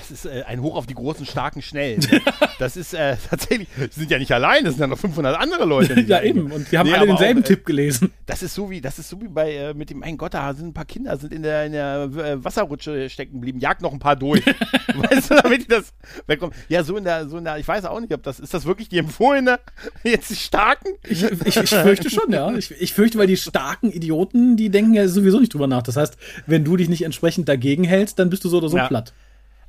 Das 0.00 0.10
ist 0.10 0.26
äh, 0.26 0.42
ein 0.46 0.62
Hoch 0.62 0.76
auf 0.76 0.86
die 0.86 0.94
großen, 0.94 1.26
starken, 1.26 1.62
schnellen. 1.62 2.00
Ne? 2.00 2.20
Das 2.58 2.76
ist 2.76 2.92
äh, 2.92 3.16
tatsächlich, 3.30 3.68
sie 3.90 4.00
sind 4.00 4.10
ja 4.10 4.18
nicht 4.18 4.32
allein, 4.32 4.66
es 4.66 4.72
sind 4.74 4.82
ja 4.82 4.86
noch 4.86 4.98
500 4.98 5.40
andere 5.40 5.64
Leute. 5.64 5.98
ja, 6.06 6.20
eben, 6.20 6.52
und 6.52 6.70
die 6.70 6.76
haben 6.76 6.90
nee, 6.90 6.94
alle 6.94 7.06
denselben 7.06 7.40
auch, 7.40 7.46
Tipp 7.46 7.64
gelesen. 7.64 8.12
Das 8.26 8.42
ist 8.42 8.54
so 8.54 8.68
wie, 8.68 8.82
das 8.82 8.98
ist 8.98 9.08
so 9.08 9.18
wie 9.22 9.28
bei, 9.28 9.54
äh, 9.54 9.72
mit 9.72 9.88
dem, 9.88 10.00
mein 10.00 10.18
Gott, 10.18 10.34
da 10.34 10.52
sind 10.52 10.68
ein 10.68 10.74
paar 10.74 10.84
Kinder, 10.84 11.16
sind 11.16 11.32
in 11.32 11.42
der, 11.42 11.64
in 11.64 11.72
der 11.72 12.10
äh, 12.18 12.44
Wasserrutsche 12.44 13.08
stecken 13.08 13.32
geblieben, 13.32 13.60
jagt 13.60 13.80
noch 13.80 13.94
ein 13.94 13.98
paar 13.98 14.14
durch. 14.14 14.44
weißt 14.94 15.30
du, 15.30 15.34
damit 15.36 15.62
die 15.62 15.68
das 15.68 15.94
wegkommen. 16.26 16.54
Ja, 16.68 16.84
so 16.84 16.98
in 16.98 17.04
der, 17.04 17.28
so 17.30 17.38
in 17.38 17.44
der, 17.44 17.56
ich 17.56 17.66
weiß 17.66 17.86
auch 17.86 17.98
nicht, 17.98 18.12
ob 18.12 18.22
das, 18.22 18.40
ist 18.40 18.52
das 18.52 18.66
wirklich 18.66 18.90
die 18.90 18.98
empfohlene, 18.98 19.58
jetzt 20.04 20.28
die 20.28 20.36
Starken? 20.36 20.88
Ich, 21.08 21.22
ich, 21.22 21.56
ich 21.56 21.70
fürchte 21.70 22.10
schon, 22.10 22.30
ja. 22.30 22.52
Ich, 22.54 22.70
ich 22.72 22.92
fürchte, 22.92 23.18
weil 23.18 23.26
die 23.26 23.38
starken 23.38 23.90
Idioten, 23.90 24.58
die 24.58 24.68
denken 24.68 24.92
ja 24.92 25.08
sowieso 25.08 25.40
nicht 25.40 25.54
drüber 25.54 25.66
nach. 25.66 25.82
Das 25.82 25.96
heißt, 25.96 26.18
wenn 26.46 26.62
du 26.62 26.76
dich 26.76 26.90
nicht 26.90 27.04
entsprechend 27.04 27.48
dagegen 27.48 27.84
hältst, 27.84 28.18
dann 28.18 28.28
bist 28.28 28.44
du 28.44 28.50
so 28.50 28.58
oder 28.58 28.68
so 28.68 28.76
ja. 28.76 28.86
platt 28.86 29.14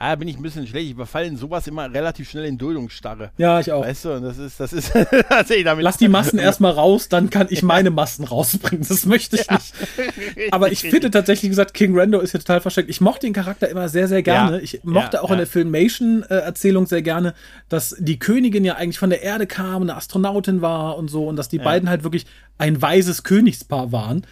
ah, 0.01 0.15
bin 0.15 0.27
ich 0.27 0.37
ein 0.37 0.41
bisschen 0.41 0.65
schlecht. 0.65 0.85
Ich 0.85 0.91
überfallen 0.91 1.37
sowas 1.37 1.67
immer 1.67 1.91
relativ 1.93 2.29
schnell 2.29 2.45
in 2.45 2.57
Duldungsstarre. 2.57 3.31
Ja, 3.37 3.59
ich 3.59 3.71
auch. 3.71 3.85
Weißt 3.85 4.05
du, 4.05 4.19
das 4.19 4.37
ist, 4.37 4.59
das 4.59 4.73
ist, 4.73 4.91
damit. 5.65 5.83
Lass 5.83 5.97
die 5.97 6.07
Massen 6.07 6.39
erstmal 6.39 6.71
raus, 6.71 7.07
dann 7.09 7.29
kann 7.29 7.47
ich 7.49 7.61
meine 7.63 7.91
Massen 7.91 8.25
rausbringen. 8.25 8.85
Das 8.87 9.05
möchte 9.05 9.37
ich 9.37 9.47
ja. 9.47 9.53
nicht. 9.53 10.53
Aber 10.53 10.71
ich 10.71 10.81
finde 10.81 11.11
tatsächlich 11.11 11.49
gesagt, 11.49 11.73
King 11.73 11.97
Rando 11.97 12.19
ist 12.19 12.33
ja 12.33 12.39
total 12.39 12.61
versteckt. 12.61 12.89
Ich 12.89 12.99
mochte 12.99 13.27
den 13.27 13.33
Charakter 13.33 13.69
immer 13.69 13.89
sehr, 13.89 14.07
sehr 14.07 14.23
gerne. 14.23 14.57
Ja. 14.57 14.63
Ich 14.63 14.83
mochte 14.83 15.17
ja, 15.17 15.23
auch 15.23 15.31
in 15.31 15.37
der 15.37 15.47
Filmation-Erzählung 15.47 16.87
sehr 16.87 17.01
gerne, 17.01 17.33
dass 17.69 17.95
die 17.99 18.19
Königin 18.19 18.65
ja 18.65 18.75
eigentlich 18.75 18.99
von 18.99 19.09
der 19.09 19.21
Erde 19.21 19.47
kam, 19.47 19.83
eine 19.83 19.95
Astronautin 19.95 20.61
war 20.61 20.97
und 20.97 21.09
so 21.09 21.27
und 21.27 21.35
dass 21.35 21.49
die 21.49 21.59
beiden 21.59 21.89
halt 21.89 22.03
wirklich 22.03 22.25
ein 22.57 22.81
weises 22.81 23.23
Königspaar 23.23 23.91
waren. 23.91 24.25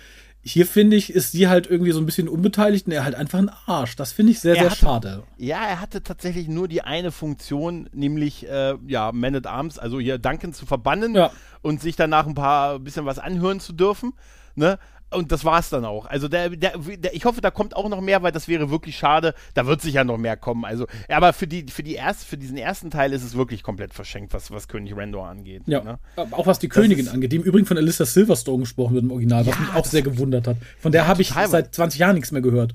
Hier 0.49 0.65
finde 0.65 0.97
ich, 0.97 1.13
ist 1.13 1.31
sie 1.31 1.47
halt 1.47 1.67
irgendwie 1.67 1.91
so 1.91 1.99
ein 1.99 2.05
bisschen 2.05 2.27
unbeteiligt 2.27 2.87
und 2.87 2.93
er 2.93 3.03
halt 3.03 3.15
einfach 3.15 3.39
ein 3.39 3.51
Arsch. 3.65 3.95
Das 3.95 4.11
finde 4.11 4.31
ich 4.31 4.39
sehr, 4.39 4.55
er 4.55 4.61
sehr 4.61 4.71
hatte, 4.71 4.79
schade. 4.79 5.23
Ja, 5.37 5.65
er 5.65 5.79
hatte 5.79 6.01
tatsächlich 6.01 6.47
nur 6.47 6.67
die 6.67 6.81
eine 6.81 7.11
Funktion, 7.11 7.89
nämlich 7.93 8.47
äh, 8.49 8.75
ja, 8.87 9.11
Man 9.11 9.35
at 9.35 9.47
Arms, 9.47 9.77
also 9.77 9.99
hier 9.99 10.17
Duncan 10.17 10.53
zu 10.53 10.65
verbannen 10.65 11.15
ja. 11.15 11.31
und 11.61 11.81
sich 11.81 11.95
danach 11.95 12.25
ein 12.25 12.35
paar 12.35 12.79
bisschen 12.79 13.05
was 13.05 13.19
anhören 13.19 13.59
zu 13.59 13.73
dürfen. 13.73 14.13
Ne? 14.55 14.79
Und 15.11 15.31
das 15.31 15.45
war's 15.45 15.69
dann 15.69 15.85
auch. 15.85 16.05
Also 16.05 16.27
der, 16.27 16.49
der, 16.49 16.77
der, 16.77 17.15
ich 17.15 17.25
hoffe, 17.25 17.41
da 17.41 17.51
kommt 17.51 17.75
auch 17.75 17.89
noch 17.89 18.01
mehr, 18.01 18.21
weil 18.21 18.31
das 18.31 18.47
wäre 18.47 18.69
wirklich 18.69 18.97
schade. 18.97 19.33
Da 19.53 19.65
wird 19.65 19.81
sicher 19.81 20.03
noch 20.03 20.17
mehr 20.17 20.37
kommen. 20.37 20.65
Also, 20.65 20.85
aber 21.07 21.33
für 21.33 21.47
die, 21.47 21.65
für 21.69 21.83
die 21.83 21.95
erste, 21.95 22.25
für 22.25 22.37
diesen 22.37 22.57
ersten 22.57 22.91
Teil 22.91 23.13
ist 23.13 23.23
es 23.23 23.35
wirklich 23.35 23.63
komplett 23.63 23.93
verschenkt, 23.93 24.33
was, 24.33 24.51
was 24.51 24.67
König 24.67 24.95
Randor 24.95 25.27
angeht. 25.27 25.63
Ja. 25.65 25.83
Ne? 25.83 25.99
Auch 26.31 26.47
was 26.47 26.59
die 26.59 26.67
das 26.67 26.75
Königin 26.75 27.07
angeht, 27.07 27.31
die 27.31 27.37
im 27.37 27.43
Übrigen 27.43 27.65
von 27.65 27.77
Alyssa 27.77 28.05
Silverstone 28.05 28.61
gesprochen 28.61 28.95
wird 28.95 29.03
im 29.03 29.11
Original, 29.11 29.45
was 29.45 29.55
ja, 29.55 29.61
mich 29.61 29.73
auch 29.73 29.85
sehr 29.85 30.01
gewundert 30.01 30.47
hat. 30.47 30.57
Von 30.79 30.91
der 30.91 31.03
ja, 31.03 31.07
habe 31.07 31.21
ich 31.21 31.29
seit 31.29 31.73
20 31.73 31.99
Jahren 31.99 32.15
nichts 32.15 32.31
mehr 32.31 32.41
gehört. 32.41 32.73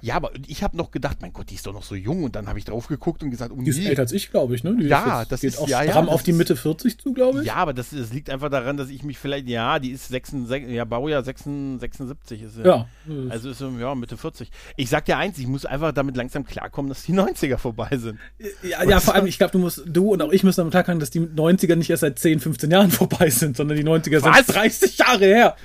Ja, 0.00 0.16
aber 0.16 0.30
ich 0.46 0.62
habe 0.62 0.76
noch 0.76 0.90
gedacht, 0.90 1.18
mein 1.20 1.32
Gott, 1.32 1.50
die 1.50 1.54
ist 1.54 1.66
doch 1.66 1.72
noch 1.72 1.82
so 1.82 1.94
jung. 1.94 2.24
Und 2.24 2.36
dann 2.36 2.48
habe 2.48 2.58
ich 2.58 2.64
drauf 2.64 2.88
geguckt 2.88 3.22
und 3.22 3.30
gesagt, 3.30 3.52
um 3.52 3.64
die 3.64 3.70
ist 3.70 3.78
älter 3.78 4.02
als 4.02 4.12
ich, 4.12 4.30
glaube 4.30 4.54
ich, 4.54 4.64
ne? 4.64 4.76
Die 4.76 4.86
ja, 4.86 5.22
ist, 5.22 5.32
das 5.32 5.40
geht 5.40 5.50
ist 5.50 5.58
auch 5.58 5.68
ja, 5.68 5.82
stramm 5.82 6.06
ja, 6.06 6.12
auf 6.12 6.22
die 6.22 6.32
Mitte 6.32 6.56
40 6.56 6.98
zu, 6.98 7.12
glaube 7.12 7.40
ich. 7.40 7.46
Ja, 7.46 7.56
aber 7.56 7.72
das, 7.72 7.90
das, 7.90 8.12
liegt 8.12 8.30
einfach 8.30 8.50
daran, 8.50 8.76
dass 8.76 8.88
ich 8.90 9.02
mich 9.02 9.18
vielleicht, 9.18 9.48
ja, 9.48 9.78
die 9.78 9.90
ist 9.90 10.08
76, 10.08 10.68
ja, 10.70 10.84
Baujahr 10.84 11.22
76 11.22 12.42
ist 12.42 12.58
ja. 12.64 12.86
Also 13.28 13.50
ist 13.50 13.60
ja 13.60 13.94
Mitte 13.94 14.16
40. 14.16 14.50
Ich 14.76 14.88
sag 14.88 15.04
dir 15.04 15.16
eins, 15.16 15.38
ich 15.38 15.46
muss 15.46 15.66
einfach 15.66 15.92
damit 15.92 16.16
langsam 16.16 16.44
klarkommen, 16.44 16.88
dass 16.88 17.02
die 17.02 17.12
90er 17.14 17.58
vorbei 17.58 17.90
sind. 17.96 18.18
Ja, 18.62 18.84
ja 18.84 19.00
vor 19.00 19.14
allem, 19.14 19.26
ich 19.26 19.38
glaube, 19.38 19.52
du 19.52 19.58
musst, 19.58 19.82
du 19.86 20.12
und 20.12 20.22
auch 20.22 20.32
ich 20.32 20.44
müssen 20.44 20.58
damit 20.58 20.72
klarkommen, 20.72 21.00
dass 21.00 21.10
die 21.10 21.20
90er 21.20 21.76
nicht 21.76 21.90
erst 21.90 22.02
seit 22.02 22.18
10, 22.18 22.40
15 22.40 22.70
Jahren 22.70 22.90
vorbei 22.90 23.30
sind, 23.30 23.56
sondern 23.56 23.76
die 23.76 23.84
90er 23.84 24.22
Was? 24.22 24.46
sind 24.46 24.56
30 24.56 24.98
Jahre 24.98 25.24
her. 25.24 25.56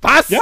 Was? 0.00 0.28
Ja. 0.28 0.40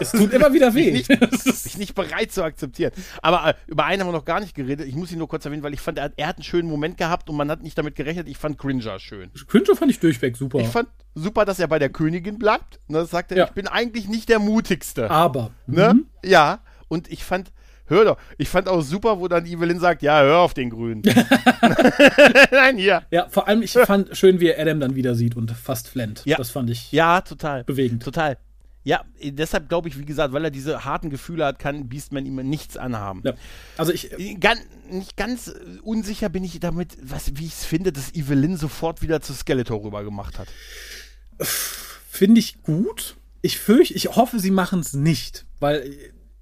Es 0.00 0.12
tut 0.12 0.32
immer 0.32 0.52
wieder 0.52 0.74
weh. 0.74 0.92
Bin 0.92 0.96
ich, 0.96 1.08
nicht, 1.08 1.20
bin 1.44 1.52
ich 1.64 1.78
nicht 1.78 1.94
bereit 1.94 2.32
zu 2.32 2.42
akzeptieren. 2.42 2.92
Aber 3.22 3.48
äh, 3.48 3.54
über 3.66 3.84
einen 3.84 4.02
haben 4.02 4.08
wir 4.08 4.12
noch 4.12 4.24
gar 4.24 4.40
nicht 4.40 4.54
geredet. 4.54 4.86
Ich 4.86 4.94
muss 4.94 5.12
ihn 5.12 5.18
nur 5.18 5.28
kurz 5.28 5.44
erwähnen, 5.44 5.62
weil 5.62 5.74
ich 5.74 5.80
fand, 5.80 5.98
er, 5.98 6.12
er, 6.16 6.28
hat 6.28 6.36
einen 6.36 6.44
schönen 6.44 6.68
Moment 6.68 6.96
gehabt 6.98 7.30
und 7.30 7.36
man 7.36 7.50
hat 7.50 7.62
nicht 7.62 7.76
damit 7.76 7.94
gerechnet. 7.94 8.28
Ich 8.28 8.38
fand 8.38 8.58
Cringer 8.58 8.98
schön. 8.98 9.30
Cringer 9.48 9.76
fand 9.76 9.90
ich 9.90 10.00
durchweg 10.00 10.36
super. 10.36 10.58
Ich 10.60 10.68
fand 10.68 10.88
super, 11.14 11.44
dass 11.44 11.58
er 11.58 11.68
bei 11.68 11.78
der 11.78 11.88
Königin 11.88 12.38
bleibt. 12.38 12.80
Ne, 12.88 12.98
das 12.98 13.10
sagt 13.10 13.32
er, 13.32 13.38
ja. 13.38 13.44
ich 13.46 13.52
bin 13.52 13.66
eigentlich 13.66 14.08
nicht 14.08 14.28
der 14.28 14.38
mutigste. 14.38 15.10
Aber. 15.10 15.50
Ne? 15.66 15.94
Mhm. 15.94 16.06
Ja. 16.24 16.60
Und 16.88 17.10
ich 17.10 17.24
fand, 17.24 17.50
hör 17.86 18.04
doch, 18.04 18.18
ich 18.38 18.48
fand 18.48 18.68
auch 18.68 18.82
super, 18.82 19.18
wo 19.18 19.28
dann 19.28 19.46
Evelyn 19.46 19.80
sagt, 19.80 20.02
ja, 20.02 20.20
hör 20.20 20.38
auf 20.38 20.54
den 20.54 20.70
Grünen. 20.70 21.02
Nein, 22.50 22.76
hier. 22.76 23.02
Ja, 23.10 23.26
vor 23.28 23.48
allem, 23.48 23.62
ich 23.62 23.72
fand 23.72 24.16
schön, 24.16 24.40
wie 24.40 24.48
er 24.48 24.60
Adam 24.60 24.80
dann 24.80 24.94
wieder 24.94 25.14
sieht 25.14 25.36
und 25.36 25.50
fast 25.50 25.88
flennt. 25.88 26.22
Ja. 26.24 26.36
Das 26.36 26.50
fand 26.50 26.70
ich. 26.70 26.92
Ja, 26.92 27.20
total. 27.20 27.64
Bewegend. 27.64 28.02
Total. 28.02 28.38
Ja, 28.86 29.04
deshalb 29.20 29.68
glaube 29.68 29.88
ich, 29.88 29.98
wie 29.98 30.04
gesagt, 30.04 30.32
weil 30.32 30.44
er 30.44 30.52
diese 30.52 30.84
harten 30.84 31.10
Gefühle 31.10 31.44
hat, 31.44 31.58
kann 31.58 31.88
Beastman 31.88 32.24
ihm 32.24 32.36
nichts 32.36 32.76
anhaben. 32.76 33.20
Ja. 33.24 33.32
Also 33.76 33.92
ich. 33.92 34.10
Gan, 34.38 34.58
nicht 34.88 35.16
ganz 35.16 35.52
unsicher 35.82 36.28
bin 36.28 36.44
ich 36.44 36.60
damit, 36.60 36.96
was, 37.02 37.32
wie 37.34 37.46
ich 37.46 37.54
es 37.54 37.64
finde, 37.64 37.90
dass 37.90 38.14
Evelyn 38.14 38.56
sofort 38.56 39.02
wieder 39.02 39.20
zu 39.20 39.32
Skeletor 39.32 39.82
rüber 39.82 40.04
gemacht 40.04 40.38
hat. 40.38 40.46
Finde 41.40 42.38
ich 42.38 42.62
gut. 42.62 43.16
Ich 43.42 43.58
fürchte, 43.58 43.94
ich 43.94 44.14
hoffe, 44.14 44.38
sie 44.38 44.52
machen 44.52 44.78
es 44.78 44.92
nicht. 44.92 45.46
Weil 45.58 45.92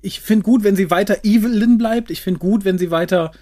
ich 0.03 0.21
finde 0.21 0.43
gut, 0.43 0.65
wenn 0.65 0.77
sie 0.77 0.91
weiter 0.91 1.25
Evelyn 1.25 1.79
bleibt. 1.79 2.11
Ich 2.11 2.21
finde 2.21 2.41
gut, 2.41 2.67
wenn 2.67 2.77
sie 2.77 2.91
weiter 2.91 3.33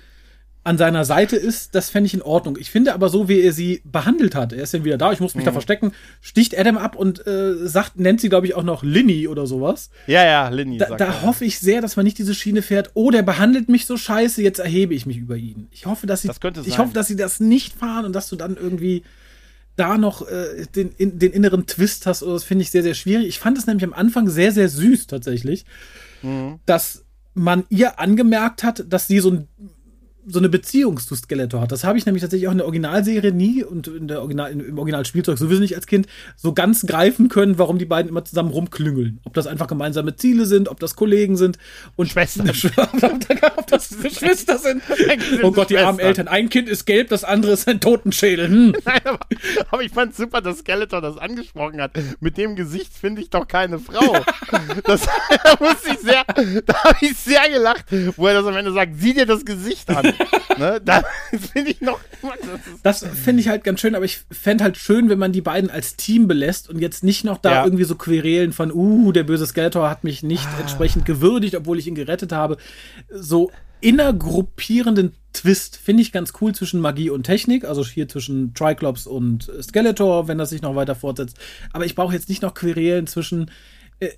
an 0.64 0.78
seiner 0.78 1.04
Seite 1.04 1.36
ist, 1.36 1.74
das 1.74 1.90
fände 1.90 2.06
ich 2.06 2.14
in 2.14 2.22
Ordnung. 2.22 2.56
Ich 2.58 2.70
finde 2.70 2.94
aber 2.94 3.08
so, 3.08 3.28
wie 3.28 3.40
er 3.40 3.52
sie 3.52 3.82
behandelt 3.84 4.36
hat, 4.36 4.52
er 4.52 4.62
ist 4.62 4.72
dann 4.72 4.84
wieder 4.84 4.96
da, 4.96 5.12
ich 5.12 5.18
muss 5.18 5.34
mich 5.34 5.42
mhm. 5.42 5.46
da 5.46 5.52
verstecken, 5.52 5.92
sticht 6.20 6.56
Adam 6.56 6.78
ab 6.78 6.94
und 6.94 7.26
äh, 7.26 7.66
sagt, 7.66 7.98
nennt 7.98 8.20
sie, 8.20 8.28
glaube 8.28 8.46
ich, 8.46 8.54
auch 8.54 8.62
noch 8.62 8.84
Linny 8.84 9.26
oder 9.26 9.46
sowas. 9.46 9.90
Ja, 10.06 10.24
ja, 10.24 10.48
Linny. 10.50 10.78
Da, 10.78 10.96
da 10.96 11.22
hoffe 11.22 11.44
ich 11.44 11.58
sehr, 11.58 11.80
dass 11.80 11.96
man 11.96 12.04
nicht 12.04 12.18
diese 12.18 12.34
Schiene 12.34 12.62
fährt, 12.62 12.92
oh, 12.94 13.10
der 13.10 13.22
behandelt 13.22 13.68
mich 13.68 13.86
so 13.86 13.96
scheiße, 13.96 14.40
jetzt 14.40 14.60
erhebe 14.60 14.94
ich 14.94 15.04
mich 15.04 15.16
über 15.16 15.36
ihn. 15.36 15.66
Ich 15.72 15.86
hoffe, 15.86 16.06
dass 16.06 16.22
sie, 16.22 16.28
das 16.28 16.40
könnte 16.40 16.62
ich 16.64 16.78
hoffe, 16.78 16.94
dass 16.94 17.08
sie 17.08 17.16
das 17.16 17.40
nicht 17.40 17.74
fahren 17.74 18.04
und 18.04 18.12
dass 18.12 18.28
du 18.28 18.36
dann 18.36 18.56
irgendwie 18.56 19.02
da 19.74 19.98
noch 19.98 20.28
äh, 20.28 20.66
den, 20.76 20.92
in, 20.96 21.18
den 21.18 21.32
inneren 21.32 21.66
Twist 21.66 22.06
hast, 22.06 22.22
oder 22.22 22.34
das 22.34 22.44
finde 22.44 22.62
ich 22.62 22.70
sehr, 22.70 22.82
sehr 22.84 22.94
schwierig. 22.94 23.26
Ich 23.26 23.38
fand 23.40 23.58
es 23.58 23.66
nämlich 23.66 23.84
am 23.84 23.94
Anfang 23.94 24.28
sehr, 24.28 24.52
sehr 24.52 24.68
süß 24.68 25.08
tatsächlich, 25.08 25.64
mhm. 26.22 26.60
dass 26.66 27.04
man 27.34 27.64
ihr 27.70 27.98
angemerkt 27.98 28.62
hat, 28.62 28.84
dass 28.88 29.06
sie 29.06 29.20
so 29.20 29.30
ein 29.30 29.48
so 30.26 30.38
eine 30.38 30.48
Beziehung 30.48 30.98
zu 30.98 31.14
Skeletor 31.14 31.60
hat. 31.62 31.72
Das 31.72 31.84
habe 31.84 31.98
ich 31.98 32.06
nämlich 32.06 32.22
tatsächlich 32.22 32.48
auch 32.48 32.52
in 32.52 32.58
der 32.58 32.66
Originalserie 32.66 33.32
nie 33.32 33.64
und 33.64 33.88
in 33.88 34.08
der 34.08 34.20
Original, 34.20 34.52
im 34.52 34.78
Originalspielzeug 34.78 35.38
sowieso 35.38 35.60
nicht 35.60 35.74
als 35.74 35.86
Kind 35.86 36.06
so 36.36 36.52
ganz 36.52 36.86
greifen 36.86 37.28
können, 37.28 37.58
warum 37.58 37.78
die 37.78 37.84
beiden 37.84 38.08
immer 38.08 38.24
zusammen 38.24 38.50
rumklüngeln. 38.50 39.20
Ob 39.24 39.34
das 39.34 39.46
einfach 39.46 39.66
gemeinsame 39.66 40.16
Ziele 40.16 40.46
sind, 40.46 40.68
ob 40.68 40.80
das 40.80 40.96
Kollegen 40.96 41.36
sind 41.36 41.58
und 41.96 42.08
Schwestern. 42.08 42.48
ob 43.56 43.66
das 43.66 43.90
Geschwister 44.02 44.58
sind. 44.58 44.82
Oh 45.42 45.50
Gott, 45.50 45.70
die 45.70 45.78
armen 45.78 45.98
Eltern. 45.98 46.28
Ein 46.28 46.48
Kind 46.48 46.68
ist 46.68 46.84
gelb, 46.84 47.08
das 47.08 47.24
andere 47.24 47.52
ist 47.52 47.68
ein 47.68 47.80
Totenschädel. 47.80 48.48
Hm. 48.48 48.76
Nein, 48.84 49.00
aber, 49.04 49.20
aber, 49.70 49.82
ich 49.82 49.92
fand 49.92 50.14
super, 50.14 50.40
dass 50.40 50.58
Skeletor 50.58 51.00
das 51.00 51.18
angesprochen 51.18 51.80
hat. 51.80 51.92
Mit 52.20 52.36
dem 52.36 52.56
Gesicht 52.56 52.92
finde 52.92 53.22
ich 53.22 53.30
doch 53.30 53.48
keine 53.48 53.78
Frau. 53.78 54.16
das 54.84 55.02
da 55.02 55.56
musste 55.60 55.90
ich 55.90 55.98
sehr, 55.98 56.24
da 56.66 56.84
habe 56.84 56.98
ich 57.00 57.16
sehr 57.16 57.48
gelacht, 57.48 57.86
wo 58.16 58.26
er 58.26 58.34
das 58.34 58.46
am 58.46 58.56
Ende 58.56 58.72
sagt, 58.72 58.92
sieh 58.98 59.14
dir 59.14 59.26
das 59.26 59.44
Gesicht 59.44 59.88
an 59.90 60.11
ne, 60.58 60.80
das 60.84 61.04
finde 61.52 61.70
ich 61.70 61.80
noch. 61.80 62.00
Das, 62.82 63.00
das 63.00 63.10
finde 63.18 63.40
ich 63.40 63.48
halt 63.48 63.64
ganz 63.64 63.80
schön, 63.80 63.94
aber 63.94 64.04
ich 64.04 64.20
fände 64.30 64.64
halt 64.64 64.76
schön, 64.76 65.08
wenn 65.08 65.18
man 65.18 65.32
die 65.32 65.40
beiden 65.40 65.70
als 65.70 65.96
Team 65.96 66.28
belässt 66.28 66.68
und 66.68 66.78
jetzt 66.78 67.04
nicht 67.04 67.24
noch 67.24 67.38
da 67.38 67.52
ja. 67.52 67.64
irgendwie 67.64 67.84
so 67.84 67.94
Querelen 67.94 68.52
von, 68.52 68.72
uh, 68.72 69.12
der 69.12 69.24
böse 69.24 69.46
Skeletor 69.46 69.88
hat 69.90 70.04
mich 70.04 70.22
nicht 70.22 70.46
ah. 70.46 70.60
entsprechend 70.60 71.04
gewürdigt, 71.04 71.56
obwohl 71.56 71.78
ich 71.78 71.86
ihn 71.86 71.94
gerettet 71.94 72.32
habe. 72.32 72.56
So 73.10 73.50
innergruppierenden 73.80 75.12
Twist 75.32 75.76
finde 75.76 76.02
ich 76.02 76.12
ganz 76.12 76.32
cool 76.40 76.54
zwischen 76.54 76.80
Magie 76.80 77.10
und 77.10 77.24
Technik, 77.24 77.64
also 77.64 77.84
hier 77.84 78.08
zwischen 78.08 78.54
Triclops 78.54 79.06
und 79.06 79.50
Skeletor, 79.60 80.28
wenn 80.28 80.38
das 80.38 80.50
sich 80.50 80.62
noch 80.62 80.76
weiter 80.76 80.94
fortsetzt. 80.94 81.36
Aber 81.72 81.84
ich 81.84 81.94
brauche 81.94 82.14
jetzt 82.14 82.28
nicht 82.28 82.42
noch 82.42 82.54
Querelen 82.54 83.06
zwischen 83.06 83.50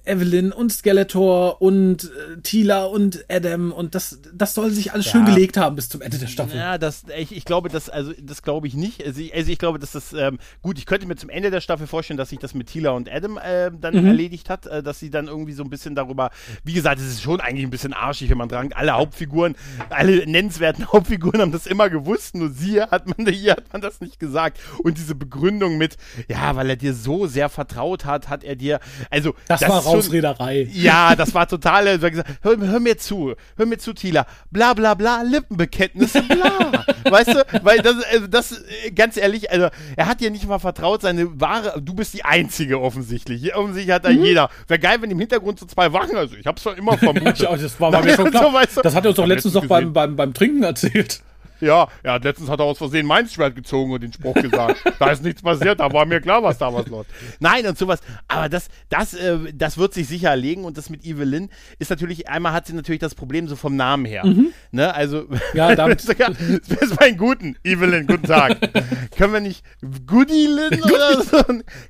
Evelyn 0.05 0.53
und 0.53 0.73
Skeletor 0.73 1.61
und 1.61 2.05
äh, 2.05 2.41
Tila 2.43 2.85
und 2.85 3.25
Adam 3.29 3.73
und 3.73 3.95
das, 3.95 4.19
das 4.33 4.55
soll 4.55 4.71
sich 4.71 4.93
alles 4.93 5.07
ja. 5.07 5.13
schön 5.13 5.25
gelegt 5.25 5.57
haben 5.57 5.77
bis 5.77 5.89
zum 5.89 6.01
Ende 6.01 6.19
der 6.19 6.27
Staffel. 6.27 6.57
Ja, 6.57 6.79
das, 6.79 7.05
ich, 7.17 7.37
ich 7.37 7.45
glaube, 7.45 7.69
das, 7.69 7.91
also, 7.91 8.13
das 8.21 8.43
glaube 8.43 8.67
ich 8.67 8.75
nicht. 8.75 9.05
Also 9.05 9.21
ich, 9.21 9.35
also 9.35 9.53
ich 9.53 9.59
glaube, 9.59 9.79
dass 9.79 9.93
das, 9.93 10.13
ähm, 10.13 10.39
gut, 10.63 10.79
ich 10.79 10.87
könnte 10.87 11.07
mir 11.07 11.17
zum 11.17 11.29
Ende 11.29 11.51
der 11.51 11.61
Staffel 11.61 11.87
vorstellen, 11.87 12.17
dass 12.17 12.31
sich 12.31 12.39
das 12.39 12.55
mit 12.55 12.69
Tila 12.69 12.91
und 12.91 13.11
Adam 13.11 13.39
äh, 13.39 13.71
dann 13.79 13.95
mhm. 13.95 14.07
erledigt 14.07 14.49
hat, 14.49 14.67
äh, 14.67 14.83
dass 14.83 14.99
sie 14.99 15.11
dann 15.11 15.27
irgendwie 15.27 15.53
so 15.53 15.63
ein 15.63 15.71
bisschen 15.71 15.95
darüber, 15.95 16.31
wie 16.65 16.73
gesagt, 16.73 17.01
es 17.01 17.07
ist 17.07 17.23
schon 17.23 17.41
eigentlich 17.41 17.67
ein 17.67 17.71
bisschen 17.71 17.93
arschig, 17.93 18.31
wenn 18.31 18.39
man 18.39 18.49
dran, 18.49 18.71
alle 18.73 18.93
Hauptfiguren, 18.93 19.55
alle 19.91 20.27
nennenswerten 20.27 20.87
Hauptfiguren 20.93 21.41
haben 21.41 21.53
das 21.53 21.67
immer 21.67 21.91
gewusst, 21.91 22.35
nur 22.35 22.51
sie 22.51 22.81
hat 22.81 23.07
man, 23.07 23.27
hier 23.27 23.53
hat 23.53 23.73
man 23.73 23.83
das 23.83 24.01
nicht 24.01 24.19
gesagt. 24.19 24.59
Und 24.83 24.99
diese 24.99 25.15
Begründung 25.15 25.77
mit, 25.79 25.97
ja, 26.29 26.57
weil 26.57 26.71
er 26.71 26.77
dir 26.77 26.95
so 26.95 27.27
sehr 27.27 27.49
vertraut 27.49 28.05
hat, 28.05 28.29
hat 28.29 28.45
er 28.45 28.57
dir, 28.57 28.81
also, 29.11 29.35
das, 29.49 29.61
das 29.61 29.74
war 29.75 29.83
Rausrederei. 29.93 30.69
Schon, 30.71 30.83
ja, 30.83 31.17
das 31.17 31.35
war 31.35 31.49
totale. 31.49 32.01
Hör, 32.01 32.57
hör, 32.59 32.81
mir 32.81 32.97
zu, 32.99 33.35
hör 33.57 33.67
mir 33.67 33.79
zu, 33.79 33.93
Tila. 33.93 34.27
Bla 34.51 34.75
bla 34.75 34.95
bla, 34.95 35.23
Lippenbekenntnisse, 35.23 36.23
bla. 36.23 36.85
weißt 37.11 37.29
du, 37.29 37.45
weil 37.63 37.79
das, 37.79 37.97
also 38.13 38.27
das, 38.27 38.53
äh, 38.85 38.91
ganz 38.91 39.17
ehrlich, 39.17 39.51
also 39.51 39.69
er 39.97 40.07
hat 40.07 40.21
dir 40.21 40.31
nicht 40.31 40.47
mal 40.47 40.59
vertraut, 40.59 41.03
seine 41.03 41.41
wahre, 41.41 41.81
du 41.81 41.95
bist 41.95 42.15
die 42.15 42.25
Einzige 42.25 42.81
offensichtlich. 42.81 43.55
Offensichtlich 43.55 43.95
hat 43.95 44.05
da 44.05 44.11
mhm. 44.11 44.25
jeder. 44.25 44.51
Wäre 44.69 44.81
geil, 44.81 44.99
wenn 45.01 45.11
im 45.11 45.19
Hintergrund 45.19 45.59
so 45.59 45.67
zwei 45.67 45.93
Wachen, 45.93 46.17
also 46.17 46.37
ich 46.37 46.47
hab's 46.47 46.63
doch 46.63 46.77
immer 46.77 46.97
vermutet. 46.99 47.43
das 47.43 47.81
war, 47.81 47.93
war 47.93 48.03
mir 48.03 48.15
schon 48.17 48.31
klar. 48.31 48.45
So, 48.45 48.53
weißt 48.53 48.77
du, 48.79 48.83
das 48.83 48.95
hat 48.95 49.05
er 49.05 49.09
uns 49.09 49.17
doch 49.17 49.27
letztens 49.27 49.55
noch 49.55 49.67
beim, 49.67 49.93
beim, 49.93 50.17
beim 50.17 50.35
Trinken 50.35 50.63
erzählt. 50.63 51.23
Ja, 51.61 51.89
ja, 52.05 52.17
letztens 52.17 52.51
hat 52.51 52.61
er 52.61 52.65
aus 52.65 52.79
Versehen 52.79 53.07
mein 53.07 53.29
Schwert 53.29 53.55
gezogen 53.55 53.93
und 53.93 54.03
den 54.03 54.13
Spruch 54.13 54.35
gesagt. 54.35 54.83
da 54.99 55.11
ist 55.11 55.23
nichts 55.23 55.43
passiert, 55.43 55.81
da 55.81 55.93
war 55.93 56.07
mir 56.07 56.21
klar, 56.21 56.43
was 56.43 56.59
da 56.59 56.73
was 56.73 56.87
los. 56.87 57.07
Nein, 57.41 57.67
und 57.67 57.79
sowas. 57.79 58.01
Aber 58.29 58.49
das, 58.49 58.69
das, 58.89 59.15
äh, 59.15 59.39
das 59.55 59.79
wird 59.79 59.95
sich 59.95 60.09
sicher 60.09 60.31
erlegen 60.31 60.65
und 60.65 60.77
das 60.79 60.91
mit 60.91 61.05
Evelyn 61.05 61.51
ist 61.79 61.91
natürlich, 61.91 62.29
einmal 62.29 62.53
hat 62.53 62.67
sie 62.67 62.75
natürlich 62.75 63.01
das 63.01 63.15
Problem 63.15 63.49
so 63.49 63.57
vom 63.57 63.77
Namen 63.77 64.05
her. 64.05 64.27
Mhm. 64.27 64.53
Ne, 64.73 64.95
also, 64.95 65.27
ja, 65.55 65.75
damit. 65.77 66.07
das 66.09 66.81
ist 66.81 67.01
mein 67.01 67.17
Guten, 67.17 67.57
Evelyn, 67.65 68.07
guten 68.07 68.27
Tag. 68.27 68.59
können 69.17 69.33
wir 69.33 69.41
nicht 69.41 69.65
Goodilyn 70.07 70.83
oder 70.83 71.23
so? 71.23 71.43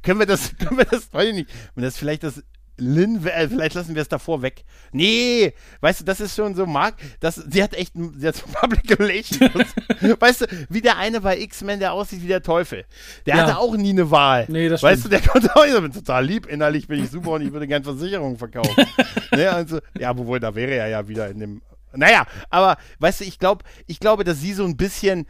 können 0.03 0.19
wir 0.19 0.27
das, 0.27 0.57
können 0.57 0.79
wir 0.79 0.85
das, 0.85 1.13
weiß 1.13 1.29
ich 1.29 1.35
nicht, 1.35 1.51
wenn 1.75 1.85
das 1.85 1.97
vielleicht 1.97 2.23
das 2.23 2.43
Lin, 2.77 3.25
äh, 3.27 3.49
vielleicht 3.49 3.75
lassen 3.75 3.95
wir 3.95 4.03
es 4.03 4.09
davor 4.09 4.43
weg. 4.43 4.65
Nee, 4.93 5.53
weißt 5.81 6.01
du, 6.01 6.05
das 6.05 6.21
ist 6.21 6.35
schon 6.35 6.55
so, 6.55 6.67
Mark, 6.67 6.97
das, 7.21 7.37
sie 7.37 7.63
hat 7.63 7.75
echt, 7.75 7.95
sie 7.95 8.27
hat 8.27 8.37
so 8.37 8.47
Public 8.53 8.99
Relations. 8.99 9.75
weißt 10.19 10.41
du, 10.43 10.47
wie 10.69 10.81
der 10.81 10.97
eine 10.99 11.21
bei 11.21 11.39
X-Men, 11.39 11.81
der 11.81 11.93
aussieht 11.93 12.23
wie 12.23 12.29
der 12.29 12.43
Teufel. 12.43 12.85
Der 13.27 13.37
ja. 13.37 13.43
hatte 13.43 13.59
auch 13.59 13.77
nie 13.77 13.91
eine 13.91 14.11
Wahl. 14.11 14.47
Nee, 14.49 14.69
das 14.69 14.83
Weißt 14.83 15.03
stimmt. 15.03 15.15
du, 15.15 15.19
der 15.19 15.29
konnte 15.29 15.57
auch, 15.57 15.65
ich 15.65 15.81
bin 15.81 15.93
total 15.93 16.25
lieb, 16.25 16.47
innerlich 16.47 16.89
bin 16.89 17.03
ich 17.03 17.11
super 17.11 17.33
und 17.33 17.43
ich 17.43 17.53
würde 17.53 17.67
gerne 17.67 17.85
Versicherungen 17.85 18.39
verkaufen. 18.39 18.87
ne, 19.33 19.51
also, 19.51 19.79
ja, 19.99 20.11
obwohl, 20.11 20.41
da 20.41 20.55
wäre 20.55 20.73
er 20.73 20.89
ja 20.89 21.07
wieder 21.07 21.29
in 21.29 21.39
dem, 21.39 21.63
naja, 21.97 22.27
aber, 22.51 22.77
weißt 22.99 23.21
du, 23.21 23.25
ich 23.25 23.39
glaube, 23.39 23.65
ich 23.87 24.01
glaube, 24.01 24.25
dass 24.25 24.41
sie 24.41 24.53
so 24.53 24.65
ein 24.65 24.77
bisschen, 24.77 25.27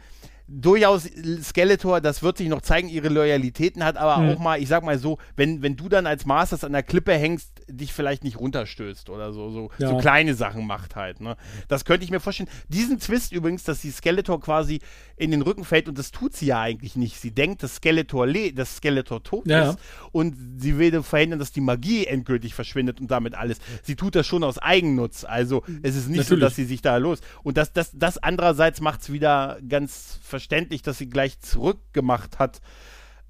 durchaus 0.47 1.09
Skeletor, 1.41 2.01
das 2.01 2.21
wird 2.21 2.37
sich 2.37 2.47
noch 2.49 2.61
zeigen, 2.61 2.87
ihre 2.87 3.09
Loyalitäten 3.09 3.83
hat, 3.83 3.97
aber 3.97 4.21
mhm. 4.21 4.29
auch 4.29 4.39
mal, 4.39 4.61
ich 4.61 4.67
sag 4.67 4.83
mal 4.83 4.99
so, 4.99 5.17
wenn, 5.35 5.61
wenn 5.61 5.75
du 5.75 5.89
dann 5.89 6.05
als 6.05 6.25
Masters 6.25 6.63
an 6.63 6.73
der 6.73 6.83
Klippe 6.83 7.13
hängst, 7.13 7.51
dich 7.67 7.93
vielleicht 7.93 8.23
nicht 8.23 8.39
runterstößt 8.39 9.09
oder 9.09 9.33
so, 9.33 9.49
so, 9.49 9.71
ja. 9.79 9.89
so 9.89 9.97
kleine 9.97 10.35
Sachen 10.35 10.67
macht 10.67 10.95
halt, 10.95 11.19
ne? 11.19 11.35
Das 11.67 11.83
könnte 11.83 12.03
ich 12.03 12.11
mir 12.11 12.19
vorstellen. 12.19 12.49
Diesen 12.67 12.99
Twist 12.99 13.31
übrigens, 13.31 13.63
dass 13.63 13.81
die 13.81 13.89
Skeletor 13.89 14.39
quasi 14.39 14.81
in 15.17 15.31
den 15.31 15.41
Rücken 15.41 15.63
fällt 15.63 15.89
und 15.89 15.97
das 15.97 16.11
tut 16.11 16.35
sie 16.35 16.47
ja 16.47 16.61
eigentlich 16.61 16.95
nicht. 16.95 17.19
Sie 17.19 17.31
denkt, 17.31 17.63
dass 17.63 17.77
Skeletor, 17.77 18.27
le 18.27 18.53
dass 18.53 18.77
Skeletor 18.77 19.23
tot 19.23 19.47
ja. 19.47 19.71
ist 19.71 19.79
und 20.11 20.35
sie 20.57 20.77
will 20.77 21.01
verhindern, 21.01 21.39
dass 21.39 21.51
die 21.51 21.61
Magie 21.61 22.05
endgültig 22.05 22.53
verschwindet 22.53 23.01
und 23.01 23.09
damit 23.09 23.33
alles. 23.33 23.57
Sie 23.81 23.95
tut 23.95 24.15
das 24.15 24.27
schon 24.27 24.43
aus 24.43 24.59
Eigennutz. 24.59 25.23
Also 25.23 25.63
es 25.81 25.95
ist 25.95 26.07
nicht 26.07 26.19
Natürlich. 26.19 26.27
so, 26.27 26.35
dass 26.35 26.55
sie 26.55 26.65
sich 26.65 26.81
da 26.81 26.97
los. 26.97 27.21
Und 27.43 27.57
das, 27.57 27.73
das, 27.73 27.91
das 27.93 28.17
andererseits 28.17 28.81
macht 28.81 29.01
es 29.01 29.11
wieder 29.11 29.57
ganz 29.67 30.19
verständlich, 30.35 30.81
dass 30.81 30.97
sie 30.97 31.07
gleich 31.07 31.39
zurückgemacht 31.39 32.39
hat. 32.39 32.59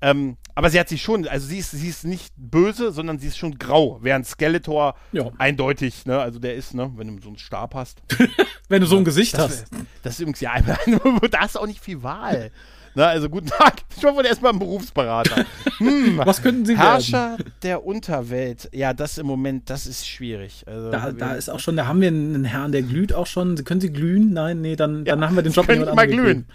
Ähm, 0.01 0.37
aber 0.55 0.71
sie 0.71 0.79
hat 0.79 0.89
sich 0.89 1.03
schon, 1.03 1.27
also 1.27 1.45
sie 1.45 1.59
ist, 1.59 1.69
sie 1.69 1.87
ist 1.87 2.03
nicht 2.03 2.33
böse, 2.35 2.91
sondern 2.91 3.19
sie 3.19 3.27
ist 3.27 3.37
schon 3.37 3.59
grau, 3.59 3.99
während 4.01 4.25
Skeletor 4.25 4.95
ja. 5.11 5.31
eindeutig, 5.37 6.07
ne, 6.07 6.19
also 6.19 6.39
der 6.39 6.55
ist, 6.55 6.73
ne, 6.73 6.91
wenn 6.95 7.15
du 7.15 7.21
so 7.21 7.29
einen 7.29 7.37
Stab 7.37 7.75
hast. 7.75 8.01
wenn 8.69 8.81
du 8.81 8.87
so 8.87 8.97
ein 8.97 9.05
Gesicht 9.05 9.35
das, 9.35 9.43
hast. 9.43 9.65
Das 10.01 10.13
ist 10.15 10.19
übrigens 10.21 10.39
ja, 10.39 10.59
da 10.61 11.39
hast 11.39 11.55
du 11.55 11.59
auch 11.59 11.67
nicht 11.67 11.79
viel 11.79 12.01
Wahl. 12.01 12.51
Na, 12.95 13.07
also 13.07 13.29
guten 13.29 13.47
Tag. 13.59 13.81
Ich 13.97 14.03
hoffe, 14.03 14.25
erstmal 14.25 14.53
ein 14.53 14.59
Berufsberater. 14.59 15.45
Hm, 15.77 16.21
Was 16.23 16.41
könnten 16.41 16.65
Sie 16.65 16.77
Herrscher 16.77 17.31
werden? 17.37 17.51
der 17.61 17.85
Unterwelt. 17.85 18.69
Ja, 18.71 18.93
das 18.93 19.17
im 19.17 19.25
Moment, 19.27 19.69
das 19.69 19.85
ist 19.87 20.07
schwierig. 20.07 20.63
Also, 20.67 20.89
da, 20.89 21.11
da 21.11 21.33
ist 21.33 21.49
auch 21.49 21.59
schon, 21.59 21.75
da 21.75 21.85
haben 21.85 21.99
wir 21.99 22.07
einen 22.07 22.45
Herrn, 22.45 22.71
der 22.71 22.81
glüht 22.81 23.11
auch 23.11 23.27
schon. 23.27 23.61
Können 23.65 23.81
Sie 23.81 23.91
glühen? 23.91 24.31
Nein, 24.31 24.61
nee, 24.61 24.77
dann, 24.77 24.99
ja, 25.05 25.15
dann 25.17 25.25
haben 25.25 25.35
wir 25.35 25.43
den 25.43 25.51
Job 25.51 25.67
nicht 25.67 25.93
mal 25.93 26.07
glühen. 26.07 26.47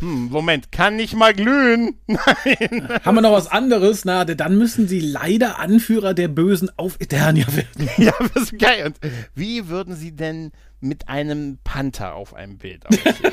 Hm, 0.00 0.26
Moment, 0.26 0.70
kann 0.70 0.96
nicht 0.96 1.14
mal 1.16 1.32
glühen. 1.32 1.94
Nein. 2.06 2.88
Haben 3.02 3.14
wir 3.14 3.22
noch 3.22 3.32
was 3.32 3.46
anderes? 3.50 4.04
Na, 4.04 4.26
dann 4.26 4.58
müssen 4.58 4.86
Sie 4.86 5.00
leider 5.00 5.58
Anführer 5.58 6.12
der 6.12 6.28
Bösen 6.28 6.70
auf 6.76 6.96
Eternia 7.00 7.46
werden. 7.46 7.88
Ja, 7.96 8.12
das 8.34 8.42
ist 8.44 8.58
geil. 8.58 8.84
Und 8.88 8.98
wie 9.34 9.68
würden 9.68 9.96
Sie 9.96 10.14
denn 10.14 10.52
mit 10.80 11.08
einem 11.08 11.58
Panther 11.64 12.14
auf 12.14 12.34
einem 12.34 12.58
Bild 12.58 12.86
aussehen? 12.86 13.32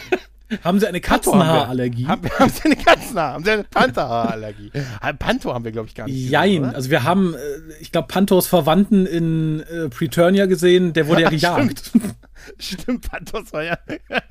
Haben 0.63 0.79
Sie 0.79 0.87
eine 0.87 1.01
Katzenhaarallergie? 1.01 2.05
Haben, 2.07 2.29
haben, 2.29 2.49
Sie 2.51 2.63
eine 2.65 2.75
Katzenhaar? 2.75 3.33
Haben 3.33 3.43
Sie 3.43 3.51
eine 3.51 3.63
Pantherhaarallergie? 3.63 4.71
Panto 5.17 5.53
haben 5.53 5.65
wir, 5.65 5.71
glaube 5.71 5.87
ich, 5.87 5.95
gar 5.95 6.07
nicht. 6.07 6.29
Jein. 6.29 6.61
Gesehen, 6.61 6.75
also 6.75 6.89
wir 6.91 7.03
haben, 7.03 7.33
äh, 7.33 7.37
ich 7.81 7.91
glaube, 7.91 8.07
Pantos 8.07 8.47
Verwandten 8.47 9.05
in 9.05 9.61
äh, 9.61 9.89
Preturnia 9.89 10.45
gesehen, 10.45 10.93
der 10.93 11.07
wurde 11.07 11.23
ja, 11.23 11.29
gejagt. 11.31 11.85
Stimmt, 11.87 12.15
stimmt 12.59 13.09
Pantos 13.09 13.51
war 13.53 13.63
ja 13.63 13.77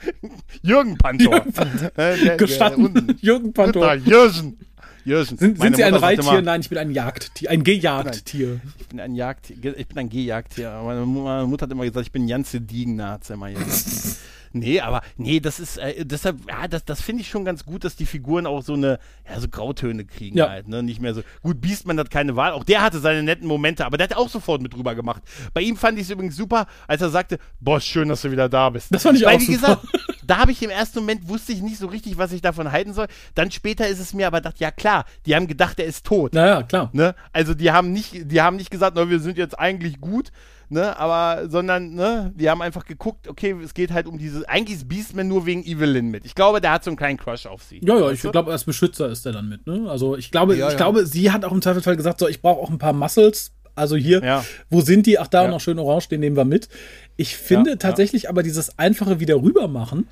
Jürgen 0.63 0.97
Pantor. 0.99 1.35
Jürgen, 1.35 1.53
Pantor. 1.53 1.91
Äh, 1.97 2.37
Gestatten. 2.37 3.17
Jürgen 3.21 3.53
Pantor. 3.53 3.95
Jürgen. 3.95 4.59
Jürgen. 5.05 5.37
Sind, 5.37 5.61
sind 5.61 5.77
Sie 5.77 5.85
ein 5.85 5.95
Reittier? 5.95 6.43
Nein, 6.43 6.61
ich 6.61 6.69
bin 6.69 6.79
ein 6.79 6.91
Jagdtier, 6.91 7.51
ein 7.51 7.63
Gejagdtier. 7.63 8.61
Ich 8.79 8.89
bin 8.89 9.01
ein, 9.01 9.15
Jagdtier, 9.15 9.77
ich 9.77 9.87
bin 9.87 9.99
ein 9.99 10.09
Gejagdtier. 10.09 10.81
Meine, 10.83 11.05
Mutter 11.47 11.65
hat 11.65 11.73
immer 11.73 11.85
gesagt, 11.85 12.07
ich 12.07 12.13
bin 12.13 12.27
Janze 12.27 12.63
sie 12.69 12.85
immer 12.85 13.51
gesagt. 13.51 14.19
Nee, 14.55 14.81
aber 14.81 15.03
nee, 15.17 15.41
das 15.41 15.59
ist 15.59 15.79
äh, 15.79 16.05
deshalb, 16.05 16.39
ja, 16.49 16.69
das, 16.69 16.85
das 16.85 17.01
finde 17.01 17.23
ich 17.23 17.29
schon 17.29 17.45
ganz 17.45 17.65
gut, 17.65 17.83
dass 17.83 17.97
die 17.97 18.07
Figuren 18.07 18.47
auch 18.47 18.63
so 18.63 18.75
eine, 18.75 19.01
ja, 19.29 19.41
so 19.41 19.49
Grautöne 19.49 20.05
kriegen 20.05 20.39
ja. 20.39 20.49
halt, 20.49 20.69
ne? 20.69 20.81
Nicht 20.85 21.01
mehr 21.01 21.13
so. 21.13 21.23
Gut, 21.43 21.61
Beastman 21.61 21.99
hat 21.99 22.09
keine 22.09 22.37
Wahl, 22.37 22.53
auch 22.53 22.63
der 22.63 22.81
hatte 22.81 23.01
seine 23.01 23.25
netten 23.25 23.49
Momente, 23.49 23.85
aber 23.85 23.97
der 23.97 24.09
hat 24.09 24.17
auch 24.17 24.29
sofort 24.29 24.63
mit 24.63 24.73
drüber 24.73 24.95
gemacht. 24.95 25.23
Bei 25.55 25.61
ihm 25.61 25.77
fand 25.77 25.99
ich 25.99 26.05
es 26.05 26.11
übrigens 26.11 26.37
super, 26.37 26.69
als 26.87 27.03
er 27.03 27.11
sagte, 27.11 27.39
Boss, 27.59 27.85
schön, 27.85 28.09
dass 28.09 28.23
du 28.23 28.31
wieder 28.31 28.49
da 28.49 28.71
bist. 28.71 28.95
Das 28.95 29.03
fand 29.03 29.19
ich 29.19 29.25
Weil, 29.25 29.37
auch 29.37 29.41
wie 29.41 29.55
super. 29.57 29.77
gesagt, 29.83 29.87
da 30.25 30.39
habe 30.39 30.53
ich 30.53 30.63
im 30.63 30.71
ersten 30.71 31.01
Moment 31.01 31.29
wusste 31.29 31.53
ich 31.53 31.61
nicht 31.61 31.79
so 31.79 31.89
richtig, 31.89 32.17
was 32.17 32.31
ich 32.31 32.41
davon 32.41 32.71
halten 32.71 32.95
soll. 32.95 33.09
Dann 33.35 33.51
später 33.51 33.89
ist 33.89 33.99
es 33.99 34.15
mir 34.15 34.29
aber 34.29 34.39
gedacht, 34.39 34.61
ja 34.61 34.71
klar, 34.71 35.05
die 35.27 35.35
haben 35.35 35.49
gedacht, 35.49 35.81
er 35.81 35.87
ist 35.87 36.07
tot. 36.07 36.33
Naja, 36.33 36.63
klar. 36.63 36.91
Ne? 36.93 37.17
Also 37.33 37.55
die 37.55 37.73
haben 37.73 37.93
nicht, 37.93 38.31
die 38.31 38.41
haben 38.41 38.55
nicht 38.55 38.71
gesagt, 38.71 38.97
no, 38.97 39.11
wir 39.11 39.19
sind 39.19 39.37
jetzt 39.37 39.59
eigentlich 39.59 40.01
gut, 40.01 40.31
ne, 40.69 40.99
aber, 40.99 41.49
sondern, 41.49 41.95
ne, 41.95 42.33
die 42.37 42.49
haben 42.49 42.63
einfach 42.63 42.85
geguckt, 42.85 43.29
okay, 43.29 43.55
es 43.63 43.75
geht 43.75 43.93
halt 43.93 44.07
um 44.07 44.19
diese, 44.19 44.49
eigentlich 44.49 44.79
ist 44.79 44.89
Beastman 44.89 45.29
nur 45.29 45.47
wegen 45.47 45.65
Evelyn 45.65 46.11
mit. 46.11 46.25
Ich 46.25 46.35
glaube, 46.35 46.61
der 46.61 46.73
hat 46.73 46.85
so 46.85 46.91
einen 46.91 46.97
kleinen 46.97 47.19
Crush 47.19 47.47
auf 47.47 47.63
sie. 47.63 47.81
Ja, 47.83 47.99
ja, 47.99 48.11
ich 48.11 48.23
glaube, 48.23 48.53
als 48.53 48.65
Beschützer 48.65 49.09
ist 49.09 49.27
er 49.27 49.33
dann 49.33 49.49
mit, 49.49 49.67
ne? 49.67 49.89
Also 49.89 50.17
ich 50.17 50.31
glaube, 50.31 50.57
ja, 50.57 50.67
ich 50.67 50.73
ja. 50.73 50.77
glaube, 50.77 51.07
sie 51.07 51.31
hat 51.31 51.45
auch 51.45 51.53
im 51.53 51.63
Zweifelsfall 51.63 51.97
gesagt, 51.97 52.21
so, 52.21 52.29
ich 52.29 52.43
brauche 52.43 52.61
auch 52.61 52.71
ein 52.71 52.79
paar 52.79 52.93
Muscles. 52.93 53.53
Also 53.77 53.97
hier, 53.97 54.23
ja. 54.23 54.45
wo 54.71 54.83
sind 54.83 55.07
die? 55.07 55.19
Ach, 55.19 55.27
da 55.27 55.49
noch 55.49 55.61
schön 55.61 55.81
orange, 55.81 56.09
den 56.09 56.21
nehmen 56.21 56.37
wir 56.37 56.45
mit. 56.45 56.69
Ich 57.17 57.37
finde 57.37 57.77
tatsächlich 57.77 58.29
aber 58.29 58.45
dieses 58.45 58.79
einfache 58.79 59.19
wieder 59.19 59.43
rüber 59.43 59.67
machen, 59.67 60.09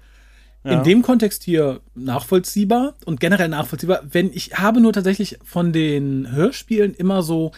in 0.64 0.84
dem 0.84 1.02
Kontext 1.02 1.42
hier 1.42 1.80
nachvollziehbar 1.94 2.94
und 3.04 3.18
generell 3.18 3.48
nachvollziehbar, 3.48 4.02
wenn 4.10 4.30
ich 4.32 4.58
habe 4.58 4.80
nur 4.80 4.92
tatsächlich 4.92 5.38
von 5.42 5.72
den 5.72 6.30
Hörspielen 6.30 6.94
immer 6.94 7.22
so 7.22 7.50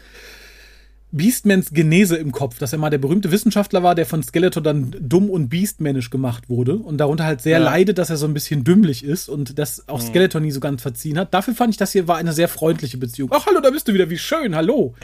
Beastmans 1.17 1.71
Genese 1.71 2.17
im 2.17 2.33
Kopf, 2.33 2.59
dass 2.59 2.73
er 2.73 2.79
mal 2.79 2.91
der 2.91 2.99
berühmte 2.99 3.31
Wissenschaftler 3.31 3.83
war, 3.83 3.95
der 3.95 4.05
von 4.05 4.23
Skeletor 4.23 4.63
dann 4.63 4.95
dumm 5.01 5.31
und 5.31 5.49
beastmännisch 5.49 6.11
gemacht 6.11 6.49
wurde 6.49 6.77
und 6.77 6.99
darunter 6.99 7.25
halt 7.25 7.41
sehr 7.41 7.59
ja. 7.59 7.65
leidet, 7.65 7.99
dass 7.99 8.11
er 8.11 8.17
so 8.17 8.27
ein 8.27 8.35
bisschen 8.35 8.65
dümmlich 8.65 9.05
ist 9.05 9.29
und 9.29 9.59
das 9.59 9.89
auch 9.89 10.01
mhm. 10.01 10.07
Skeletor 10.07 10.41
nie 10.41 10.51
so 10.51 10.61
ganz 10.61 10.83
verziehen 10.83 11.19
hat. 11.19 11.33
Dafür 11.33 11.55
fand 11.55 11.71
ich, 11.71 11.77
das 11.77 11.93
hier 11.93 12.09
war 12.09 12.17
eine 12.17 12.33
sehr 12.33 12.49
freundliche 12.49 12.99
Beziehung. 12.99 13.31
Ach, 13.33 13.47
hallo, 13.47 13.61
da 13.61 13.71
bist 13.71 13.87
du 13.87 13.95
wieder, 13.95 14.11
wie 14.11 14.19
schön, 14.19 14.57
hallo. 14.57 14.95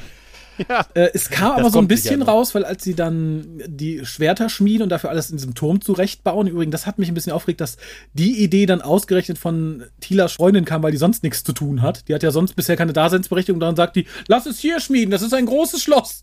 Ja, 0.69 0.87
äh, 0.95 1.11
es 1.15 1.31
kam 1.31 1.53
aber 1.53 1.71
so 1.71 1.79
ein 1.79 1.89
bisschen 1.89 2.23
raus, 2.23 2.55
weil 2.55 2.65
als 2.65 2.85
sie 2.85 2.95
dann 2.95 3.63
die 3.67 4.05
Schwerter 4.05 4.49
schmieden 4.49 4.83
und 4.83 4.89
dafür 4.91 5.11
alles 5.11 5.31
in 5.31 5.37
diesem 5.37 5.55
Turm 5.55 5.81
zurechtbauen, 5.81 6.47
übrigens, 6.47 6.73
das 6.73 6.87
hat 6.87 6.99
mich 6.99 7.09
ein 7.09 7.15
bisschen 7.15 7.33
aufgeregt, 7.33 7.61
dass 7.61 7.77
die 8.13 8.43
Idee 8.43 8.67
dann 8.67 8.83
ausgerechnet 8.83 9.39
von 9.39 9.85
Tilas 10.01 10.33
Freundin 10.33 10.65
kam, 10.65 10.83
weil 10.83 10.93
die 10.93 10.99
sonst 10.99 11.23
nichts 11.23 11.45
zu 11.45 11.53
tun 11.53 11.83
hat. 11.83 12.09
Die 12.09 12.15
hat 12.15 12.23
ja 12.23 12.31
sonst 12.31 12.55
bisher 12.55 12.77
keine 12.77 12.93
Daseinsberechtigung. 12.93 13.61
Dann 13.61 13.77
sagt 13.77 13.97
die, 13.97 14.07
lass 14.29 14.47
es 14.47 14.59
hier 14.59 14.81
schmieden, 14.81 15.11
das 15.11 15.23
ist 15.23 15.35
ein 15.35 15.47
großes 15.47 15.83
Schloss. 15.83 16.23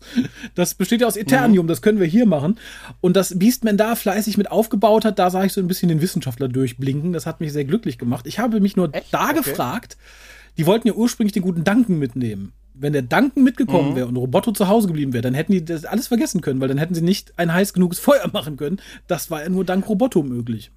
Das 0.54 0.74
besteht 0.74 1.00
ja 1.00 1.06
aus 1.06 1.16
Eternium, 1.16 1.66
mhm. 1.66 1.68
das 1.68 1.82
können 1.82 2.00
wir 2.00 2.06
hier 2.06 2.26
machen. 2.26 2.58
Und 3.00 3.16
dass 3.16 3.38
Beastman 3.38 3.76
da 3.76 3.94
fleißig 3.96 4.36
mit 4.36 4.50
aufgebaut 4.50 5.04
hat, 5.04 5.18
da 5.18 5.30
sah 5.30 5.44
ich 5.44 5.52
so 5.52 5.60
ein 5.60 5.68
bisschen 5.68 5.88
den 5.88 6.00
Wissenschaftler 6.00 6.48
durchblinken. 6.48 7.12
Das 7.12 7.26
hat 7.26 7.40
mich 7.40 7.52
sehr 7.52 7.64
glücklich 7.64 7.98
gemacht. 7.98 8.26
Ich 8.26 8.38
habe 8.38 8.60
mich 8.60 8.76
nur 8.76 8.94
Echt? 8.94 9.12
da 9.12 9.30
okay. 9.30 9.34
gefragt, 9.38 9.96
die 10.58 10.66
wollten 10.66 10.88
ja 10.88 10.94
ursprünglich 10.94 11.32
den 11.32 11.42
guten 11.42 11.64
Duncan 11.64 11.98
mitnehmen 11.98 12.52
wenn 12.80 12.92
der 12.92 13.02
Duncan 13.02 13.42
mitgekommen 13.42 13.90
mhm. 13.90 13.96
wäre 13.96 14.06
und 14.06 14.16
Roboto 14.16 14.52
zu 14.52 14.68
Hause 14.68 14.86
geblieben 14.86 15.12
wäre, 15.12 15.22
dann 15.22 15.34
hätten 15.34 15.52
die 15.52 15.64
das 15.64 15.84
alles 15.84 16.06
vergessen 16.06 16.40
können, 16.40 16.60
weil 16.60 16.68
dann 16.68 16.78
hätten 16.78 16.94
sie 16.94 17.02
nicht 17.02 17.38
ein 17.38 17.52
heiß 17.52 17.72
genuges 17.72 17.98
Feuer 17.98 18.28
machen 18.32 18.56
können. 18.56 18.80
Das 19.06 19.30
war 19.30 19.42
ja 19.42 19.48
nur 19.48 19.64
dank 19.64 19.88
Roboto 19.88 20.22
möglich. 20.22 20.70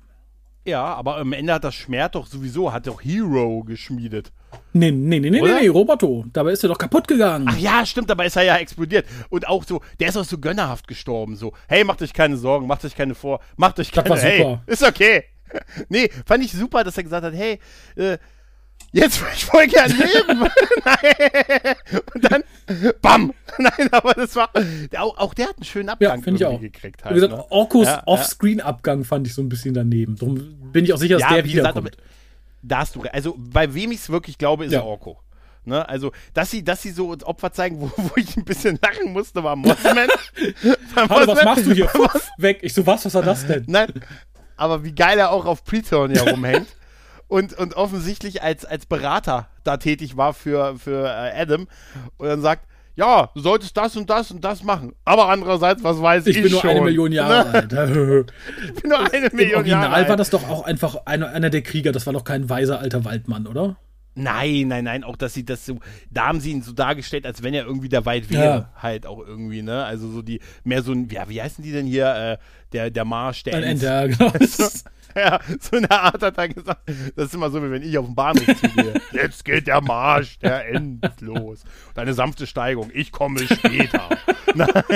Ja, 0.64 0.84
aber 0.84 1.18
am 1.18 1.34
Ende 1.34 1.54
hat 1.54 1.64
das 1.64 1.74
Schmerz 1.74 2.12
doch 2.12 2.28
sowieso, 2.28 2.72
hat 2.72 2.86
doch 2.86 3.02
Hero 3.04 3.64
geschmiedet. 3.64 4.32
Nee, 4.74 4.92
nee, 4.92 5.20
nee, 5.20 5.32
nee, 5.32 5.42
nee, 5.42 5.68
Roboto. 5.68 6.26
Dabei 6.34 6.52
ist 6.52 6.64
er 6.64 6.70
doch 6.70 6.78
kaputt 6.78 7.08
gegangen. 7.08 7.48
Ach 7.50 7.58
ja, 7.58 7.84
stimmt, 7.84 8.10
dabei 8.12 8.28
ist 8.28 8.36
er 8.36 8.44
ja 8.44 8.58
explodiert. 8.58 9.08
Und 9.30 9.48
auch 9.48 9.64
so, 9.64 9.82
der 10.00 10.10
ist 10.10 10.18
auch 10.18 10.26
so 10.26 10.38
gönnerhaft 10.38 10.88
gestorben. 10.88 11.36
So, 11.36 11.54
hey, 11.68 11.84
macht 11.84 12.02
euch 12.04 12.14
keine 12.14 12.38
Sorgen, 12.38 12.68
macht 12.68 12.86
euch 12.86 12.96
keine 12.96 13.16
vor, 13.16 13.40
macht 13.58 13.80
euch 13.80 13.92
keine, 13.92 14.10
das 14.10 14.24
war 14.24 14.32
super. 14.32 14.62
hey, 14.66 14.74
ist 14.74 14.84
okay. 14.84 15.24
nee, 15.90 16.10
fand 16.26 16.44
ich 16.44 16.52
super, 16.52 16.84
dass 16.84 16.96
er 16.96 17.04
gesagt 17.04 17.26
hat, 17.26 17.34
hey, 17.34 17.60
äh, 17.96 18.18
jetzt 18.92 19.22
würde 19.22 19.34
ich 19.36 19.46
voll 19.46 19.68
gern 19.68 19.92
leben. 19.92 20.42
und 22.14 22.32
dann, 22.32 22.44
bam. 23.02 23.34
Nein, 23.58 23.90
aber 23.92 24.14
das 24.14 24.36
war, 24.36 24.50
auch, 24.98 25.18
auch 25.18 25.34
der 25.34 25.50
hat 25.50 25.58
einen 25.58 25.66
schönen 25.66 25.90
Abgang 25.90 26.24
ja, 26.24 26.34
ich 26.34 26.46
auch. 26.46 26.60
gekriegt. 26.60 27.04
Halt, 27.04 27.16
wie 27.16 27.20
gesagt, 27.20 27.34
ne? 27.34 27.52
Orkos 27.52 27.88
ja, 27.88 28.04
Off-Screen-Abgang 28.06 29.04
fand 29.04 29.28
ich 29.28 29.34
so 29.34 29.42
ein 29.42 29.50
bisschen 29.50 29.74
daneben. 29.74 30.16
Darum 30.16 30.36
bin 30.72 30.86
ich 30.86 30.94
auch 30.94 30.98
sicher, 30.98 31.16
dass 31.16 31.30
ja, 31.30 31.36
der 31.36 31.46
wiederkommt. 31.46 31.92
Gesagt, 31.92 32.12
da 32.64 32.80
hast 32.80 32.96
du, 32.96 33.02
also 33.02 33.36
bei 33.38 33.74
wem 33.74 33.92
ich 33.92 34.00
es 34.00 34.10
wirklich 34.10 34.38
glaube, 34.38 34.66
ist 34.66 34.72
ja. 34.72 34.84
Orko. 34.84 35.20
Ne, 35.64 35.88
also, 35.88 36.12
dass 36.34 36.50
sie, 36.50 36.64
dass 36.64 36.82
sie 36.82 36.90
so 36.90 37.16
Opfer 37.24 37.52
zeigen, 37.52 37.80
wo, 37.80 37.92
wo 37.96 38.12
ich 38.16 38.36
ein 38.36 38.44
bisschen 38.44 38.80
lachen 38.82 39.14
musste, 39.14 39.44
war 39.44 39.56
Mossman. 39.56 40.08
Hallo, 40.96 41.28
was 41.28 41.44
machst 41.44 41.68
du 41.68 41.74
hier? 41.74 41.88
Weg. 42.38 42.60
Ich 42.64 42.74
so, 42.74 42.86
was, 42.88 43.06
was 43.06 43.14
war 43.14 43.22
das 43.22 43.46
denn? 43.46 43.66
Nein, 43.68 43.94
aber 44.58 44.84
wie 44.84 44.94
geil 44.94 45.20
er 45.20 45.30
auch 45.32 45.46
auf 45.46 45.64
Preturn 45.64 46.12
herumhängt. 46.12 46.68
und, 47.32 47.54
und 47.54 47.76
offensichtlich 47.76 48.44
als, 48.44 48.66
als 48.66 48.86
Berater 48.86 49.48
da 49.64 49.78
tätig 49.78 50.18
war 50.18 50.34
für, 50.34 50.76
für 50.78 51.06
äh, 51.06 51.42
Adam. 51.42 51.70
Und 52.18 52.28
dann 52.28 52.42
sagt, 52.42 52.68
ja, 52.96 53.30
du 53.34 53.40
solltest 53.40 53.78
das 53.78 53.96
und 53.96 54.10
das 54.10 54.32
und 54.32 54.44
das 54.44 54.64
machen. 54.64 54.94
Aber 55.06 55.30
andererseits, 55.30 55.82
was 55.82 56.02
weiß 56.02 56.28
ich, 56.28 56.36
ich 56.36 56.44
bin 56.44 56.52
nur 56.52 56.60
schon. 56.60 56.72
eine 56.72 56.82
Million 56.82 57.14
Jahre 57.14 57.50
alt. 57.50 57.72
ich 58.66 58.82
bin 58.82 58.90
nur 58.90 59.00
eine 59.00 59.30
Million 59.32 59.62
Im 59.62 59.72
Jahre 59.72 59.94
alt. 59.94 60.10
war 60.10 60.18
das 60.18 60.30
doch 60.30 60.50
auch 60.50 60.66
einfach 60.66 61.06
einer, 61.06 61.30
einer 61.30 61.50
der 61.50 61.62
Krieger. 61.62 61.94
Das 61.94 62.06
war 62.06 62.12
doch 62.12 62.26
kein 62.26 62.50
weiser 62.50 62.80
alter 62.80 63.06
Waldmann, 63.06 63.48
oder? 63.48 63.78
Nein, 64.14 64.68
nein, 64.68 64.84
nein, 64.84 65.06
auch 65.06 65.16
dass 65.16 65.34
sie 65.34 65.46
das 65.46 65.66
so, 65.66 65.80
da 66.10 66.28
haben 66.28 66.42
sie 66.42 66.52
ihn 66.52 66.62
so 66.62 66.74
dargestellt, 66.74 67.26
als 67.26 67.44
wenn 67.44 67.54
er 67.54 67.64
irgendwie 67.64 67.88
der 67.88 68.06
weit 68.06 68.30
wäre, 68.30 68.44
ja. 68.44 68.70
halt 68.76 69.06
auch 69.06 69.26
irgendwie, 69.26 69.62
ne? 69.62 69.86
Also 69.86 70.12
so 70.12 70.22
die, 70.22 70.42
mehr 70.66 70.84
so 70.84 70.92
ein, 70.92 71.08
ja, 71.08 71.30
wie 71.30 71.42
heißen 71.42 71.64
die 71.64 71.72
denn 71.72 71.86
hier, 71.86 72.14
äh, 72.14 72.38
der, 72.74 72.92
der 72.92 73.06
Marsch, 73.06 73.44
der 73.44 73.56
Ein 73.56 73.64
Ender, 73.64 74.08
genau. 74.10 74.34
ja, 75.16 75.40
so 75.60 75.78
eine 75.78 75.92
Art 75.92 76.22
hat 76.22 76.38
er 76.38 76.50
gesagt. 76.50 76.82
Das 77.16 77.28
ist 77.28 77.34
immer 77.34 77.50
so, 77.50 77.64
wie 77.64 77.72
wenn 77.72 77.84
ich 77.84 77.98
auf 77.98 78.06
den 78.06 78.16
Bahnhof 78.16 78.46
zugehe. 78.46 79.02
Jetzt 79.12 79.46
geht 79.46 79.68
der 79.68 79.82
Marsch, 79.82 80.40
der 80.40 80.68
endet 80.68 81.22
los. 81.22 81.64
Und 81.90 82.00
eine 82.00 82.14
sanfte 82.14 82.48
Steigung. 82.48 82.92
Ich 82.94 83.12
komme 83.12 83.40
später. 83.46 84.10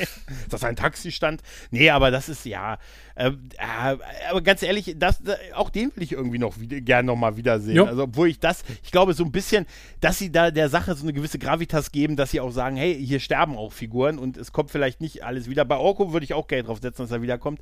ist 0.00 0.52
das 0.52 0.64
ein 0.64 0.76
Taxistand? 0.76 1.42
Nee, 1.70 1.90
aber 1.90 2.10
das 2.10 2.28
ist 2.28 2.44
ja. 2.44 2.78
Äh, 3.16 3.30
äh, 3.30 3.96
aber 4.30 4.42
ganz 4.42 4.62
ehrlich, 4.62 4.94
das, 4.98 5.20
äh, 5.22 5.36
auch 5.54 5.70
den 5.70 5.90
will 5.96 6.02
ich 6.02 6.12
irgendwie 6.12 6.38
noch 6.38 6.60
wieder, 6.60 6.80
gern 6.82 7.06
nochmal 7.06 7.38
wiedersehen. 7.38 7.76
Jo. 7.76 7.86
Also, 7.86 8.02
obwohl 8.02 8.28
ich 8.28 8.38
das, 8.38 8.62
ich 8.84 8.92
glaube, 8.92 9.14
so 9.14 9.24
ein 9.24 9.32
bisschen, 9.32 9.64
dass 10.00 10.18
sie 10.18 10.30
da 10.30 10.50
der 10.50 10.68
Sache 10.68 10.94
so 10.94 11.02
eine 11.02 11.14
gewisse 11.14 11.38
Gravitas 11.38 11.92
geben, 11.92 12.16
dass 12.16 12.30
sie 12.30 12.40
auch 12.40 12.50
sagen, 12.50 12.76
hey, 12.76 12.94
hier 12.94 13.18
sterben 13.18 13.56
auch 13.56 13.72
Figuren 13.72 14.18
und 14.18 14.36
es 14.36 14.52
kommt 14.52 14.70
vielleicht 14.70 15.00
nicht 15.00 15.24
alles 15.24 15.48
wieder. 15.48 15.64
Bei 15.64 15.76
Orko 15.76 16.12
würde 16.12 16.24
ich 16.24 16.34
auch 16.34 16.46
Geld 16.46 16.68
drauf 16.68 16.80
setzen, 16.82 17.02
dass 17.02 17.10
er 17.10 17.22
wiederkommt. 17.22 17.60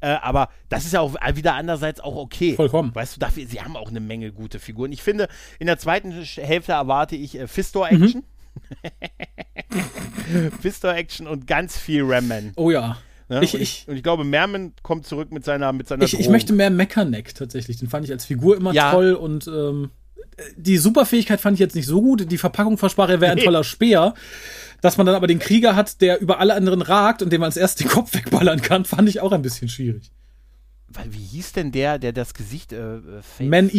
Äh, 0.00 0.16
aber 0.22 0.48
das 0.70 0.86
ist 0.86 0.94
ja 0.94 1.00
auch 1.00 1.14
wieder 1.34 1.54
andererseits 1.54 2.00
auch 2.00 2.16
okay. 2.16 2.54
Vollkommen. 2.54 2.94
Weißt 2.94 3.16
du, 3.16 3.20
dafür, 3.20 3.46
sie 3.46 3.60
haben 3.60 3.76
auch 3.76 3.90
eine 3.90 4.00
Menge 4.00 4.32
gute 4.32 4.58
Figuren. 4.58 4.90
Ich 4.90 5.02
finde, 5.02 5.28
in 5.58 5.66
der 5.66 5.78
zweiten 5.78 6.12
Hälfte 6.12 6.72
erwarte 6.72 7.14
ich 7.14 7.38
äh, 7.38 7.46
Fistor-Action. 7.46 8.22
Mhm. 8.22 8.24
Fistor-Action 10.62 11.26
und 11.26 11.46
ganz 11.46 11.76
viel 11.76 12.04
Ramman. 12.04 12.52
Oh 12.56 12.70
ja. 12.70 12.96
Ne? 13.28 13.42
Ich, 13.42 13.54
und, 13.54 13.60
ich, 13.60 13.84
und 13.88 13.96
ich 13.96 14.02
glaube, 14.02 14.24
Merman 14.24 14.72
kommt 14.82 15.06
zurück 15.06 15.32
mit 15.32 15.44
seiner 15.44 15.72
mit 15.72 15.88
seiner 15.88 16.04
ich, 16.04 16.18
ich 16.18 16.28
möchte 16.28 16.52
mehr 16.52 16.70
Mechaneck 16.70 17.34
tatsächlich. 17.34 17.78
Den 17.78 17.88
fand 17.88 18.04
ich 18.04 18.12
als 18.12 18.24
Figur 18.24 18.56
immer 18.56 18.72
ja. 18.72 18.92
toll 18.92 19.12
und 19.12 19.46
ähm, 19.46 19.90
die 20.56 20.78
Superfähigkeit 20.78 21.40
fand 21.40 21.54
ich 21.54 21.60
jetzt 21.60 21.76
nicht 21.76 21.86
so 21.86 22.02
gut. 22.02 22.30
Die 22.30 22.38
Verpackung 22.38 22.76
versprach, 22.78 23.08
er 23.08 23.20
wäre 23.20 23.32
ein 23.32 23.38
toller 23.38 23.64
Speer. 23.64 24.14
Dass 24.80 24.98
man 24.98 25.06
dann 25.06 25.14
aber 25.14 25.26
den 25.26 25.38
Krieger 25.38 25.76
hat, 25.76 26.02
der 26.02 26.20
über 26.20 26.40
alle 26.40 26.54
anderen 26.54 26.82
ragt 26.82 27.22
und 27.22 27.32
dem 27.32 27.40
man 27.40 27.46
als 27.46 27.56
erst 27.56 27.80
den 27.80 27.88
Kopf 27.88 28.12
wegballern 28.14 28.60
kann, 28.60 28.84
fand 28.84 29.08
ich 29.08 29.20
auch 29.20 29.32
ein 29.32 29.40
bisschen 29.40 29.68
schwierig. 29.70 30.10
Wie 31.08 31.18
hieß 31.18 31.52
denn 31.52 31.72
der, 31.72 31.98
der 31.98 32.12
das 32.12 32.34
Gesicht 32.34 32.72
äh, 32.72 32.98
Man 33.38 33.70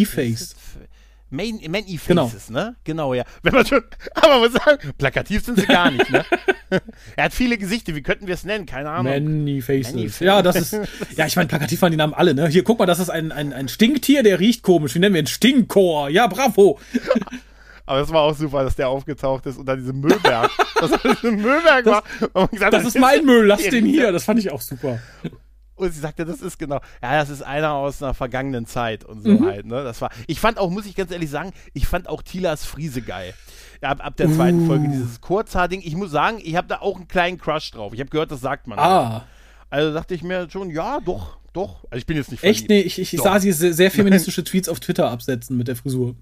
E-Face. 1.40 1.62
Man, 1.62 1.72
Man 1.72 1.84
E-Faces, 1.88 2.48
genau. 2.48 2.60
ne? 2.60 2.76
Genau, 2.84 3.14
ja. 3.14 3.24
Wenn 3.44 3.54
man 3.54 3.66
schon, 3.66 3.82
aber 4.16 4.40
man 4.40 4.52
sagen, 4.52 4.94
plakativ 4.98 5.46
sind 5.46 5.60
sie 5.60 5.66
gar 5.66 5.92
nicht, 5.92 6.10
ne? 6.10 6.26
er 7.16 7.26
hat 7.26 7.34
viele 7.34 7.58
Gesichter, 7.58 7.96
wie 7.96 8.02
könnten 8.02 8.28
wir 8.28 8.34
es 8.34 8.44
nennen? 8.44 8.66
Keine 8.66 8.90
Ahnung. 8.90 9.12
Many 9.12 9.62
Faces. 9.62 9.94
Many 9.94 10.10
Faces. 10.10 10.20
Ja, 10.20 10.42
das 10.42 10.56
ist, 10.56 10.74
ja, 11.16 11.26
ich 11.26 11.36
meine, 11.36 11.48
plakativ 11.48 11.82
waren 11.82 11.92
die 11.92 11.98
Namen 11.98 12.14
alle, 12.14 12.34
ne? 12.34 12.48
Hier, 12.48 12.64
guck 12.64 12.80
mal, 12.80 12.86
das 12.86 13.00
ist 13.00 13.10
ein, 13.10 13.32
ein, 13.32 13.54
ein 13.54 13.68
Stinktier, 13.68 14.24
der 14.24 14.40
riecht 14.40 14.64
komisch. 14.64 14.96
Wie 14.96 15.00
nennen 15.00 15.14
wir 15.14 15.22
ihn? 15.22 15.28
Stinkchor. 15.28 16.10
Ja, 16.10 16.28
bravo. 16.28 16.80
Aber 17.88 18.00
das 18.00 18.12
war 18.12 18.22
auch 18.22 18.36
super, 18.36 18.64
dass 18.64 18.76
der 18.76 18.90
aufgetaucht 18.90 19.46
ist 19.46 19.58
und 19.58 19.66
dann 19.68 19.78
diese 19.78 19.94
Müllberg. 19.94 20.50
das 20.80 20.92
ein 21.24 21.36
Müllberg 21.36 21.86
war. 21.86 22.04
Gesagt, 22.48 22.74
das, 22.74 22.84
das 22.84 22.96
ist 22.96 23.00
mein 23.00 23.24
Müll, 23.26 23.46
lass 23.46 23.62
den 23.62 23.86
hier. 23.86 24.12
Das 24.12 24.24
fand 24.24 24.40
ich 24.40 24.52
auch 24.52 24.62
super. 24.62 25.00
Und 25.76 25.94
sie 25.94 26.00
sagte, 26.00 26.24
das 26.24 26.42
ist 26.42 26.58
genau, 26.58 26.80
ja, 27.02 27.20
das 27.20 27.30
ist 27.30 27.42
einer 27.42 27.74
aus 27.74 28.02
einer 28.02 28.14
vergangenen 28.14 28.66
Zeit 28.66 29.04
und 29.04 29.22
so 29.22 29.32
mhm. 29.32 29.46
halt, 29.46 29.66
ne? 29.66 29.84
Das 29.84 30.00
war, 30.02 30.10
ich 30.28 30.40
fand 30.40 30.58
auch, 30.58 30.70
muss 30.70 30.86
ich 30.86 30.96
ganz 30.96 31.12
ehrlich 31.12 31.30
sagen, 31.30 31.52
ich 31.74 31.86
fand 31.86 32.08
auch 32.08 32.22
Tilas 32.22 32.64
Friese 32.64 33.02
geil. 33.02 33.34
Ab, 33.82 34.04
ab 34.04 34.16
der 34.16 34.32
zweiten 34.32 34.64
uh. 34.64 34.68
Folge, 34.68 34.88
dieses 34.88 35.22
Kurzhaar-Ding. 35.22 35.82
Ich 35.84 35.96
muss 35.96 36.12
sagen, 36.12 36.40
ich 36.42 36.56
habe 36.56 36.68
da 36.68 36.80
auch 36.80 36.96
einen 36.96 37.08
kleinen 37.08 37.38
Crush 37.38 37.72
drauf. 37.72 37.94
Ich 37.94 38.00
habe 38.00 38.10
gehört, 38.10 38.32
das 38.32 38.42
sagt 38.42 38.68
man. 38.68 38.80
Ah. 38.80 39.18
Auch. 39.18 39.22
Also 39.70 39.94
dachte 39.94 40.16
ich 40.16 40.24
mir 40.24 40.50
schon, 40.50 40.70
ja, 40.70 41.00
doch, 41.02 41.38
doch. 41.52 41.84
Also 41.90 41.98
ich 41.98 42.06
bin 42.06 42.16
jetzt 42.16 42.32
nicht 42.32 42.40
verliebt. 42.40 42.62
Echt? 42.62 42.70
Nee, 42.70 42.82
ich, 42.82 43.00
ich, 43.00 43.14
ich 43.14 43.22
sah 43.22 43.40
sie 43.40 43.52
sehr, 43.52 43.92
feministische 43.92 44.44
Tweets 44.44 44.70
auf 44.70 44.80
Twitter 44.80 45.12
absetzen 45.12 45.58
mit 45.58 45.68
der 45.68 45.76
Frisur. 45.76 46.16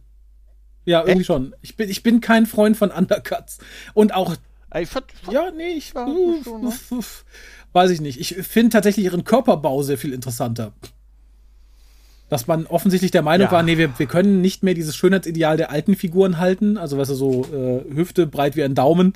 Ja, 0.85 1.01
irgendwie 1.01 1.19
Echt? 1.19 1.27
schon. 1.27 1.55
Ich 1.61 1.75
bin, 1.75 1.89
ich 1.89 2.03
bin 2.03 2.19
kein 2.19 2.45
Freund 2.45 2.75
von 2.75 2.91
Undercuts. 2.91 3.59
Und 3.93 4.13
auch. 4.13 4.35
Ich 4.75 4.89
fand, 4.89 5.05
ja, 5.29 5.51
nee, 5.51 5.69
ich 5.69 5.93
war. 5.93 6.07
Uff, 6.07 6.43
schon, 6.43 6.65
uff, 6.65 6.91
uff. 6.91 7.25
Weiß 7.73 7.89
ich 7.89 8.01
nicht. 8.01 8.19
Ich 8.19 8.35
finde 8.47 8.69
tatsächlich 8.69 9.05
ihren 9.05 9.23
Körperbau 9.23 9.81
sehr 9.83 9.97
viel 9.97 10.13
interessanter. 10.13 10.73
Dass 12.29 12.47
man 12.47 12.65
offensichtlich 12.67 13.11
der 13.11 13.21
Meinung 13.21 13.47
ja. 13.47 13.51
war, 13.51 13.63
nee, 13.63 13.77
wir, 13.77 13.99
wir 13.99 14.05
können 14.05 14.41
nicht 14.41 14.63
mehr 14.63 14.73
dieses 14.73 14.95
Schönheitsideal 14.95 15.57
der 15.57 15.71
alten 15.71 15.95
Figuren 15.95 16.39
halten. 16.39 16.77
Also, 16.77 16.97
weißt 16.97 17.11
du, 17.11 17.15
so 17.15 17.45
äh, 17.45 17.93
Hüfte 17.93 18.27
breit 18.27 18.55
wie 18.55 18.63
ein 18.63 18.75
Daumen. 18.75 19.13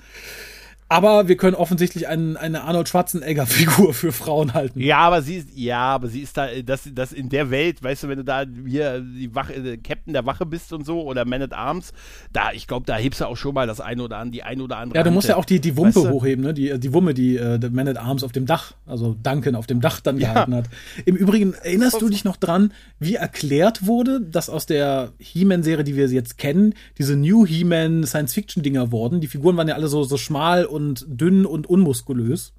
Aber 0.89 1.27
wir 1.27 1.35
können 1.35 1.55
offensichtlich 1.55 2.07
einen, 2.07 2.37
eine 2.37 2.63
Arnold 2.63 2.87
Schwarzenegger-Figur 2.87 3.93
für 3.93 4.13
Frauen 4.13 4.53
halten. 4.53 4.79
Ja, 4.79 4.99
aber 4.99 5.21
sie 5.21 5.35
ist, 5.35 5.49
ja, 5.53 5.79
aber 5.79 6.07
sie 6.07 6.21
ist 6.21 6.37
da, 6.37 6.47
das, 6.65 6.89
das 6.93 7.11
in 7.11 7.27
der 7.27 7.51
Welt, 7.51 7.83
weißt 7.83 8.03
du, 8.03 8.07
wenn 8.07 8.19
du 8.19 8.23
da 8.23 8.45
hier 8.65 9.01
die 9.01 9.35
Wache, 9.35 9.53
äh, 9.53 9.77
Captain 9.77 10.13
der 10.13 10.25
Wache 10.25 10.45
bist 10.45 10.71
und 10.71 10.85
so 10.85 11.01
oder 11.01 11.25
Man 11.25 11.41
at 11.41 11.51
Arms, 11.51 11.91
da, 12.31 12.53
ich 12.53 12.67
glaube, 12.67 12.85
da 12.85 12.95
hebst 12.95 13.19
du 13.19 13.25
auch 13.25 13.35
schon 13.35 13.53
mal 13.53 13.67
das 13.67 13.81
eine 13.81 14.01
oder 14.01 14.17
andere, 14.17 14.31
die 14.31 14.43
eine 14.43 14.63
oder 14.63 14.77
andere. 14.77 14.97
Ja, 14.97 15.03
du 15.03 15.11
musst 15.11 15.27
ja 15.27 15.35
auch 15.35 15.43
die, 15.43 15.59
die 15.59 15.75
Wumpe 15.75 15.97
weißt 15.97 16.05
du? 16.05 16.11
hochheben, 16.11 16.45
ne? 16.45 16.53
Die, 16.53 16.79
die 16.79 16.93
Wumme, 16.93 17.13
die 17.13 17.35
äh, 17.35 17.59
Man 17.69 17.89
at 17.89 17.97
Arms 17.97 18.23
auf 18.23 18.31
dem 18.31 18.45
Dach, 18.45 18.73
also 18.85 19.13
Duncan 19.21 19.55
auf 19.55 19.67
dem 19.67 19.81
Dach 19.81 19.99
dann 19.99 20.17
ja. 20.17 20.31
gehalten 20.31 20.55
hat. 20.55 20.69
Im 21.05 21.17
Übrigen, 21.17 21.53
erinnerst 21.53 22.01
du 22.01 22.07
dich 22.07 22.23
noch 22.23 22.37
dran, 22.37 22.71
wie 22.97 23.15
erklärt 23.15 23.85
wurde, 23.85 24.21
dass 24.21 24.49
aus 24.49 24.65
der 24.65 25.11
He-Man-Serie, 25.19 25.83
die 25.83 25.97
wir 25.97 26.07
jetzt 26.07 26.37
kennen, 26.37 26.75
diese 26.97 27.17
New 27.17 27.45
He-Man 27.45 28.05
Science-Fiction-Dinger 28.05 28.93
wurden? 28.93 29.19
Die 29.19 29.27
Figuren 29.27 29.57
waren 29.57 29.67
ja 29.67 29.75
alle 29.75 29.89
so, 29.89 30.03
so 30.03 30.15
schmal 30.15 30.63
und 30.65 30.76
und 30.77 31.05
dünn 31.09 31.45
und 31.47 31.67
unmuskulös. 31.67 32.53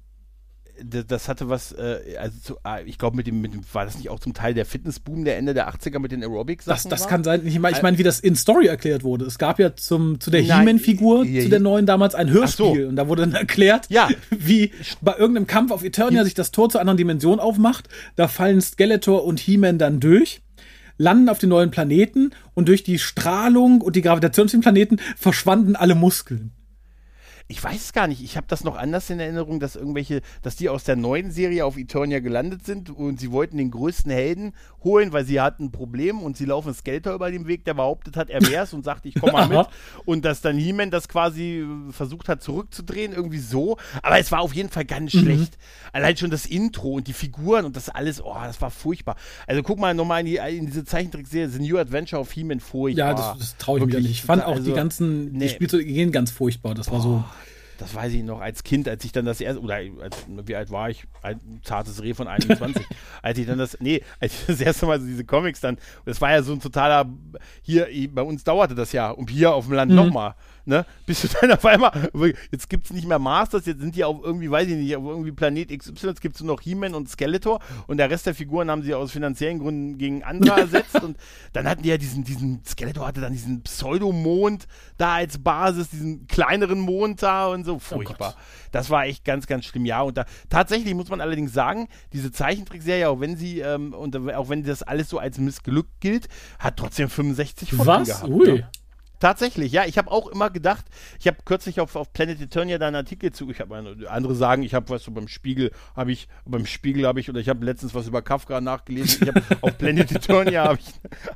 Das 0.83 1.27
hatte 1.27 1.49
was, 1.49 1.71
äh, 1.73 2.15
also 2.19 2.39
zu, 2.41 2.57
ah, 2.63 2.79
ich 2.85 2.97
glaube, 2.97 3.15
mit 3.17 3.27
dem, 3.27 3.41
mit 3.41 3.53
dem, 3.53 3.61
war 3.73 3.85
das 3.85 3.97
nicht 3.97 4.09
auch 4.09 4.19
zum 4.19 4.33
Teil 4.33 4.53
der 4.53 4.65
Fitnessboom 4.65 5.25
der 5.25 5.37
Ende 5.37 5.53
der 5.53 5.69
80er 5.69 5.99
mit 5.99 6.11
den 6.11 6.21
Aerobics? 6.21 6.65
Das, 6.65 6.83
das 6.83 7.07
kann 7.07 7.23
sein. 7.23 7.45
Ich 7.45 7.59
meine, 7.59 7.75
ich 7.75 7.81
mein, 7.81 7.97
wie 7.97 8.03
das 8.03 8.19
in 8.19 8.35
Story 8.35 8.67
erklärt 8.67 9.03
wurde. 9.03 9.25
Es 9.25 9.37
gab 9.37 9.59
ja 9.59 9.75
zum, 9.75 10.19
zu 10.19 10.31
der 10.31 10.41
He-Man-Figur, 10.41 11.25
zu 11.25 11.49
der 11.49 11.59
neuen 11.59 11.85
damals, 11.85 12.15
ein 12.15 12.29
Hörspiel. 12.29 12.83
So. 12.83 12.87
Und 12.87 12.95
da 12.95 13.07
wurde 13.07 13.23
dann 13.23 13.33
erklärt, 13.33 13.87
ja. 13.89 14.09
wie 14.29 14.71
bei 15.01 15.17
irgendeinem 15.17 15.47
Kampf 15.47 15.71
auf 15.71 15.83
Eternia 15.83 16.23
sich 16.23 16.33
das 16.33 16.51
Tor 16.51 16.69
zur 16.69 16.81
anderen 16.81 16.97
Dimension 16.97 17.39
aufmacht. 17.39 17.89
Da 18.15 18.27
fallen 18.27 18.61
Skeletor 18.61 19.25
und 19.25 19.39
He-Man 19.39 19.79
dann 19.79 19.99
durch 19.99 20.41
landen 20.99 21.29
auf 21.29 21.39
den 21.39 21.49
neuen 21.49 21.71
Planeten 21.71 22.31
und 22.53 22.67
durch 22.67 22.83
die 22.83 22.99
Strahlung 22.99 23.81
und 23.81 23.95
die 23.95 24.01
Gravitation 24.01 24.45
auf 24.45 24.51
dem 24.51 24.61
Planeten 24.61 24.97
verschwanden 25.15 25.75
alle 25.75 25.95
Muskeln 25.95 26.51
ich 27.51 27.63
weiß 27.63 27.81
es 27.81 27.93
gar 27.93 28.05
nicht. 28.05 28.23
Ich 28.23 28.37
habe 28.37 28.45
das 28.47 28.63
noch 28.63 28.77
anders 28.77 29.09
in 29.09 29.19
Erinnerung, 29.19 29.59
dass 29.59 29.75
irgendwelche, 29.75 30.21
dass 30.43 30.55
die 30.55 30.69
aus 30.69 30.83
der 30.83 30.95
neuen 30.95 31.31
Serie 31.31 31.65
auf 31.65 31.77
Eternia 31.77 32.19
gelandet 32.19 32.63
sind 32.63 32.91
und 32.91 33.19
sie 33.19 33.31
wollten 33.31 33.57
den 33.57 33.71
größten 33.71 34.11
Helden 34.11 34.53
holen, 34.83 35.11
weil 35.13 35.25
sie 35.25 35.41
hatten 35.41 35.65
ein 35.65 35.71
Problem 35.71 36.19
und 36.21 36.37
sie 36.37 36.45
laufen 36.45 36.75
Skeletor 36.75 37.15
über 37.15 37.31
den 37.31 37.47
Weg, 37.47 37.65
der 37.65 37.73
behauptet 37.73 38.17
hat, 38.17 38.29
er 38.29 38.47
wär's 38.47 38.71
und 38.71 38.85
sagt, 38.85 39.07
ich 39.07 39.15
komme 39.15 39.33
mal 39.33 39.47
mit. 39.57 39.67
Und 40.05 40.25
dass 40.25 40.41
dann 40.41 40.59
He-Man 40.59 40.91
das 40.91 41.07
quasi 41.07 41.65
versucht 41.89 42.29
hat 42.29 42.43
zurückzudrehen, 42.43 43.13
irgendwie 43.13 43.39
so. 43.39 43.77
Aber 44.03 44.19
es 44.19 44.31
war 44.31 44.41
auf 44.41 44.53
jeden 44.53 44.69
Fall 44.69 44.85
ganz 44.85 45.15
mhm. 45.15 45.21
schlecht. 45.21 45.57
Allein 45.91 46.17
schon 46.17 46.29
das 46.29 46.45
Intro 46.45 46.93
und 46.93 47.07
die 47.07 47.13
Figuren 47.13 47.65
und 47.65 47.75
das 47.75 47.89
alles, 47.89 48.23
oh, 48.23 48.37
das 48.43 48.61
war 48.61 48.69
furchtbar. 48.69 49.15
Also 49.47 49.63
guck 49.63 49.79
mal 49.79 49.95
nochmal 49.95 50.19
in, 50.19 50.27
die, 50.27 50.35
in 50.35 50.67
diese 50.67 50.85
Zeichentrickserie, 50.85 51.49
The 51.49 51.59
New 51.59 51.79
Adventure 51.79 52.21
of 52.21 52.31
He-Man, 52.31 52.59
furchtbar. 52.59 53.07
Ja, 53.07 53.13
das, 53.15 53.39
das 53.39 53.57
traue 53.57 53.79
ich 53.79 53.85
mir 53.87 54.01
nicht. 54.01 54.11
Ich 54.11 54.21
fand 54.21 54.43
auch 54.43 54.53
also, 54.53 54.69
die 54.69 54.73
ganzen, 54.73 55.31
nee. 55.31 55.47
die 55.47 55.49
Spielzeuge 55.49 55.85
gehen 55.85 56.11
ganz 56.11 56.29
furchtbar. 56.29 56.75
Das 56.75 56.91
war 56.91 57.01
so. 57.01 57.23
Das 57.79 57.95
weiß 57.95 58.13
ich 58.13 58.23
noch, 58.23 58.41
als 58.41 58.63
Kind, 58.63 58.87
als 58.87 59.03
ich 59.05 59.11
dann 59.11 59.25
das 59.25 59.39
erste, 59.39 59.61
oder 59.61 59.75
als, 59.75 60.25
wie 60.27 60.55
alt 60.55 60.69
war 60.69 60.89
ich? 60.89 61.05
Ein 61.21 61.61
zartes 61.63 62.03
Reh 62.03 62.13
von 62.13 62.27
21. 62.27 62.85
als 63.21 63.39
ich 63.39 63.47
dann 63.47 63.57
das, 63.57 63.77
nee, 63.79 64.03
als 64.19 64.33
ich 64.33 64.45
das 64.47 64.61
erste 64.61 64.85
Mal 64.85 64.99
so 64.99 65.07
diese 65.07 65.23
Comics 65.23 65.61
dann, 65.61 65.77
das 66.05 66.19
war 66.19 66.31
ja 66.31 66.43
so 66.43 66.53
ein 66.53 66.59
totaler, 66.59 67.09
hier, 67.61 67.87
bei 68.11 68.21
uns 68.21 68.43
dauerte 68.43 68.75
das 68.75 68.91
ja, 68.91 69.11
und 69.11 69.29
hier 69.29 69.53
auf 69.53 69.65
dem 69.65 69.73
Land 69.73 69.91
mhm. 69.91 69.97
nochmal 69.97 70.35
ne? 70.65 70.85
Bist 71.05 71.23
du 71.23 71.27
dann 71.41 71.51
auf 71.51 71.65
einmal, 71.65 72.09
jetzt 72.51 72.69
gibt 72.69 72.85
es 72.85 72.91
nicht 72.91 73.07
mehr 73.07 73.19
Masters, 73.19 73.65
jetzt 73.65 73.81
sind 73.81 73.95
die 73.95 74.03
auf 74.03 74.17
irgendwie, 74.23 74.49
weiß 74.49 74.67
ich 74.67 74.75
nicht, 74.75 74.95
auf 74.95 75.03
irgendwie 75.03 75.31
Planet 75.31 75.77
XY, 75.77 76.07
jetzt 76.07 76.21
gibt 76.21 76.35
es 76.35 76.41
nur 76.41 76.55
noch 76.55 76.61
He-Man 76.61 76.93
und 76.93 77.09
Skeletor 77.09 77.59
und 77.87 77.97
der 77.97 78.09
Rest 78.09 78.25
der 78.25 78.35
Figuren 78.35 78.69
haben 78.69 78.83
sie 78.83 78.93
aus 78.93 79.11
finanziellen 79.11 79.59
Gründen 79.59 79.97
gegen 79.97 80.23
andere 80.23 80.59
ersetzt 80.61 81.01
und 81.01 81.17
dann 81.53 81.67
hatten 81.67 81.83
die 81.83 81.89
ja 81.89 81.97
diesen, 81.97 82.23
diesen, 82.23 82.63
Skeletor 82.65 83.07
hatte 83.07 83.21
dann 83.21 83.33
diesen 83.33 83.61
Pseudomond 83.63 84.67
da 84.97 85.15
als 85.15 85.37
Basis, 85.37 85.89
diesen 85.89 86.27
kleineren 86.27 86.79
Mond 86.79 87.23
da 87.23 87.47
und 87.47 87.65
so, 87.65 87.75
oh 87.75 87.79
furchtbar. 87.79 88.35
Oh 88.37 88.41
das 88.71 88.89
war 88.89 89.05
echt 89.05 89.25
ganz, 89.25 89.47
ganz 89.47 89.65
schlimm, 89.65 89.85
ja. 89.85 90.01
Und 90.01 90.17
da 90.17 90.25
tatsächlich 90.49 90.93
muss 90.93 91.09
man 91.09 91.21
allerdings 91.21 91.53
sagen, 91.53 91.87
diese 92.13 92.31
Zeichentrickserie, 92.31 93.09
auch 93.09 93.19
wenn 93.19 93.35
sie, 93.35 93.59
ähm, 93.59 93.93
und 93.93 94.15
auch 94.15 94.49
wenn 94.49 94.63
das 94.63 94.83
alles 94.83 95.09
so 95.09 95.19
als 95.19 95.37
missglückt 95.37 95.99
gilt, 95.99 96.27
hat 96.59 96.77
trotzdem 96.77 97.09
65 97.09 97.69
Folgen 97.69 97.87
Was? 97.87 98.07
gehabt. 98.07 98.29
Ui. 98.29 98.59
Ja. 98.59 98.69
Tatsächlich, 99.19 99.71
ja. 99.73 99.85
Ich 99.85 99.97
habe 99.97 100.11
auch 100.11 100.27
immer 100.27 100.49
gedacht, 100.49 100.85
ich 101.19 101.27
habe 101.27 101.37
kürzlich 101.43 101.81
auf, 101.81 101.95
auf 101.95 102.13
Planet 102.13 102.39
Eternia 102.39 102.77
da 102.77 102.87
einen 102.87 102.95
Artikel 102.95 103.31
zu, 103.31 103.49
ich 103.49 103.59
habe 103.59 103.75
andere 104.07 104.35
sagen, 104.35 104.63
ich 104.63 104.73
habe 104.73 104.89
was 104.89 105.03
so 105.03 105.11
beim 105.11 105.27
Spiegel, 105.27 105.71
habe 105.95 106.11
ich, 106.11 106.29
beim 106.45 106.65
Spiegel 106.65 107.05
habe 107.05 107.19
ich, 107.19 107.29
oder 107.29 107.39
ich 107.39 107.49
habe 107.49 107.65
letztens 107.65 107.93
was 107.93 108.07
über 108.07 108.21
Kafka 108.21 108.61
nachgelesen. 108.61 109.23
Ich 109.23 109.27
habe 109.27 109.43
auf 109.61 109.77
Planet 109.77 110.11
Eternia 110.11 110.63
habe 110.63 110.79
ich, 110.79 110.93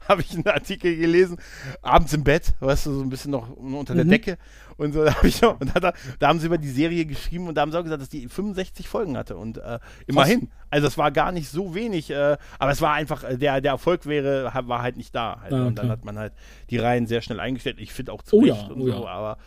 hab 0.07 0.19
ich 0.19 0.33
einen 0.33 0.47
Artikel 0.47 0.95
gelesen, 0.95 1.37
abends 1.81 2.13
im 2.13 2.23
Bett, 2.23 2.53
weißt 2.61 2.85
du, 2.85 2.93
so 2.93 3.01
ein 3.01 3.09
bisschen 3.09 3.31
noch 3.31 3.49
unter 3.49 3.95
der 3.95 4.05
mhm. 4.05 4.09
Decke. 4.09 4.37
Und 4.77 4.93
so, 4.93 5.03
da, 5.05 5.15
hab 5.15 5.23
ich 5.23 5.41
noch, 5.41 5.59
und 5.59 5.71
da, 5.75 5.93
da, 6.19 6.27
haben 6.27 6.39
sie 6.39 6.47
über 6.47 6.57
die 6.57 6.69
Serie 6.69 7.05
geschrieben 7.05 7.47
und 7.47 7.55
da 7.55 7.61
haben 7.61 7.71
sie 7.71 7.77
auch 7.77 7.83
gesagt, 7.83 8.01
dass 8.01 8.09
die 8.09 8.27
65 8.27 8.87
Folgen 8.87 9.17
hatte. 9.17 9.37
Und 9.37 9.57
äh, 9.57 9.79
immerhin. 10.07 10.49
Also 10.69 10.87
es 10.87 10.97
war 10.97 11.11
gar 11.11 11.31
nicht 11.31 11.49
so 11.49 11.75
wenig, 11.75 12.09
äh, 12.09 12.37
aber 12.57 12.71
es 12.71 12.81
war 12.81 12.93
einfach, 12.93 13.23
äh, 13.23 13.37
der, 13.37 13.61
der 13.61 13.73
Erfolg 13.73 14.05
wäre, 14.05 14.51
war 14.65 14.81
halt 14.81 14.97
nicht 14.97 15.13
da. 15.13 15.39
Halt. 15.41 15.53
Ah, 15.53 15.67
und 15.67 15.77
dann 15.77 15.89
hat 15.89 16.03
man 16.03 16.17
halt 16.17 16.33
die 16.69 16.77
Reihen 16.77 17.05
sehr 17.05 17.21
schnell 17.21 17.39
eingestellt. 17.39 17.77
Ich 17.79 17.93
finde 17.93 18.11
auch 18.11 18.23
zu 18.23 18.37
oh 18.37 18.45
ja, 18.45 18.55
und 18.55 18.81
oh 18.81 18.85
so, 18.85 19.03
ja. 19.03 19.07
aber. 19.07 19.37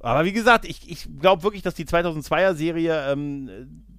Aber 0.00 0.24
wie 0.24 0.32
gesagt, 0.32 0.64
ich, 0.64 0.88
ich 0.88 1.08
glaube 1.18 1.42
wirklich, 1.42 1.62
dass 1.62 1.74
die 1.74 1.84
2002er 1.84 2.54
Serie 2.54 3.10
ähm, 3.10 3.50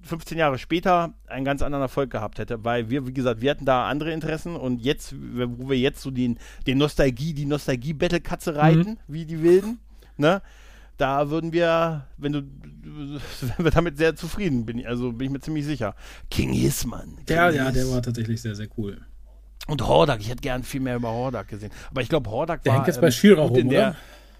15 0.02 0.38
Jahre 0.38 0.58
später 0.58 1.12
einen 1.26 1.44
ganz 1.44 1.62
anderen 1.62 1.82
Erfolg 1.82 2.10
gehabt 2.10 2.38
hätte, 2.38 2.64
weil 2.64 2.90
wir, 2.90 3.06
wie 3.06 3.12
gesagt, 3.12 3.40
wir 3.40 3.50
hatten 3.50 3.66
da 3.66 3.86
andere 3.86 4.12
Interessen 4.12 4.56
und 4.56 4.80
jetzt, 4.80 5.14
wo 5.14 5.68
wir 5.68 5.78
jetzt 5.78 6.00
so 6.00 6.10
den, 6.10 6.38
den 6.66 6.78
Nostalgie, 6.78 7.34
die 7.34 7.44
Nostalgie-Battle-Katze 7.44 8.56
reiten, 8.56 8.90
mhm. 8.90 8.98
wie 9.08 9.26
die 9.26 9.42
Wilden, 9.42 9.78
ne? 10.20 10.42
Da 10.96 11.30
würden 11.30 11.52
wir, 11.52 12.06
wenn 12.18 12.32
du, 12.32 12.42
wenn 13.56 13.64
wir 13.64 13.70
damit 13.70 13.96
sehr 13.98 14.14
zufrieden, 14.14 14.66
bin 14.66 14.78
ich, 14.78 14.86
also 14.86 15.12
bin 15.12 15.26
ich 15.26 15.32
mir 15.32 15.40
ziemlich 15.40 15.64
sicher. 15.64 15.94
King 16.30 16.52
Hisman. 16.52 17.18
Ja, 17.28 17.50
ja, 17.50 17.70
der 17.70 17.90
war 17.90 18.02
tatsächlich 18.02 18.40
sehr, 18.42 18.54
sehr 18.54 18.68
cool. 18.76 19.00
Und 19.66 19.86
Hordak, 19.86 20.20
ich 20.20 20.28
hätte 20.28 20.42
gern 20.42 20.62
viel 20.62 20.80
mehr 20.80 20.96
über 20.96 21.10
Hordak 21.10 21.48
gesehen. 21.48 21.70
Aber 21.90 22.02
ich 22.02 22.08
glaube, 22.08 22.28
Hordak 22.30 22.62
der 22.62 22.72
war. 22.72 22.78
Der 22.78 22.78
hängt 22.80 22.86
jetzt 22.88 22.96
ähm, 22.96 23.02
bei 23.02 23.10
Shira 23.10 23.42
rum, 23.42 23.68
der, 23.68 23.96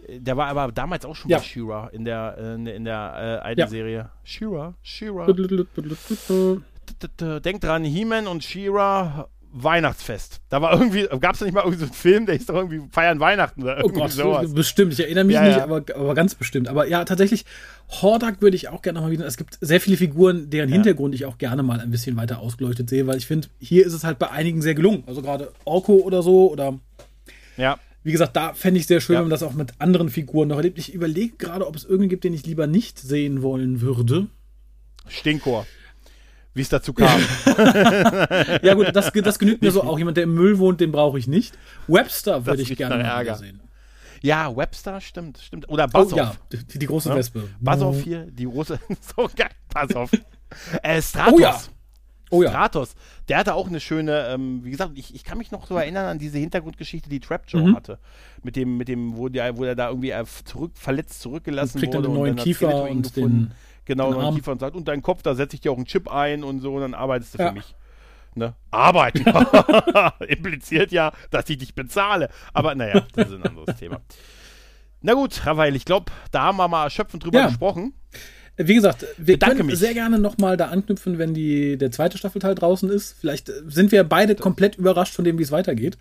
der 0.08 0.36
war 0.36 0.48
aber 0.48 0.72
damals 0.72 1.04
auch 1.04 1.14
schon 1.14 1.30
ja. 1.30 1.38
bei 1.38 1.44
Shira 1.44 1.88
in 1.88 2.04
der, 2.04 2.36
in, 2.38 2.66
in 2.66 2.84
der 2.84 3.40
äh, 3.42 3.46
alten 3.46 3.60
ja. 3.60 3.66
Serie. 3.66 4.10
Shira, 4.24 4.74
Shira. 4.82 5.26
Denk 7.40 7.60
dran, 7.60 7.84
He-Man 7.84 8.26
und 8.26 8.42
Shira 8.42 9.28
Weihnachtsfest. 9.52 10.40
Da 10.48 10.62
war 10.62 10.72
irgendwie, 10.72 11.06
gab 11.20 11.34
es 11.34 11.40
nicht 11.40 11.52
mal 11.52 11.62
irgendwie 11.62 11.80
so 11.80 11.84
einen 11.84 11.92
Film, 11.92 12.26
der 12.26 12.36
ist 12.36 12.48
doch 12.48 12.54
irgendwie 12.54 12.82
Feiern 12.90 13.20
Weihnachten 13.20 13.62
oder 13.62 13.76
oh 13.78 13.80
irgendwie 13.80 14.00
oh 14.00 14.02
Gott, 14.02 14.12
sowas. 14.12 14.54
Bestimmt, 14.54 14.92
ich 14.92 15.00
erinnere 15.00 15.24
mich 15.24 15.34
ja, 15.34 15.42
nicht, 15.42 15.56
ja. 15.56 15.62
Aber, 15.64 15.82
aber 15.94 16.14
ganz 16.14 16.34
bestimmt. 16.34 16.68
Aber 16.68 16.86
ja, 16.86 17.04
tatsächlich, 17.04 17.44
Hordak 17.88 18.40
würde 18.42 18.56
ich 18.56 18.68
auch 18.68 18.82
gerne 18.82 18.98
nochmal 18.98 19.12
wieder. 19.12 19.26
Es 19.26 19.36
gibt 19.36 19.58
sehr 19.60 19.80
viele 19.80 19.96
Figuren, 19.96 20.50
deren 20.50 20.68
ja. 20.68 20.74
Hintergrund 20.74 21.14
ich 21.14 21.26
auch 21.26 21.38
gerne 21.38 21.62
mal 21.62 21.80
ein 21.80 21.90
bisschen 21.90 22.16
weiter 22.16 22.38
ausgeleuchtet 22.38 22.88
sehe, 22.88 23.06
weil 23.06 23.18
ich 23.18 23.26
finde, 23.26 23.48
hier 23.58 23.84
ist 23.84 23.92
es 23.92 24.04
halt 24.04 24.18
bei 24.18 24.30
einigen 24.30 24.62
sehr 24.62 24.74
gelungen. 24.74 25.02
Also 25.06 25.22
gerade 25.22 25.52
Orko 25.64 25.94
oder 25.94 26.22
so 26.22 26.50
oder. 26.50 26.78
Ja. 27.56 27.78
Wie 28.02 28.12
gesagt, 28.12 28.34
da 28.34 28.54
fände 28.54 28.80
ich 28.80 28.86
sehr 28.86 29.00
schön, 29.00 29.16
wenn 29.16 29.24
man 29.24 29.30
das 29.30 29.42
auch 29.42 29.52
mit 29.52 29.72
anderen 29.78 30.08
Figuren 30.08 30.48
noch 30.48 30.56
erlebt. 30.56 30.78
Ich 30.78 30.94
überlege 30.94 31.36
gerade, 31.36 31.66
ob 31.66 31.76
es 31.76 31.84
irgendwen 31.84 32.08
gibt, 32.08 32.24
den 32.24 32.32
ich 32.32 32.46
lieber 32.46 32.66
nicht 32.66 32.98
sehen 32.98 33.42
wollen 33.42 33.82
würde. 33.82 34.28
Stinkor 35.06 35.66
wie 36.54 36.62
es 36.62 36.68
dazu 36.68 36.92
kam. 36.92 37.20
ja 38.62 38.74
gut, 38.74 38.94
das, 38.94 39.12
das 39.12 39.38
genügt 39.38 39.62
mir 39.62 39.70
so 39.70 39.82
auch. 39.84 39.98
Jemand, 39.98 40.16
der 40.16 40.24
im 40.24 40.34
Müll 40.34 40.58
wohnt, 40.58 40.80
den 40.80 40.92
brauche 40.92 41.18
ich 41.18 41.28
nicht. 41.28 41.56
Webster 41.86 42.46
würde 42.46 42.62
ich 42.62 42.76
gerne 42.76 43.02
mal 43.02 43.36
sehen. 43.36 43.60
Ja, 44.22 44.54
Webster 44.54 45.00
stimmt, 45.00 45.38
stimmt. 45.38 45.68
Oder 45.68 45.88
Basov. 45.88 46.12
Oh, 46.12 46.16
ja, 46.16 46.34
die, 46.52 46.78
die 46.78 46.86
große 46.86 47.08
ja? 47.08 47.16
Wespe. 47.16 47.48
Basov 47.58 48.02
hier, 48.02 48.26
die 48.26 48.44
große, 48.44 48.78
so 49.16 49.30
geil, 49.34 49.48
Basov. 49.72 50.10
äh, 50.82 51.00
Stratos. 51.00 51.34
Oh 51.34 51.40
ja. 51.40 51.60
Oh 52.32 52.42
ja. 52.44 52.50
Stratos, 52.50 52.94
der 53.28 53.38
hatte 53.38 53.54
auch 53.54 53.66
eine 53.66 53.80
schöne, 53.80 54.28
ähm, 54.28 54.60
wie 54.62 54.70
gesagt, 54.70 54.92
ich, 54.94 55.14
ich 55.14 55.24
kann 55.24 55.38
mich 55.38 55.50
noch 55.50 55.66
so 55.66 55.76
erinnern 55.76 56.06
an 56.06 56.18
diese 56.18 56.38
Hintergrundgeschichte, 56.38 57.08
die 57.08 57.18
Trap 57.18 57.42
Joe 57.48 57.62
mhm. 57.62 57.76
hatte. 57.76 57.98
Mit 58.44 58.54
dem, 58.54 58.76
mit 58.76 58.86
dem, 58.86 59.16
wo 59.16 59.28
der, 59.28 59.56
wo 59.56 59.64
der 59.64 59.74
da 59.74 59.88
irgendwie 59.88 60.10
äh, 60.10 60.24
zurück, 60.44 60.72
verletzt 60.74 61.22
zurückgelassen 61.22 61.78
und 61.78 61.80
kriegt 61.80 61.94
wurde. 61.94 62.04
Dann 62.04 62.12
einen 62.12 62.20
neuen 62.20 62.36
Kiefer 62.36 62.84
und 62.84 63.02
gefunden. 63.02 63.48
den 63.48 63.52
Genau, 63.90 64.14
den 64.14 64.36
Kiefer 64.36 64.52
und 64.52 64.60
sagt, 64.60 64.76
und 64.76 64.86
dein 64.86 65.02
Kopf, 65.02 65.22
da 65.22 65.34
setze 65.34 65.56
ich 65.56 65.62
dir 65.62 65.72
auch 65.72 65.76
einen 65.76 65.84
Chip 65.84 66.08
ein 66.08 66.44
und 66.44 66.60
so, 66.60 66.74
und 66.74 66.82
dann 66.82 66.94
arbeitest 66.94 67.34
du 67.34 67.38
ja. 67.42 67.48
für 67.48 67.54
mich. 67.54 67.74
Ne? 68.36 68.54
Arbeiten. 68.70 69.24
Impliziert 70.28 70.92
ja, 70.92 71.10
dass 71.32 71.50
ich 71.50 71.58
dich 71.58 71.74
bezahle. 71.74 72.28
Aber 72.52 72.76
naja, 72.76 73.04
das 73.16 73.30
ist 73.30 73.34
ein 73.34 73.42
anderes 73.42 73.74
Thema. 73.76 74.00
Na 75.00 75.14
gut, 75.14 75.44
Raphael, 75.44 75.74
ich 75.74 75.84
glaube, 75.84 76.12
da 76.30 76.42
haben 76.42 76.58
wir 76.58 76.68
mal 76.68 76.84
erschöpfend 76.84 77.24
drüber 77.24 77.40
ja. 77.40 77.46
gesprochen. 77.48 77.94
Wie 78.56 78.74
gesagt, 78.74 79.04
wir 79.16 79.34
Bedanke 79.34 79.56
können 79.56 79.66
mich. 79.70 79.80
sehr 79.80 79.94
gerne 79.94 80.20
nochmal 80.20 80.56
da 80.56 80.68
anknüpfen, 80.68 81.18
wenn 81.18 81.34
die, 81.34 81.76
der 81.76 81.90
zweite 81.90 82.16
Staffelteil 82.16 82.54
draußen 82.54 82.88
ist. 82.90 83.16
Vielleicht 83.18 83.50
sind 83.66 83.90
wir 83.90 84.04
beide 84.04 84.36
komplett 84.36 84.76
überrascht 84.76 85.14
von 85.14 85.24
dem, 85.24 85.36
wie 85.36 85.42
es 85.42 85.50
weitergeht. 85.50 85.98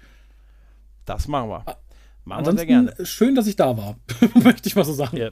Das 1.05 1.27
machen 1.27 1.49
wir. 1.49 1.65
Machen 2.25 2.39
Ansonsten 2.39 2.67
wir 2.67 2.75
sehr 2.75 2.93
gerne. 2.93 3.05
schön, 3.07 3.33
dass 3.33 3.47
ich 3.47 3.55
da 3.55 3.75
war. 3.75 3.97
Möchte 4.43 4.69
ich 4.69 4.75
mal 4.75 4.85
so 4.85 4.93
sagen. 4.93 5.17
Ja, 5.17 5.31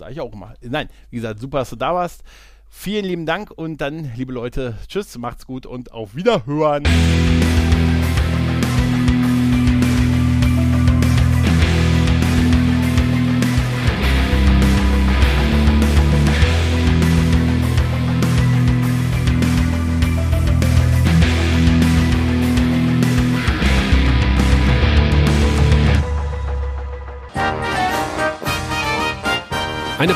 sage 0.00 0.12
ich 0.12 0.20
auch 0.20 0.32
immer. 0.32 0.54
Nein, 0.60 0.88
wie 1.10 1.16
gesagt, 1.16 1.38
super, 1.40 1.60
dass 1.60 1.70
du 1.70 1.76
da 1.76 1.94
warst. 1.94 2.22
Vielen 2.68 3.04
lieben 3.04 3.26
Dank 3.26 3.50
und 3.50 3.80
dann, 3.80 4.12
liebe 4.16 4.32
Leute, 4.32 4.76
tschüss, 4.88 5.16
macht's 5.18 5.46
gut 5.46 5.66
und 5.66 5.92
auf 5.92 6.14
Wiederhören. 6.14 6.84